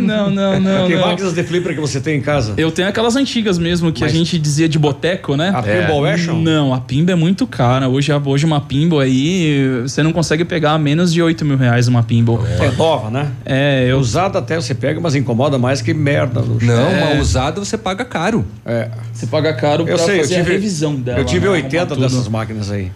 não, 0.02 0.30
não, 0.30 0.60
não. 0.60 0.88
que 0.88 0.96
não. 0.96 1.08
máquinas 1.08 1.34
de 1.34 1.44
flipper 1.44 1.74
que 1.76 1.82
você 1.82 2.00
tem 2.00 2.18
em 2.18 2.22
casa? 2.22 2.54
Eu 2.58 2.72
tenho 2.72 2.88
aquelas 2.88 3.16
antigas 3.16 3.58
mesmo, 3.58 3.92
que 3.92 4.04
a 4.04 4.08
gente 4.08 4.38
dizia 4.38 4.68
de 4.68 4.78
boteco, 4.80 5.36
né? 5.36 5.52
A 5.56 5.62
Pinball 5.62 6.06
Action? 6.06 6.36
Não, 6.42 6.74
a 6.74 6.80
Pimba 6.80 7.12
é 7.12 7.16
muito 7.16 7.46
cara. 7.48 7.88
Hoje, 7.90 8.12
hoje 8.14 8.46
uma 8.46 8.62
Pinball 8.62 9.00
aí, 9.00 9.82
você 9.82 10.02
não 10.04 10.12
consegue 10.12 10.44
pegar 10.46 10.78
menos 10.78 11.14
de 11.14 11.22
8 11.22 11.46
mil 11.46 11.58
reais 11.58 11.88
uma 11.88 12.04
Pinball. 12.04 12.44
É 12.60 12.72
nova, 12.72 13.10
né? 13.10 13.28
É, 13.46 13.86
eu... 13.88 13.98
Usada 14.00 14.40
até 14.40 14.56
você 14.56 14.74
pega, 14.74 15.00
mas 15.00 15.16
incomoda 15.16 15.58
mais 15.58 15.82
que 15.82 15.94
merda. 15.94 16.40
Luxo. 16.42 16.66
Não, 16.66 16.88
É. 16.92 17.04
uma 17.14 17.22
usada 17.22 17.60
você 17.64 17.78
paga 17.78 18.04
caro. 18.06 18.46
É. 18.66 18.90
Você 19.14 19.28
paga 19.28 19.54
caro 19.54 19.84
Eu 19.88 19.96
pra 19.96 20.06
sei, 20.06 20.16
eu 20.20 20.22
fazer 20.24 20.36
tive, 20.38 20.50
a 20.50 20.54
revisão 20.54 20.96
dela. 20.96 21.20
eu 21.20 21.26
tive 21.26 21.46
né? 21.46 21.52
80 21.54 21.78
Arrumar 21.78 21.96
tudo. 21.96 22.02
dessas 22.02 22.28
máquinas 22.28 22.72
aí. 22.72 22.92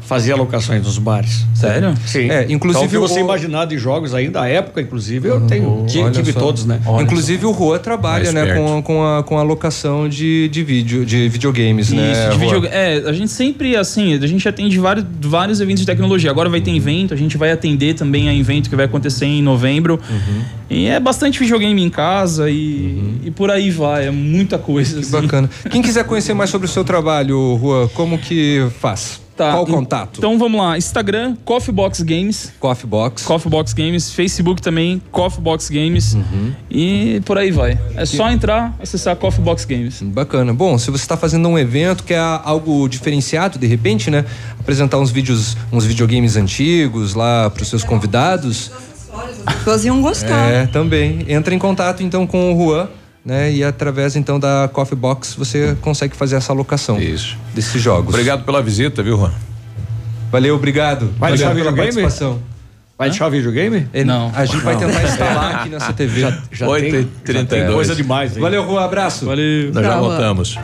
Fazia 0.00 0.34
locações 0.34 0.82
nos 0.82 0.98
bares. 0.98 1.46
Sério? 1.54 1.94
Sim. 2.04 2.28
É, 2.28 2.46
inclusive 2.50 2.86
Então, 2.86 3.00
o 3.02 3.06
que 3.06 3.12
você 3.12 3.20
o- 3.20 3.24
imaginar 3.24 3.66
de 3.66 3.78
jogos 3.78 4.12
aí 4.12 4.28
da 4.28 4.48
época, 4.48 4.80
inclusive, 4.80 5.28
eu 5.28 5.40
tenho, 5.42 5.84
ti- 5.86 6.00
Olha 6.00 6.10
tive 6.10 6.32
só. 6.32 6.40
todos, 6.40 6.66
né? 6.66 6.80
Inclusive 7.00 7.46
o 7.46 7.52
Rua 7.52 7.78
trabalha, 7.78 8.24
Mais 8.24 8.34
né, 8.34 8.44
perto. 8.46 8.58
com, 8.60 8.78
a- 8.78 8.82
com, 8.82 9.04
a, 9.06 9.22
com 9.22 9.38
a 9.38 9.42
locação 9.44 10.08
de, 10.08 10.48
de 10.48 10.64
vídeo, 10.64 11.06
de 11.06 11.28
videogames, 11.28 11.90
né? 11.92 12.10
Isso, 12.12 12.30
de 12.32 12.38
videogame. 12.38 12.74
É, 12.74 13.02
a 13.06 13.12
gente 13.12 13.30
sempre, 13.30 13.76
assim, 13.76 14.14
a 14.14 14.26
gente 14.26 14.48
atende 14.48 14.76
vários, 14.80 15.06
vários 15.22 15.60
eventos 15.60 15.80
de 15.82 15.86
tecnologia. 15.86 16.30
Agora 16.30 16.48
vai 16.48 16.60
ter 16.60 16.74
evento, 16.74 17.14
a 17.14 17.16
gente 17.16 17.36
vai 17.36 17.52
atender 17.52 17.94
também 17.94 18.28
a 18.28 18.34
evento 18.34 18.68
que 18.68 18.74
vai 18.74 18.86
acontecer 18.86 19.26
em 19.26 19.40
novembro. 19.40 20.00
Uhum. 20.10 20.42
E 20.68 20.86
é 20.86 20.98
bastante 20.98 21.38
videogame 21.38 21.80
em 21.82 21.90
casa 21.90 22.50
e, 22.50 23.20
e 23.24 23.30
por 23.30 23.50
aí 23.50 23.70
vai, 23.70 24.08
é 24.08 24.10
muita 24.10 24.58
coisa. 24.58 24.94
Que 24.94 25.00
assim. 25.00 25.10
bacana. 25.12 25.48
Quem 25.70 25.80
quiser 25.82 26.02
conhecer 26.04 26.34
mais 26.34 26.50
sobre 26.50 26.66
o 26.66 26.70
seu 26.70 26.82
trabalho, 26.84 27.54
Rua, 27.54 27.88
como 27.94 28.18
que 28.18 28.66
faz? 28.80 29.20
Tá. 29.40 29.52
Qual 29.52 29.62
o 29.62 29.66
contato? 29.66 30.18
Então 30.18 30.38
vamos 30.38 30.60
lá. 30.60 30.76
Instagram, 30.76 31.34
Coffee 31.46 31.72
Box 31.72 32.02
Games. 32.02 32.52
Coffee 32.60 32.86
Box. 32.86 33.22
Coffee 33.22 33.50
Box 33.50 33.72
Games. 33.72 34.12
Facebook 34.12 34.60
também, 34.60 35.00
Coffee 35.10 35.40
Box 35.40 35.70
Games. 35.70 36.12
Uhum. 36.12 36.52
E 36.70 37.22
por 37.24 37.38
aí 37.38 37.50
vai. 37.50 37.78
É 37.96 38.04
só 38.04 38.30
entrar, 38.30 38.76
acessar 38.78 39.16
Coffee 39.16 39.42
Box 39.42 39.64
Games. 39.64 40.02
Bacana. 40.02 40.52
Bom, 40.52 40.76
se 40.76 40.90
você 40.90 41.04
está 41.04 41.16
fazendo 41.16 41.48
um 41.48 41.58
evento 41.58 42.04
que 42.04 42.12
é 42.12 42.18
algo 42.18 42.86
diferenciado, 42.86 43.58
de 43.58 43.66
repente, 43.66 44.10
né? 44.10 44.26
Apresentar 44.58 44.98
uns 44.98 45.10
vídeos, 45.10 45.56
uns 45.72 45.86
videogames 45.86 46.36
antigos 46.36 47.14
lá 47.14 47.48
para 47.48 47.62
os 47.62 47.68
seus 47.70 47.82
convidados. 47.82 48.70
As 49.46 49.54
pessoas 49.54 49.84
iam 49.86 50.02
gostar. 50.02 50.50
É, 50.50 50.66
também. 50.66 51.24
Entra 51.28 51.54
em 51.54 51.58
contato 51.58 52.02
então 52.02 52.26
com 52.26 52.52
o 52.52 52.58
Juan, 52.58 52.88
né? 53.24 53.52
E 53.52 53.62
através 53.62 54.16
então 54.16 54.38
da 54.38 54.68
Coffee 54.72 54.96
Box 54.96 55.34
você 55.34 55.76
consegue 55.80 56.16
fazer 56.16 56.36
essa 56.36 56.52
alocação 56.52 57.00
Isso. 57.00 57.36
desses 57.54 57.80
jogos. 57.80 58.08
Obrigado 58.08 58.44
pela 58.44 58.62
visita, 58.62 59.02
viu, 59.02 59.16
Juan? 59.16 59.32
Valeu, 60.30 60.54
obrigado. 60.54 61.06
Vai 61.18 61.30
Valeu 61.30 61.36
deixar 61.36 61.54
pela 61.54 61.72
participação. 61.72 62.40
Vai 63.00 63.08
deixar 63.08 63.28
o 63.28 63.30
videogame? 63.30 63.88
É, 63.94 64.04
Não. 64.04 64.30
A 64.36 64.44
gente 64.44 64.58
vai 64.62 64.74
Não. 64.74 64.80
tentar 64.82 65.02
instalar 65.04 65.54
aqui 65.54 65.70
nessa 65.70 65.90
TV. 65.90 66.20
Já, 66.20 66.38
já 66.52 66.68
Oito 66.68 66.90
tem, 66.90 67.00
e 67.00 67.02
já 67.02 67.08
trinta 67.24 67.40
e 67.40 67.46
tem 67.46 67.60
dois. 67.62 67.74
coisa 67.74 67.94
demais, 67.94 68.36
hein? 68.36 68.42
Valeu, 68.42 68.62
Juan. 68.66 68.84
Abraço. 68.84 69.24
Valeu. 69.24 69.72
Nós 69.72 69.86
já 69.86 69.96
voltamos. 69.98 70.58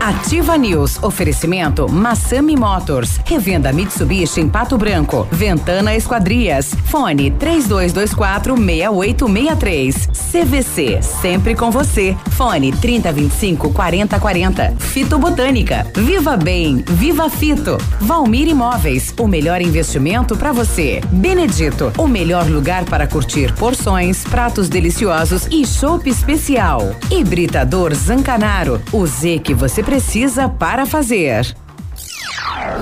Ativa 0.00 0.58
News. 0.58 1.00
Oferecimento 1.00 1.88
Massami 1.88 2.56
Motors. 2.56 3.20
Revenda 3.24 3.72
Mitsubishi 3.72 4.40
em 4.40 4.48
Pato 4.48 4.76
Branco. 4.76 5.28
Ventana 5.30 5.94
Esquadrias. 5.94 6.74
Fone 6.86 7.30
3224 7.30 8.56
6863. 8.56 10.08
CVC. 10.32 10.98
Sempre 11.02 11.54
com 11.54 11.70
você. 11.70 12.16
Fone 12.30 12.72
3025 12.72 13.70
4040. 13.70 14.74
Fito 14.76 15.16
Botânica. 15.20 15.86
Viva 15.94 16.36
Bem. 16.36 16.82
Viva 16.84 17.30
Fito. 17.30 17.78
Valmir 18.00 18.48
Imóveis. 18.48 19.14
O 19.16 19.28
melhor 19.28 19.62
investimento 19.62 20.36
para 20.36 20.50
você. 20.50 21.00
Benedito. 21.12 21.59
O 21.98 22.06
melhor 22.06 22.48
lugar 22.48 22.86
para 22.86 23.06
curtir 23.06 23.52
porções, 23.54 24.24
pratos 24.24 24.68
deliciosos 24.68 25.46
e 25.50 25.66
chopp 25.66 26.08
especial. 26.08 26.96
Hibridador 27.10 27.94
Zancanaro. 27.94 28.80
O 28.90 29.06
Z 29.06 29.40
que 29.40 29.52
você 29.52 29.82
precisa 29.82 30.48
para 30.48 30.86
fazer. 30.86 31.54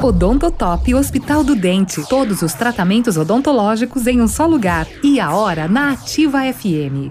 Odontotop 0.00 0.94
Hospital 0.94 1.42
do 1.42 1.56
Dente. 1.56 2.02
Todos 2.08 2.40
os 2.42 2.54
tratamentos 2.54 3.16
odontológicos 3.16 4.06
em 4.06 4.20
um 4.20 4.28
só 4.28 4.46
lugar. 4.46 4.86
E 5.02 5.18
a 5.18 5.32
hora 5.32 5.66
na 5.66 5.92
Ativa 5.92 6.40
FM. 6.52 7.10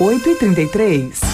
8 0.00 0.28
e 0.28 0.34
33 0.34 1.33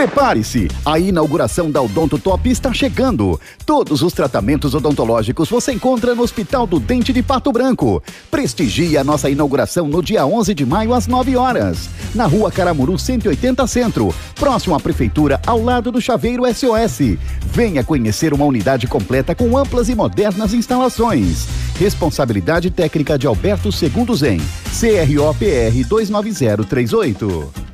Prepare-se! 0.00 0.66
A 0.82 0.98
inauguração 0.98 1.70
da 1.70 1.82
Odonto 1.82 2.18
Top 2.18 2.48
está 2.48 2.72
chegando. 2.72 3.38
Todos 3.66 4.00
os 4.00 4.14
tratamentos 4.14 4.74
odontológicos 4.74 5.50
você 5.50 5.72
encontra 5.72 6.14
no 6.14 6.22
Hospital 6.22 6.66
do 6.66 6.80
Dente 6.80 7.12
de 7.12 7.22
Pato 7.22 7.52
Branco. 7.52 8.02
Prestigie 8.30 8.96
a 8.96 9.04
nossa 9.04 9.28
inauguração 9.28 9.86
no 9.86 10.02
dia 10.02 10.24
11 10.24 10.54
de 10.54 10.64
maio 10.64 10.94
às 10.94 11.06
9 11.06 11.36
horas, 11.36 11.90
na 12.14 12.24
Rua 12.24 12.50
Caramuru 12.50 12.98
180 12.98 13.66
Centro, 13.66 14.14
próximo 14.36 14.74
à 14.74 14.80
prefeitura, 14.80 15.38
ao 15.46 15.62
lado 15.62 15.92
do 15.92 16.00
Chaveiro 16.00 16.44
SOS. 16.46 17.18
Venha 17.52 17.84
conhecer 17.84 18.32
uma 18.32 18.46
unidade 18.46 18.86
completa 18.86 19.34
com 19.34 19.58
amplas 19.58 19.90
e 19.90 19.94
modernas 19.94 20.54
instalações. 20.54 21.46
Responsabilidade 21.78 22.70
técnica 22.70 23.18
de 23.18 23.26
Alberto 23.26 23.70
Segundo 23.70 24.16
Zen, 24.16 24.40
CROPR 24.80 25.86
29038. 25.86 27.69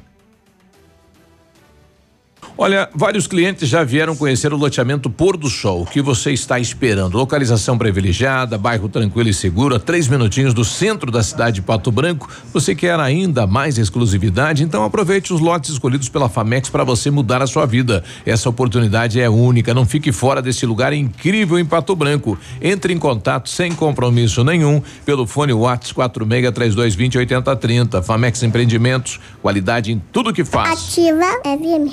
Olha, 2.58 2.88
vários 2.94 3.26
clientes 3.26 3.68
já 3.68 3.84
vieram 3.84 4.16
conhecer 4.16 4.50
o 4.50 4.56
loteamento 4.56 5.10
Pôr 5.10 5.36
do 5.36 5.50
Sol. 5.50 5.82
O 5.82 5.86
que 5.86 6.00
você 6.00 6.32
está 6.32 6.58
esperando? 6.58 7.18
Localização 7.18 7.76
privilegiada, 7.76 8.56
bairro 8.56 8.88
tranquilo 8.88 9.28
e 9.28 9.34
seguro, 9.34 9.74
a 9.74 9.78
três 9.78 10.08
minutinhos 10.08 10.54
do 10.54 10.64
centro 10.64 11.10
da 11.10 11.22
cidade 11.22 11.56
de 11.56 11.62
Pato 11.62 11.92
Branco. 11.92 12.30
Você 12.54 12.74
quer 12.74 12.98
ainda 12.98 13.46
mais 13.46 13.76
exclusividade? 13.76 14.62
Então 14.62 14.84
aproveite 14.84 15.34
os 15.34 15.40
lotes 15.40 15.68
escolhidos 15.68 16.08
pela 16.08 16.30
Famex 16.30 16.70
para 16.70 16.82
você 16.82 17.10
mudar 17.10 17.42
a 17.42 17.46
sua 17.46 17.66
vida. 17.66 18.02
Essa 18.24 18.48
oportunidade 18.48 19.20
é 19.20 19.28
única. 19.28 19.74
Não 19.74 19.84
fique 19.84 20.10
fora 20.10 20.40
desse 20.40 20.64
lugar 20.64 20.94
incrível 20.94 21.58
em 21.58 21.64
Pato 21.66 21.94
Branco. 21.94 22.38
Entre 22.62 22.90
em 22.90 22.98
contato 22.98 23.50
sem 23.50 23.70
compromisso 23.74 24.42
nenhum 24.42 24.80
pelo 25.04 25.26
fone 25.26 25.52
Whats 25.52 25.92
463220 25.92 27.18
8030. 27.18 28.02
Famex 28.02 28.42
Empreendimentos, 28.42 29.20
qualidade 29.42 29.92
em 29.92 30.02
tudo 30.10 30.32
que 30.32 30.42
faz. 30.42 30.70
Ativa 30.70 31.26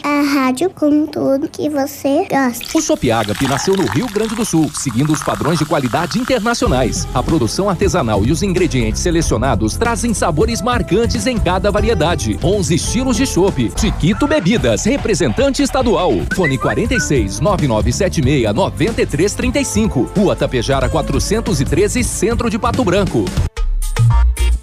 a 0.05 0.21
rádio 0.21 0.52
com 0.75 1.07
tudo 1.07 1.49
que 1.49 1.69
você 1.69 2.27
gosta. 2.29 2.77
O 2.77 2.81
Chopp 2.81 3.11
Agape 3.11 3.47
nasceu 3.47 3.75
no 3.75 3.85
Rio 3.87 4.07
Grande 4.07 4.35
do 4.35 4.45
Sul, 4.45 4.69
seguindo 4.73 5.11
os 5.11 5.23
padrões 5.23 5.59
de 5.59 5.65
qualidade 5.65 6.19
internacionais. 6.19 7.07
A 7.13 7.23
produção 7.23 7.69
artesanal 7.69 8.23
e 8.23 8.31
os 8.31 8.43
ingredientes 8.43 9.01
selecionados 9.01 9.75
trazem 9.75 10.13
sabores 10.13 10.61
marcantes 10.61 11.25
em 11.25 11.37
cada 11.37 11.71
variedade. 11.71 12.39
11 12.43 12.75
estilos 12.75 13.17
de 13.17 13.25
chopp. 13.25 13.71
Chiquito 13.75 14.27
Bebidas, 14.27 14.85
representante 14.85 15.63
estadual. 15.63 16.11
Fone 16.35 16.57
46 16.57 17.39
9976 17.39 18.53
9335. 18.53 20.11
Rua 20.15 20.35
Tapejara 20.35 20.87
413, 20.87 22.03
Centro 22.03 22.49
de 22.49 22.59
Pato 22.59 22.83
Branco. 22.83 23.25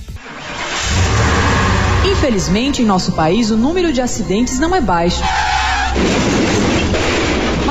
Infelizmente, 2.12 2.82
em 2.82 2.86
nosso 2.86 3.12
país, 3.12 3.52
o 3.52 3.58
número 3.58 3.94
de 3.94 4.02
acidentes 4.02 4.60
não 4.60 4.76
é 4.76 4.82
baixo. 4.82 5.22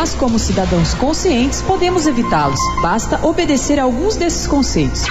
Mas, 0.08 0.14
como 0.14 0.38
cidadãos 0.38 0.94
conscientes, 0.94 1.60
podemos 1.60 2.06
evitá-los. 2.06 2.58
Basta 2.80 3.20
obedecer 3.26 3.78
a 3.78 3.82
alguns 3.82 4.16
desses 4.16 4.46
conceitos. 4.46 5.02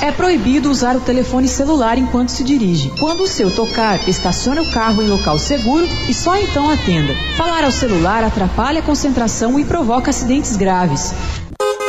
É 0.00 0.10
proibido 0.10 0.70
usar 0.70 0.96
o 0.96 1.00
telefone 1.00 1.46
celular 1.46 1.98
enquanto 1.98 2.30
se 2.30 2.42
dirige. 2.42 2.90
Quando 2.98 3.24
o 3.24 3.26
seu 3.26 3.54
tocar, 3.54 4.08
estacione 4.08 4.60
o 4.60 4.70
carro 4.72 5.02
em 5.02 5.08
local 5.08 5.38
seguro 5.38 5.86
e 6.08 6.14
só 6.14 6.38
então 6.38 6.70
atenda. 6.70 7.12
Falar 7.36 7.64
ao 7.64 7.70
celular 7.70 8.24
atrapalha 8.24 8.80
a 8.80 8.82
concentração 8.82 9.60
e 9.60 9.64
provoca 9.66 10.08
acidentes 10.08 10.56
graves. 10.56 11.12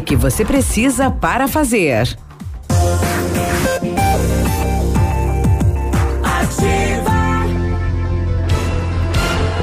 que 0.00 0.16
você 0.16 0.44
precisa 0.44 1.10
para 1.10 1.46
fazer. 1.46 2.16
Ativa, 6.22 7.46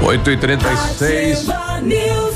8 0.02 0.30
e 0.30 0.36
36 0.36 1.48
ativa 1.48 1.80
News. 1.80 2.29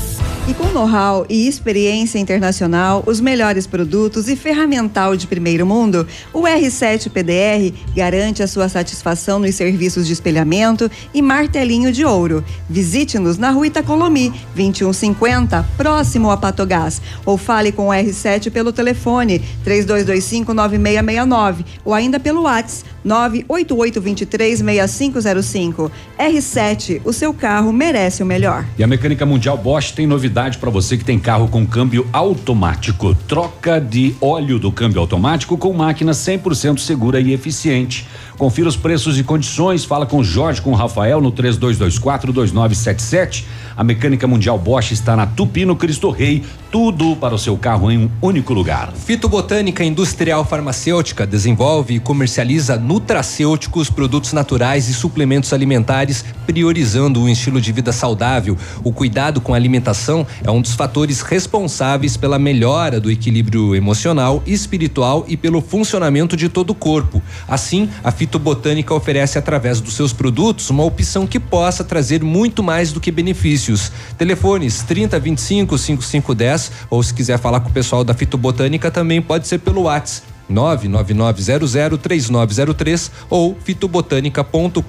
E 0.47 0.53
com 0.53 0.65
know-how 0.65 1.25
e 1.27 1.47
experiência 1.47 2.19
internacional, 2.19 3.03
os 3.07 3.19
melhores 3.19 3.65
produtos 3.65 4.29
e 4.29 4.35
ferramental 4.35 5.17
de 5.17 5.25
primeiro 5.25 5.65
mundo, 5.65 6.05
o 6.31 6.43
R7 6.43 7.09
PDR 7.09 7.73
garante 7.95 8.43
a 8.43 8.47
sua 8.47 8.69
satisfação 8.69 9.39
nos 9.39 9.55
serviços 9.55 10.05
de 10.05 10.13
espelhamento 10.13 10.87
e 11.11 11.19
martelinho 11.19 11.91
de 11.91 12.05
ouro. 12.05 12.45
Visite-nos 12.69 13.39
na 13.39 13.49
rua 13.49 13.65
Itacolomi, 13.65 14.29
2150, 14.55 15.65
próximo 15.75 16.29
a 16.29 16.37
Patogás. 16.37 17.01
Ou 17.25 17.39
fale 17.39 17.71
com 17.71 17.87
o 17.87 17.91
R7 17.91 18.51
pelo 18.51 18.71
telefone 18.71 19.43
3225-9669 19.65 21.65
ou 21.83 21.91
ainda 21.91 22.19
pelo 22.19 22.43
WhatsApp 22.43 22.94
988236505. 23.05 25.91
R7, 26.19 27.01
o 27.05 27.13
seu 27.13 27.33
carro 27.33 27.71
merece 27.71 28.21
o 28.23 28.25
melhor. 28.25 28.65
E 28.77 28.83
a 28.83 28.87
Mecânica 28.87 29.25
Mundial 29.25 29.57
Bosch 29.57 29.91
tem 29.91 30.05
novidade 30.07 30.57
para 30.57 30.69
você 30.69 30.97
que 30.97 31.05
tem 31.05 31.19
carro 31.19 31.47
com 31.47 31.65
câmbio 31.65 32.07
automático. 32.11 33.15
Troca 33.27 33.79
de 33.79 34.15
óleo 34.19 34.57
do 34.57 34.71
câmbio 34.71 35.01
automático 35.01 35.55
com 35.57 35.73
máquina 35.73 36.13
100% 36.13 36.79
segura 36.79 37.19
e 37.19 37.33
eficiente. 37.33 38.07
Confira 38.37 38.67
os 38.67 38.75
preços 38.75 39.17
e 39.17 39.23
condições. 39.23 39.85
Fala 39.85 40.05
com 40.05 40.23
Jorge, 40.23 40.61
com 40.61 40.73
Rafael 40.73 41.21
no 41.21 41.31
32242977. 41.31 43.45
A 43.77 43.83
Mecânica 43.83 44.27
Mundial 44.27 44.57
Bosch 44.57 44.91
está 44.91 45.15
na 45.15 45.25
Tupi, 45.25 45.65
no 45.65 45.75
Cristo 45.75 46.09
Rei. 46.09 46.43
Tudo 46.71 47.15
para 47.15 47.33
o 47.33 47.39
seu 47.39 47.57
carro 47.57 47.89
em 47.89 47.97
um 47.97 48.09
único 48.21 48.53
lugar. 48.53 48.91
Fitobotânica 48.91 49.83
Industrial 49.83 50.43
Farmacêutica 50.43 51.25
desenvolve 51.25 51.95
e 51.95 51.99
comercializa 51.99 52.75
nutracêuticos, 52.77 53.89
produtos 53.89 54.33
naturais 54.33 54.89
e 54.89 54.93
suplementos 54.93 55.53
alimentares, 55.53 56.25
priorizando 56.45 57.21
um 57.21 57.29
estilo 57.29 57.61
de 57.61 57.71
vida 57.71 57.91
saudável. 57.91 58.57
O 58.83 58.91
cuidado 58.91 59.39
com 59.39 59.53
a 59.53 59.55
alimentação 59.55 60.27
é 60.43 60.51
um 60.51 60.61
dos 60.61 60.73
fatores 60.73 61.21
responsáveis 61.21 62.17
pela 62.17 62.37
melhora 62.37 62.99
do 62.99 63.09
equilíbrio 63.09 63.73
emocional, 63.73 64.43
espiritual 64.45 65.23
e 65.27 65.37
pelo 65.37 65.61
funcionamento 65.61 66.35
de 66.35 66.49
todo 66.49 66.71
o 66.71 66.75
corpo. 66.75 67.21
Assim, 67.47 67.89
a 68.03 68.11
Fitobotânica 68.11 68.93
oferece 68.93 69.37
através 69.37 69.79
dos 69.79 69.93
seus 69.93 70.11
produtos 70.11 70.69
uma 70.69 70.83
opção 70.83 71.25
que 71.25 71.39
possa 71.39 71.83
trazer 71.83 72.21
muito 72.23 72.61
mais 72.61 72.91
do 72.91 72.99
que 72.99 73.11
benefícios. 73.11 73.91
Telefones 74.17 74.83
3025 74.83 75.77
5510 75.77 76.64
ou 76.89 77.01
se 77.01 77.13
quiser 77.13 77.39
falar 77.39 77.59
com 77.59 77.69
o 77.69 77.73
pessoal 77.73 78.03
da 78.03 78.13
Fitobotânica 78.13 78.91
também 78.91 79.21
pode 79.21 79.47
ser 79.47 79.59
pelo 79.59 79.83
WhatsApp 79.83 80.35
999003903 80.51 83.11
ou 83.29 83.55
fitobotânica.com.br. 83.63 84.81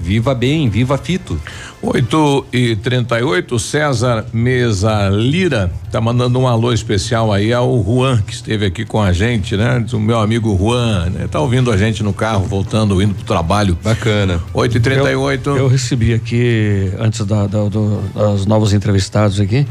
Viva 0.00 0.34
bem, 0.34 0.68
viva 0.68 0.98
Fito. 0.98 1.40
8 1.82 2.46
e 2.52 2.74
38 2.76 3.58
César 3.58 4.24
Mesa 4.32 5.08
Lira 5.08 5.70
tá 5.90 6.00
mandando 6.00 6.38
um 6.38 6.48
alô 6.48 6.72
especial 6.72 7.32
aí 7.32 7.52
ao 7.52 7.82
Juan, 7.82 8.22
que 8.22 8.32
esteve 8.32 8.66
aqui 8.66 8.84
com 8.84 9.00
a 9.00 9.12
gente, 9.12 9.56
né? 9.56 9.84
O 9.92 9.98
meu 9.98 10.18
amigo 10.18 10.56
Juan, 10.58 11.10
né? 11.10 11.28
Tá 11.30 11.40
ouvindo 11.40 11.70
a 11.70 11.76
gente 11.76 12.02
no 12.02 12.12
carro, 12.12 12.44
voltando, 12.44 13.00
indo 13.00 13.14
pro 13.14 13.24
trabalho. 13.24 13.78
Bacana. 13.82 14.42
8 14.52 14.76
e 14.76 14.80
38 14.80 15.50
Eu, 15.50 15.56
eu 15.56 15.68
recebi 15.68 16.12
aqui, 16.12 16.92
antes 16.98 17.24
da, 17.24 17.46
da, 17.46 17.68
do, 17.68 18.00
das 18.14 18.44
novos 18.46 18.72
entrevistados 18.72 19.38
aqui, 19.40 19.66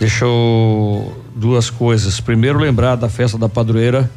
deixa 0.00 0.24
eu 0.24 1.22
duas 1.36 1.70
coisas. 1.70 2.18
Primeiro, 2.20 2.58
lembrar 2.58 2.96
da 2.96 3.08
festa 3.08 3.38
da 3.38 3.48
padroeira 3.48 4.10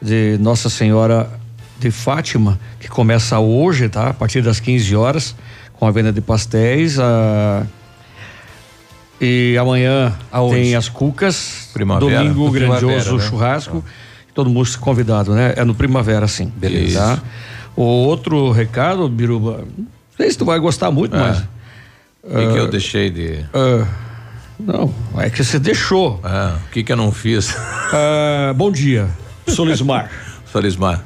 de 0.00 0.38
Nossa 0.40 0.68
Senhora 0.70 1.28
de 1.78 1.90
Fátima, 1.90 2.60
que 2.78 2.88
começa 2.88 3.38
hoje, 3.38 3.88
tá? 3.88 4.10
A 4.10 4.14
partir 4.14 4.42
das 4.42 4.60
15 4.60 4.94
horas, 4.94 5.34
com 5.74 5.86
a 5.86 5.90
venda 5.90 6.12
de 6.12 6.20
pastéis. 6.20 6.98
A... 6.98 7.66
E 9.20 9.56
amanhã 9.58 10.14
Aonde? 10.30 10.56
tem 10.56 10.74
as 10.76 10.88
cucas. 10.88 11.70
Primavera. 11.72 12.18
Domingo, 12.22 12.46
No 12.46 12.50
grandioso 12.52 12.86
Primavera, 12.86 13.12
né? 13.16 13.20
churrasco. 13.28 13.84
Todo 14.34 14.48
mundo 14.48 14.68
convidado, 14.78 15.34
né? 15.34 15.54
É 15.56 15.64
no 15.64 15.74
Primavera, 15.74 16.26
sim. 16.28 16.52
Beleza. 16.56 17.00
Tá? 17.00 17.22
O 17.76 17.82
outro 17.82 18.50
recado, 18.52 19.08
Biruba, 19.08 19.64
não 19.76 19.86
sei 20.16 20.30
se 20.30 20.38
tu 20.38 20.44
vai 20.44 20.58
gostar 20.58 20.90
muito, 20.90 21.16
É. 21.16 21.18
mas. 21.18 21.38
O 22.22 22.28
que, 22.36 22.52
que 22.52 22.58
eu 22.58 22.68
deixei 22.68 23.10
de. 23.10 23.44
ah, 23.54 23.86
não, 24.66 24.92
é 25.18 25.28
que 25.30 25.42
você 25.44 25.58
deixou. 25.58 26.20
Ah, 26.22 26.56
o 26.66 26.70
que 26.70 26.82
que 26.82 26.92
eu 26.92 26.96
não 26.96 27.10
fiz? 27.12 27.54
Ah, 27.92 28.52
bom 28.54 28.70
dia, 28.70 29.08
Solismar. 29.48 30.08
Solismar. 30.52 31.02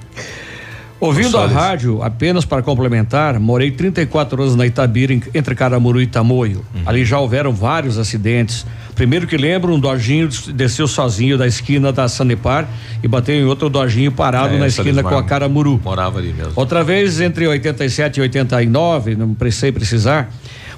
Ouvindo 1.01 1.36
a 1.39 1.47
rádio, 1.47 2.02
apenas 2.02 2.44
para 2.44 2.62
complementar, 2.62 3.39
morei 3.40 3.70
34 3.70 4.40
anos 4.43 4.55
na 4.56 4.64
Itabira, 4.66 5.12
entre 5.35 5.55
Caramuru 5.55 6.01
e 6.01 6.06
Tamoio. 6.06 6.64
Uhum. 6.74 6.82
Ali 6.86 7.05
já 7.05 7.18
houveram 7.18 7.52
vários 7.52 7.98
acidentes. 7.98 8.64
Primeiro 8.94 9.26
que 9.26 9.36
lembro, 9.36 9.74
um 9.74 9.78
dojinho 9.78 10.28
des- 10.28 10.47
desceu 10.48 10.86
sozinho 10.86 11.36
da 11.36 11.47
esquina 11.47 11.93
da 11.93 12.09
Sanepar 12.09 12.66
e 13.02 13.09
bateu 13.09 13.35
em 13.35 13.44
outro 13.44 13.68
dojinho 13.68 14.12
parado 14.12 14.55
É, 14.55 14.59
na 14.59 14.66
esquina 14.66 15.02
com 15.02 15.16
a 15.16 15.22
Caramuru. 15.24 15.81
Morava 15.85 16.18
ali 16.20 16.32
mesmo. 16.32 16.52
Outra 16.56 16.82
vez, 16.85 17.20
entre 17.20 17.47
87 17.47 18.18
e 18.18 18.20
89, 18.22 19.14
não 19.16 19.35
precisei 19.35 19.72
precisar, 19.72 20.31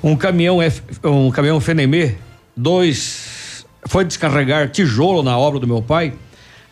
um 0.03 0.17
caminhão 0.17 0.59
um 1.05 1.31
caminhão 1.31 1.61
Fenemê, 1.61 2.15
dois, 2.57 3.67
foi 3.85 4.05
descarregar 4.05 4.71
tijolo 4.71 5.23
na 5.23 5.37
obra 5.37 5.61
do 5.61 5.67
meu 5.67 5.83
pai, 5.83 6.15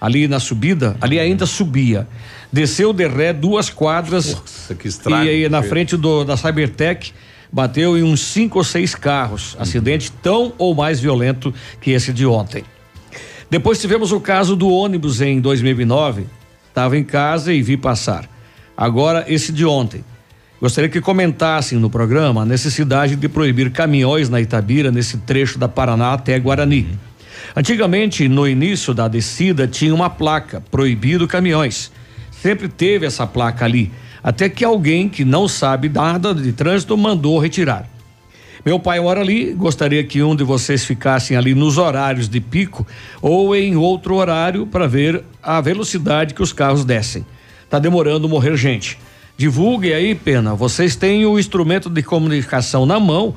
ali 0.00 0.26
na 0.26 0.40
subida, 0.40 0.96
ali 1.00 1.18
ainda 1.18 1.46
subia. 1.46 2.08
Desceu 2.52 2.92
de 2.92 3.06
ré 3.06 3.32
duas 3.32 3.68
quadras 3.68 4.34
Nossa, 4.34 4.74
que 4.74 4.88
estrago. 4.88 5.24
e 5.24 5.28
aí 5.28 5.48
na 5.48 5.62
frente 5.62 5.96
do, 5.96 6.24
da 6.24 6.36
Cybertech 6.36 7.12
bateu 7.52 7.98
em 7.98 8.02
uns 8.02 8.20
cinco 8.20 8.58
ou 8.58 8.64
seis 8.64 8.94
carros. 8.94 9.56
Acidente 9.58 10.10
tão 10.10 10.52
ou 10.56 10.74
mais 10.74 11.00
violento 11.00 11.52
que 11.80 11.90
esse 11.90 12.12
de 12.12 12.26
ontem. 12.26 12.64
Depois 13.50 13.80
tivemos 13.80 14.12
o 14.12 14.20
caso 14.20 14.56
do 14.56 14.68
ônibus 14.68 15.20
em 15.20 15.40
2009. 15.40 16.26
Estava 16.68 16.96
em 16.96 17.04
casa 17.04 17.52
e 17.52 17.62
vi 17.62 17.76
passar. 17.76 18.28
Agora, 18.76 19.24
esse 19.28 19.52
de 19.52 19.64
ontem. 19.64 20.04
Gostaria 20.60 20.88
que 20.88 21.00
comentassem 21.00 21.78
no 21.78 21.90
programa 21.90 22.42
a 22.42 22.46
necessidade 22.46 23.16
de 23.16 23.28
proibir 23.28 23.70
caminhões 23.70 24.30
na 24.30 24.40
Itabira, 24.40 24.90
nesse 24.90 25.18
trecho 25.18 25.58
da 25.58 25.68
Paraná 25.68 26.12
até 26.12 26.38
Guarani. 26.38 26.88
Antigamente, 27.56 28.28
no 28.28 28.46
início 28.48 28.94
da 28.94 29.08
descida, 29.08 29.66
tinha 29.66 29.94
uma 29.94 30.08
placa: 30.08 30.62
proibido 30.70 31.26
caminhões. 31.26 31.90
Sempre 32.30 32.68
teve 32.68 33.04
essa 33.04 33.26
placa 33.26 33.64
ali, 33.64 33.90
até 34.22 34.48
que 34.48 34.64
alguém 34.64 35.08
que 35.08 35.24
não 35.24 35.48
sabe 35.48 35.88
nada 35.88 36.34
de 36.34 36.52
trânsito 36.52 36.96
mandou 36.96 37.38
retirar. 37.38 37.88
Meu 38.64 38.80
pai 38.80 38.98
mora 38.98 39.20
ali, 39.20 39.52
gostaria 39.52 40.02
que 40.04 40.22
um 40.22 40.34
de 40.34 40.42
vocês 40.42 40.86
ficassem 40.86 41.36
ali 41.36 41.54
nos 41.54 41.76
horários 41.76 42.28
de 42.28 42.40
pico 42.40 42.86
ou 43.20 43.54
em 43.54 43.76
outro 43.76 44.14
horário 44.14 44.66
para 44.66 44.86
ver 44.86 45.22
a 45.42 45.60
velocidade 45.60 46.32
que 46.32 46.42
os 46.42 46.52
carros 46.52 46.84
descem. 46.84 47.26
Tá 47.68 47.78
demorando 47.78 48.26
morrer 48.26 48.56
gente. 48.56 48.98
Divulgue 49.36 49.92
aí, 49.92 50.14
pena. 50.14 50.54
Vocês 50.54 50.94
têm 50.94 51.26
o 51.26 51.38
instrumento 51.38 51.90
de 51.90 52.02
comunicação 52.02 52.86
na 52.86 53.00
mão 53.00 53.34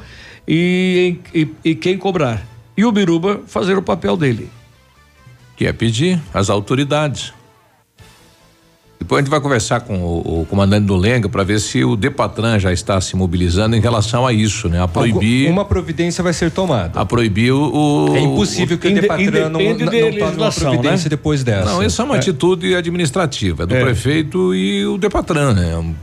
e, 0.48 1.18
e, 1.34 1.48
e 1.64 1.76
quem 1.76 1.98
cobrar. 1.98 2.45
E 2.76 2.86
o 2.86 2.91
Biruba 2.91 3.41
fazer 3.48 3.78
o 3.78 3.82
papel 3.82 4.15
dele. 4.15 4.49
Que 5.56 5.65
é 5.65 5.74
pedir 5.74 6.22
às 6.34 6.49
autoridades. 6.49 7.34
Depois 8.99 9.19
a 9.19 9.22
gente 9.22 9.30
vai 9.30 9.40
conversar 9.40 9.82
com 9.82 9.95
o, 9.99 10.41
o 10.41 10.45
comandante 10.45 10.86
do 10.86 10.95
Lenga 10.95 11.30
para 11.30 11.44
ver 11.44 11.60
se 11.60 11.84
o 11.84 11.95
Depatran 11.95 12.57
já 12.60 12.74
está 12.74 12.99
se 12.99 13.15
mobilizando 13.15 13.76
em 13.76 13.80
relação 13.80 14.26
a 14.26 14.34
isso, 14.34 14.68
né? 14.68 14.82
A 14.82 14.88
proibir, 14.88 15.49
Uma 15.49 15.64
providência 15.64 16.24
vai 16.24 16.34
ser 16.34 16.49
tomada. 16.52 16.99
a 16.99 17.06
proibir 17.06 17.52
o, 17.52 18.14
É 18.15 18.19
impossível 18.19 18.78
que 18.78 18.88
o 18.88 18.94
Depatran 18.95 19.49
não, 19.49 19.60
não, 19.61 19.78
de 19.78 19.84
não 19.86 19.91
tome 19.91 20.02
uma 20.02 20.26
legislação, 20.26 20.72
providência 20.72 21.06
né? 21.06 21.10
depois 21.10 21.44
dessa. 21.44 21.65
Não, 21.72 21.84
isso 21.84 22.02
é 22.02 22.06
uma 22.06 22.15
atitude 22.15 22.76
administrativa, 22.76 23.64
é 23.64 23.65
do 23.68 23.76
É. 23.76 23.82
prefeito 23.84 24.53
e 24.56 24.86
o 24.88 24.98
Depatran, 24.98 25.53
né? 25.53 25.94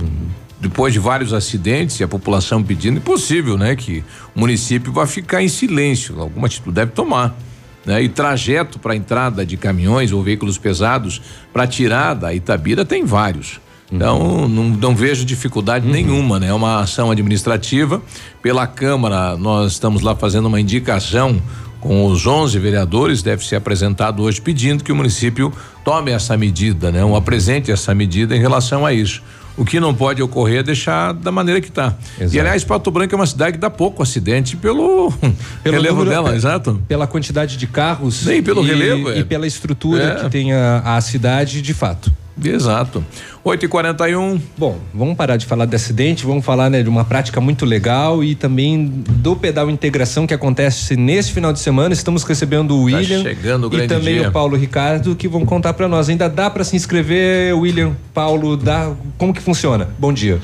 Depois 0.60 0.92
de 0.94 0.98
vários 0.98 1.34
acidentes 1.34 1.98
e 2.00 2.04
a 2.04 2.08
população 2.08 2.62
pedindo, 2.62 2.96
impossível, 2.98 3.58
né? 3.58 3.76
Que 3.76 4.02
o 4.34 4.40
município 4.40 4.92
vai 4.92 5.06
ficar 5.06 5.42
em 5.42 5.48
silêncio. 5.48 6.18
Alguma 6.20 6.46
atitude 6.46 6.72
deve 6.74 6.92
tomar. 6.92 7.36
Né? 7.84 8.02
E 8.02 8.08
trajeto 8.08 8.78
para 8.78 8.96
entrada 8.96 9.44
de 9.44 9.56
caminhões 9.56 10.12
ou 10.12 10.22
veículos 10.22 10.58
pesados 10.58 11.20
para 11.52 11.66
tirar 11.66 12.14
da 12.14 12.34
Itabira 12.34 12.84
tem 12.84 13.04
vários. 13.04 13.60
Então, 13.92 14.48
não, 14.48 14.64
não 14.70 14.96
vejo 14.96 15.24
dificuldade 15.24 15.86
nenhuma, 15.86 16.40
né? 16.40 16.48
É 16.48 16.52
uma 16.52 16.80
ação 16.80 17.10
administrativa. 17.10 18.02
Pela 18.42 18.66
Câmara, 18.66 19.36
nós 19.36 19.72
estamos 19.72 20.02
lá 20.02 20.16
fazendo 20.16 20.46
uma 20.46 20.60
indicação 20.60 21.40
com 21.80 22.06
os 22.06 22.26
11 22.26 22.58
vereadores, 22.58 23.22
deve 23.22 23.44
ser 23.46 23.56
apresentado 23.56 24.22
hoje 24.22 24.40
pedindo 24.40 24.82
que 24.82 24.90
o 24.90 24.96
município 24.96 25.52
tome 25.84 26.10
essa 26.10 26.34
medida, 26.34 26.90
né? 26.90 27.04
Um 27.04 27.14
apresente 27.14 27.70
essa 27.70 27.94
medida 27.94 28.34
em 28.34 28.40
relação 28.40 28.86
a 28.86 28.92
isso. 28.92 29.22
O 29.56 29.64
que 29.64 29.78
não 29.78 29.94
pode 29.94 30.20
ocorrer 30.20 30.58
é 30.58 30.62
deixar 30.64 31.12
da 31.14 31.30
maneira 31.30 31.60
que 31.60 31.68
está. 31.68 31.94
E 32.32 32.40
aliás, 32.40 32.64
Pato 32.64 32.90
Branco 32.90 33.14
é 33.14 33.16
uma 33.16 33.26
cidade 33.26 33.52
que 33.52 33.58
dá 33.58 33.70
pouco 33.70 34.02
acidente 34.02 34.56
pelo, 34.56 35.12
Pelo 35.62 35.76
relevo 35.76 35.98
número- 35.98 36.10
dela, 36.10 36.32
é, 36.32 36.36
exato. 36.36 36.82
Pela 36.88 37.06
quantidade 37.06 37.56
de 37.56 37.66
carros. 37.68 38.24
Nem 38.26 38.42
pelo 38.42 38.64
e, 38.64 38.66
relevo, 38.66 39.10
é. 39.10 39.18
E 39.18 39.24
pela 39.24 39.46
estrutura 39.46 40.02
É. 40.02 40.14
que 40.24 40.30
tem 40.30 40.52
a, 40.52 40.96
a 40.96 41.00
cidade, 41.00 41.62
de 41.62 41.72
fato. 41.74 42.12
Exato. 42.42 43.04
8 43.44 43.64
e 43.64 43.68
41 43.68 44.40
Bom, 44.58 44.78
vamos 44.92 45.16
parar 45.16 45.36
de 45.36 45.46
falar 45.46 45.66
de 45.66 45.76
acidente, 45.76 46.26
vamos 46.26 46.44
falar 46.44 46.68
né, 46.68 46.82
de 46.82 46.88
uma 46.88 47.04
prática 47.04 47.40
muito 47.40 47.64
legal 47.64 48.24
e 48.24 48.34
também 48.34 48.86
do 48.86 49.36
pedal 49.36 49.70
integração 49.70 50.26
que 50.26 50.34
acontece 50.34 50.96
nesse 50.96 51.30
final 51.32 51.52
de 51.52 51.60
semana. 51.60 51.92
Estamos 51.94 52.24
recebendo 52.24 52.72
o 52.76 52.90
Tá 52.90 52.96
William 52.96 53.22
chegando 53.22 53.68
o 53.70 53.74
e 53.74 53.86
também 53.86 54.14
dia. 54.18 54.28
o 54.28 54.32
Paulo 54.32 54.56
Ricardo 54.56 55.14
que 55.14 55.28
vão 55.28 55.44
contar 55.46 55.74
para 55.74 55.86
nós. 55.86 56.08
Ainda 56.08 56.28
dá 56.28 56.50
para 56.50 56.64
se 56.64 56.74
inscrever, 56.74 57.56
William, 57.56 57.92
Paulo, 58.12 58.56
dá, 58.56 58.92
como 59.16 59.32
que 59.32 59.40
funciona? 59.40 59.88
Bom 59.98 60.12
dia. 60.12 60.40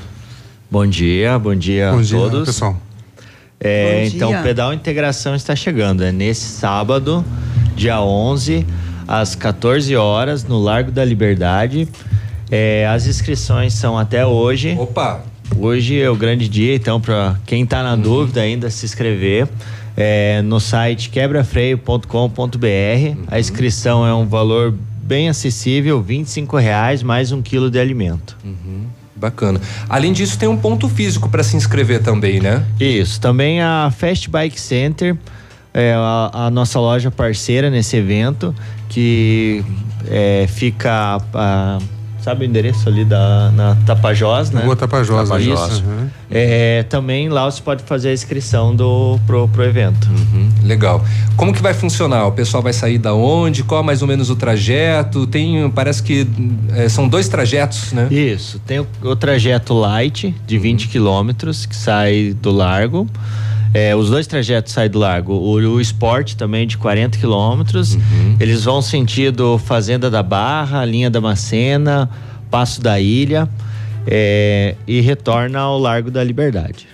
Bom 0.70 0.86
dia, 0.86 1.36
bom 1.38 1.54
dia 1.56 1.90
Bom 1.90 1.98
a 1.98 2.02
dia, 2.02 2.18
todos. 2.18 2.46
pessoal. 2.46 2.80
É, 3.58 4.02
Bom 4.08 4.16
então, 4.16 4.28
dia. 4.28 4.40
o 4.40 4.42
Pedal 4.42 4.72
Integração 4.72 5.34
está 5.34 5.56
chegando. 5.56 6.04
É 6.04 6.12
nesse 6.12 6.44
sábado, 6.46 7.24
dia 7.74 8.00
11, 8.00 8.64
às 9.10 9.34
14 9.34 9.96
horas, 9.96 10.44
no 10.44 10.60
Largo 10.60 10.92
da 10.92 11.04
Liberdade. 11.04 11.88
É, 12.48 12.86
as 12.86 13.08
inscrições 13.08 13.74
são 13.74 13.98
até 13.98 14.24
hoje. 14.24 14.76
Opa! 14.78 15.24
Hoje 15.58 16.00
é 16.00 16.08
o 16.08 16.14
grande 16.14 16.48
dia, 16.48 16.76
então, 16.76 17.00
para 17.00 17.36
quem 17.44 17.64
está 17.64 17.82
na 17.82 17.96
dúvida 17.96 18.40
ainda 18.40 18.70
se 18.70 18.86
inscrever. 18.86 19.48
É, 19.96 20.40
no 20.42 20.60
site 20.60 21.10
quebrafreio.com.br. 21.10 22.06
A 23.26 23.40
inscrição 23.40 24.06
é 24.06 24.14
um 24.14 24.26
valor 24.26 24.72
bem 25.02 25.28
acessível, 25.28 26.00
25 26.00 26.56
reais 26.56 27.02
mais 27.02 27.32
um 27.32 27.42
quilo 27.42 27.68
de 27.68 27.80
alimento. 27.80 28.36
Bacana. 29.16 29.60
Além 29.88 30.12
disso, 30.12 30.38
tem 30.38 30.48
um 30.48 30.56
ponto 30.56 30.88
físico 30.88 31.28
para 31.28 31.42
se 31.42 31.56
inscrever 31.56 32.00
também, 32.00 32.40
né? 32.40 32.64
Isso. 32.78 33.20
Também 33.20 33.60
a 33.60 33.92
Fast 33.94 34.30
Bike 34.30 34.58
Center, 34.58 35.16
é 35.74 35.92
a, 35.94 36.30
a 36.46 36.50
nossa 36.50 36.78
loja 36.78 37.10
parceira 37.10 37.68
nesse 37.68 37.96
evento, 37.96 38.54
que 38.90 39.64
é, 40.06 40.46
fica. 40.48 41.18
a- 41.32 41.78
sabe 42.20 42.44
o 42.44 42.46
endereço 42.46 42.86
ali 42.86 43.02
da, 43.02 43.50
na 43.52 43.74
Tapajós, 43.86 44.50
né? 44.50 44.62
Rua 44.62 44.76
Tapajós, 44.76 45.26
Tapajós. 45.30 45.72
isso, 45.72 45.84
uhum. 45.86 46.06
É, 46.30 46.82
também 46.82 47.30
lá 47.30 47.50
você 47.50 47.62
pode 47.62 47.82
fazer 47.84 48.10
a 48.10 48.12
inscrição 48.12 48.76
do, 48.76 49.18
pro, 49.26 49.48
pro 49.48 49.64
evento. 49.64 50.06
Legal. 50.62 51.02
Como 51.34 51.50
que 51.50 51.62
vai 51.62 51.72
funcionar? 51.72 52.26
O 52.26 52.32
pessoal 52.32 52.62
vai 52.62 52.74
sair 52.74 52.98
da 52.98 53.14
onde? 53.14 53.62
Qual 53.64 53.82
mais 53.82 54.02
ou 54.02 54.06
menos 54.08 54.28
o 54.28 54.36
trajeto? 54.36 55.26
Tem, 55.26 55.70
parece 55.70 56.02
que 56.02 56.28
eh, 56.74 56.90
são 56.90 57.08
dois 57.08 57.26
trajetos, 57.26 57.90
né? 57.94 58.06
Isso, 58.10 58.58
tem 58.66 58.80
o, 58.80 58.86
o 59.02 59.16
trajeto 59.16 59.72
light 59.72 60.34
de 60.46 60.58
20 60.58 60.88
quilômetros 60.88 61.64
que 61.64 61.74
sai 61.74 62.36
do 62.38 62.50
largo. 62.52 63.08
É, 63.72 63.94
os 63.94 64.10
dois 64.10 64.26
trajetos 64.26 64.72
saem 64.72 64.90
do 64.90 64.98
largo. 64.98 65.32
O, 65.32 65.52
o 65.54 65.80
Sport 65.80 66.34
também 66.34 66.66
de 66.66 66.76
40 66.76 67.18
quilômetros. 67.18 67.96
Eles 68.40 68.64
vão 68.64 68.82
sentido 68.82 69.58
Fazenda 69.58 70.10
da 70.10 70.22
Barra, 70.22 70.84
Linha 70.84 71.08
da 71.08 71.20
Macena, 71.20 72.10
Passo 72.50 72.80
da 72.80 72.98
Ilha 72.98 73.48
é, 74.06 74.74
e 74.86 75.00
retorna 75.00 75.60
ao 75.60 75.78
Largo 75.78 76.10
da 76.10 76.22
Liberdade. 76.22 76.88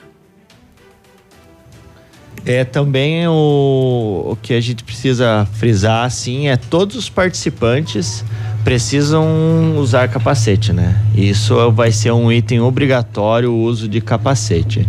É 2.44 2.62
também 2.62 3.26
o, 3.26 4.28
o 4.30 4.38
que 4.40 4.54
a 4.54 4.60
gente 4.60 4.84
precisa 4.84 5.48
frisar 5.54 6.04
assim 6.04 6.46
é 6.48 6.56
todos 6.56 6.94
os 6.94 7.10
participantes 7.10 8.24
precisam 8.66 9.76
usar 9.78 10.08
capacete, 10.08 10.72
né? 10.72 10.96
Isso 11.14 11.70
vai 11.70 11.92
ser 11.92 12.10
um 12.10 12.32
item 12.32 12.60
obrigatório 12.60 13.52
o 13.52 13.62
uso 13.62 13.86
de 13.88 14.00
capacete. 14.00 14.88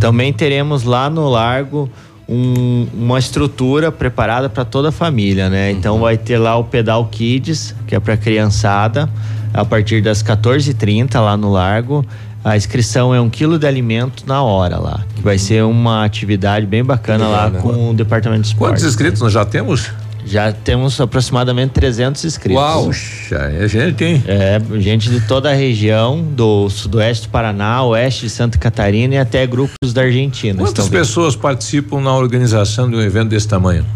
Também 0.00 0.32
teremos 0.32 0.82
lá 0.82 1.10
no 1.10 1.28
largo 1.28 1.90
um- 2.26 2.86
uma 2.94 3.18
estrutura 3.18 3.92
preparada 3.92 4.48
para 4.48 4.64
toda 4.64 4.88
a 4.88 4.92
família, 4.92 5.50
né? 5.50 5.70
Então 5.70 5.98
vai 6.00 6.16
ter 6.16 6.38
lá 6.38 6.56
o 6.56 6.64
pedal 6.64 7.04
kids 7.04 7.74
que 7.86 7.94
é 7.94 8.00
para 8.00 8.16
criançada 8.16 9.10
a 9.52 9.62
partir 9.62 10.00
das 10.00 10.22
14h30 10.22 11.20
lá 11.20 11.36
no 11.36 11.52
largo. 11.52 12.02
A 12.42 12.56
inscrição 12.56 13.14
é 13.14 13.20
um 13.20 13.28
quilo 13.28 13.58
de 13.58 13.66
alimento 13.66 14.24
na 14.26 14.42
hora 14.42 14.78
lá, 14.78 15.00
que 15.14 15.20
vai 15.20 15.36
ser 15.36 15.62
uma 15.64 16.02
atividade 16.02 16.64
bem 16.64 16.82
bacana 16.82 17.28
lá 17.28 17.50
com 17.50 17.90
o 17.90 17.94
departamento 17.94 18.40
de 18.42 18.48
esporte. 18.48 18.70
Quantos 18.72 18.84
inscritos 18.84 19.20
nós 19.20 19.34
já 19.34 19.44
temos? 19.44 19.90
Já 20.28 20.52
temos 20.52 21.00
aproximadamente 21.00 21.70
300 21.70 22.24
inscritos. 22.24 22.62
Uau! 22.62 22.84
Puxa, 22.86 23.36
é 23.36 23.66
gente, 23.66 24.04
hein? 24.04 24.22
É, 24.26 24.60
gente 24.78 25.08
de 25.08 25.20
toda 25.22 25.50
a 25.50 25.54
região, 25.54 26.22
do 26.22 26.68
sudoeste 26.68 27.26
do 27.26 27.30
Paraná, 27.30 27.82
oeste 27.84 28.26
de 28.26 28.30
Santa 28.30 28.58
Catarina 28.58 29.14
e 29.14 29.18
até 29.18 29.46
grupos 29.46 29.92
da 29.92 30.02
Argentina. 30.02 30.62
Quantas 30.62 30.88
pessoas 30.88 31.34
participam 31.34 32.00
na 32.00 32.14
organização 32.14 32.90
de 32.90 32.96
um 32.96 33.00
evento 33.00 33.30
desse 33.30 33.48
tamanho? 33.48 33.86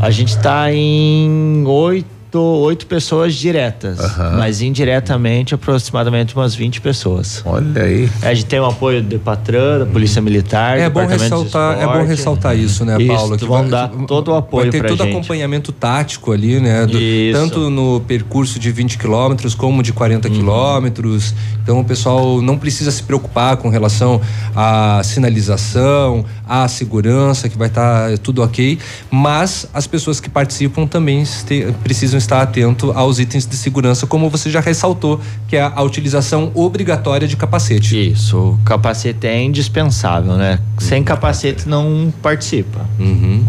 A 0.00 0.10
gente 0.10 0.28
está 0.28 0.72
em 0.72 1.64
oito, 1.66 2.06
oito 2.38 2.86
pessoas 2.86 3.34
diretas, 3.34 3.98
mas 4.36 4.60
indiretamente 4.62 5.54
aproximadamente 5.54 6.34
umas 6.36 6.54
20 6.54 6.80
pessoas. 6.80 7.42
Olha 7.44 7.82
aí. 7.82 8.08
A 8.22 8.32
gente 8.34 8.46
tem 8.46 8.60
o 8.60 8.66
apoio 8.66 9.02
do 9.02 9.08
Depatran, 9.08 9.80
da 9.80 9.86
Polícia 9.86 10.20
Militar, 10.22 10.78
É 10.78 10.88
bom 10.88 11.00
Departamento 11.00 11.18
de 11.18 11.42
ressaltar, 11.44 11.72
é 11.72 11.76
bom 11.76 11.90
Esporte. 11.92 12.08
ressaltar 12.08 12.56
isso, 12.56 12.84
né, 12.84 12.96
Isso, 13.00 13.12
Paulo? 13.14 13.36
que 13.38 13.44
vão 13.44 13.68
dar 13.68 13.88
todo 14.06 14.28
o 14.32 14.34
apoio 14.36 14.70
Vai 14.70 14.80
ter 14.80 14.86
todo 14.88 15.02
gente. 15.04 15.10
acompanhamento 15.16 15.72
tático 15.72 16.32
ali, 16.32 16.60
né? 16.60 16.86
Do- 16.86 16.98
Isso. 16.98 17.38
tanto 17.38 17.70
no 17.70 18.00
percurso 18.00 18.58
de 18.58 18.70
20 18.70 18.96
quilômetros 18.98 19.54
como 19.54 19.82
de 19.82 19.92
40 19.92 20.28
Uhum. 20.28 20.34
quilômetros. 20.34 21.34
Então 21.62 21.80
o 21.80 21.84
pessoal 21.84 22.40
não 22.42 22.56
precisa 22.58 22.90
se 22.90 23.02
preocupar 23.02 23.56
com 23.56 23.68
relação 23.68 24.20
à 24.54 25.00
sinalização, 25.04 26.24
à 26.50 26.66
segurança, 26.66 27.48
que 27.48 27.56
vai 27.56 27.68
estar 27.68 28.18
tudo 28.18 28.42
ok. 28.42 28.76
Mas 29.10 29.66
as 29.72 29.86
pessoas 29.86 30.18
que 30.18 30.28
participam 30.28 30.84
também 30.86 31.22
este- 31.22 31.72
precisam 31.84 32.18
estar 32.18 32.42
atento 32.42 32.90
aos 32.90 33.20
itens 33.20 33.46
de 33.46 33.56
segurança, 33.56 34.06
como 34.06 34.28
você 34.28 34.50
já 34.50 34.58
ressaltou, 34.60 35.20
que 35.46 35.56
é 35.56 35.62
a 35.62 35.80
utilização 35.82 36.50
obrigatória 36.54 37.28
de 37.28 37.36
capacete. 37.36 38.10
Isso, 38.12 38.36
o 38.36 38.58
capacete 38.64 39.26
é 39.28 39.40
indispensável, 39.40 40.34
né? 40.36 40.58
Sem 40.78 41.04
capacete 41.04 41.68
não 41.68 42.12
participa. 42.20 42.80
Uhum. 42.98 43.44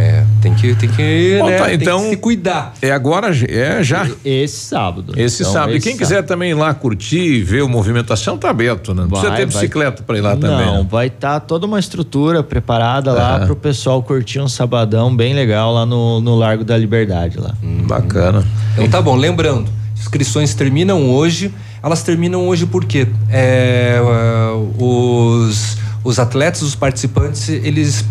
É, 0.00 0.24
tem 0.40 0.54
que, 0.54 0.74
tem 0.74 0.88
que, 0.88 1.36
Bom, 1.38 1.46
né, 1.46 1.58
tá, 1.58 1.64
tem 1.66 1.76
que 1.76 1.84
então 1.84 2.08
se 2.08 2.16
cuidar. 2.16 2.72
É 2.80 2.90
agora, 2.90 3.28
é 3.46 3.82
já. 3.82 4.08
Esse 4.24 4.56
sábado. 4.56 5.12
Esse 5.14 5.42
Então, 5.42 5.52
sábado. 5.52 5.74
E 5.74 5.76
esse 5.76 5.88
quem 5.88 5.96
quiser 5.96 6.22
também 6.22 6.52
ir 6.52 6.54
lá 6.54 6.72
curtir, 6.72 7.42
ver 7.42 7.62
a 7.62 7.68
movimentação, 7.68 8.38
tá 8.38 8.48
aberto, 8.48 8.94
né? 8.94 9.02
Não 9.02 9.08
precisa 9.10 9.28
Vai, 9.28 9.38
ter 9.40 9.46
vai. 9.46 9.54
bicicleta 9.54 10.02
para 10.02 10.16
ir 10.16 10.22
lá 10.22 10.36
também. 10.36 10.66
Não, 10.66 10.82
né? 10.82 10.88
vai 10.90 11.08
estar 11.08 11.38
toda 11.40 11.66
uma 11.66 11.78
estrutura 11.78 12.42
preparada 12.42 13.12
lá 13.12 13.40
para 13.40 13.52
o 13.52 13.56
pessoal 13.56 14.02
curtir 14.02 14.40
um 14.40 14.48
sabadão 14.48 15.14
bem 15.14 15.34
legal 15.34 15.74
lá 15.74 15.84
no, 15.84 16.20
no 16.20 16.34
Largo 16.34 16.64
da 16.64 16.78
Liberdade 16.78 17.38
lá. 17.38 17.54
Bacana. 17.86 18.42
Então 18.72 18.88
tá 18.88 19.02
bom, 19.02 19.16
lembrando, 19.16 19.70
inscrições 19.94 20.54
terminam 20.54 21.10
hoje. 21.10 21.52
Elas 21.82 22.02
terminam 22.02 22.46
hoje 22.48 22.66
porque 22.66 23.06
é, 23.30 23.98
uh, 24.02 24.84
os, 24.84 25.76
os 26.02 26.18
atletas, 26.18 26.62
os 26.62 26.74
participantes, 26.74 27.48
eles 27.48 28.04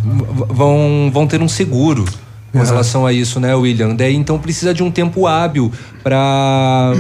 vão, 0.49 1.09
vão 1.13 1.25
ter 1.27 1.41
um 1.41 1.47
seguro 1.47 2.05
com 2.51 2.57
Exato. 2.57 2.71
relação 2.71 3.05
a 3.05 3.13
isso, 3.13 3.39
né, 3.39 3.53
William? 3.53 3.95
Daí 3.95 4.15
então 4.15 4.39
precisa 4.39 4.73
de 4.73 4.81
um 4.81 4.89
tempo 4.89 5.27
hábil 5.27 5.71
para 6.03 6.93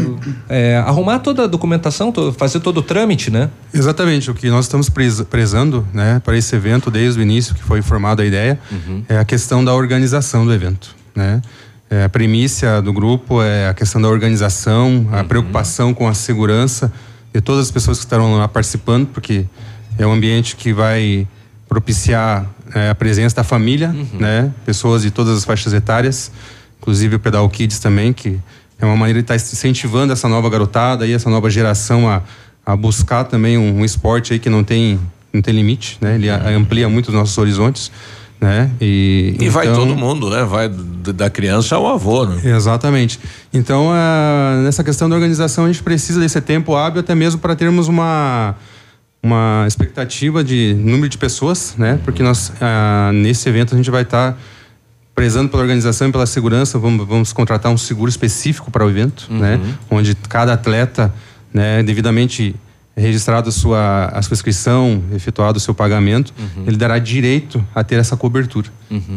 arrumar 0.85 1.19
toda 1.19 1.43
a 1.43 1.47
documentação, 1.47 2.11
to- 2.11 2.31
fazer 2.33 2.59
todo 2.59 2.77
o 2.77 2.83
trâmite, 2.83 3.31
né? 3.31 3.49
Exatamente, 3.73 4.29
o 4.29 4.33
que 4.35 4.49
nós 4.49 4.65
estamos 4.65 4.89
prezando 5.29 5.87
né, 5.93 6.21
para 6.23 6.37
esse 6.37 6.55
evento 6.55 6.91
desde 6.91 7.19
o 7.19 7.23
início, 7.23 7.55
que 7.55 7.63
foi 7.63 7.79
informada 7.79 8.21
a 8.23 8.25
ideia, 8.25 8.59
é 9.07 9.17
a 9.17 9.25
questão 9.25 9.63
da 9.65 9.73
organização 9.73 10.45
do 10.45 10.53
evento. 10.53 10.95
Né? 11.15 11.41
É, 11.89 12.03
a 12.03 12.09
primícia 12.09 12.81
do 12.81 12.93
grupo 12.93 13.41
é 13.41 13.67
a 13.69 13.73
questão 13.73 13.99
da 14.01 14.07
organização, 14.07 15.07
a 15.11 15.23
preocupação 15.23 15.93
com 15.93 16.07
a 16.07 16.13
segurança 16.13 16.91
de 17.33 17.41
todas 17.41 17.65
as 17.65 17.71
pessoas 17.71 17.97
que 17.97 18.05
estarão 18.05 18.35
lá 18.37 18.47
participando, 18.47 19.07
porque 19.07 19.45
é 19.99 20.07
um 20.07 20.11
ambiente 20.11 20.55
que 20.55 20.73
vai 20.73 21.27
propiciar 21.67 22.47
é, 22.73 22.89
a 22.89 22.95
presença 22.95 23.35
da 23.35 23.43
família, 23.43 23.93
né? 24.13 24.51
pessoas 24.65 25.03
de 25.03 25.11
todas 25.11 25.37
as 25.37 25.45
faixas 25.45 25.71
etárias, 25.73 26.31
inclusive 26.81 27.15
o 27.15 27.19
Pedal 27.19 27.47
Kids 27.49 27.77
também, 27.79 28.11
que 28.11 28.39
é 28.79 28.85
uma 28.85 28.95
maneira 28.95 29.19
de 29.21 29.23
estar 29.31 29.35
incentivando 29.35 30.11
essa 30.13 30.27
nova 30.27 30.49
garotada 30.49 31.05
e 31.05 31.13
essa 31.13 31.29
nova 31.29 31.49
geração 31.49 32.09
a, 32.09 32.21
a 32.65 32.75
buscar 32.75 33.25
também 33.25 33.57
um, 33.57 33.79
um 33.81 33.85
esporte 33.85 34.33
aí 34.33 34.39
que 34.39 34.49
não 34.49 34.63
tem, 34.63 34.99
não 35.31 35.41
tem 35.41 35.53
limite, 35.53 35.97
né? 36.01 36.15
Ele 36.15 36.29
a- 36.29 36.49
amplia 36.49 36.87
muito 36.89 37.09
os 37.09 37.13
nossos 37.13 37.37
horizontes. 37.37 37.91
né? 38.41 38.71
E, 38.79 39.35
E 39.39 39.49
vai 39.49 39.67
então- 39.67 39.85
todo 39.85 39.95
mundo, 39.97 40.29
né? 40.29 40.43
Vai 40.45 40.69
da 40.69 41.29
criança 41.29 41.75
ao 41.75 41.85
avô, 41.87 42.25
né? 42.25 42.39
Exatamente. 42.55 43.19
Então, 43.53 43.91
nessa 44.63 44.83
questão 44.83 45.09
da 45.09 45.15
organização, 45.15 45.65
a 45.65 45.67
gente 45.67 45.83
precisa 45.83 46.19
desse 46.21 46.39
tempo 46.39 46.73
hábil 46.75 47.01
até 47.01 47.13
mesmo 47.13 47.39
para 47.41 47.55
termos 47.55 47.87
uma, 47.89 48.55
uma 49.21 49.65
expectativa 49.67 50.43
de 50.43 50.73
número 50.73 51.09
de 51.09 51.17
pessoas, 51.17 51.75
né? 51.77 51.99
Porque 52.03 52.23
nós, 52.23 52.53
ah, 52.61 53.11
nesse 53.13 53.47
evento, 53.49 53.73
a 53.73 53.77
gente 53.77 53.91
vai 53.91 54.03
estar 54.03 54.37
prezando 55.13 55.49
pela 55.49 55.61
organização 55.61 56.07
e 56.07 56.11
pela 56.11 56.25
segurança. 56.25 56.79
Vamos, 56.79 57.05
vamos 57.07 57.33
contratar 57.33 57.71
um 57.71 57.77
seguro 57.77 58.09
específico 58.09 58.71
para 58.71 58.85
o 58.85 58.89
evento, 58.89 59.27
né? 59.29 59.59
Onde 59.89 60.15
cada 60.15 60.53
atleta, 60.53 61.13
né, 61.53 61.83
devidamente 61.83 62.55
registrado 62.99 63.49
a 63.49 63.51
sua, 63.51 64.05
a 64.13 64.21
sua 64.21 64.33
inscrição, 64.35 65.01
efetuado 65.15 65.57
o 65.57 65.59
seu 65.61 65.73
pagamento, 65.73 66.33
ele 66.67 66.77
dará 66.77 66.99
direito 66.99 67.63
a 67.73 67.83
ter 67.83 67.95
essa 67.95 68.15
cobertura. 68.17 68.67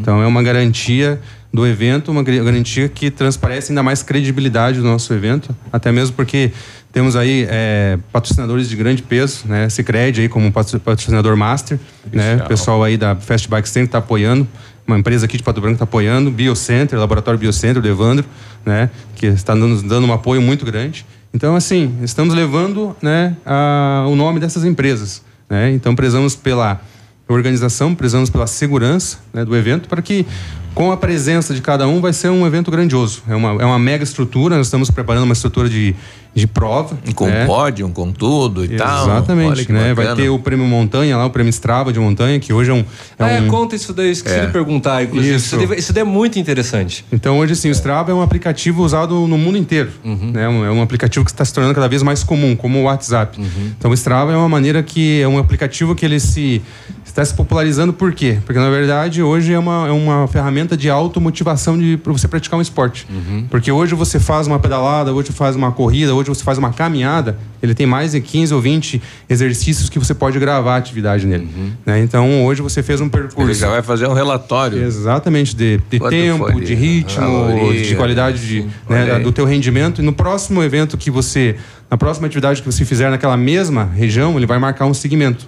Então 0.00 0.22
é 0.22 0.26
uma 0.26 0.42
garantia 0.42 1.20
do 1.52 1.66
evento, 1.66 2.10
uma 2.10 2.22
garantia 2.22 2.88
que 2.88 3.10
transparece 3.10 3.72
ainda 3.72 3.82
mais 3.82 4.02
credibilidade 4.02 4.78
do 4.78 4.84
nosso 4.84 5.12
evento, 5.12 5.54
até 5.72 5.92
mesmo 5.92 6.14
porque 6.16 6.50
temos 6.92 7.16
aí 7.16 7.46
é, 7.48 7.98
patrocinadores 8.12 8.68
de 8.68 8.76
grande 8.76 9.02
peso, 9.02 9.44
né? 9.46 9.68
Cicred 9.68 10.20
aí 10.20 10.28
como 10.28 10.50
patro- 10.52 10.78
patrocinador 10.80 11.36
master, 11.36 11.78
né? 12.12 12.36
O 12.36 12.48
pessoal 12.48 12.82
aí 12.84 12.96
da 12.96 13.16
Fast 13.16 13.48
Bike 13.48 13.68
Center 13.68 13.86
está 13.86 13.98
apoiando, 13.98 14.46
uma 14.86 14.98
empresa 14.98 15.24
aqui 15.26 15.36
de 15.36 15.42
Pato 15.42 15.60
Branco 15.60 15.74
está 15.74 15.84
apoiando, 15.84 16.30
Biocenter, 16.30 16.98
Laboratório 16.98 17.38
Biocenter, 17.38 17.80
do 17.80 17.88
Evandro, 17.88 18.24
né? 18.64 18.90
Que 19.16 19.26
está 19.26 19.54
nos 19.54 19.82
dando 19.82 20.06
um 20.06 20.12
apoio 20.12 20.42
muito 20.42 20.64
grande. 20.66 21.06
Então, 21.34 21.56
assim, 21.56 21.94
estamos 22.02 22.34
levando 22.34 22.94
né, 23.00 23.36
a- 23.44 24.04
o 24.08 24.14
nome 24.14 24.38
dessas 24.38 24.64
empresas. 24.64 25.22
Né? 25.48 25.72
Então, 25.72 25.94
prezamos 25.94 26.36
pela 26.36 26.80
organização, 27.28 27.94
prezamos 27.94 28.28
pela 28.28 28.46
segurança 28.46 29.18
né, 29.32 29.44
do 29.44 29.56
evento, 29.56 29.88
para 29.88 30.02
que, 30.02 30.26
com 30.74 30.90
a 30.90 30.96
presença 30.96 31.54
de 31.54 31.60
cada 31.60 31.86
um, 31.86 32.00
vai 32.00 32.12
ser 32.12 32.28
um 32.30 32.46
evento 32.46 32.70
grandioso. 32.70 33.22
É 33.28 33.34
uma, 33.34 33.50
é 33.62 33.64
uma 33.64 33.78
mega 33.78 34.02
estrutura, 34.04 34.56
nós 34.56 34.66
estamos 34.66 34.90
preparando 34.90 35.24
uma 35.24 35.34
estrutura 35.34 35.68
de, 35.68 35.94
de 36.34 36.46
prova. 36.46 36.96
Com 37.14 37.26
né? 37.26 37.44
pódio, 37.44 37.86
com 37.90 38.10
tudo 38.10 38.64
e 38.64 38.68
tal. 38.76 39.04
Olha 39.04 39.12
Exatamente, 39.18 39.66
que 39.66 39.72
né? 39.72 39.92
Vai 39.92 40.14
ter 40.14 40.30
o 40.30 40.38
prêmio 40.38 40.64
Montanha 40.66 41.16
lá, 41.16 41.26
o 41.26 41.30
prêmio 41.30 41.50
Strava 41.50 41.92
de 41.92 42.00
Montanha, 42.00 42.40
que 42.40 42.52
hoje 42.54 42.70
é 42.70 42.74
um. 42.74 42.78
É 42.80 42.84
Ah, 43.18 43.30
é, 43.32 43.40
um... 43.42 43.48
conta 43.48 43.76
isso 43.76 43.92
daí, 43.92 44.10
esqueci 44.10 44.36
É. 44.36 44.46
de 44.46 44.52
perguntar, 44.52 45.02
inclusive. 45.04 45.36
Isso. 45.36 45.56
Isso. 45.56 45.68
daí, 45.68 45.78
isso 45.78 45.92
daí 45.92 46.00
é 46.00 46.04
muito 46.04 46.38
interessante. 46.38 47.04
Então, 47.12 47.38
hoje, 47.38 47.52
assim, 47.52 47.68
o 47.68 47.72
Strava 47.72 48.10
é 48.10 48.14
um 48.14 48.22
aplicativo 48.22 48.82
usado 48.82 49.26
no 49.26 49.36
mundo 49.36 49.58
inteiro. 49.58 49.90
Né? 50.02 50.48
Um- 50.48 50.64
É 50.64 50.70
um 50.70 50.80
aplicativo 50.80 51.24
que 51.24 51.30
está 51.30 51.44
se 51.44 51.52
tornando 51.52 51.74
cada 51.74 51.88
vez 51.88 52.02
mais 52.02 52.24
comum, 52.24 52.56
como 52.56 52.78
o 52.78 52.82
WhatsApp. 52.84 53.38
Então, 53.78 53.90
o 53.90 53.94
Strava 53.94 54.32
é 54.32 54.36
uma 54.36 54.48
maneira 54.48 54.82
que 54.82 55.20
é 55.20 55.28
um 55.28 55.36
aplicativo 55.38 55.94
que 55.94 56.06
ele 56.06 56.18
se 56.18 56.62
está 57.12 57.24
se 57.24 57.34
popularizando 57.34 57.92
por 57.92 58.12
quê? 58.12 58.38
Porque, 58.44 58.58
na 58.58 58.70
verdade, 58.70 59.22
hoje 59.22 59.52
é 59.52 59.58
uma, 59.58 59.86
é 59.86 59.90
uma 59.90 60.26
ferramenta 60.26 60.76
de 60.76 60.88
automotivação 60.88 61.78
para 62.02 62.12
você 62.12 62.26
praticar 62.26 62.58
um 62.58 62.62
esporte. 62.62 63.06
Porque 63.50 63.70
hoje 63.70 63.94
você 63.94 64.18
faz 64.18 64.46
uma 64.46 64.58
pedalada, 64.58 65.12
hoje 65.12 65.28
você 65.28 65.34
faz 65.34 65.54
uma 65.54 65.70
corrida, 65.72 66.14
hoje 66.14 66.28
você 66.30 66.42
faz 66.42 66.56
uma 66.58 66.72
caminhada, 66.72 67.38
ele 67.62 67.74
tem 67.74 67.86
mais 67.86 68.12
de 68.12 68.20
15 68.20 68.54
ou 68.54 68.60
20 68.60 69.00
exercícios 69.28 69.88
que 69.88 69.98
você 69.98 70.14
pode 70.14 70.38
gravar 70.38 70.74
a 70.74 70.76
atividade 70.78 71.26
nele. 71.26 71.48
né? 71.84 72.00
Então, 72.00 72.44
hoje 72.46 72.62
você 72.62 72.82
fez 72.82 73.00
um 73.00 73.08
percurso. 73.08 73.42
Ele 73.42 73.54
já 73.54 73.68
vai 73.68 73.82
fazer 73.82 74.06
um 74.08 74.14
relatório. 74.14 74.82
Exatamente, 74.82 75.54
de, 75.54 75.80
de 75.90 76.00
tempo, 76.00 76.50
foi 76.50 76.60
de 76.60 76.72
de 76.72 76.74
ritmo, 76.74 77.20
caloria, 77.20 77.82
de 77.82 77.94
qualidade 77.94 78.46
de, 78.46 78.62
né, 78.62 78.70
olha 79.02 79.16
aí. 79.16 79.22
do 79.22 79.30
teu 79.30 79.44
rendimento. 79.44 80.00
E 80.00 80.04
no 80.04 80.12
próximo 80.12 80.62
evento 80.62 80.96
que 80.96 81.10
você, 81.10 81.56
na 81.92 81.98
próxima 81.98 82.26
atividade 82.26 82.62
que 82.62 82.66
você 82.72 82.86
fizer 82.86 83.10
naquela 83.10 83.36
mesma 83.36 83.84
região, 83.84 84.34
ele 84.38 84.46
vai 84.46 84.58
marcar 84.58 84.86
um 84.86 84.94
segmento. 84.94 85.46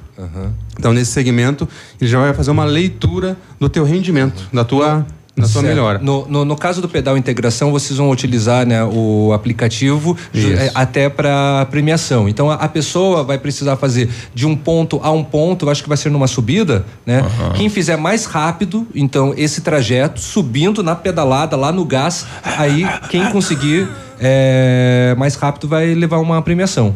Então, 0.79 0.93
nesse 0.93 1.11
segmento, 1.11 1.67
ele 1.99 2.11
já 2.11 2.21
vai 2.21 2.35
fazer 2.35 2.51
uma 2.51 2.67
leitura 2.67 3.35
do 3.59 3.67
teu 3.67 3.83
rendimento, 3.83 4.47
da 4.53 4.63
tua, 4.63 5.07
da 5.35 5.45
tua 5.45 5.47
Certo. 5.49 5.65
melhora. 5.65 5.99
No, 6.01 6.29
no, 6.29 6.45
no 6.45 6.55
caso 6.55 6.83
do 6.83 6.89
pedal 6.89 7.17
integração, 7.17 7.73
vocês 7.73 7.97
vão 7.99 8.11
utilizar 8.11 8.67
né, 8.67 8.85
o 8.85 9.33
aplicativo 9.33 10.15
ju- 10.35 10.53
é, 10.53 10.71
até 10.75 11.09
para 11.09 11.67
premiação. 11.71 12.29
Então 12.29 12.51
a, 12.51 12.57
a 12.57 12.69
pessoa 12.69 13.25
vai 13.25 13.39
precisar 13.39 13.77
fazer 13.77 14.11
de 14.35 14.47
um 14.47 14.55
ponto 14.55 15.01
a 15.03 15.11
um 15.11 15.25
ponto, 15.25 15.65
eu 15.65 15.71
acho 15.71 15.83
que 15.83 15.89
vai 15.89 15.97
ser 15.97 16.11
numa 16.11 16.27
subida, 16.27 16.85
né? 17.07 17.23
Quem 17.57 17.71
fizer 17.71 17.97
mais 17.97 18.27
rápido, 18.27 18.87
então 18.95 19.33
esse 19.35 19.63
trajeto, 19.63 20.21
subindo 20.21 20.83
na 20.83 20.95
pedalada 20.95 21.57
lá 21.57 21.73
no 21.73 21.87
gás, 21.87 22.27
aí 22.43 22.87
quem 23.09 23.31
conseguir 23.31 23.89
é, 24.25 25.15
mais 25.17 25.35
rápido 25.37 25.69
vai 25.69 25.95
levar 25.95 26.19
uma 26.19 26.41
premiação. 26.43 26.95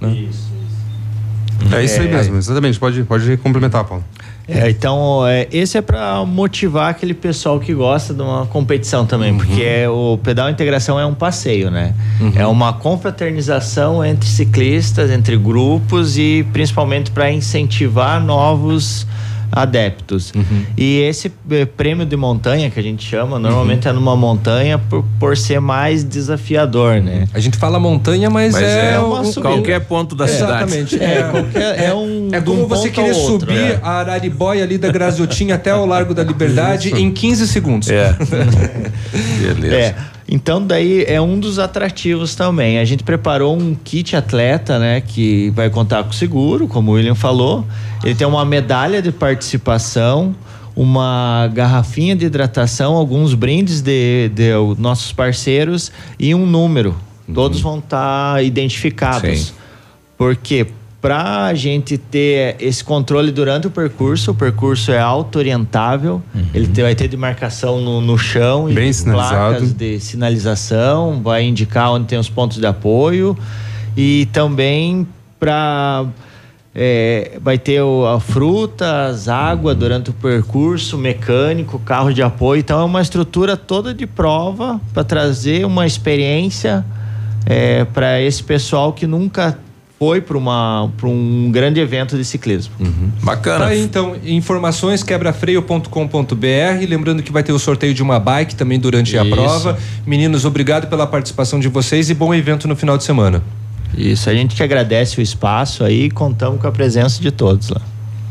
né? 0.00 0.28
É 1.72 1.82
isso 1.82 2.00
aí 2.00 2.08
mesmo, 2.08 2.36
exatamente. 2.36 2.78
Pode, 2.78 3.02
pode 3.04 3.36
complementar, 3.38 3.84
Paulo. 3.84 4.04
É, 4.46 4.68
então, 4.68 5.26
é, 5.26 5.48
esse 5.50 5.78
é 5.78 5.80
para 5.80 6.22
motivar 6.26 6.90
aquele 6.90 7.14
pessoal 7.14 7.58
que 7.58 7.72
gosta 7.72 8.12
de 8.12 8.20
uma 8.20 8.44
competição 8.44 9.06
também, 9.06 9.34
porque 9.34 9.62
é, 9.62 9.88
o 9.88 10.18
pedal 10.22 10.50
integração 10.50 11.00
é 11.00 11.06
um 11.06 11.14
passeio, 11.14 11.70
né? 11.70 11.94
É 12.36 12.46
uma 12.46 12.74
confraternização 12.74 14.04
entre 14.04 14.28
ciclistas, 14.28 15.10
entre 15.10 15.38
grupos 15.38 16.18
e 16.18 16.46
principalmente 16.52 17.10
para 17.10 17.32
incentivar 17.32 18.22
novos 18.22 19.06
adeptos. 19.54 20.32
E 20.76 21.00
esse 21.00 21.32
eh, 21.50 21.64
prêmio 21.64 22.04
de 22.04 22.16
montanha 22.16 22.68
que 22.70 22.78
a 22.80 22.82
gente 22.82 23.04
chama, 23.06 23.38
normalmente 23.38 23.86
é 23.86 23.92
numa 23.92 24.16
montanha 24.16 24.78
por, 24.78 25.04
por 25.20 25.36
ser 25.36 25.60
mais 25.60 26.02
desafiador, 26.02 27.00
né? 27.00 27.26
A 27.32 27.38
gente 27.38 27.56
fala 27.56 27.78
montanha, 27.78 28.28
mas, 28.28 28.52
Mas 28.52 28.62
é, 28.62 28.94
é 28.94 29.00
um- 29.00 29.32
qualquer 29.34 29.80
ponto 29.80 30.14
da 30.16 30.24
Exatamente. 30.24 30.90
cidade. 30.90 31.12
É, 31.12 31.22
qualquer- 31.30 31.80
é 31.84 31.94
um- 31.94 32.28
É 32.32 32.40
como 32.40 32.64
um 32.64 32.66
você 32.66 32.90
querer 32.90 33.12
outro, 33.12 33.50
subir 33.52 33.58
é. 33.58 33.80
a 33.82 33.90
Araribóia 34.00 34.64
ali 34.64 34.76
da 34.76 34.90
Graziotinha 34.90 35.54
até 35.54 35.74
o 35.74 35.86
Largo 35.86 36.12
da 36.12 36.24
Liberdade 36.24 36.90
em 36.94 37.10
15 37.12 37.46
segundos. 37.46 37.88
É. 37.90 38.14
Beleza. 39.54 39.94
Então 40.28 40.64
daí 40.64 41.04
é 41.06 41.20
um 41.20 41.38
dos 41.38 41.58
atrativos 41.58 42.34
também. 42.34 42.78
A 42.78 42.84
gente 42.84 43.02
preparou 43.04 43.56
um 43.56 43.74
kit 43.74 44.16
atleta, 44.16 44.78
né, 44.78 45.00
que 45.00 45.50
vai 45.50 45.68
contar 45.68 46.02
com 46.04 46.12
seguro, 46.12 46.66
como 46.66 46.92
o 46.92 46.94
William 46.94 47.14
falou. 47.14 47.64
Ele 48.02 48.14
tem 48.14 48.26
uma 48.26 48.44
medalha 48.44 49.02
de 49.02 49.12
participação, 49.12 50.34
uma 50.74 51.48
garrafinha 51.52 52.16
de 52.16 52.24
hidratação, 52.26 52.94
alguns 52.94 53.34
brindes 53.34 53.80
de, 53.80 54.30
de 54.30 54.50
nossos 54.78 55.12
parceiros 55.12 55.92
e 56.18 56.34
um 56.34 56.46
número. 56.46 56.96
Todos 57.32 57.60
vão 57.60 57.78
estar 57.78 58.44
identificados. 58.44 59.38
Sim. 59.38 59.52
Porque 60.16 60.66
para 61.04 61.44
a 61.44 61.52
gente 61.54 61.98
ter 61.98 62.56
esse 62.58 62.82
controle 62.82 63.30
durante 63.30 63.66
o 63.66 63.70
percurso, 63.70 64.30
o 64.30 64.34
percurso 64.34 64.90
é 64.90 64.98
auto-orientável, 64.98 66.22
ele 66.54 66.66
te- 66.66 66.80
vai 66.80 66.94
ter 66.94 67.08
demarcação 67.08 67.78
no, 67.78 68.00
no 68.00 68.16
chão 68.16 68.64
Bem 68.72 68.88
e 68.88 68.94
sinalizado. 68.94 69.36
placas 69.50 69.74
de 69.74 70.00
sinalização, 70.00 71.20
vai 71.22 71.44
indicar 71.44 71.92
onde 71.92 72.06
tem 72.06 72.18
os 72.18 72.30
pontos 72.30 72.56
de 72.56 72.64
apoio 72.64 73.36
e 73.94 74.26
também 74.32 75.06
para 75.38 76.06
vai 77.42 77.58
ter 77.58 77.82
o- 77.82 78.06
a 78.06 78.18
frutas, 78.18 79.28
água 79.28 79.74
durante 79.74 80.08
o 80.08 80.12
percurso, 80.14 80.96
mecânico, 80.96 81.78
carro 81.80 82.14
de 82.14 82.22
apoio. 82.22 82.60
Então 82.60 82.80
é 82.80 82.84
uma 82.84 83.02
estrutura 83.02 83.58
toda 83.58 83.92
de 83.92 84.06
prova 84.06 84.80
para 84.94 85.04
trazer 85.04 85.66
uma 85.66 85.86
experiência 85.86 86.82
para 87.92 88.22
esse 88.22 88.42
pessoal 88.42 88.90
que 88.94 89.06
nunca 89.06 89.58
foi 90.04 90.20
para 90.20 90.36
um 91.08 91.50
grande 91.50 91.80
evento 91.80 92.14
de 92.14 92.24
ciclismo. 92.26 92.74
Bacana. 93.22 93.64
Tá 93.64 93.70
aí, 93.70 93.80
então, 93.80 94.14
informações 94.22 95.02
quebrafreio.com.br. 95.02 96.86
Lembrando 96.86 97.22
que 97.22 97.32
vai 97.32 97.42
ter 97.42 97.52
o 97.52 97.58
sorteio 97.58 97.94
de 97.94 98.02
uma 98.02 98.20
bike 98.20 98.54
também 98.54 98.78
durante 98.78 99.16
a 99.16 99.24
Isso. 99.24 99.34
prova. 99.34 99.78
Meninos, 100.06 100.44
obrigado 100.44 100.88
pela 100.88 101.06
participação 101.06 101.58
de 101.58 101.68
vocês 101.68 102.10
e 102.10 102.14
bom 102.14 102.34
evento 102.34 102.68
no 102.68 102.76
final 102.76 102.98
de 102.98 103.04
semana. 103.04 103.42
Isso, 103.96 104.28
a 104.28 104.34
gente 104.34 104.54
que 104.54 104.62
agradece 104.62 105.18
o 105.18 105.22
espaço 105.22 105.82
aí 105.84 106.04
e 106.04 106.10
contamos 106.10 106.60
com 106.60 106.66
a 106.66 106.72
presença 106.72 107.22
de 107.22 107.30
todos 107.30 107.70
lá. 107.70 107.80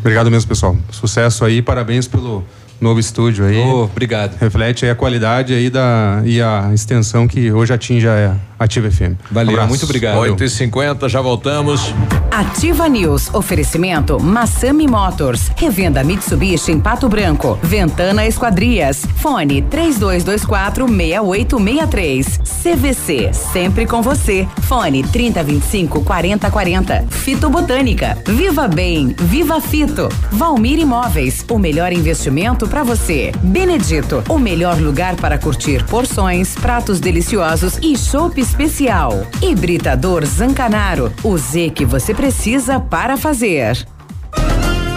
Obrigado 0.01 0.29
mesmo, 0.29 0.47
pessoal. 0.47 0.77
Sucesso 0.91 1.43
aí, 1.43 1.59
parabéns 1.59 2.07
pelo 2.07 2.43
novo 2.79 2.99
estúdio 2.99 3.45
aí. 3.45 3.59
obrigado. 3.59 4.37
Reflete 4.39 4.85
aí 4.85 4.91
a 4.91 4.95
qualidade 4.95 5.53
aí 5.53 5.69
da, 5.69 6.21
e 6.25 6.41
a 6.41 6.71
extensão 6.73 7.27
que 7.27 7.51
hoje 7.51 7.73
atinge 7.73 8.07
a 8.07 8.35
Ativa 8.63 8.89
FM. 8.89 9.15
Valeu, 9.29 9.51
Abraço. 9.53 9.69
muito 9.69 9.83
obrigado. 9.83 10.17
8 10.19 10.43
e 10.43 10.49
50 10.49 11.09
já 11.09 11.21
voltamos. 11.21 11.93
Ativa 12.31 12.87
News. 12.87 13.33
Oferecimento 13.33 14.19
Massami 14.21 14.87
Motors. 14.87 15.51
Revenda 15.57 16.03
Mitsubishi 16.03 16.71
em 16.71 16.79
Pato 16.79 17.09
Branco. 17.09 17.59
Ventana 17.61 18.25
Esquadrias. 18.25 19.05
Fone 19.17 19.61
3224 19.63 20.87
6863. 20.87 22.39
CVC. 22.63 23.33
Sempre 23.33 23.85
com 23.85 24.01
você. 24.01 24.47
Fone 24.61 25.03
3025 25.03 26.01
4040. 26.01 27.05
Fito 27.09 27.49
Botânica. 27.49 28.17
Viva 28.25 28.67
Bem. 28.67 29.13
Viva 29.19 29.59
Fito. 29.59 30.09
Valmir 30.31 30.79
Imóveis. 30.79 31.45
O 31.49 31.59
melhor 31.59 31.91
investimento 31.91 32.67
para 32.73 32.83
você. 32.83 33.31
Benedito. 33.43 34.23
O 34.27 34.39
melhor 34.39 34.81
lugar 34.81 35.15
para 35.15 35.37
curtir 35.37 35.85
porções, 35.85 36.55
pratos 36.55 36.99
deliciosos 36.99 37.77
e 37.83 37.95
chopp 37.95 38.41
especial. 38.41 39.27
Hibridador 39.43 40.25
Zancanaro. 40.25 41.13
O 41.23 41.37
Z 41.37 41.69
que 41.69 41.85
você 41.85 42.15
precisa 42.15 42.79
para 42.79 43.15
fazer. 43.15 43.85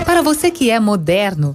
Para 0.07 0.23
você 0.23 0.51
que 0.51 0.71
é 0.71 0.81
moderno, 0.81 1.55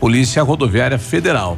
Polícia 0.00 0.42
Rodoviária 0.42 0.98
Federal. 0.98 1.56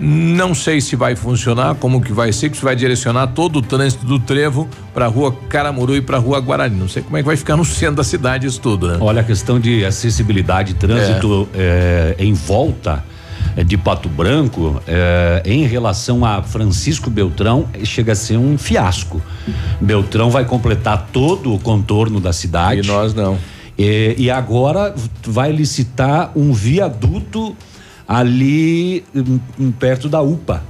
Não 0.00 0.54
sei 0.54 0.80
se 0.80 0.94
vai 0.94 1.16
funcionar, 1.16 1.74
como 1.74 2.00
que 2.00 2.12
vai 2.12 2.32
ser, 2.32 2.50
que 2.50 2.56
se 2.56 2.62
vai 2.62 2.76
direcionar 2.76 3.26
todo 3.28 3.56
o 3.56 3.62
trânsito 3.62 4.06
do 4.06 4.20
Trevo 4.20 4.68
para 4.94 5.06
a 5.06 5.08
rua 5.08 5.34
Caramuru 5.48 5.96
e 5.96 6.00
para 6.00 6.18
a 6.18 6.20
rua 6.20 6.38
Guarani. 6.38 6.76
Não 6.78 6.88
sei 6.88 7.02
como 7.02 7.16
é 7.16 7.20
que 7.20 7.26
vai 7.26 7.36
ficar 7.36 7.56
no 7.56 7.64
centro 7.64 7.96
da 7.96 8.04
cidade 8.04 8.46
isso 8.46 8.60
tudo, 8.60 8.86
né? 8.86 8.98
Olha, 9.00 9.22
a 9.22 9.24
questão 9.24 9.58
de 9.58 9.84
acessibilidade, 9.84 10.74
trânsito 10.74 11.48
é, 11.52 12.14
em 12.16 12.32
volta 12.32 13.02
eh, 13.56 13.64
de 13.64 13.76
Pato 13.76 14.08
Branco, 14.08 14.80
eh, 14.86 15.42
em 15.44 15.66
relação 15.66 16.24
a 16.24 16.42
Francisco 16.42 17.10
Beltrão, 17.10 17.66
chega 17.82 18.12
a 18.12 18.16
ser 18.16 18.36
um 18.36 18.56
fiasco. 18.56 19.20
Beltrão 19.80 20.30
vai 20.30 20.44
completar 20.44 21.08
todo 21.12 21.52
o 21.52 21.58
contorno 21.58 22.20
da 22.20 22.32
cidade. 22.32 22.82
E 22.82 22.86
nós 22.86 23.12
não. 23.14 23.36
E 23.76 24.28
agora 24.28 24.92
vai 25.24 25.52
licitar 25.52 26.32
um 26.34 26.52
viaduto 26.52 27.56
ali 28.08 29.04
hum, 29.14 29.38
hum, 29.60 29.70
perto 29.70 30.08
da 30.08 30.22
UPA. 30.22 30.64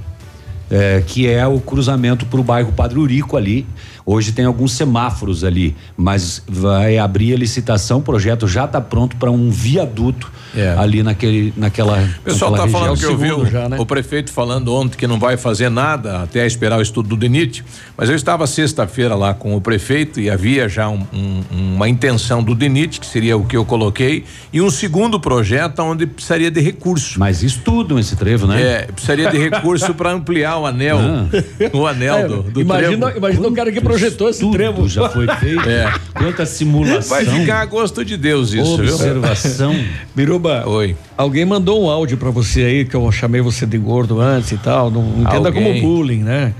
eh, 0.69 1.03
que 1.07 1.27
é 1.27 1.45
o 1.47 1.59
cruzamento 1.59 2.25
para 2.25 2.39
o 2.39 2.43
bairro 2.43 2.71
Padre 2.71 2.99
Urico 2.99 3.35
ali. 3.35 3.65
Hoje 4.11 4.31
tem 4.31 4.43
alguns 4.45 4.71
semáforos 4.71 5.43
ali, 5.43 5.75
mas 5.95 6.41
vai 6.47 6.97
abrir 6.97 7.31
a 7.35 7.37
licitação. 7.37 7.99
O 7.99 8.01
projeto 8.01 8.47
já 8.47 8.65
está 8.65 8.81
pronto 8.81 9.15
para 9.17 9.29
um 9.29 9.51
viaduto 9.51 10.31
ali 10.79 11.03
naquele, 11.03 11.53
naquela. 11.55 11.99
O 12.17 12.21
pessoal 12.23 12.49
naquela 12.49 12.67
tá 12.71 12.73
falando 12.79 12.97
que 12.97 13.05
eu 13.05 13.15
vi 13.15 13.31
o, 13.31 13.43
né? 13.43 13.77
o 13.77 13.85
prefeito 13.85 14.31
falando 14.31 14.73
ontem 14.73 14.97
que 14.97 15.05
não 15.05 15.19
vai 15.19 15.37
fazer 15.37 15.69
nada 15.69 16.23
até 16.23 16.43
esperar 16.47 16.79
o 16.79 16.81
estudo 16.81 17.09
do 17.09 17.15
DENIT, 17.15 17.63
mas 17.95 18.09
eu 18.09 18.15
estava 18.15 18.47
sexta-feira 18.47 19.13
lá 19.13 19.35
com 19.35 19.55
o 19.55 19.61
prefeito 19.61 20.19
e 20.19 20.27
havia 20.27 20.67
já 20.67 20.89
um- 20.89 21.05
um- 21.13 21.75
uma 21.75 21.87
intenção 21.87 22.41
do 22.41 22.55
DENIT, 22.55 22.99
que 22.99 23.05
seria 23.05 23.37
o 23.37 23.45
que 23.45 23.55
eu 23.55 23.63
coloquei, 23.63 24.23
e 24.51 24.59
um 24.59 24.71
segundo 24.71 25.19
projeto 25.19 25.83
onde 25.83 26.07
precisaria 26.07 26.49
de 26.49 26.59
recurso. 26.59 27.19
Mas 27.19 27.43
estudam 27.43 27.99
esse 27.99 28.15
trevo, 28.15 28.47
né? 28.47 28.59
É, 28.59 28.81
precisaria 28.91 29.29
de 29.29 29.37
recurso 29.37 29.93
para 29.93 30.11
ampliar 30.11 30.57
o 30.57 30.65
anel, 30.65 30.97
o 31.71 31.85
anel 31.85 32.15
É, 32.17 32.27
do, 32.27 32.41
do 32.41 32.59
imagina, 32.61 33.05
trevo. 33.05 33.17
imagina 33.19 33.47
o 33.47 33.51
cara 33.53 33.71
que 33.71 33.79
projetou 33.79 33.98
esse 34.07 34.51
trevo. 34.51 34.87
já 34.87 35.09
foi 35.09 35.27
feito. 35.35 35.59
É. 35.69 35.91
Quanta 36.13 36.45
simulação. 36.45 37.09
Vai 37.17 37.25
ficar 37.25 37.61
a 37.61 37.65
gosto 37.65 38.03
de 38.03 38.17
Deus 38.17 38.53
isso, 38.53 38.77
viu? 38.77 38.93
Observação. 38.93 39.75
Biruba, 40.15 40.63
Oi. 40.67 40.95
alguém 41.17 41.45
mandou 41.45 41.83
um 41.83 41.89
áudio 41.89 42.17
pra 42.17 42.29
você 42.29 42.63
aí, 42.63 42.85
que 42.85 42.95
eu 42.95 43.11
chamei 43.11 43.41
você 43.41 43.65
de 43.65 43.77
gordo 43.77 44.19
antes 44.19 44.51
e 44.51 44.57
tal. 44.57 44.89
Não 44.91 45.21
entenda 45.21 45.49
Alguém. 45.49 45.81
como 45.81 45.81
bullying, 45.81 46.23
né? 46.23 46.53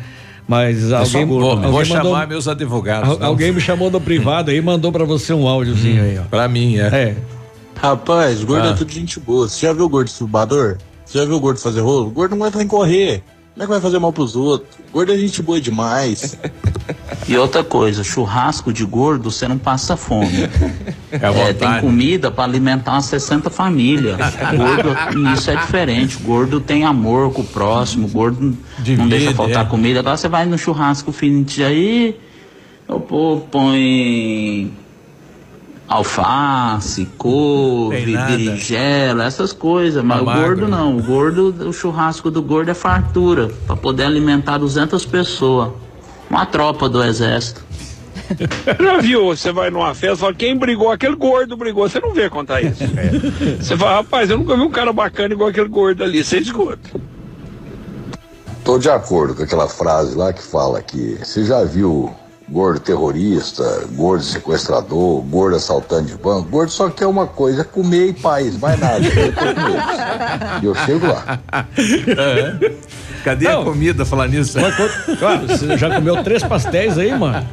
Mas 0.47 0.89
Eu 0.89 0.97
alguém, 0.97 1.27
gordo, 1.27 1.47
alguém 1.49 1.71
vou 1.71 1.79
mandou- 1.85 2.11
chamar 2.13 2.27
meus 2.27 2.47
advogados. 2.47 3.09
al- 3.09 3.23
alguém 3.23 3.51
me 3.51 3.61
chamou 3.61 3.91
no 3.91 4.01
privado 4.01 4.49
aí 4.49 4.57
e 4.57 4.61
mandou 4.61 4.91
pra 4.91 5.03
você 5.05 5.31
um 5.31 5.47
áudiozinho 5.47 6.01
aí, 6.03 6.17
ó. 6.17 6.23
Pra 6.23 6.47
mim, 6.47 6.77
é. 6.77 6.87
É. 6.87 7.15
Rapaz, 7.75 8.43
gordo 8.43 8.67
Ah. 8.67 8.71
é 8.71 8.73
tudo 8.73 8.91
gente 8.91 9.19
boa. 9.19 9.47
Você 9.47 9.65
já 9.67 9.73
viu 9.73 9.85
o 9.85 9.89
gordo 9.89 10.07
estubador? 10.07 10.77
Você 11.05 11.17
já 11.19 11.25
viu 11.25 11.35
o 11.35 11.39
gordo 11.39 11.59
fazer 11.59 11.81
rolo? 11.81 12.07
O 12.07 12.11
gordo 12.11 12.35
não 12.35 12.43
aguenta 12.43 12.57
nem 12.57 12.67
correr. 12.67 13.23
Como 13.59 13.65
é 13.65 13.67
que 13.67 13.73
vai 13.73 13.81
fazer 13.81 13.99
mal 13.99 14.13
pros 14.13 14.37
outros? 14.37 14.69
Gordo 14.93 15.11
é 15.11 15.17
gente 15.17 15.41
boa 15.41 15.59
demais. 15.59 16.39
E 17.27 17.37
outra 17.37 17.61
coisa, 17.61 18.05
churrasco 18.05 18.71
de 18.71 18.85
gordo, 18.85 19.29
você 19.29 19.49
não 19.49 19.57
passa 19.57 19.97
fome. 19.97 20.29
É 21.11 21.25
à 21.25 21.33
tem 21.33 21.53
vontade. 21.53 21.81
comida 21.81 22.29
para 22.29 22.43
alimentar 22.43 22.91
umas 22.91 23.05
60 23.05 23.49
famílias. 23.49 24.15
Gordo, 24.55 25.33
isso 25.33 25.49
é 25.49 25.55
diferente. 25.55 26.17
Gordo 26.17 26.61
tem 26.61 26.85
amor 26.85 27.33
com 27.33 27.41
o 27.41 27.45
próximo, 27.45 28.07
gordo 28.07 28.55
não 28.95 29.09
deixa 29.09 29.33
faltar 29.33 29.65
é. 29.65 29.67
comida. 29.67 30.01
Agora 30.01 30.15
você 30.15 30.27
vai 30.29 30.45
no 30.45 30.55
churrasco 30.55 31.11
finite 31.11 31.63
aí, 31.63 32.15
o 32.87 32.99
povo 32.99 33.47
põe 33.49 34.71
alface, 35.89 37.07
couve, 37.17 38.15
berinjela, 38.15 39.25
essas 39.25 39.51
coisas. 39.51 40.03
Mas 40.03 40.21
o 40.21 40.25
gordo 40.25 40.67
não. 40.67 40.97
O 40.97 41.03
gordo, 41.03 41.67
o 41.67 41.73
churrasco 41.73 42.29
do 42.29 42.43
gordo 42.43 42.69
é 42.69 42.75
fartura, 42.75 43.49
para 43.65 43.75
poder 43.75 44.03
alimentar 44.03 44.59
200 44.59 45.03
pessoas. 45.07 45.71
Uma 46.29 46.45
tropa 46.45 46.87
do 46.87 47.03
exército. 47.03 47.63
Já 48.79 48.97
viu? 48.97 49.25
Você 49.25 49.51
vai 49.51 49.71
numa 49.71 49.95
festa 49.95 50.13
e 50.13 50.17
fala, 50.17 50.33
quem 50.35 50.55
brigou? 50.55 50.91
Aquele 50.91 51.15
gordo 51.15 51.57
brigou. 51.57 51.89
Você 51.89 51.99
não 51.99 52.13
vê 52.13 52.29
contar 52.29 52.61
isso. 52.61 52.83
Você 53.59 53.75
fala, 53.75 53.95
rapaz, 53.95 54.29
eu 54.29 54.37
nunca 54.37 54.55
vi 54.55 54.61
um 54.61 54.69
cara 54.69 54.93
bacana 54.93 55.33
igual 55.33 55.49
aquele 55.49 55.67
gordo 55.67 56.03
ali. 56.03 56.23
Você 56.23 56.37
escuta. 56.37 57.01
Tô 58.63 58.77
de 58.77 58.89
acordo 58.89 59.33
com 59.33 59.41
aquela 59.41 59.67
frase 59.67 60.15
lá 60.15 60.31
que 60.31 60.43
fala 60.43 60.83
que 60.83 61.17
você 61.23 61.43
já 61.43 61.63
viu 61.63 62.13
gordo 62.51 62.79
terrorista, 62.79 63.63
gordo 63.95 64.23
sequestrador, 64.23 65.21
gordo 65.21 65.55
assaltante 65.55 66.07
de 66.11 66.17
banco, 66.17 66.49
gordo 66.49 66.71
só 66.71 66.89
quer 66.89 67.05
uma 67.05 67.27
coisa, 67.27 67.63
comer 67.63 68.07
e 68.07 68.13
paz, 68.13 68.57
mais 68.57 68.79
nada. 68.79 68.99
Eu. 68.99 70.61
E 70.63 70.65
eu 70.65 70.75
chego 70.75 71.07
lá. 71.07 71.39
É. 71.77 72.71
Cadê 73.23 73.47
a 73.47 73.57
comida 73.57 74.05
falar 74.05 74.27
nisso? 74.27 74.57
Claro, 75.19 75.47
você 75.47 75.77
já 75.77 75.93
comeu 75.93 76.23
três 76.23 76.41
pastéis 76.43 76.97
aí, 76.97 77.15
mano? 77.17 77.45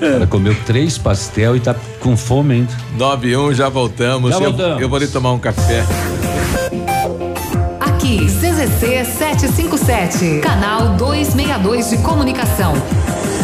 Ela 0.00 0.26
comeu 0.26 0.54
três 0.66 0.98
pastel 0.98 1.56
e 1.56 1.60
tá 1.60 1.74
com 2.00 2.16
fome 2.16 2.54
ainda. 2.54 2.72
91, 2.98 3.54
já 3.54 3.68
voltamos. 3.68 4.30
Já 4.32 4.36
Eu- 4.36 4.42
voltamos. 4.50 4.82
Eu, 4.82 4.88
vou 4.88 4.96
ali 4.96 5.06
tomar 5.06 5.32
um 5.32 5.38
café. 5.38 5.84
Aqui, 7.80 8.26
CZC 8.26 9.04
757, 9.04 10.40
canal 10.40 10.90
262 10.96 11.90
de 11.90 11.98
comunicação. 11.98 12.74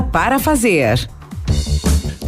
para 0.00 0.38
fazer. 0.38 1.06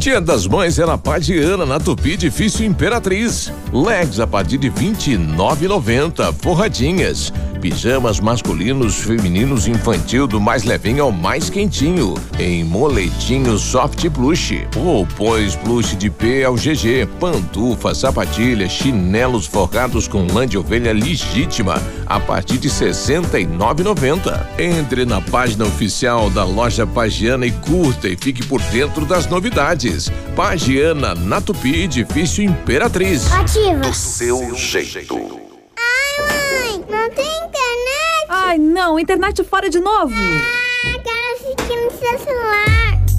Dia 0.07 0.21
das 0.21 0.47
Mães 0.47 0.79
é 0.79 0.87
na 0.87 0.97
Padiana, 0.97 1.67
na 1.67 1.81
Tupi 1.81 2.17
Difícil 2.17 2.65
Imperatriz. 2.65 3.53
Legs 3.73 4.21
a 4.21 4.27
partir 4.27 4.57
de 4.57 4.71
29,90. 4.71 6.33
Forradinhas. 6.41 7.33
Pijamas 7.61 8.21
masculinos, 8.21 8.97
femininos, 9.01 9.67
infantil, 9.67 10.29
do 10.29 10.41
mais 10.41 10.63
levinho 10.63 11.03
ao 11.03 11.11
mais 11.11 11.51
quentinho. 11.51 12.15
Em 12.39 12.63
moletinho 12.63 13.59
soft 13.59 14.09
plush. 14.11 14.65
Roupões 14.77 15.57
plush 15.57 15.97
de 15.97 16.09
P 16.09 16.45
ao 16.45 16.55
GG. 16.55 17.09
Pantufa, 17.19 17.93
sapatilha, 17.93 18.69
chinelos 18.69 19.47
forrados 19.47 20.07
com 20.07 20.25
lã 20.33 20.47
de 20.47 20.57
ovelha 20.57 20.93
legítima. 20.93 21.83
A 22.07 22.21
partir 22.21 22.59
de 22.59 22.69
69,90. 22.69 24.47
Entre 24.57 25.05
na 25.05 25.21
página 25.21 25.65
oficial 25.65 26.31
da 26.31 26.45
loja 26.45 26.87
Pagiana 26.87 27.45
e 27.47 27.51
curta 27.51 28.09
e 28.09 28.17
fique 28.17 28.47
por 28.47 28.61
dentro 28.63 29.05
das 29.05 29.27
novidades. 29.27 29.96
Pagiana, 30.35 31.15
na 31.15 31.41
Tupi, 31.41 31.83
edifício 31.85 32.45
Imperatriz. 32.45 33.33
Ativa. 33.33 33.81
Do 33.81 33.95
seu 33.95 34.55
jeito. 34.55 35.17
Mãe, 35.17 36.85
não 36.89 37.11
tem 37.11 37.27
internet? 37.27 38.27
Ai, 38.29 38.59
não, 38.59 38.99
internet 38.99 39.43
fora 39.45 39.71
de 39.71 39.81
novo. 39.81 40.15
Ah, 40.15 40.99
quero 41.03 41.35
assistir 41.35 41.77
no 41.85 41.91
seu 41.99 42.19
celular. 42.19 42.86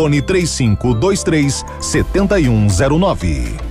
Fone 0.00 0.22
3523 0.22 1.64
7109. 1.78 3.69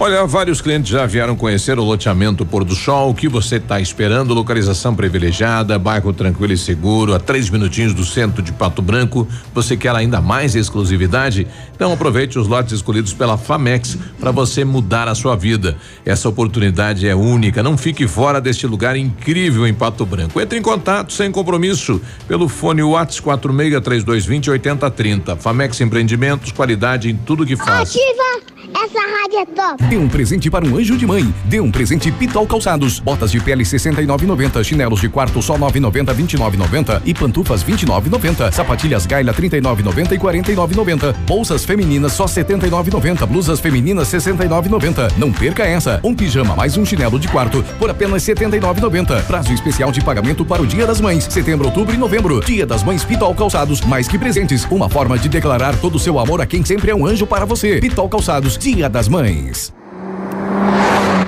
Olha, 0.00 0.24
vários 0.26 0.60
clientes 0.60 0.92
já 0.92 1.04
vieram 1.06 1.34
conhecer 1.34 1.76
o 1.76 1.82
loteamento 1.82 2.46
Pôr 2.46 2.62
do 2.62 2.76
Sol. 2.76 3.10
O 3.10 3.14
que 3.14 3.28
você 3.28 3.56
está 3.56 3.80
esperando? 3.80 4.32
Localização 4.32 4.94
privilegiada, 4.94 5.76
bairro 5.76 6.12
tranquilo 6.12 6.52
e 6.52 6.56
seguro, 6.56 7.16
a 7.16 7.18
três 7.18 7.50
minutinhos 7.50 7.92
do 7.92 8.04
centro 8.04 8.40
de 8.40 8.52
Pato 8.52 8.80
Branco. 8.80 9.26
Você 9.52 9.76
quer 9.76 9.96
ainda 9.96 10.20
mais 10.20 10.54
exclusividade? 10.54 11.48
Então 11.74 11.92
aproveite 11.92 12.38
os 12.38 12.46
lotes 12.46 12.74
escolhidos 12.74 13.12
pela 13.12 13.36
Famex 13.36 13.98
para 14.20 14.30
você 14.30 14.64
mudar 14.64 15.08
a 15.08 15.16
sua 15.16 15.34
vida. 15.34 15.76
Essa 16.06 16.28
oportunidade 16.28 17.08
é 17.08 17.16
única. 17.16 17.60
Não 17.60 17.76
fique 17.76 18.06
fora 18.06 18.40
deste 18.40 18.68
lugar 18.68 18.94
incrível 18.96 19.66
em 19.66 19.74
Pato 19.74 20.06
Branco. 20.06 20.40
Entre 20.40 20.56
em 20.56 20.62
contato 20.62 21.12
sem 21.12 21.32
compromisso 21.32 22.00
pelo 22.28 22.48
fone 22.48 22.84
WhatsApp 22.84 23.22
46 23.22 23.82
3220 23.82 24.50
8030. 24.50 25.36
Famex 25.36 25.80
Empreendimentos, 25.80 26.52
qualidade 26.52 27.10
em 27.10 27.16
tudo 27.16 27.44
que 27.44 27.56
faz. 27.56 27.90
Ativa! 27.90 28.57
Essa 28.74 29.00
rádio 29.00 29.38
é 29.38 29.46
top! 29.46 29.84
Dê 29.84 29.96
um 29.96 30.08
presente 30.08 30.50
para 30.50 30.64
um 30.64 30.76
anjo 30.76 30.96
de 30.96 31.06
mãe. 31.06 31.32
Dê 31.44 31.60
um 31.60 31.70
presente 31.70 32.10
Pitol 32.12 32.46
Calçados. 32.46 33.00
Botas 33.00 33.30
de 33.30 33.40
pele 33.40 33.64
69,90. 33.64 34.62
Chinelos 34.62 35.00
de 35.00 35.08
quarto 35.08 35.40
só 35.40 35.56
9,90, 35.56 36.14
29,90 36.14 37.02
e 37.04 37.14
pantufas 37.14 37.64
29,90. 37.64 38.52
Sapatilhas 38.52 39.06
Gaila 39.06 39.32
39,90 39.32 40.12
e 40.12 40.18
49,90. 40.18 41.14
Bolsas 41.26 41.64
femininas 41.64 42.12
só 42.12 42.26
79,90. 42.26 43.26
Blusas 43.26 43.60
femininas 43.60 44.08
69,90. 44.08 45.12
Não 45.16 45.32
perca 45.32 45.64
essa. 45.64 46.00
Um 46.04 46.14
pijama 46.14 46.54
mais 46.54 46.76
um 46.76 46.84
chinelo 46.84 47.18
de 47.18 47.28
quarto 47.28 47.64
por 47.78 47.90
apenas 47.90 48.22
79,90. 48.22 49.22
Prazo 49.24 49.52
especial 49.52 49.90
de 49.90 50.02
pagamento 50.02 50.44
para 50.44 50.62
o 50.62 50.66
Dia 50.66 50.86
das 50.86 51.00
Mães. 51.00 51.24
Setembro, 51.24 51.66
outubro 51.66 51.94
e 51.94 51.98
novembro. 51.98 52.40
Dia 52.40 52.66
das 52.66 52.82
Mães 52.82 53.04
Pitol 53.04 53.34
Calçados. 53.34 53.80
Mais 53.82 54.08
que 54.08 54.18
presentes, 54.18 54.66
uma 54.70 54.88
forma 54.88 55.18
de 55.18 55.28
declarar 55.28 55.76
todo 55.76 55.94
o 55.94 55.98
seu 55.98 56.18
amor 56.18 56.40
a 56.40 56.46
quem 56.46 56.64
sempre 56.64 56.90
é 56.90 56.94
um 56.94 57.06
anjo 57.06 57.26
para 57.26 57.44
você. 57.44 57.80
Pitol 57.80 58.08
Calçados. 58.08 58.57
Dia 58.58 58.88
das 58.88 59.06
Mães. 59.06 59.72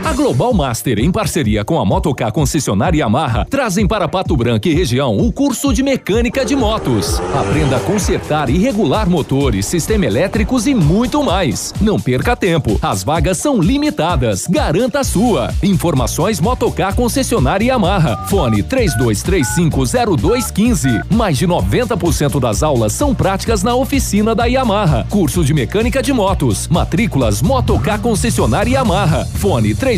A 0.02 0.14
Global 0.14 0.54
Master, 0.54 0.98
em 0.98 1.12
parceria 1.12 1.62
com 1.62 1.78
a 1.78 1.84
Motocar 1.84 2.32
concessionária 2.32 3.00
Yamaha, 3.00 3.44
trazem 3.44 3.86
para 3.86 4.08
Pato 4.08 4.34
Branco 4.34 4.66
e 4.66 4.72
região 4.74 5.18
o 5.18 5.30
curso 5.30 5.74
de 5.74 5.82
mecânica 5.82 6.42
de 6.42 6.56
motos. 6.56 7.20
Aprenda 7.38 7.76
a 7.76 7.80
consertar 7.80 8.48
e 8.48 8.56
regular 8.56 9.10
motores, 9.10 9.66
sistema 9.66 10.06
elétricos 10.06 10.66
e 10.66 10.74
muito 10.74 11.22
mais. 11.22 11.74
Não 11.82 12.00
perca 12.00 12.34
tempo, 12.34 12.78
as 12.80 13.04
vagas 13.04 13.36
são 13.36 13.60
limitadas. 13.60 14.46
Garanta 14.46 15.00
a 15.00 15.04
sua. 15.04 15.52
Informações 15.62 16.40
Motocar 16.40 16.94
concessionária 16.94 17.66
Yamaha. 17.66 18.24
Fone 18.26 18.62
32350215. 18.62 21.04
Mais 21.10 21.36
de 21.36 21.46
90% 21.46 22.40
das 22.40 22.62
aulas 22.62 22.94
são 22.94 23.14
práticas 23.14 23.62
na 23.62 23.74
oficina 23.74 24.34
da 24.34 24.46
Yamaha. 24.46 25.06
Curso 25.10 25.44
de 25.44 25.52
mecânica 25.52 26.02
de 26.02 26.14
motos. 26.14 26.68
Matrículas 26.68 27.42
Motocar 27.42 28.00
concessionária 28.00 28.78
Yamaha. 28.78 29.26
Fone 29.26 29.74
32350215. 29.74 29.89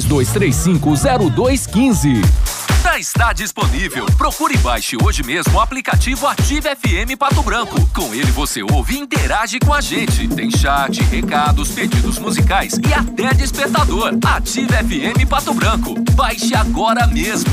Já 2.83 2.99
está 2.99 3.33
disponível. 3.35 4.07
Procure 4.17 4.55
e 4.55 4.57
baixe 4.59 4.97
hoje 5.03 5.23
mesmo 5.23 5.55
o 5.55 5.61
aplicativo 5.61 6.27
Ative 6.27 6.63
FM 6.63 7.19
Pato 7.19 7.43
Branco. 7.43 7.77
Com 7.95 8.15
ele 8.15 8.31
você 8.31 8.63
ouve 8.63 8.95
e 8.95 9.01
interage 9.01 9.59
com 9.61 9.75
a 9.75 9.83
gente. 9.83 10.27
Tem 10.29 10.51
chat, 10.51 11.03
recados, 11.03 11.73
pedidos 11.73 12.19
musicais 12.19 12.73
e 12.89 12.95
até 12.95 13.35
despertador. 13.35 14.15
Ative 14.25 14.73
FM 14.73 15.29
Pato 15.29 15.53
Branco. 15.53 15.95
Baixe 16.13 16.55
agora 16.55 17.07
mesmo. 17.07 17.53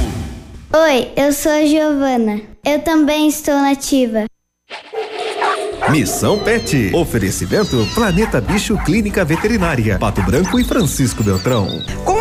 Oi, 0.72 1.12
eu 1.18 1.34
sou 1.34 1.52
a 1.52 1.66
Giovana. 1.66 2.42
Eu 2.64 2.80
também 2.80 3.28
estou 3.28 3.56
nativa. 3.56 4.26
Missão 5.90 6.38
Pet. 6.38 6.92
Oferecimento 6.94 7.88
Planeta 7.96 8.40
Bicho 8.40 8.78
Clínica 8.84 9.26
Veterinária. 9.26 9.98
Pato 9.98 10.22
Branco 10.22 10.60
e 10.60 10.64
Francisco 10.64 11.24
Beltrão. 11.24 11.68
Com 12.06 12.19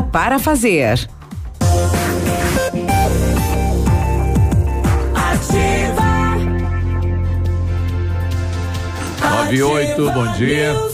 para 0.00 0.38
fazer. 0.38 1.06
Nove 9.20 9.56
e 9.56 9.62
oito, 9.62 10.10
bom 10.12 10.32
dia. 10.32 10.93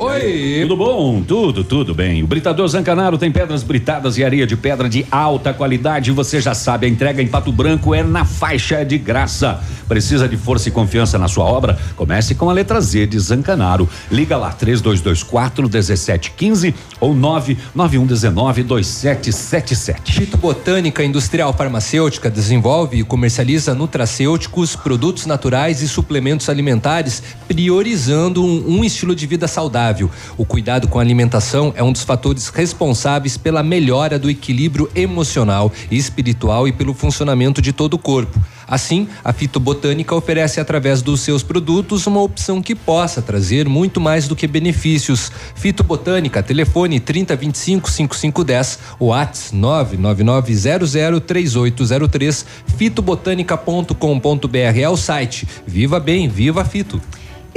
Oi! 0.00 0.60
Tudo 0.62 0.76
bom? 0.76 1.22
Tudo, 1.22 1.64
tudo 1.64 1.92
bem. 1.92 2.22
O 2.22 2.26
Britador 2.28 2.68
Zancanaro 2.68 3.18
tem 3.18 3.32
pedras 3.32 3.64
britadas 3.64 4.16
e 4.16 4.22
areia 4.22 4.46
de 4.46 4.56
pedra 4.56 4.88
de 4.88 5.04
alta 5.10 5.52
qualidade. 5.52 6.12
Você 6.12 6.40
já 6.40 6.54
sabe, 6.54 6.86
a 6.86 6.88
entrega 6.88 7.20
em 7.20 7.26
Pato 7.26 7.50
Branco 7.50 7.92
é 7.92 8.04
na 8.04 8.24
faixa 8.24 8.84
de 8.84 8.96
graça. 8.96 9.60
Precisa 9.88 10.28
de 10.28 10.36
força 10.36 10.68
e 10.68 10.72
confiança 10.72 11.18
na 11.18 11.26
sua 11.26 11.46
obra? 11.46 11.76
Comece 11.96 12.36
com 12.36 12.48
a 12.48 12.52
letra 12.52 12.80
Z 12.80 13.06
de 13.08 13.18
Zancanaro. 13.18 13.88
Liga 14.08 14.36
lá, 14.36 14.52
3224 14.52 15.64
1715 15.64 16.72
ou 17.00 17.12
99119 17.12 18.62
2777. 18.62 20.12
Fitobotânica 20.12 21.02
Industrial 21.02 21.52
Farmacêutica 21.52 22.30
desenvolve 22.30 22.98
e 22.98 23.02
comercializa 23.02 23.74
nutracêuticos, 23.74 24.76
produtos 24.76 25.26
naturais 25.26 25.82
e 25.82 25.88
suplementos 25.88 26.48
alimentares, 26.48 27.20
priorizando 27.48 28.44
um, 28.44 28.78
um 28.78 28.84
estilo 28.84 29.12
de 29.12 29.26
vida 29.26 29.48
saudável. 29.48 29.87
O 30.36 30.44
cuidado 30.44 30.88
com 30.88 30.98
a 30.98 31.02
alimentação 31.02 31.72
é 31.76 31.82
um 31.82 31.92
dos 31.92 32.02
fatores 32.02 32.48
responsáveis 32.48 33.36
pela 33.36 33.62
melhora 33.62 34.18
do 34.18 34.30
equilíbrio 34.30 34.90
emocional 34.94 35.72
e 35.90 35.96
espiritual 35.96 36.68
e 36.68 36.72
pelo 36.72 36.94
funcionamento 36.94 37.62
de 37.62 37.72
todo 37.72 37.94
o 37.94 37.98
corpo. 37.98 38.38
Assim, 38.68 39.08
a 39.24 39.32
fitobotânica 39.32 40.14
oferece 40.14 40.60
através 40.60 41.00
dos 41.00 41.20
seus 41.20 41.42
produtos 41.42 42.06
uma 42.06 42.20
opção 42.20 42.60
que 42.60 42.74
possa 42.74 43.22
trazer 43.22 43.66
muito 43.66 43.98
mais 43.98 44.28
do 44.28 44.36
que 44.36 44.46
benefícios. 44.46 45.32
Fitobotânica, 45.54 46.42
telefone 46.42 47.00
3025 47.00 47.90
5510, 47.90 48.78
WhatsApp 49.00 49.56
999003803, 49.56 52.44
fitobotânica.com.br 52.76 54.78
é 54.78 54.88
o 54.88 54.96
site. 54.98 55.48
Viva 55.66 55.98
bem, 55.98 56.28
viva 56.28 56.62
Fito. 56.62 57.00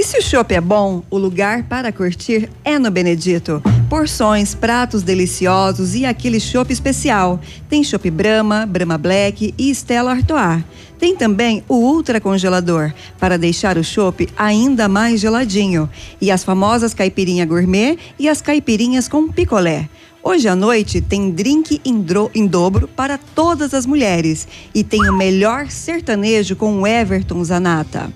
E 0.02 0.04
se 0.04 0.18
o 0.18 0.20
chopp 0.20 0.52
é 0.52 0.60
bom, 0.60 1.04
o 1.08 1.16
lugar 1.16 1.62
para 1.62 1.92
curtir 1.92 2.50
é 2.64 2.76
no 2.76 2.90
Benedito. 2.90 3.62
Porções, 3.88 4.52
pratos 4.52 5.04
deliciosos 5.04 5.94
e 5.94 6.04
aquele 6.04 6.40
chopp 6.40 6.72
especial. 6.72 7.38
Tem 7.68 7.84
chopp 7.84 8.10
Brahma, 8.10 8.66
Brahma 8.66 8.98
Black 8.98 9.54
e 9.56 9.70
Stella 9.70 10.10
Artois. 10.10 10.64
Tem 10.98 11.14
também 11.14 11.62
o 11.68 11.76
ultra 11.76 12.20
congelador 12.20 12.92
para 13.16 13.38
deixar 13.38 13.78
o 13.78 13.84
chopp 13.84 14.28
ainda 14.36 14.88
mais 14.88 15.20
geladinho. 15.20 15.88
E 16.20 16.32
as 16.32 16.42
famosas 16.42 16.92
caipirinha 16.92 17.46
gourmet 17.46 17.96
e 18.18 18.28
as 18.28 18.42
caipirinhas 18.42 19.06
com 19.06 19.28
picolé. 19.28 19.88
Hoje 20.20 20.48
à 20.48 20.56
noite 20.56 21.00
tem 21.00 21.30
drink 21.30 21.80
em, 21.84 22.46
dobro 22.48 22.88
para 22.88 23.18
todas 23.18 23.72
as 23.72 23.86
mulheres. 23.86 24.48
E 24.74 24.82
tem 24.82 25.08
o 25.08 25.16
melhor 25.16 25.70
sertanejo 25.70 26.56
com 26.56 26.80
o 26.80 26.86
Everton 26.88 27.44
Zanata. 27.44 28.12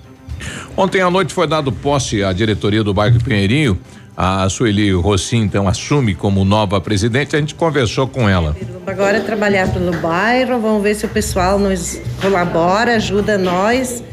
Ontem 0.75 1.01
à 1.01 1.09
noite 1.09 1.33
foi 1.33 1.47
dado 1.47 1.71
posse 1.71 2.23
à 2.23 2.31
diretoria 2.33 2.83
do 2.83 2.93
bairro 2.93 3.21
Pinheirinho. 3.23 3.79
A 4.15 4.49
Sueli 4.49 4.91
Rossim, 4.93 5.43
então, 5.43 5.67
assume 5.67 6.15
como 6.15 6.43
nova 6.43 6.81
presidente. 6.81 7.35
A 7.35 7.39
gente 7.39 7.53
conversou 7.53 8.07
com 8.07 8.27
ela. 8.27 8.57
Agora 8.87 9.17
é 9.17 9.19
trabalhar 9.19 9.71
pelo 9.71 9.91
bairro, 9.97 10.59
vamos 10.59 10.81
ver 10.81 10.95
se 10.95 11.05
o 11.05 11.09
pessoal 11.09 11.59
nos 11.59 11.99
colabora, 12.19 12.95
ajuda 12.95 13.37
nós, 13.37 14.03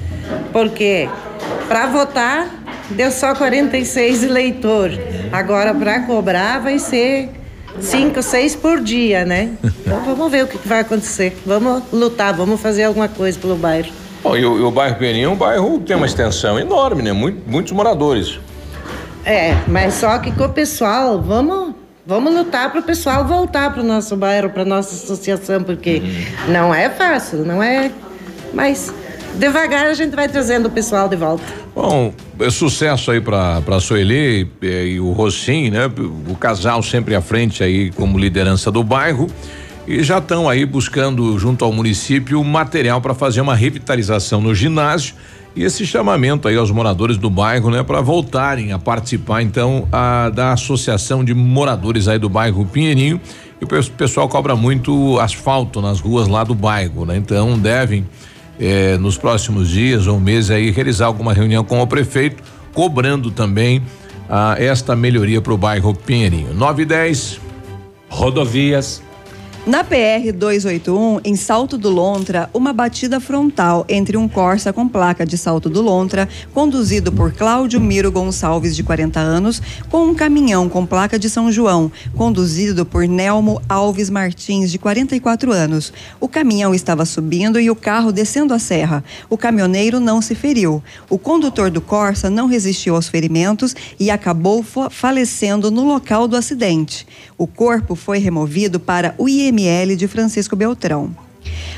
porque 0.52 1.08
para 1.68 1.86
votar 1.86 2.50
deu 2.90 3.10
só 3.10 3.34
46 3.34 4.24
eleitor. 4.24 4.90
Agora 5.32 5.74
para 5.74 6.00
cobrar 6.00 6.60
vai 6.60 6.78
ser 6.78 7.30
cinco, 7.80 8.22
seis 8.22 8.54
por 8.54 8.80
dia, 8.80 9.24
né? 9.24 9.52
Então 9.84 10.02
vamos 10.02 10.30
ver 10.30 10.44
o 10.44 10.46
que 10.48 10.56
vai 10.66 10.80
acontecer. 10.80 11.36
Vamos 11.44 11.82
lutar, 11.92 12.32
vamos 12.34 12.60
fazer 12.60 12.84
alguma 12.84 13.08
coisa 13.08 13.38
pelo 13.38 13.54
bairro. 13.54 13.92
Bom, 14.24 14.34
e 14.34 14.46
o, 14.46 14.58
e 14.58 14.62
o 14.62 14.70
bairro 14.70 14.96
Pinheirinho 14.96 15.28
é 15.28 15.32
um 15.32 15.36
bairro 15.36 15.78
que 15.80 15.84
tem 15.84 15.96
uma 15.96 16.06
extensão 16.06 16.58
enorme, 16.58 17.02
né? 17.02 17.12
Muito, 17.12 17.42
muitos 17.46 17.72
moradores. 17.72 18.40
É, 19.22 19.54
mas 19.68 19.94
só 19.94 20.18
que 20.18 20.32
com 20.32 20.44
o 20.44 20.48
pessoal, 20.48 21.20
vamos, 21.20 21.74
vamos 22.06 22.34
lutar 22.34 22.70
para 22.70 22.80
o 22.80 22.82
pessoal 22.82 23.26
voltar 23.26 23.70
para 23.70 23.82
o 23.82 23.84
nosso 23.84 24.16
bairro, 24.16 24.48
para 24.48 24.64
nossa 24.64 24.94
associação, 24.94 25.62
porque 25.62 26.02
não 26.48 26.74
é 26.74 26.88
fácil, 26.88 27.44
não 27.44 27.62
é. 27.62 27.90
Mas 28.54 28.94
devagar 29.34 29.86
a 29.86 29.94
gente 29.94 30.16
vai 30.16 30.26
trazendo 30.26 30.68
o 30.68 30.70
pessoal 30.70 31.06
de 31.06 31.16
volta. 31.16 31.44
Bom, 31.74 32.10
é 32.40 32.48
sucesso 32.48 33.10
aí 33.10 33.20
pra, 33.20 33.60
pra 33.60 33.78
Sueli 33.78 34.50
eh, 34.62 34.86
e 34.86 35.00
o 35.00 35.12
Rossim, 35.12 35.68
né? 35.68 35.90
O 36.30 36.34
casal 36.34 36.82
sempre 36.82 37.14
à 37.14 37.20
frente 37.20 37.62
aí 37.62 37.90
como 37.90 38.18
liderança 38.18 38.70
do 38.70 38.82
bairro. 38.82 39.26
E 39.86 40.02
já 40.02 40.18
estão 40.18 40.48
aí 40.48 40.64
buscando, 40.64 41.38
junto 41.38 41.64
ao 41.64 41.72
município, 41.72 42.42
material 42.42 43.00
para 43.00 43.14
fazer 43.14 43.40
uma 43.40 43.54
revitalização 43.54 44.40
no 44.40 44.54
ginásio 44.54 45.14
e 45.56 45.62
esse 45.62 45.86
chamamento 45.86 46.48
aí 46.48 46.56
aos 46.56 46.70
moradores 46.70 47.16
do 47.16 47.30
bairro, 47.30 47.70
né, 47.70 47.82
para 47.82 48.00
voltarem 48.00 48.72
a 48.72 48.78
participar 48.78 49.40
então 49.40 49.86
a, 49.92 50.28
da 50.28 50.52
associação 50.52 51.22
de 51.22 51.32
moradores 51.32 52.08
aí 52.08 52.18
do 52.18 52.28
bairro 52.28 52.66
Pinheirinho. 52.66 53.20
E 53.60 53.64
o 53.64 53.68
pes- 53.68 53.88
pessoal 53.88 54.28
cobra 54.28 54.56
muito 54.56 55.18
asfalto 55.20 55.80
nas 55.80 56.00
ruas 56.00 56.26
lá 56.26 56.42
do 56.42 56.56
bairro, 56.56 57.06
né? 57.06 57.16
Então 57.16 57.56
devem 57.56 58.04
eh, 58.58 58.98
nos 58.98 59.16
próximos 59.16 59.68
dias 59.68 60.08
ou 60.08 60.18
meses 60.18 60.50
aí 60.50 60.72
realizar 60.72 61.06
alguma 61.06 61.32
reunião 61.32 61.62
com 61.62 61.80
o 61.80 61.86
prefeito, 61.86 62.42
cobrando 62.72 63.30
também 63.30 63.80
ah, 64.28 64.56
esta 64.58 64.96
melhoria 64.96 65.40
para 65.40 65.52
o 65.52 65.56
bairro 65.56 65.94
Pinheirinho. 65.94 66.52
9 66.52 66.82
e 66.82 66.86
10. 66.86 67.40
Rodovias. 68.08 69.00
Na 69.66 69.82
PR 69.82 70.30
281, 70.34 71.20
em 71.24 71.34
Salto 71.36 71.78
do 71.78 71.88
Lontra, 71.88 72.50
uma 72.52 72.70
batida 72.70 73.18
frontal 73.18 73.86
entre 73.88 74.14
um 74.14 74.28
Corsa 74.28 74.74
com 74.74 74.86
placa 74.86 75.24
de 75.24 75.38
Salto 75.38 75.70
do 75.70 75.80
Lontra, 75.80 76.28
conduzido 76.52 77.10
por 77.10 77.32
Cláudio 77.32 77.80
Miro 77.80 78.12
Gonçalves, 78.12 78.76
de 78.76 78.82
40 78.82 79.18
anos, 79.20 79.62
com 79.88 80.04
um 80.06 80.14
caminhão 80.14 80.68
com 80.68 80.84
placa 80.84 81.18
de 81.18 81.30
São 81.30 81.50
João, 81.50 81.90
conduzido 82.14 82.84
por 82.84 83.08
Nelmo 83.08 83.58
Alves 83.66 84.10
Martins, 84.10 84.70
de 84.70 84.78
44 84.78 85.50
anos. 85.50 85.94
O 86.20 86.28
caminhão 86.28 86.74
estava 86.74 87.06
subindo 87.06 87.58
e 87.58 87.70
o 87.70 87.74
carro 87.74 88.12
descendo 88.12 88.52
a 88.52 88.58
serra. 88.58 89.02
O 89.30 89.38
caminhoneiro 89.38 89.98
não 89.98 90.20
se 90.20 90.34
feriu. 90.34 90.82
O 91.08 91.16
condutor 91.16 91.70
do 91.70 91.80
Corsa 91.80 92.28
não 92.28 92.46
resistiu 92.48 92.96
aos 92.96 93.08
ferimentos 93.08 93.74
e 93.98 94.10
acabou 94.10 94.62
fa- 94.62 94.90
falecendo 94.90 95.70
no 95.70 95.86
local 95.88 96.28
do 96.28 96.36
acidente. 96.36 97.06
O 97.36 97.46
corpo 97.46 97.94
foi 97.94 98.18
removido 98.18 98.78
para 98.78 99.14
o 99.18 99.28
IML 99.28 99.96
de 99.96 100.06
Francisco 100.06 100.54
Beltrão. 100.54 101.14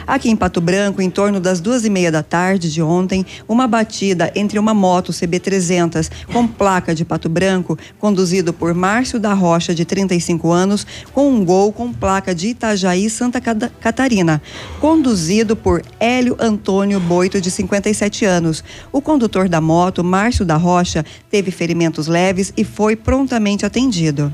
Aqui 0.07 0.31
em 0.31 0.37
Pato 0.37 0.61
Branco, 0.61 1.03
em 1.03 1.11
torno 1.11 1.41
das 1.41 1.61
duas 1.61 1.85
e 1.85 1.91
meia 1.91 2.13
da 2.13 2.23
tarde 2.23 2.73
de 2.73 2.81
ontem, 2.81 3.27
uma 3.49 3.67
batida 3.67 4.31
entre 4.37 4.59
uma 4.61 4.73
moto 4.73 5.13
CB300 5.13 6.09
com 6.33 6.47
placa 6.47 6.95
de 6.95 7.05
Pato 7.05 7.29
Branco, 7.29 7.77
conduzido 7.99 8.53
por 8.53 8.73
Márcio 8.73 9.19
da 9.19 9.35
Rocha, 9.35 9.75
de 9.75 9.85
35 9.85 10.53
anos, 10.53 10.87
com 11.13 11.29
um 11.33 11.45
gol 11.45 11.73
com 11.73 11.93
placa 11.93 12.33
de 12.33 12.49
Itajaí, 12.49 13.11
Santa 13.11 13.41
Cata- 13.41 13.73
Catarina, 13.81 14.41
conduzido 14.81 15.57
por 15.57 15.83
Hélio 15.99 16.37
Antônio 16.39 17.01
Boito, 17.01 17.41
de 17.41 17.51
57 17.51 18.25
anos. 18.25 18.63
O 18.93 19.01
condutor 19.01 19.49
da 19.49 19.61
moto, 19.61 20.05
Márcio 20.05 20.45
da 20.45 20.57
Rocha, 20.57 21.05
teve 21.29 21.51
ferimentos 21.51 22.07
leves 22.07 22.53
e 22.57 22.63
foi 22.63 22.95
prontamente 22.95 23.67
atendido. 23.67 24.33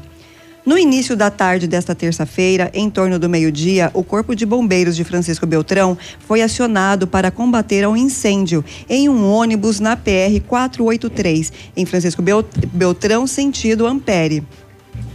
No 0.64 0.78
início 0.78 1.16
da 1.16 1.28
tarde 1.28 1.66
desta 1.66 1.92
terça-feira, 1.92 2.70
em 2.72 2.88
torno 2.88 3.18
do 3.18 3.28
meio-dia, 3.28 3.90
o 3.92 4.04
Corpo 4.04 4.32
de 4.34 4.46
Bombeiros 4.46 4.94
de 4.94 5.02
Francisco 5.02 5.44
Beltrão 5.44 5.98
foi 6.20 6.40
acionado 6.40 7.04
para 7.04 7.32
combater 7.32 7.86
um 7.88 7.96
incêndio 7.96 8.64
em 8.88 9.08
um 9.08 9.28
ônibus 9.28 9.80
na 9.80 9.96
PR 9.96 10.40
483, 10.46 11.52
em 11.76 11.84
Francisco 11.84 12.22
Bel- 12.22 12.44
Beltrão, 12.72 13.26
sentido 13.26 13.88
Ampere. 13.88 14.44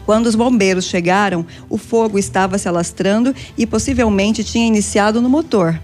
Quando 0.06 0.26
os 0.28 0.36
bombeiros 0.36 0.84
chegaram, 0.86 1.45
o 1.69 1.78
fogo 1.78 2.19
estava 2.19 2.57
se 2.57 2.68
alastrando 2.68 3.34
e 3.57 3.65
possivelmente 3.65 4.44
tinha 4.44 4.68
iniciado 4.68 5.22
no 5.22 5.30
motor. 5.30 5.80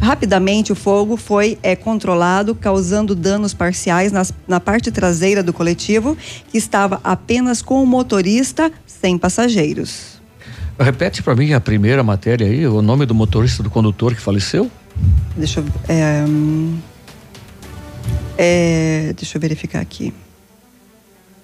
Rapidamente, 0.00 0.70
o 0.70 0.76
fogo 0.76 1.16
foi 1.16 1.58
eh, 1.60 1.74
controlado, 1.74 2.54
causando 2.54 3.16
danos 3.16 3.52
parciais 3.52 4.12
nas- 4.12 4.32
na 4.46 4.60
parte 4.60 4.92
traseira 4.92 5.42
do 5.42 5.52
coletivo, 5.52 6.16
que 6.52 6.56
estava 6.56 7.00
apenas 7.02 7.60
com 7.62 7.82
o 7.82 7.86
motorista, 7.86 8.70
sem 9.00 9.18
passageiros. 9.18 10.18
Repete 10.78 11.22
para 11.22 11.34
mim 11.34 11.52
a 11.52 11.60
primeira 11.60 12.02
matéria 12.02 12.46
aí, 12.46 12.66
o 12.66 12.80
nome 12.80 13.04
do 13.04 13.14
motorista 13.14 13.62
do 13.62 13.70
condutor 13.70 14.14
que 14.14 14.20
faleceu? 14.20 14.70
Deixa 15.36 15.60
eu, 15.60 15.64
é, 15.88 16.24
hum, 16.26 16.78
é, 18.36 19.12
deixa 19.16 19.36
eu 19.36 19.40
verificar 19.40 19.80
aqui. 19.80 20.14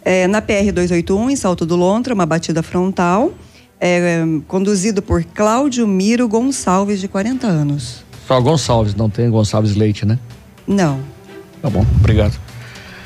É, 0.04 0.26
na 0.28 0.40
PR 0.40 0.70
281, 0.72 1.30
em 1.30 1.36
Salto 1.36 1.64
do 1.64 1.74
Lontra, 1.74 2.14
uma 2.14 2.26
batida 2.26 2.62
frontal, 2.62 3.32
é, 3.80 4.22
conduzido 4.46 5.02
por 5.02 5.24
Cláudio 5.24 5.86
Miro 5.86 6.28
Gonçalves, 6.28 7.00
de 7.00 7.08
40 7.08 7.46
anos. 7.46 8.04
Só 8.28 8.40
Gonçalves, 8.40 8.94
não 8.94 9.10
tem 9.10 9.28
Gonçalves 9.30 9.74
Leite, 9.74 10.06
né? 10.06 10.18
Não. 10.66 11.00
Tá 11.60 11.68
bom, 11.70 11.84
obrigado. 11.98 12.38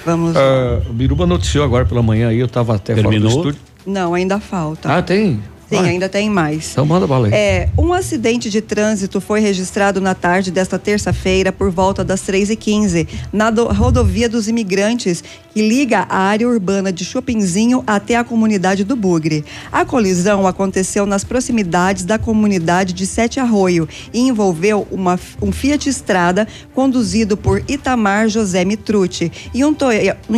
Vamos. 0.04 0.36
Ah, 0.36 0.82
o 0.88 0.92
Biruba 0.92 1.26
noticiou 1.26 1.64
agora 1.64 1.84
pela 1.84 2.02
manhã 2.02 2.28
aí, 2.28 2.38
eu 2.38 2.48
tava 2.48 2.74
até 2.76 2.94
fora 2.94 3.08
Terminou? 3.08 3.30
do 3.30 3.48
estúdio. 3.50 3.60
Não, 3.88 4.12
ainda 4.12 4.38
falta. 4.38 4.94
Ah, 4.94 5.02
tem? 5.02 5.42
Sim, 5.68 5.78
ainda 5.78 6.08
tem 6.08 6.30
mais. 6.30 6.70
Então 6.72 6.86
manda 6.86 7.06
bala 7.06 7.26
aí. 7.26 7.32
É, 7.34 7.68
um 7.76 7.92
acidente 7.92 8.48
de 8.48 8.60
trânsito 8.60 9.20
foi 9.20 9.40
registrado 9.40 10.00
na 10.00 10.14
tarde 10.14 10.50
desta 10.50 10.78
terça-feira 10.78 11.52
por 11.52 11.70
volta 11.70 12.02
das 12.02 12.22
3h15 12.22 13.06
na 13.32 13.50
do- 13.50 13.66
rodovia 13.68 14.28
dos 14.28 14.48
imigrantes 14.48 15.22
que 15.52 15.66
liga 15.66 16.06
a 16.08 16.18
área 16.18 16.48
urbana 16.48 16.92
de 16.92 17.04
Chopinzinho 17.04 17.82
até 17.86 18.16
a 18.16 18.24
comunidade 18.24 18.84
do 18.84 18.94
Bugre. 18.96 19.44
A 19.72 19.84
colisão 19.84 20.46
aconteceu 20.46 21.04
nas 21.04 21.24
proximidades 21.24 22.04
da 22.04 22.18
comunidade 22.18 22.92
de 22.92 23.06
Sete 23.06 23.40
Arroio 23.40 23.88
e 24.12 24.20
envolveu 24.20 24.86
uma, 24.90 25.18
um 25.42 25.50
Fiat 25.52 25.88
Estrada 25.88 26.46
conduzido 26.74 27.36
por 27.36 27.62
Itamar 27.68 28.28
José 28.28 28.64
Mitrucci 28.64 29.30
e 29.52 29.64
um, 29.64 29.74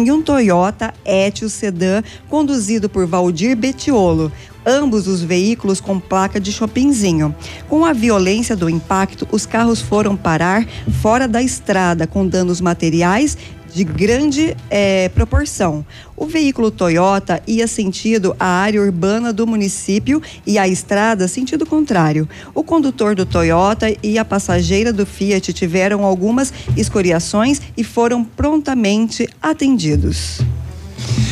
e 0.05 0.11
um 0.13 0.23
Toyota 0.23 0.93
Etios 1.05 1.53
Sedan 1.53 2.03
conduzido 2.29 2.89
por 2.89 3.07
Valdir 3.07 3.57
Betiolo 3.57 4.33
ambos 4.71 5.09
os 5.09 5.21
veículos 5.21 5.81
com 5.81 5.99
placa 5.99 6.39
de 6.39 6.53
Chopinzinho. 6.53 7.35
Com 7.69 7.85
a 7.85 7.93
violência 7.93 8.55
do 8.55 8.71
impacto, 8.71 9.27
os 9.33 9.45
carros 9.45 9.81
foram 9.81 10.17
parar 10.17 10.65
fora 11.03 11.27
da 11.27 11.43
estrada, 11.43 12.07
com 12.07 12.27
danos 12.27 12.61
materiais 12.61 13.37
de 13.75 13.85
grande 13.85 14.57
eh, 14.69 15.11
proporção. 15.15 15.85
O 16.17 16.27
veículo 16.27 16.71
Toyota 16.71 17.43
ia 17.47 17.67
sentido 17.67 18.35
a 18.39 18.47
área 18.47 18.81
urbana 18.81 19.33
do 19.33 19.47
município 19.47 20.23
e 20.47 20.59
a 20.59 20.67
estrada 20.67 21.29
sentido 21.29 21.65
contrário. 21.65 22.29
O 22.55 22.63
condutor 22.63 23.15
do 23.15 23.25
Toyota 23.25 23.87
e 24.03 24.19
a 24.19 24.25
passageira 24.25 24.93
do 24.93 25.07
Fiat 25.07 25.53
tiveram 25.53 26.05
algumas 26.05 26.53
escoriações 26.77 27.61
e 27.77 27.85
foram 27.85 28.25
prontamente 28.25 29.29
atendidos. 29.41 30.41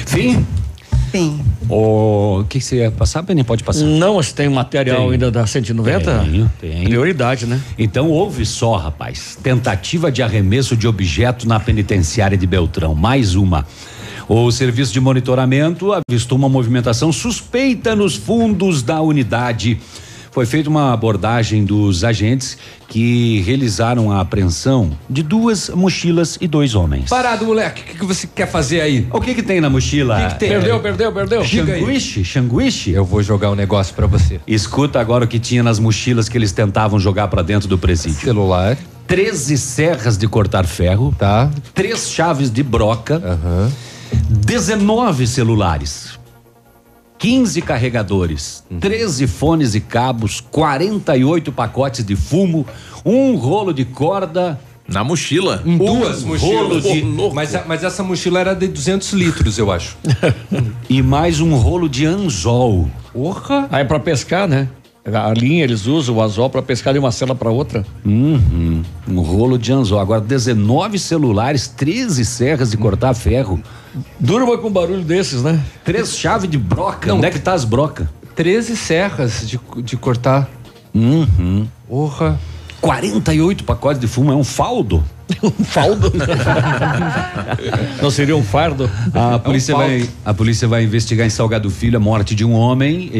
Fim? 0.06 0.44
Fim. 1.10 1.40
O 1.68 2.44
que, 2.48 2.58
que 2.58 2.64
você 2.64 2.76
ia 2.76 2.90
passar, 2.90 3.22
Peninha? 3.22 3.44
Pode 3.44 3.62
passar. 3.62 3.84
Não, 3.84 4.16
mas 4.16 4.32
tem 4.32 4.48
material 4.48 5.02
Tem. 5.04 5.12
ainda 5.12 5.30
da 5.30 5.46
190? 5.46 6.18
Tenho, 6.24 6.50
tenho. 6.60 6.84
Prioridade, 6.84 7.46
né? 7.46 7.60
Então 7.78 8.10
ouve 8.10 8.44
só, 8.46 8.76
rapaz. 8.76 9.38
Tentativa 9.42 10.10
de 10.10 10.22
arremesso 10.22 10.76
de 10.76 10.86
objeto 10.86 11.46
na 11.46 11.60
penitenciária 11.60 12.36
de 12.36 12.46
Beltrão. 12.46 12.94
Mais 12.94 13.34
uma. 13.34 13.66
O 14.28 14.50
serviço 14.50 14.92
de 14.92 15.00
monitoramento 15.00 15.90
avistou 15.92 16.36
uma 16.36 16.50
movimentação 16.50 17.10
suspeita 17.10 17.96
nos 17.96 18.14
fundos 18.14 18.82
da 18.82 19.00
unidade. 19.00 19.80
Foi 20.38 20.46
feita 20.46 20.70
uma 20.70 20.92
abordagem 20.92 21.64
dos 21.64 22.04
agentes 22.04 22.56
que 22.86 23.40
realizaram 23.40 24.12
a 24.12 24.20
apreensão 24.20 24.96
de 25.10 25.20
duas 25.20 25.68
mochilas 25.68 26.38
e 26.40 26.46
dois 26.46 26.76
homens. 26.76 27.10
Parado, 27.10 27.44
moleque. 27.44 27.82
O 27.82 27.84
que, 27.84 27.98
que 27.98 28.04
você 28.04 28.28
quer 28.32 28.48
fazer 28.48 28.80
aí? 28.80 29.08
O 29.10 29.20
que 29.20 29.34
que 29.34 29.42
tem 29.42 29.60
na 29.60 29.68
mochila? 29.68 30.16
O 30.16 30.22
que 30.22 30.34
que 30.34 30.38
tem? 30.38 30.48
Perdeu, 30.50 30.78
perdeu, 30.78 31.12
perdeu. 31.12 31.40
Aí. 31.40 31.44
Xanguiche? 31.48 32.24
Xanguiche? 32.24 32.92
Eu 32.92 33.04
vou 33.04 33.20
jogar 33.20 33.50
um 33.50 33.56
negócio 33.56 33.92
pra 33.96 34.06
você. 34.06 34.40
Escuta 34.46 35.00
agora 35.00 35.24
o 35.24 35.26
que 35.26 35.40
tinha 35.40 35.60
nas 35.60 35.80
mochilas 35.80 36.28
que 36.28 36.38
eles 36.38 36.52
tentavam 36.52 37.00
jogar 37.00 37.26
pra 37.26 37.42
dentro 37.42 37.68
do 37.68 37.76
presídio. 37.76 38.20
Celular. 38.20 38.78
13 39.08 39.58
serras 39.58 40.16
de 40.16 40.28
cortar 40.28 40.66
ferro. 40.66 41.12
Tá. 41.18 41.50
Três 41.74 42.10
chaves 42.10 42.48
de 42.48 42.62
broca. 42.62 43.16
Aham. 43.16 43.72
19 44.30 45.26
celulares. 45.26 46.07
15 47.18 47.60
carregadores, 47.62 48.62
13 48.80 49.26
fones 49.26 49.74
e 49.74 49.80
cabos, 49.80 50.40
48 50.40 51.50
pacotes 51.50 52.04
de 52.04 52.14
fumo, 52.14 52.64
um 53.04 53.34
rolo 53.36 53.72
de 53.72 53.84
corda. 53.84 54.58
Na 54.86 55.04
mochila. 55.04 55.62
Em 55.66 55.76
duas 55.76 56.22
mochilas. 56.22 56.82
de- 56.84 57.02
Mas, 57.34 57.54
a- 57.54 57.64
mas 57.66 57.84
essa 57.84 58.02
mochila 58.02 58.40
era 58.40 58.54
de 58.54 58.68
200 58.68 59.12
litros, 59.12 59.58
eu 59.58 59.70
acho. 59.70 59.98
e 60.88 61.02
mais 61.02 61.40
um 61.40 61.54
rolo 61.56 61.88
de 61.90 62.06
anzol. 62.06 62.88
Porra! 63.12 63.66
Aí 63.70 63.84
pra 63.84 63.98
pescar, 64.00 64.48
né? 64.48 64.68
A 65.14 65.32
linha 65.32 65.64
eles 65.64 65.86
usam 65.86 66.16
o 66.16 66.22
anzol 66.22 66.50
pra 66.50 66.62
pescar 66.62 66.92
de 66.92 66.98
uma 66.98 67.10
cela 67.10 67.34
pra 67.34 67.50
outra. 67.50 67.84
Uhum, 68.04 68.82
um 69.08 69.20
rolo 69.20 69.58
de 69.58 69.72
anzol. 69.72 70.00
Agora 70.00 70.20
19 70.20 70.98
celulares, 70.98 71.68
13 71.68 72.24
serras 72.24 72.70
de 72.70 72.76
cortar 72.76 73.14
ferro. 73.14 73.62
Durma 74.18 74.58
com 74.58 74.70
barulho 74.70 75.02
desses, 75.02 75.42
né? 75.42 75.60
Três 75.84 76.16
chaves 76.16 76.48
de 76.48 76.58
broca. 76.58 77.08
Não. 77.08 77.16
Onde 77.16 77.26
é 77.26 77.30
que 77.30 77.38
tá 77.38 77.52
as 77.52 77.64
brocas? 77.64 78.06
13 78.34 78.76
serras 78.76 79.48
de, 79.48 79.58
de 79.82 79.96
cortar. 79.96 80.48
Uhum. 80.94 81.66
Porra. 81.88 82.38
48 82.80 83.64
pacotes 83.64 84.00
de 84.00 84.06
fumo, 84.06 84.30
é 84.30 84.36
um 84.36 84.44
faldo. 84.44 85.02
um 85.42 85.64
faldo? 85.64 86.12
Não 88.02 88.10
seria 88.10 88.36
um 88.36 88.42
fardo? 88.42 88.90
A 89.12 89.38
polícia, 89.38 89.74
faldo. 89.74 89.88
vai, 89.88 90.08
a 90.24 90.34
polícia 90.34 90.68
vai 90.68 90.84
investigar 90.84 91.26
em 91.26 91.30
Salgado 91.30 91.70
Filho 91.70 91.96
a 91.96 92.00
morte 92.00 92.34
de 92.34 92.44
um 92.44 92.52
homem. 92.52 93.10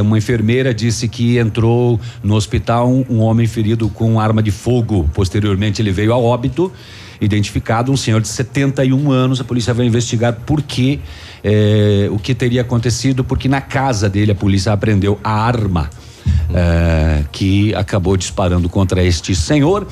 Uma 0.00 0.18
enfermeira 0.18 0.72
disse 0.72 1.08
que 1.08 1.38
entrou 1.38 2.00
no 2.22 2.34
hospital 2.34 2.88
um, 2.88 3.04
um 3.08 3.20
homem 3.20 3.46
ferido 3.46 3.88
com 3.88 4.20
arma 4.20 4.42
de 4.42 4.50
fogo. 4.50 5.08
Posteriormente, 5.12 5.82
ele 5.82 5.90
veio 5.90 6.12
a 6.12 6.18
óbito. 6.18 6.72
Identificado 7.20 7.90
um 7.90 7.96
senhor 7.96 8.20
de 8.20 8.28
71 8.28 9.10
anos. 9.10 9.40
A 9.40 9.44
polícia 9.44 9.74
vai 9.74 9.86
investigar 9.86 10.34
por 10.46 10.62
que, 10.62 11.00
eh, 11.42 12.08
o 12.12 12.18
que 12.18 12.32
teria 12.32 12.60
acontecido, 12.60 13.24
porque 13.24 13.48
na 13.48 13.60
casa 13.60 14.08
dele 14.08 14.30
a 14.30 14.34
polícia 14.36 14.72
apreendeu 14.72 15.18
a 15.24 15.32
arma 15.32 15.90
eh, 16.54 17.24
que 17.32 17.74
acabou 17.74 18.16
disparando 18.16 18.68
contra 18.68 19.02
este 19.02 19.34
senhor. 19.34 19.88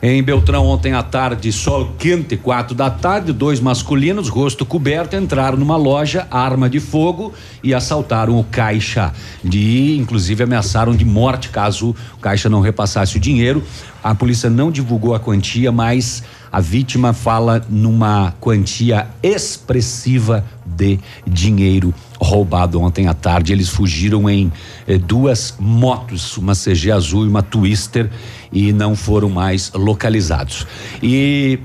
Em 0.00 0.22
Beltrão, 0.22 0.64
ontem 0.64 0.92
à 0.92 1.02
tarde, 1.02 1.50
sol 1.50 1.92
quente, 1.98 2.36
quatro 2.36 2.72
da 2.72 2.88
tarde, 2.88 3.32
dois 3.32 3.58
masculinos, 3.58 4.28
rosto 4.28 4.64
coberto, 4.64 5.16
entraram 5.16 5.58
numa 5.58 5.76
loja, 5.76 6.24
arma 6.30 6.70
de 6.70 6.78
fogo 6.78 7.32
e 7.64 7.74
assaltaram 7.74 8.38
o 8.38 8.44
caixa. 8.44 9.12
De, 9.42 9.96
inclusive, 9.96 10.44
ameaçaram 10.44 10.94
de 10.94 11.04
morte 11.04 11.48
caso 11.48 11.96
o 12.14 12.18
caixa 12.18 12.48
não 12.48 12.60
repassasse 12.60 13.16
o 13.16 13.20
dinheiro. 13.20 13.60
A 14.00 14.14
polícia 14.14 14.48
não 14.48 14.70
divulgou 14.70 15.16
a 15.16 15.18
quantia, 15.18 15.72
mas 15.72 16.22
a 16.50 16.60
vítima 16.60 17.12
fala 17.12 17.64
numa 17.68 18.32
quantia 18.40 19.08
expressiva 19.22 20.44
de 20.64 20.98
dinheiro 21.26 21.94
roubado 22.20 22.80
ontem 22.80 23.06
à 23.06 23.14
tarde. 23.14 23.52
Eles 23.52 23.68
fugiram 23.68 24.28
em 24.28 24.52
eh, 24.86 24.98
duas 24.98 25.54
motos, 25.58 26.36
uma 26.36 26.54
CG 26.54 26.90
azul 26.90 27.24
e 27.24 27.28
uma 27.28 27.42
Twister, 27.42 28.10
e 28.52 28.72
não 28.72 28.96
foram 28.96 29.28
mais 29.28 29.70
localizados. 29.74 30.66
E 31.02 31.58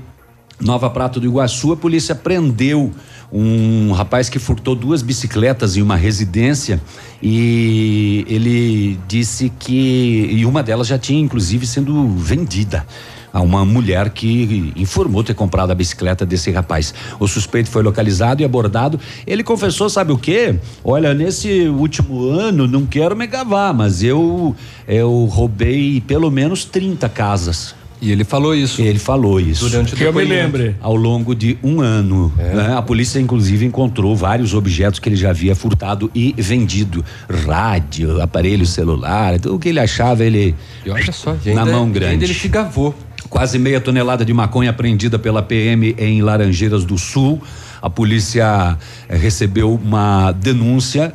Nova 0.60 0.88
Prata 0.90 1.18
do 1.18 1.26
Iguaçu, 1.26 1.72
a 1.72 1.76
polícia 1.76 2.14
prendeu 2.14 2.92
um 3.32 3.90
rapaz 3.92 4.28
que 4.28 4.38
furtou 4.38 4.76
duas 4.76 5.02
bicicletas 5.02 5.76
em 5.76 5.82
uma 5.82 5.96
residência 5.96 6.80
e 7.20 8.24
ele 8.28 9.00
disse 9.08 9.50
que 9.58 10.28
e 10.30 10.46
uma 10.46 10.62
delas 10.62 10.86
já 10.86 10.96
tinha 10.98 11.20
inclusive 11.20 11.66
sendo 11.66 12.06
vendida 12.10 12.86
a 13.34 13.40
uma 13.40 13.64
mulher 13.64 14.10
que 14.10 14.72
informou 14.76 15.24
ter 15.24 15.34
comprado 15.34 15.72
a 15.72 15.74
bicicleta 15.74 16.24
desse 16.24 16.52
rapaz. 16.52 16.94
O 17.18 17.26
suspeito 17.26 17.68
foi 17.68 17.82
localizado 17.82 18.40
e 18.40 18.44
abordado. 18.44 19.00
Ele 19.26 19.42
confessou, 19.42 19.90
sabe 19.90 20.12
o 20.12 20.16
quê? 20.18 20.54
Olha, 20.84 21.12
nesse 21.12 21.62
último 21.68 22.28
ano, 22.28 22.68
não 22.68 22.86
quero 22.86 23.16
me 23.16 23.26
gavar, 23.26 23.74
mas 23.74 24.04
eu 24.04 24.54
eu 24.86 25.24
roubei 25.24 26.00
pelo 26.00 26.30
menos 26.30 26.64
30 26.64 27.08
casas. 27.08 27.74
E 28.00 28.12
ele 28.12 28.22
falou 28.22 28.54
isso. 28.54 28.82
Ele 28.82 28.98
falou 28.98 29.40
isso. 29.40 29.68
Durante 29.68 29.94
o 29.94 29.96
Que 29.96 30.04
eu 30.04 30.12
me 30.12 30.24
lembre. 30.24 30.76
Ao 30.80 30.94
longo 30.94 31.34
de 31.34 31.56
um 31.62 31.80
ano. 31.80 32.30
É. 32.38 32.54
né? 32.54 32.76
A 32.76 32.82
polícia, 32.82 33.18
inclusive, 33.18 33.64
encontrou 33.64 34.14
vários 34.14 34.52
objetos 34.52 35.00
que 35.00 35.08
ele 35.08 35.16
já 35.16 35.30
havia 35.30 35.56
furtado 35.56 36.10
e 36.14 36.34
vendido: 36.36 37.02
rádio, 37.46 38.20
aparelho 38.20 38.66
celular, 38.66 39.38
tudo 39.40 39.54
o 39.56 39.58
que 39.58 39.70
ele 39.70 39.80
achava, 39.80 40.22
ele. 40.22 40.54
E 40.84 40.90
olha 40.90 41.12
só, 41.12 41.32
na 41.32 41.62
ainda- 41.62 41.64
mão 41.64 41.90
grande. 41.90 42.12
ainda 42.12 42.24
ele 42.24 42.34
se 42.34 42.46
gavou. 42.48 42.94
Quase 43.34 43.58
meia 43.58 43.80
tonelada 43.80 44.24
de 44.24 44.32
maconha 44.32 44.70
apreendida 44.70 45.18
pela 45.18 45.42
PM 45.42 45.92
em 45.98 46.22
Laranjeiras 46.22 46.84
do 46.84 46.96
Sul. 46.96 47.42
A 47.82 47.90
polícia 47.90 48.78
eh, 49.08 49.16
recebeu 49.16 49.74
uma 49.74 50.30
denúncia 50.30 51.12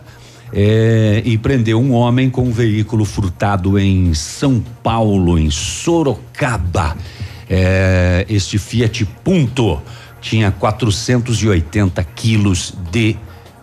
eh, 0.52 1.22
e 1.24 1.38
prendeu 1.38 1.80
um 1.80 1.94
homem 1.94 2.30
com 2.30 2.42
um 2.42 2.52
veículo 2.52 3.06
furtado 3.06 3.80
em 3.80 4.14
São 4.14 4.62
Paulo, 4.84 5.40
em 5.40 5.50
Sorocaba. 5.50 6.98
Eh, 7.50 8.26
este 8.28 8.58
Fiat 8.58 9.06
Punto 9.24 9.82
tinha 10.20 10.52
480 10.52 12.04
quilos 12.04 12.74
de 12.92 13.16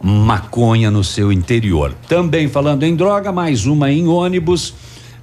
maconha 0.03 0.91
no 0.91 1.05
seu 1.05 1.31
interior. 1.31 1.95
Também 2.09 2.49
falando 2.49 2.85
em 2.85 2.97
droga, 2.97 3.31
mais 3.31 3.67
uma 3.67 3.93
em 3.93 4.09
ônibus. 4.09 4.73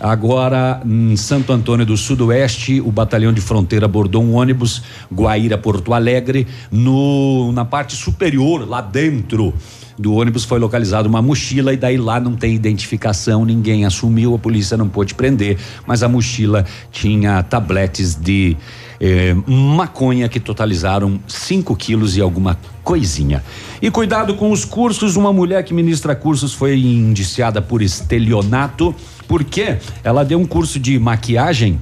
Agora, 0.03 0.81
em 0.85 1.15
Santo 1.15 1.53
Antônio 1.53 1.85
do 1.85 1.95
Sudoeste, 1.95 2.81
o 2.81 2.91
batalhão 2.91 3.31
de 3.31 3.39
fronteira 3.39 3.85
abordou 3.85 4.21
um 4.21 4.35
ônibus 4.35 4.83
Guaíra 5.09 5.57
Porto 5.57 5.93
Alegre 5.93 6.45
no 6.69 7.53
na 7.53 7.63
parte 7.63 7.95
superior, 7.95 8.67
lá 8.67 8.81
dentro 8.81 9.53
do 9.97 10.13
ônibus 10.15 10.43
foi 10.43 10.59
localizada 10.59 11.07
uma 11.07 11.21
mochila 11.21 11.71
e 11.71 11.77
daí 11.77 11.95
lá 11.95 12.19
não 12.19 12.35
tem 12.35 12.53
identificação, 12.53 13.45
ninguém 13.45 13.85
assumiu, 13.85 14.35
a 14.35 14.39
polícia 14.39 14.75
não 14.75 14.89
pôde 14.89 15.15
prender, 15.15 15.57
mas 15.87 16.03
a 16.03 16.09
mochila 16.09 16.65
tinha 16.91 17.41
tabletes 17.41 18.13
de 18.13 18.57
eh, 18.99 19.33
maconha 19.47 20.27
que 20.27 20.39
totalizaram 20.39 21.17
5 21.27 21.73
quilos 21.77 22.17
e 22.17 22.21
alguma 22.21 22.57
coisinha. 22.83 23.41
E 23.81 23.89
cuidado 23.89 24.35
com 24.35 24.51
os 24.51 24.65
cursos, 24.65 25.15
uma 25.15 25.31
mulher 25.31 25.63
que 25.63 25.73
ministra 25.73 26.13
cursos 26.15 26.53
foi 26.53 26.77
indiciada 26.77 27.61
por 27.61 27.81
estelionato, 27.81 28.93
porque 29.27 29.77
ela 30.03 30.23
deu 30.23 30.39
um 30.39 30.45
curso 30.45 30.79
de 30.79 30.97
maquiagem 30.99 31.79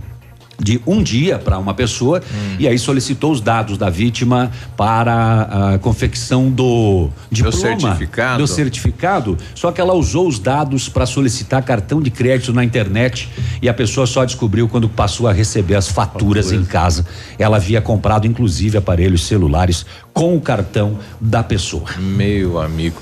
de 0.62 0.80
um 0.86 1.02
dia 1.02 1.40
para 1.40 1.58
uma 1.58 1.74
pessoa 1.74 2.22
e 2.60 2.68
aí 2.68 2.78
solicitou 2.78 3.32
os 3.32 3.42
dados 3.42 3.78
da 3.78 3.90
vítima 3.90 4.52
para 4.78 5.74
a 5.74 5.80
confecção 5.80 6.52
do 6.52 7.10
diploma, 7.32 7.58
certificado. 7.58 8.38
do 8.38 8.48
certificado. 8.48 9.38
Só 9.56 9.72
que 9.72 9.82
ela 9.82 9.94
usou 9.94 10.28
os 10.28 10.38
dados 10.38 10.88
para 10.88 11.06
solicitar 11.06 11.64
cartão 11.64 12.00
de 12.00 12.12
crédito 12.12 12.54
na 12.54 12.64
internet 12.64 13.28
e 13.62 13.68
a 13.68 13.74
pessoa 13.74 14.06
só 14.06 14.24
descobriu 14.24 14.68
quando 14.70 14.88
passou 14.88 15.28
a 15.28 15.34
receber 15.34 15.76
as 15.76 15.88
faturas 15.88 16.52
em 16.52 16.64
casa. 16.64 17.06
Ela 17.40 17.58
havia 17.58 17.82
comprado 17.82 18.28
inclusive 18.28 18.78
aparelhos 18.78 19.26
celulares 19.26 19.86
com 20.14 20.36
o 20.36 20.42
cartão 20.42 21.00
da 21.20 21.42
pessoa. 21.42 21.86
Meu 21.98 22.60
amigo. 22.60 23.02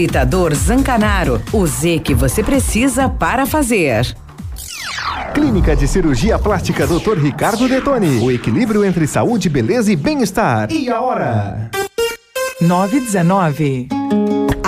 Hibridador 0.00 0.54
Zancanaro. 0.54 1.42
O 1.52 1.66
Z 1.66 1.98
que 1.98 2.14
você 2.14 2.42
precisa 2.42 3.06
para 3.06 3.44
fazer. 3.44 4.16
Clínica 5.34 5.76
de 5.76 5.86
Cirurgia 5.86 6.38
Plástica 6.38 6.86
Dr. 6.86 7.18
Ricardo 7.18 7.68
Detoni. 7.68 8.18
O 8.18 8.30
equilíbrio 8.30 8.82
entre 8.82 9.06
saúde, 9.06 9.50
beleza 9.50 9.92
e 9.92 9.96
bem-estar. 9.96 10.72
E 10.72 10.88
a 10.88 11.00
hora? 11.02 11.70
919. 12.62 13.99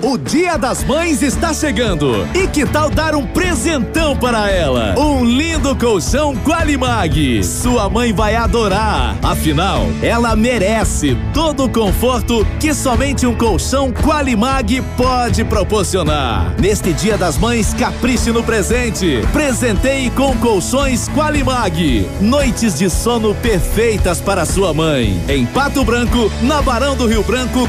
O 0.00 0.16
Dia 0.16 0.56
das 0.56 0.84
Mães 0.84 1.20
está 1.20 1.52
chegando. 1.52 2.26
E 2.32 2.46
que 2.46 2.64
tal 2.64 2.88
dar 2.88 3.14
um 3.16 3.26
presentão 3.26 4.16
para 4.16 4.48
ela? 4.50 4.94
Um 4.96 5.24
lindo 5.24 5.74
colchão 5.74 6.36
Qualimag. 6.36 7.42
Sua 7.42 7.88
mãe 7.90 8.12
vai 8.12 8.36
adorar. 8.36 9.16
Afinal, 9.22 9.86
ela 10.00 10.36
merece 10.36 11.16
todo 11.34 11.64
o 11.64 11.68
conforto 11.68 12.46
que 12.60 12.72
somente 12.72 13.26
um 13.26 13.34
colchão 13.34 13.92
Qualimag 13.92 14.80
pode 14.96 15.44
proporcionar. 15.44 16.54
Neste 16.60 16.92
Dia 16.92 17.18
das 17.18 17.36
Mães, 17.36 17.74
capriche 17.74 18.30
no 18.30 18.44
presente. 18.44 19.20
Presenteie 19.32 20.10
com 20.10 20.36
colchões 20.38 21.08
Qualimag. 21.08 22.08
Noites 22.20 22.78
de 22.78 22.88
sono 22.88 23.34
perfeitas 23.34 24.20
para 24.20 24.46
sua 24.46 24.72
mãe. 24.72 25.20
Em 25.28 25.44
Pato 25.44 25.84
Branco, 25.84 26.30
na 26.42 26.62
Barão 26.62 26.96
do 26.96 27.06
Rio 27.06 27.24
Branco, 27.24 27.68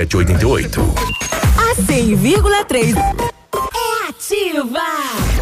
88. 0.01 0.81
A 1.57 1.75
100,3 1.75 2.95
é 2.97 4.09
ativa. 4.09 4.79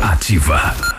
Ativa. 0.01 0.98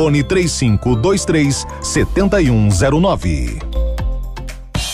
Fone 0.00 0.24
3523 0.24 1.66
7109. 1.82 3.58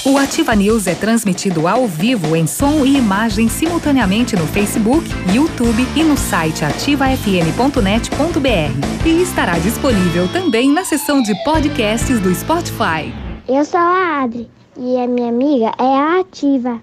O 0.05 0.19
Ativa 0.19 0.57
News 0.57 0.89
é 0.89 0.97
transmitido 0.97 1.69
ao 1.69 1.87
vivo 1.87 2.35
em 2.35 2.45
som 2.45 2.85
e 2.85 2.97
imagem 2.97 3.49
simultaneamente 3.49 4.35
no 4.35 4.45
Facebook, 4.49 5.09
YouTube 5.33 5.87
e 5.95 6.03
no 6.03 6.17
site 6.17 6.65
ativafm.net.br. 6.65 9.07
E 9.07 9.23
estará 9.23 9.61
disponível 9.61 10.27
também 10.33 10.73
na 10.73 10.85
seção 10.85 11.23
de 11.23 11.33
podcasts 11.45 12.19
do 12.19 12.35
Spotify. 12.35 13.15
Eu 13.49 13.65
sou 13.65 13.79
a 13.79 14.25
Adri 14.25 14.51
e 14.77 14.97
a 14.97 15.07
minha 15.07 15.29
amiga 15.29 15.73
é 15.79 15.85
a 15.85 16.19
Ativa. 16.19 16.83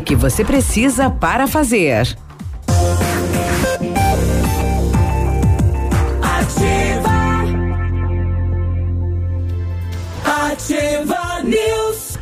que 0.00 0.14
você 0.16 0.44
precisa 0.44 1.10
para 1.10 1.46
fazer. 1.46 2.16
Ativa. 6.22 7.12
Ativa 10.24 11.42
News. 11.44 12.18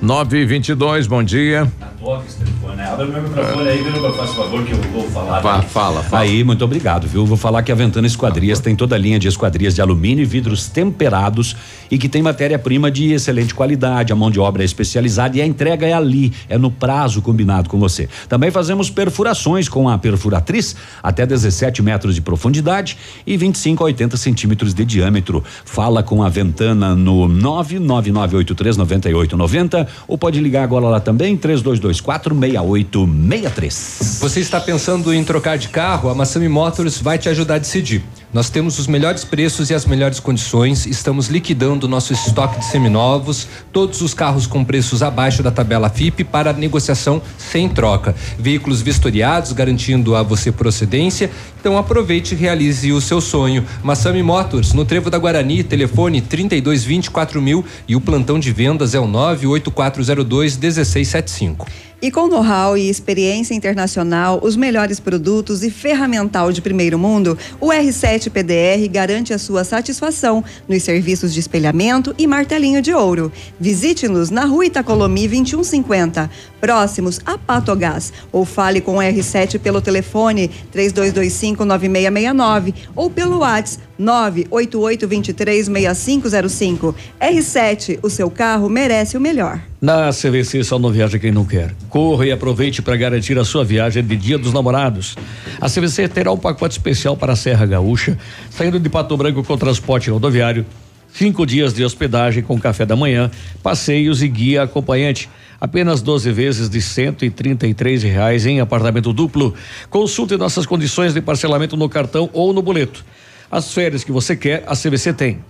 9 0.00 0.38
e 0.38 0.44
22 0.44 1.06
bom 1.06 1.22
dia. 1.22 1.70
Toque 2.00 2.26
esse 2.26 2.38
telefone, 2.38 2.74
né? 2.74 2.90
Abre 2.90 3.06
meu 3.06 3.22
microfone 3.22 3.68
aí, 3.68 3.84
Biruba, 3.84 4.12
faz 4.12 4.34
favor 4.34 4.64
que 4.64 4.72
eu 4.72 4.78
vou 4.92 5.08
falar. 5.10 5.38
Vá, 5.38 5.62
fala, 5.62 6.02
fala. 6.02 6.22
Aí, 6.22 6.42
muito 6.42 6.64
obrigado, 6.64 7.06
viu? 7.06 7.24
Vou 7.24 7.36
falar 7.36 7.62
que 7.62 7.70
a 7.70 7.74
Ventana 7.76 8.08
Esquadrias 8.08 8.58
tem 8.58 8.74
toda 8.74 8.96
a 8.96 8.98
linha 8.98 9.20
de 9.20 9.28
esquadrias 9.28 9.76
de 9.76 9.80
alumínio 9.80 10.22
e 10.22 10.26
vidros 10.26 10.66
temperados 10.68 11.54
e 11.92 11.98
que 11.98 12.08
tem 12.08 12.22
matéria-prima 12.22 12.90
de 12.90 13.12
excelente 13.12 13.54
qualidade, 13.54 14.14
a 14.14 14.16
mão 14.16 14.30
de 14.30 14.40
obra 14.40 14.62
é 14.62 14.64
especializada 14.64 15.36
e 15.36 15.42
a 15.42 15.46
entrega 15.46 15.86
é 15.86 15.92
ali, 15.92 16.32
é 16.48 16.56
no 16.56 16.70
prazo 16.70 17.20
combinado 17.20 17.68
com 17.68 17.78
você. 17.78 18.08
Também 18.30 18.50
fazemos 18.50 18.88
perfurações 18.88 19.68
com 19.68 19.90
a 19.90 19.98
perfuratriz 19.98 20.74
até 21.02 21.26
17 21.26 21.82
metros 21.82 22.14
de 22.14 22.22
profundidade 22.22 22.96
e 23.26 23.36
25 23.36 23.84
a 23.84 23.88
80 23.88 24.16
centímetros 24.16 24.72
de 24.72 24.86
diâmetro. 24.86 25.44
Fala 25.66 26.02
com 26.02 26.22
a 26.22 26.30
Ventana 26.30 26.96
no 26.96 27.28
999839890 27.28 29.86
ou 30.08 30.16
pode 30.16 30.40
ligar 30.40 30.64
agora 30.64 30.86
lá 30.86 30.98
também 30.98 31.36
3224 31.36 32.34
6863. 32.34 34.18
Você 34.18 34.40
está 34.40 34.58
pensando 34.58 35.12
em 35.12 35.22
trocar 35.22 35.58
de 35.58 35.68
carro? 35.68 36.08
A 36.08 36.14
Massami 36.14 36.48
Motors 36.48 37.02
vai 37.02 37.18
te 37.18 37.28
ajudar 37.28 37.56
a 37.56 37.58
decidir. 37.58 38.02
Nós 38.32 38.48
temos 38.48 38.78
os 38.78 38.86
melhores 38.86 39.26
preços 39.26 39.68
e 39.68 39.74
as 39.74 39.84
melhores 39.84 40.18
condições. 40.18 40.86
Estamos 40.86 41.28
liquidando 41.28 41.81
nosso 41.88 42.12
estoque 42.12 42.58
de 42.58 42.64
seminovos, 42.64 43.46
todos 43.72 44.00
os 44.00 44.14
carros 44.14 44.46
com 44.46 44.64
preços 44.64 45.02
abaixo 45.02 45.42
da 45.42 45.50
tabela 45.50 45.88
FIP 45.88 46.24
para 46.24 46.52
negociação 46.52 47.20
sem 47.38 47.68
troca. 47.68 48.14
Veículos 48.38 48.80
vistoriados, 48.80 49.52
garantindo 49.52 50.14
a 50.16 50.22
você 50.22 50.50
procedência. 50.50 51.30
Então 51.60 51.78
aproveite 51.78 52.34
e 52.34 52.38
realize 52.38 52.92
o 52.92 53.00
seu 53.00 53.20
sonho. 53.20 53.64
Massami 53.82 54.22
Motors, 54.22 54.72
no 54.72 54.84
Trevo 54.84 55.10
da 55.10 55.18
Guarani, 55.18 55.62
telefone 55.62 56.20
3224 56.20 57.40
mil 57.40 57.64
e 57.86 57.94
o 57.94 58.00
plantão 58.00 58.38
de 58.38 58.52
vendas 58.52 58.94
é 58.94 59.00
o 59.00 59.06
98402 59.06 60.56
1675. 60.56 61.91
E 62.02 62.10
com 62.10 62.26
know-how 62.26 62.76
e 62.76 62.90
experiência 62.90 63.54
internacional, 63.54 64.40
os 64.42 64.56
melhores 64.56 64.98
produtos 64.98 65.62
e 65.62 65.70
ferramental 65.70 66.50
de 66.50 66.60
primeiro 66.60 66.98
mundo, 66.98 67.38
o 67.60 67.68
R7 67.68 68.28
PDR 68.28 68.88
garante 68.90 69.32
a 69.32 69.38
sua 69.38 69.62
satisfação 69.62 70.42
nos 70.68 70.82
serviços 70.82 71.32
de 71.32 71.38
espelhamento 71.38 72.12
e 72.18 72.26
martelinho 72.26 72.82
de 72.82 72.92
ouro. 72.92 73.30
Visite-nos 73.60 74.30
na 74.30 74.44
Rua 74.44 74.66
Itacolomi 74.66 75.28
2150, 75.28 76.28
próximos 76.60 77.20
a 77.24 77.38
Patogás, 77.38 78.12
ou 78.32 78.44
fale 78.44 78.80
com 78.80 78.96
o 78.96 79.00
R7 79.00 79.60
pelo 79.60 79.80
telefone 79.80 80.50
32259669 80.74 82.74
ou 82.96 83.08
pelo 83.08 83.38
WhatsApp 83.38 83.91
988236505. 84.00 86.94
R7, 87.20 87.98
o 88.02 88.10
seu 88.10 88.28
carro 88.30 88.68
merece 88.68 89.16
o 89.16 89.20
melhor. 89.20 89.60
Na 89.80 90.10
CVC 90.10 90.64
só 90.64 90.76
não 90.78 90.90
viaja 90.90 91.18
quem 91.18 91.32
não 91.32 91.44
quer. 91.44 91.74
Corra 91.88 92.26
e 92.26 92.32
aproveite 92.32 92.82
para 92.82 92.96
garantir 92.96 93.38
a 93.38 93.44
sua 93.44 93.64
viagem 93.64 94.04
de 94.04 94.16
Dia 94.16 94.38
dos 94.38 94.52
Namorados. 94.52 95.16
A 95.60 95.68
CVC 95.68 96.08
terá 96.08 96.32
um 96.32 96.38
pacote 96.38 96.72
especial 96.72 97.16
para 97.16 97.32
a 97.32 97.36
Serra 97.36 97.66
Gaúcha, 97.66 98.16
saindo 98.50 98.78
de 98.78 98.88
Pato 98.88 99.16
Branco 99.16 99.42
com 99.42 99.58
transporte 99.58 100.08
rodoviário, 100.10 100.64
cinco 101.12 101.44
dias 101.44 101.74
de 101.74 101.84
hospedagem 101.84 102.42
com 102.42 102.58
café 102.58 102.86
da 102.86 102.96
manhã, 102.96 103.30
passeios 103.62 104.22
e 104.22 104.28
guia 104.28 104.62
acompanhante. 104.62 105.28
Apenas 105.60 106.02
12 106.02 106.32
vezes 106.32 106.68
de 106.68 106.82
cento 106.82 107.24
e 107.24 107.30
trinta 107.30 107.68
e 107.68 107.74
três 107.74 108.02
reais 108.02 108.46
em 108.46 108.58
apartamento 108.58 109.12
duplo. 109.12 109.54
Consulte 109.88 110.36
nossas 110.36 110.66
condições 110.66 111.14
de 111.14 111.20
parcelamento 111.20 111.76
no 111.76 111.88
cartão 111.88 112.28
ou 112.32 112.52
no 112.52 112.60
boleto. 112.60 113.04
As 113.52 113.74
férias 113.74 114.02
que 114.02 114.10
você 114.10 114.34
quer, 114.34 114.64
a 114.66 114.74
CVC 114.74 115.12
tem. 115.12 115.44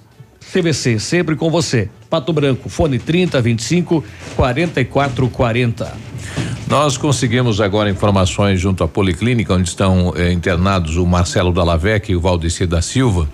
CVC, 0.53 0.99
sempre 0.99 1.37
com 1.37 1.49
você. 1.49 1.89
Pato 2.11 2.33
Branco, 2.33 2.69
fone 2.69 2.99
30 2.99 3.41
25 3.41 4.05
44 4.35 5.29
40. 5.29 5.97
Nós 6.67 6.97
conseguimos 6.97 7.61
agora 7.61 7.89
informações 7.89 8.61
junto 8.61 8.83
à 8.83 8.89
Policlínica, 8.89 9.55
onde 9.55 9.69
estão 9.69 10.13
eh, 10.17 10.33
internados 10.33 10.97
o 10.97 11.07
Marcelo 11.07 11.53
Dallavec 11.53 12.11
e 12.11 12.17
o 12.17 12.21
Valdeci 12.21 12.67
da 12.67 12.83
Silva, 12.83 13.29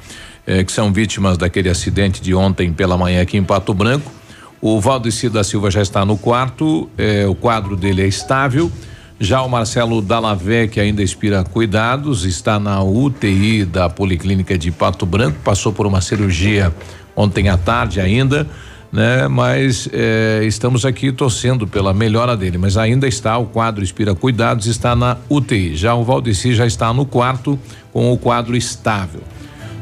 eh, 0.46 0.62
que 0.62 0.70
são 0.70 0.92
vítimas 0.92 1.38
daquele 1.38 1.70
acidente 1.70 2.20
de 2.20 2.34
ontem 2.34 2.70
pela 2.70 2.98
manhã 2.98 3.22
aqui 3.22 3.38
em 3.38 3.44
Pato 3.44 3.72
Branco. 3.72 4.12
O 4.60 4.78
Valdeci 4.82 5.30
da 5.30 5.42
Silva 5.42 5.70
já 5.70 5.80
está 5.80 6.04
no 6.04 6.18
quarto, 6.18 6.90
eh, 6.98 7.26
o 7.26 7.34
quadro 7.34 7.74
dele 7.74 8.02
é 8.02 8.06
estável. 8.06 8.70
Já 9.20 9.42
o 9.42 9.48
Marcelo 9.48 10.00
Dallavec 10.00 10.78
ainda 10.78 11.02
expira 11.02 11.42
cuidados, 11.42 12.24
está 12.24 12.60
na 12.60 12.80
UTI 12.82 13.64
da 13.64 13.90
Policlínica 13.90 14.56
de 14.56 14.70
Pato 14.70 15.04
Branco, 15.04 15.38
passou 15.42 15.72
por 15.72 15.88
uma 15.88 16.00
cirurgia 16.00 16.72
ontem 17.16 17.48
à 17.48 17.56
tarde 17.56 18.00
ainda, 18.00 18.46
né? 18.92 19.26
Mas 19.26 19.88
eh, 19.92 20.42
estamos 20.44 20.84
aqui 20.84 21.10
torcendo 21.10 21.66
pela 21.66 21.92
melhora 21.92 22.36
dele, 22.36 22.58
mas 22.58 22.76
ainda 22.76 23.08
está, 23.08 23.36
o 23.36 23.46
quadro 23.46 23.82
expira 23.82 24.14
cuidados, 24.14 24.66
está 24.66 24.94
na 24.94 25.16
UTI. 25.28 25.74
Já 25.74 25.96
o 25.96 26.04
Valdeci 26.04 26.54
já 26.54 26.64
está 26.64 26.92
no 26.92 27.04
quarto 27.04 27.58
com 27.92 28.12
o 28.12 28.16
quadro 28.16 28.56
estável. 28.56 29.22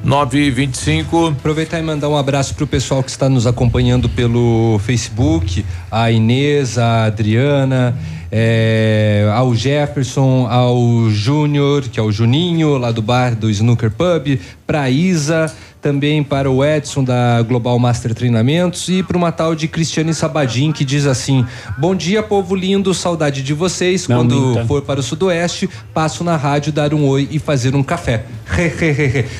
9 0.02 0.38
e 0.38 0.50
25 0.50 1.26
Aproveitar 1.28 1.80
e 1.80 1.82
mandar 1.82 2.08
um 2.08 2.16
abraço 2.16 2.54
para 2.54 2.64
o 2.64 2.66
pessoal 2.66 3.02
que 3.02 3.10
está 3.10 3.28
nos 3.28 3.46
acompanhando 3.46 4.08
pelo 4.08 4.78
Facebook, 4.84 5.64
a 5.90 6.10
Inês, 6.10 6.78
a 6.78 7.04
Adriana, 7.04 7.96
é, 8.38 9.26
ao 9.32 9.54
Jefferson, 9.54 10.46
ao 10.46 11.08
Júnior, 11.08 11.84
que 11.84 11.98
é 11.98 12.02
o 12.02 12.12
Juninho, 12.12 12.76
lá 12.76 12.92
do 12.92 13.00
bar 13.00 13.34
do 13.34 13.48
Snooker 13.48 13.90
Pub, 13.90 14.38
para 14.66 14.82
a 14.82 14.90
Isa, 14.90 15.50
também 15.86 16.20
para 16.24 16.50
o 16.50 16.64
Edson 16.64 17.04
da 17.04 17.40
Global 17.42 17.78
Master 17.78 18.12
Treinamentos 18.12 18.88
e 18.88 19.04
para 19.04 19.16
uma 19.16 19.30
tal 19.30 19.54
de 19.54 19.68
Cristiane 19.68 20.12
Sabadim 20.12 20.72
que 20.72 20.84
diz 20.84 21.06
assim: 21.06 21.46
Bom 21.78 21.94
dia, 21.94 22.24
povo 22.24 22.56
lindo, 22.56 22.92
saudade 22.92 23.40
de 23.40 23.54
vocês. 23.54 24.08
Não 24.08 24.16
Quando 24.16 24.34
minta. 24.48 24.64
for 24.66 24.82
para 24.82 24.98
o 24.98 25.02
Sudoeste, 25.02 25.70
passo 25.94 26.24
na 26.24 26.36
rádio 26.36 26.72
dar 26.72 26.92
um 26.92 27.06
oi 27.06 27.28
e 27.30 27.38
fazer 27.38 27.76
um 27.76 27.84
café. 27.84 28.24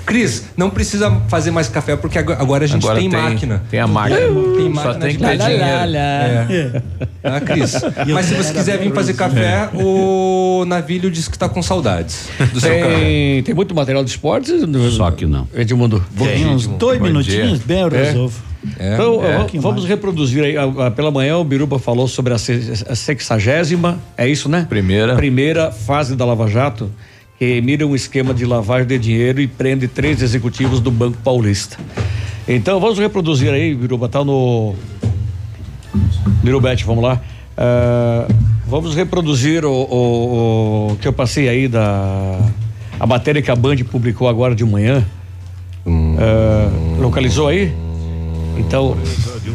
Cris, 0.07 0.45
não 0.57 0.71
precisa 0.71 1.11
fazer 1.29 1.51
mais 1.51 1.69
café 1.69 1.97
porque 1.97 2.17
ag- 2.19 2.33
agora 2.39 2.65
a 2.65 2.69
gente 2.69 2.85
Agora 2.85 3.01
tem, 3.01 3.11
tem- 3.11 3.21
máquina. 3.21 3.63
tem 3.69 3.81
a 3.81 3.87
máquina. 3.89 4.21
Tem 4.21 4.67
Só 4.67 4.71
máquina 4.71 4.95
tem 5.01 5.11
de 5.11 5.19
que 5.19 5.25
ter 5.25 5.39
café. 5.39 5.51
dinheiro. 5.57 5.97
É. 5.97 6.83
Ah, 7.25 7.41
Cris. 7.41 7.73
Mas 8.15 8.27
se 8.27 8.35
você 8.35 8.53
quiser 8.53 8.79
vir 8.79 8.93
fazer 8.95 9.15
café, 9.15 9.69
o 9.75 10.65
Navilho 10.67 11.11
disse 11.11 11.29
que 11.29 11.37
tá 11.37 11.49
com 11.49 11.61
saudades 11.61 12.29
do 12.53 12.61
seu 12.61 12.71
café. 12.71 12.95
Tem, 12.99 13.43
tem 13.43 13.55
muito 13.55 13.75
material 13.75 14.05
de 14.05 14.11
esportes? 14.11 14.55
Só 14.97 15.11
que 15.11 15.27
não. 15.27 15.49
Edmundo. 15.55 16.05
Tem 16.45 16.47
uns 16.55 16.67
dois 16.67 17.01
minutinhos, 17.01 17.59
bem 17.61 17.81
eu 17.81 17.89
resolvo. 17.89 18.41
Então, 18.65 19.25
É. 19.25 19.35
Um 19.37 19.39
pouquinho 19.41 19.63
vamos 19.63 19.85
reproduzir 19.85 20.43
aí. 20.43 20.55
Pela 20.97 21.11
manhã, 21.11 21.37
o 21.37 21.45
Biruba 21.45 21.79
falou 21.79 22.09
sobre 22.09 22.35
a, 22.35 22.39
se- 22.39 22.85
a 22.89 22.95
sexagésima, 22.97 23.99
é 24.17 24.29
isso, 24.29 24.49
né? 24.49 24.67
Primeira. 24.69 25.15
Primeira 25.15 25.71
fase 25.71 26.17
da 26.17 26.25
Lava 26.25 26.49
Jato, 26.49 26.91
que 27.39 27.61
mira 27.61 27.87
um 27.87 27.95
esquema 27.95 28.35
de 28.35 28.45
lavagem 28.45 28.87
de 28.89 28.99
dinheiro 28.99 29.41
e 29.41 29.47
prende 29.47 29.87
três 29.87 30.21
executivos 30.23 30.81
do 30.81 30.91
Banco 30.91 31.19
Paulista. 31.23 31.77
Então, 32.49 32.81
vamos 32.81 32.99
reproduzir 32.99 33.53
aí, 33.53 33.75
Biruba, 33.75 34.09
tá 34.09 34.25
no. 34.25 34.75
Birubete, 36.43 36.85
vamos 36.85 37.03
lá. 37.03 37.21
Ah, 37.57 38.27
vamos 38.67 38.95
reproduzir 38.95 39.65
o, 39.65 39.71
o- 39.73 40.93
o 40.93 40.97
que 40.97 41.07
eu 41.09 41.13
passei 41.13 41.49
aí 41.49 41.69
da. 41.69 42.39
A 42.99 43.07
matéria 43.07 43.43
que 43.43 43.51
a 43.51 43.57
Band 43.57 43.77
publicou 43.91 44.29
agora 44.29 44.55
de 44.55 44.65
manhã. 44.65 45.05
Ah, 45.87 46.71
localizou 46.99 47.49
aí? 47.49 47.73
Então. 48.59 48.97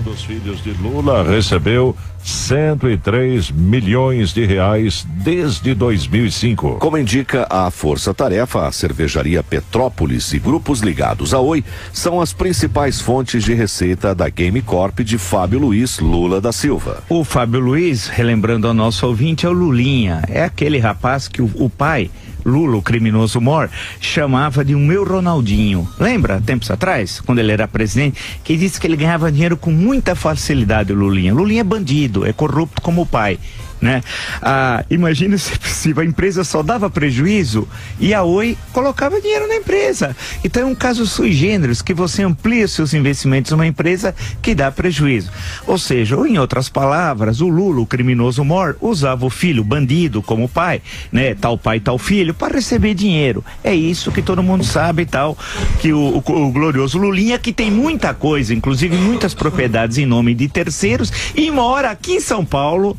dos 0.04 0.24
filhos 0.24 0.64
de 0.64 0.72
Lula 0.74 1.24
recebeu 1.24 1.96
103 2.24 3.52
milhões 3.52 4.32
de 4.32 4.46
reais 4.46 5.06
desde 5.10 5.74
2005. 5.74 6.78
Como 6.80 6.98
indica 6.98 7.48
a 7.50 7.70
Força 7.72 8.14
Tarefa, 8.14 8.68
a 8.68 8.72
cervejaria 8.72 9.44
Petrópolis 9.44 10.32
e 10.34 10.40
grupos 10.40 10.82
ligados 10.82 11.34
à 11.34 11.40
Oi 11.40 11.64
são 11.92 12.22
as 12.22 12.32
principais 12.32 13.02
fontes 13.02 13.44
de 13.44 13.54
receita 13.54 14.14
da 14.14 14.30
Game 14.30 14.62
Corp 14.62 15.00
de 15.00 15.18
Fábio 15.18 15.60
Luiz 15.60 16.00
Lula 16.00 16.40
da 16.40 16.52
Silva. 16.52 17.04
O 17.10 17.24
Fábio 17.24 17.60
Luiz, 17.60 18.08
relembrando 18.08 18.68
ao 18.68 18.74
nosso 18.74 19.06
ouvinte, 19.08 19.46
é 19.46 19.50
o 19.50 19.54
Lulinha. 19.54 20.22
É 20.28 20.44
aquele 20.44 20.78
rapaz 20.78 21.28
que 21.28 21.42
o, 21.42 21.50
o 21.56 21.70
pai 21.70 22.10
Lula, 22.46 22.78
o 22.78 22.82
criminoso 22.82 23.40
Mor, 23.40 23.70
chamava 24.00 24.64
de 24.64 24.76
o 24.76 24.80
meu 24.80 25.04
Ronaldinho. 25.04 25.88
Lembra, 26.00 26.42
tempos 26.42 26.70
atrás, 26.72 27.20
quando 27.22 27.40
ele 27.40 27.52
era 27.52 27.68
presidente, 27.68 28.20
que 28.44 28.58
disse 28.58 28.80
que 28.80 28.88
ele 28.88 28.98
ganhava 28.98 29.32
dinheiro 29.32 29.58
com 29.58 29.72
muita 29.72 30.16
facilidade, 30.16 30.94
Lulinha. 30.94 31.34
Lulinha 31.34 31.62
é 31.62 31.64
bandido, 31.64 32.26
é 32.26 32.34
corrupto 32.34 32.82
como 32.82 33.02
o 33.02 33.06
pai 33.06 33.40
né? 33.82 34.04
Ah, 34.42 34.86
imagina 34.90 35.38
se 35.38 35.58
possível, 35.58 36.04
a 36.04 36.06
empresa 36.06 36.44
só 36.44 36.62
dava 36.62 36.90
prejuízo 36.90 37.68
e 38.00 38.14
a 38.14 38.24
Oi 38.24 38.58
colocava 38.72 39.20
dinheiro 39.20 39.48
na 39.48 39.56
empresa. 39.56 40.16
Então 40.44 40.64
é 40.64 40.66
um 40.66 40.76
caso 40.76 41.06
sui 41.08 41.34
generis 41.34 41.82
que 41.82 41.94
você 41.94 42.24
amplia 42.24 42.68
seus 42.68 42.94
investimentos 42.94 43.52
numa 43.52 43.66
empresa 43.66 44.14
que 44.42 44.54
dá 44.54 44.72
prejuízo. 44.72 45.32
Ou 45.66 45.78
seja, 45.78 46.16
ou 46.16 46.28
em 46.28 46.38
outras 46.38 46.70
palavras, 46.70 47.42
o 47.42 47.48
Lula, 47.48 47.82
o 47.82 47.86
criminoso 47.86 48.44
mor, 48.44 48.78
usava 48.80 49.26
o 49.26 49.30
filho 49.30 49.64
bandido 49.64 50.22
como 50.22 50.48
pai, 50.48 50.82
né? 51.12 51.34
Tal 51.34 51.58
pai, 51.58 51.80
tal 51.80 51.98
filho, 51.98 52.34
para 52.34 52.56
receber 52.56 52.94
dinheiro. 52.94 53.44
É 53.64 53.74
isso 53.74 54.12
que 54.12 54.22
todo 54.22 54.44
mundo 54.44 54.64
sabe 54.64 55.04
e 55.04 55.06
tal, 55.06 55.38
que 55.80 55.92
o, 55.92 56.24
o, 56.26 56.48
o 56.48 56.52
glorioso 56.52 56.98
Lulinha, 56.98 57.40
que 57.40 57.52
tem 57.52 57.72
muita 57.72 58.14
coisa, 58.14 58.54
inclusive 58.54 58.96
muitas 58.96 59.34
propriedades 59.34 59.98
em 59.98 60.06
nome 60.06 60.36
de 60.36 60.48
terceiros, 60.48 61.12
e 61.36 61.50
mora 61.50 61.90
aqui 61.90 62.14
em 62.14 62.20
São 62.20 62.46
Paulo, 62.46 62.98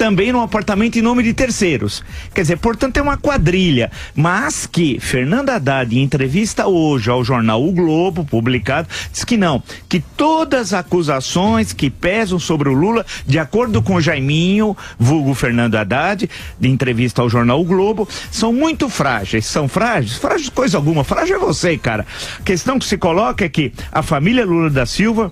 também 0.00 0.32
num 0.32 0.40
apartamento 0.40 0.98
em 0.98 1.02
nome 1.02 1.22
de 1.22 1.34
terceiros. 1.34 2.02
Quer 2.34 2.40
dizer, 2.40 2.56
portanto, 2.56 2.96
é 2.96 3.02
uma 3.02 3.18
quadrilha. 3.18 3.92
Mas 4.14 4.64
que 4.64 4.98
Fernanda 4.98 5.56
Haddad, 5.56 5.94
em 5.94 6.02
entrevista 6.02 6.66
hoje 6.66 7.10
ao 7.10 7.22
jornal 7.22 7.62
O 7.62 7.70
Globo, 7.70 8.24
publicado, 8.24 8.88
diz 9.12 9.24
que 9.24 9.36
não, 9.36 9.62
que 9.90 10.00
todas 10.00 10.72
as 10.72 10.80
acusações 10.80 11.74
que 11.74 11.90
pesam 11.90 12.38
sobre 12.38 12.70
o 12.70 12.72
Lula, 12.72 13.04
de 13.26 13.38
acordo 13.38 13.82
com 13.82 14.00
Jaiminho, 14.00 14.74
vulgo 14.98 15.34
Fernando 15.34 15.74
Haddad, 15.74 16.30
de 16.58 16.68
entrevista 16.70 17.20
ao 17.20 17.28
jornal 17.28 17.60
O 17.60 17.64
Globo, 17.64 18.08
são 18.30 18.54
muito 18.54 18.88
frágeis. 18.88 19.44
São 19.44 19.68
frágeis? 19.68 20.16
Frágeis 20.16 20.48
coisa 20.48 20.78
alguma. 20.78 21.04
Frágil 21.04 21.36
é 21.36 21.38
você, 21.38 21.76
cara. 21.76 22.06
A 22.38 22.42
questão 22.42 22.78
que 22.78 22.86
se 22.86 22.96
coloca 22.96 23.44
é 23.44 23.50
que 23.50 23.70
a 23.92 24.02
família 24.02 24.46
Lula 24.46 24.70
da 24.70 24.86
Silva 24.86 25.30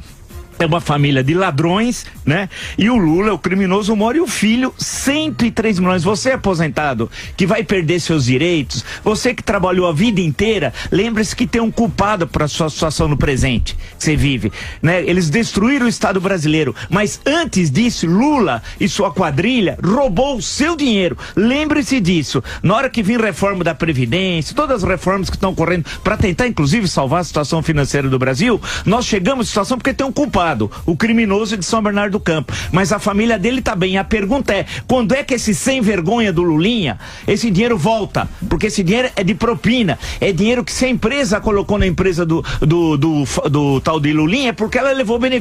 é 0.59 0.67
uma 0.67 0.81
família 0.81 1.23
de 1.23 1.35
ladrões, 1.35 2.05
né? 2.25 2.49
E 2.77 2.91
o 2.91 2.97
Lula, 2.97 3.33
o 3.33 3.39
criminoso, 3.39 3.95
mora 3.95 4.17
e 4.17 4.21
o 4.21 4.27
filho, 4.27 4.75
103 4.77 5.79
milhões. 5.79 6.03
Você 6.03 6.31
é 6.31 6.35
aposentado, 6.35 7.11
que 7.37 7.47
vai 7.47 7.63
perder 7.63 8.01
seus 8.01 8.25
direitos, 8.25 8.85
você 9.05 9.35
que 9.35 9.43
trabalhou 9.43 9.87
a 9.87 9.93
vida 9.93 10.21
inteira, 10.21 10.73
lembre-se 10.91 11.37
que 11.37 11.47
tem 11.47 11.61
um 11.61 11.71
culpado 11.71 12.27
para 12.27 12.49
sua 12.49 12.69
situação 12.69 13.09
no 13.09 13.17
presente 13.17 13.77
que 13.99 14.05
você 14.05 14.17
vive, 14.17 14.53
né? 14.83 15.03
Eles 15.05 15.31
destruíram 15.31 15.87
o 15.87 15.89
Estado 15.89 16.21
brasileiro, 16.21 16.75
mas 16.91 17.21
antes 17.25 17.71
disso, 17.71 18.07
Lula 18.07 18.63
e 18.81 18.89
sua 18.89 19.13
quadrilha 19.13 19.79
roubou 19.85 20.37
o 20.37 20.43
seu 20.43 20.77
dinheiro. 20.77 21.17
Lembre-se 21.37 22.01
disso. 22.01 22.43
Na 22.63 22.75
hora 22.75 22.91
que 22.91 23.03
vir 23.03 23.21
reforma 23.21 23.63
da 23.63 23.75
Previdência, 23.75 24.55
todas 24.55 24.83
as 24.83 24.89
reformas 24.89 25.31
que 25.31 25.37
estão 25.37 25.55
correndo 25.55 25.87
para 26.03 26.17
tentar, 26.17 26.49
inclusive, 26.49 26.89
salvar 26.89 27.21
a 27.21 27.25
situação 27.25 27.63
financeira 27.63 28.09
do 28.09 28.19
Brasil, 28.19 28.61
nós 28.85 29.05
chegamos 29.05 29.47
à 29.47 29.49
situação 29.49 29.79
porque 29.79 29.95
tem 29.95 30.07
um 30.07 30.13
culpado 30.13 30.48
o 30.87 30.97
criminoso 30.97 31.57
de 31.57 31.65
São 31.65 31.83
Bernardo 31.83 32.13
do 32.13 32.21
Campo. 32.21 32.53
Mas 32.73 32.93
a 32.93 32.99
família 32.99 33.39
dele 33.39 33.61
tá 33.61 33.75
bem. 33.75 33.99
A 33.99 34.05
pergunta 34.05 34.55
é: 34.55 34.67
quando 34.87 35.15
é 35.15 35.23
que 35.23 35.35
esse 35.35 35.55
sem 35.55 35.81
vergonha 35.81 36.33
do 36.33 36.43
Lulinha, 36.43 36.99
esse 37.27 37.51
dinheiro 37.51 37.77
volta? 37.77 38.29
Porque 38.49 38.67
esse 38.67 38.83
dinheiro 38.83 39.11
é 39.17 39.25
de 39.25 39.35
propina. 39.35 39.99
É 40.21 40.33
dinheiro 40.33 40.65
que 40.65 40.73
se 40.73 40.85
a 40.85 40.89
empresa 40.89 41.41
colocou 41.41 41.79
na 41.79 41.87
empresa 41.87 42.25
do, 42.25 42.45
do, 42.61 42.97
do, 42.97 43.25
do, 43.25 43.49
do 43.51 43.81
tal 43.81 44.01
de 44.01 44.13
Lulinha, 44.13 44.51
é 44.51 44.53
porque 44.53 44.79
ela 44.79 44.93
levou 44.93 45.19
benefício. 45.19 45.39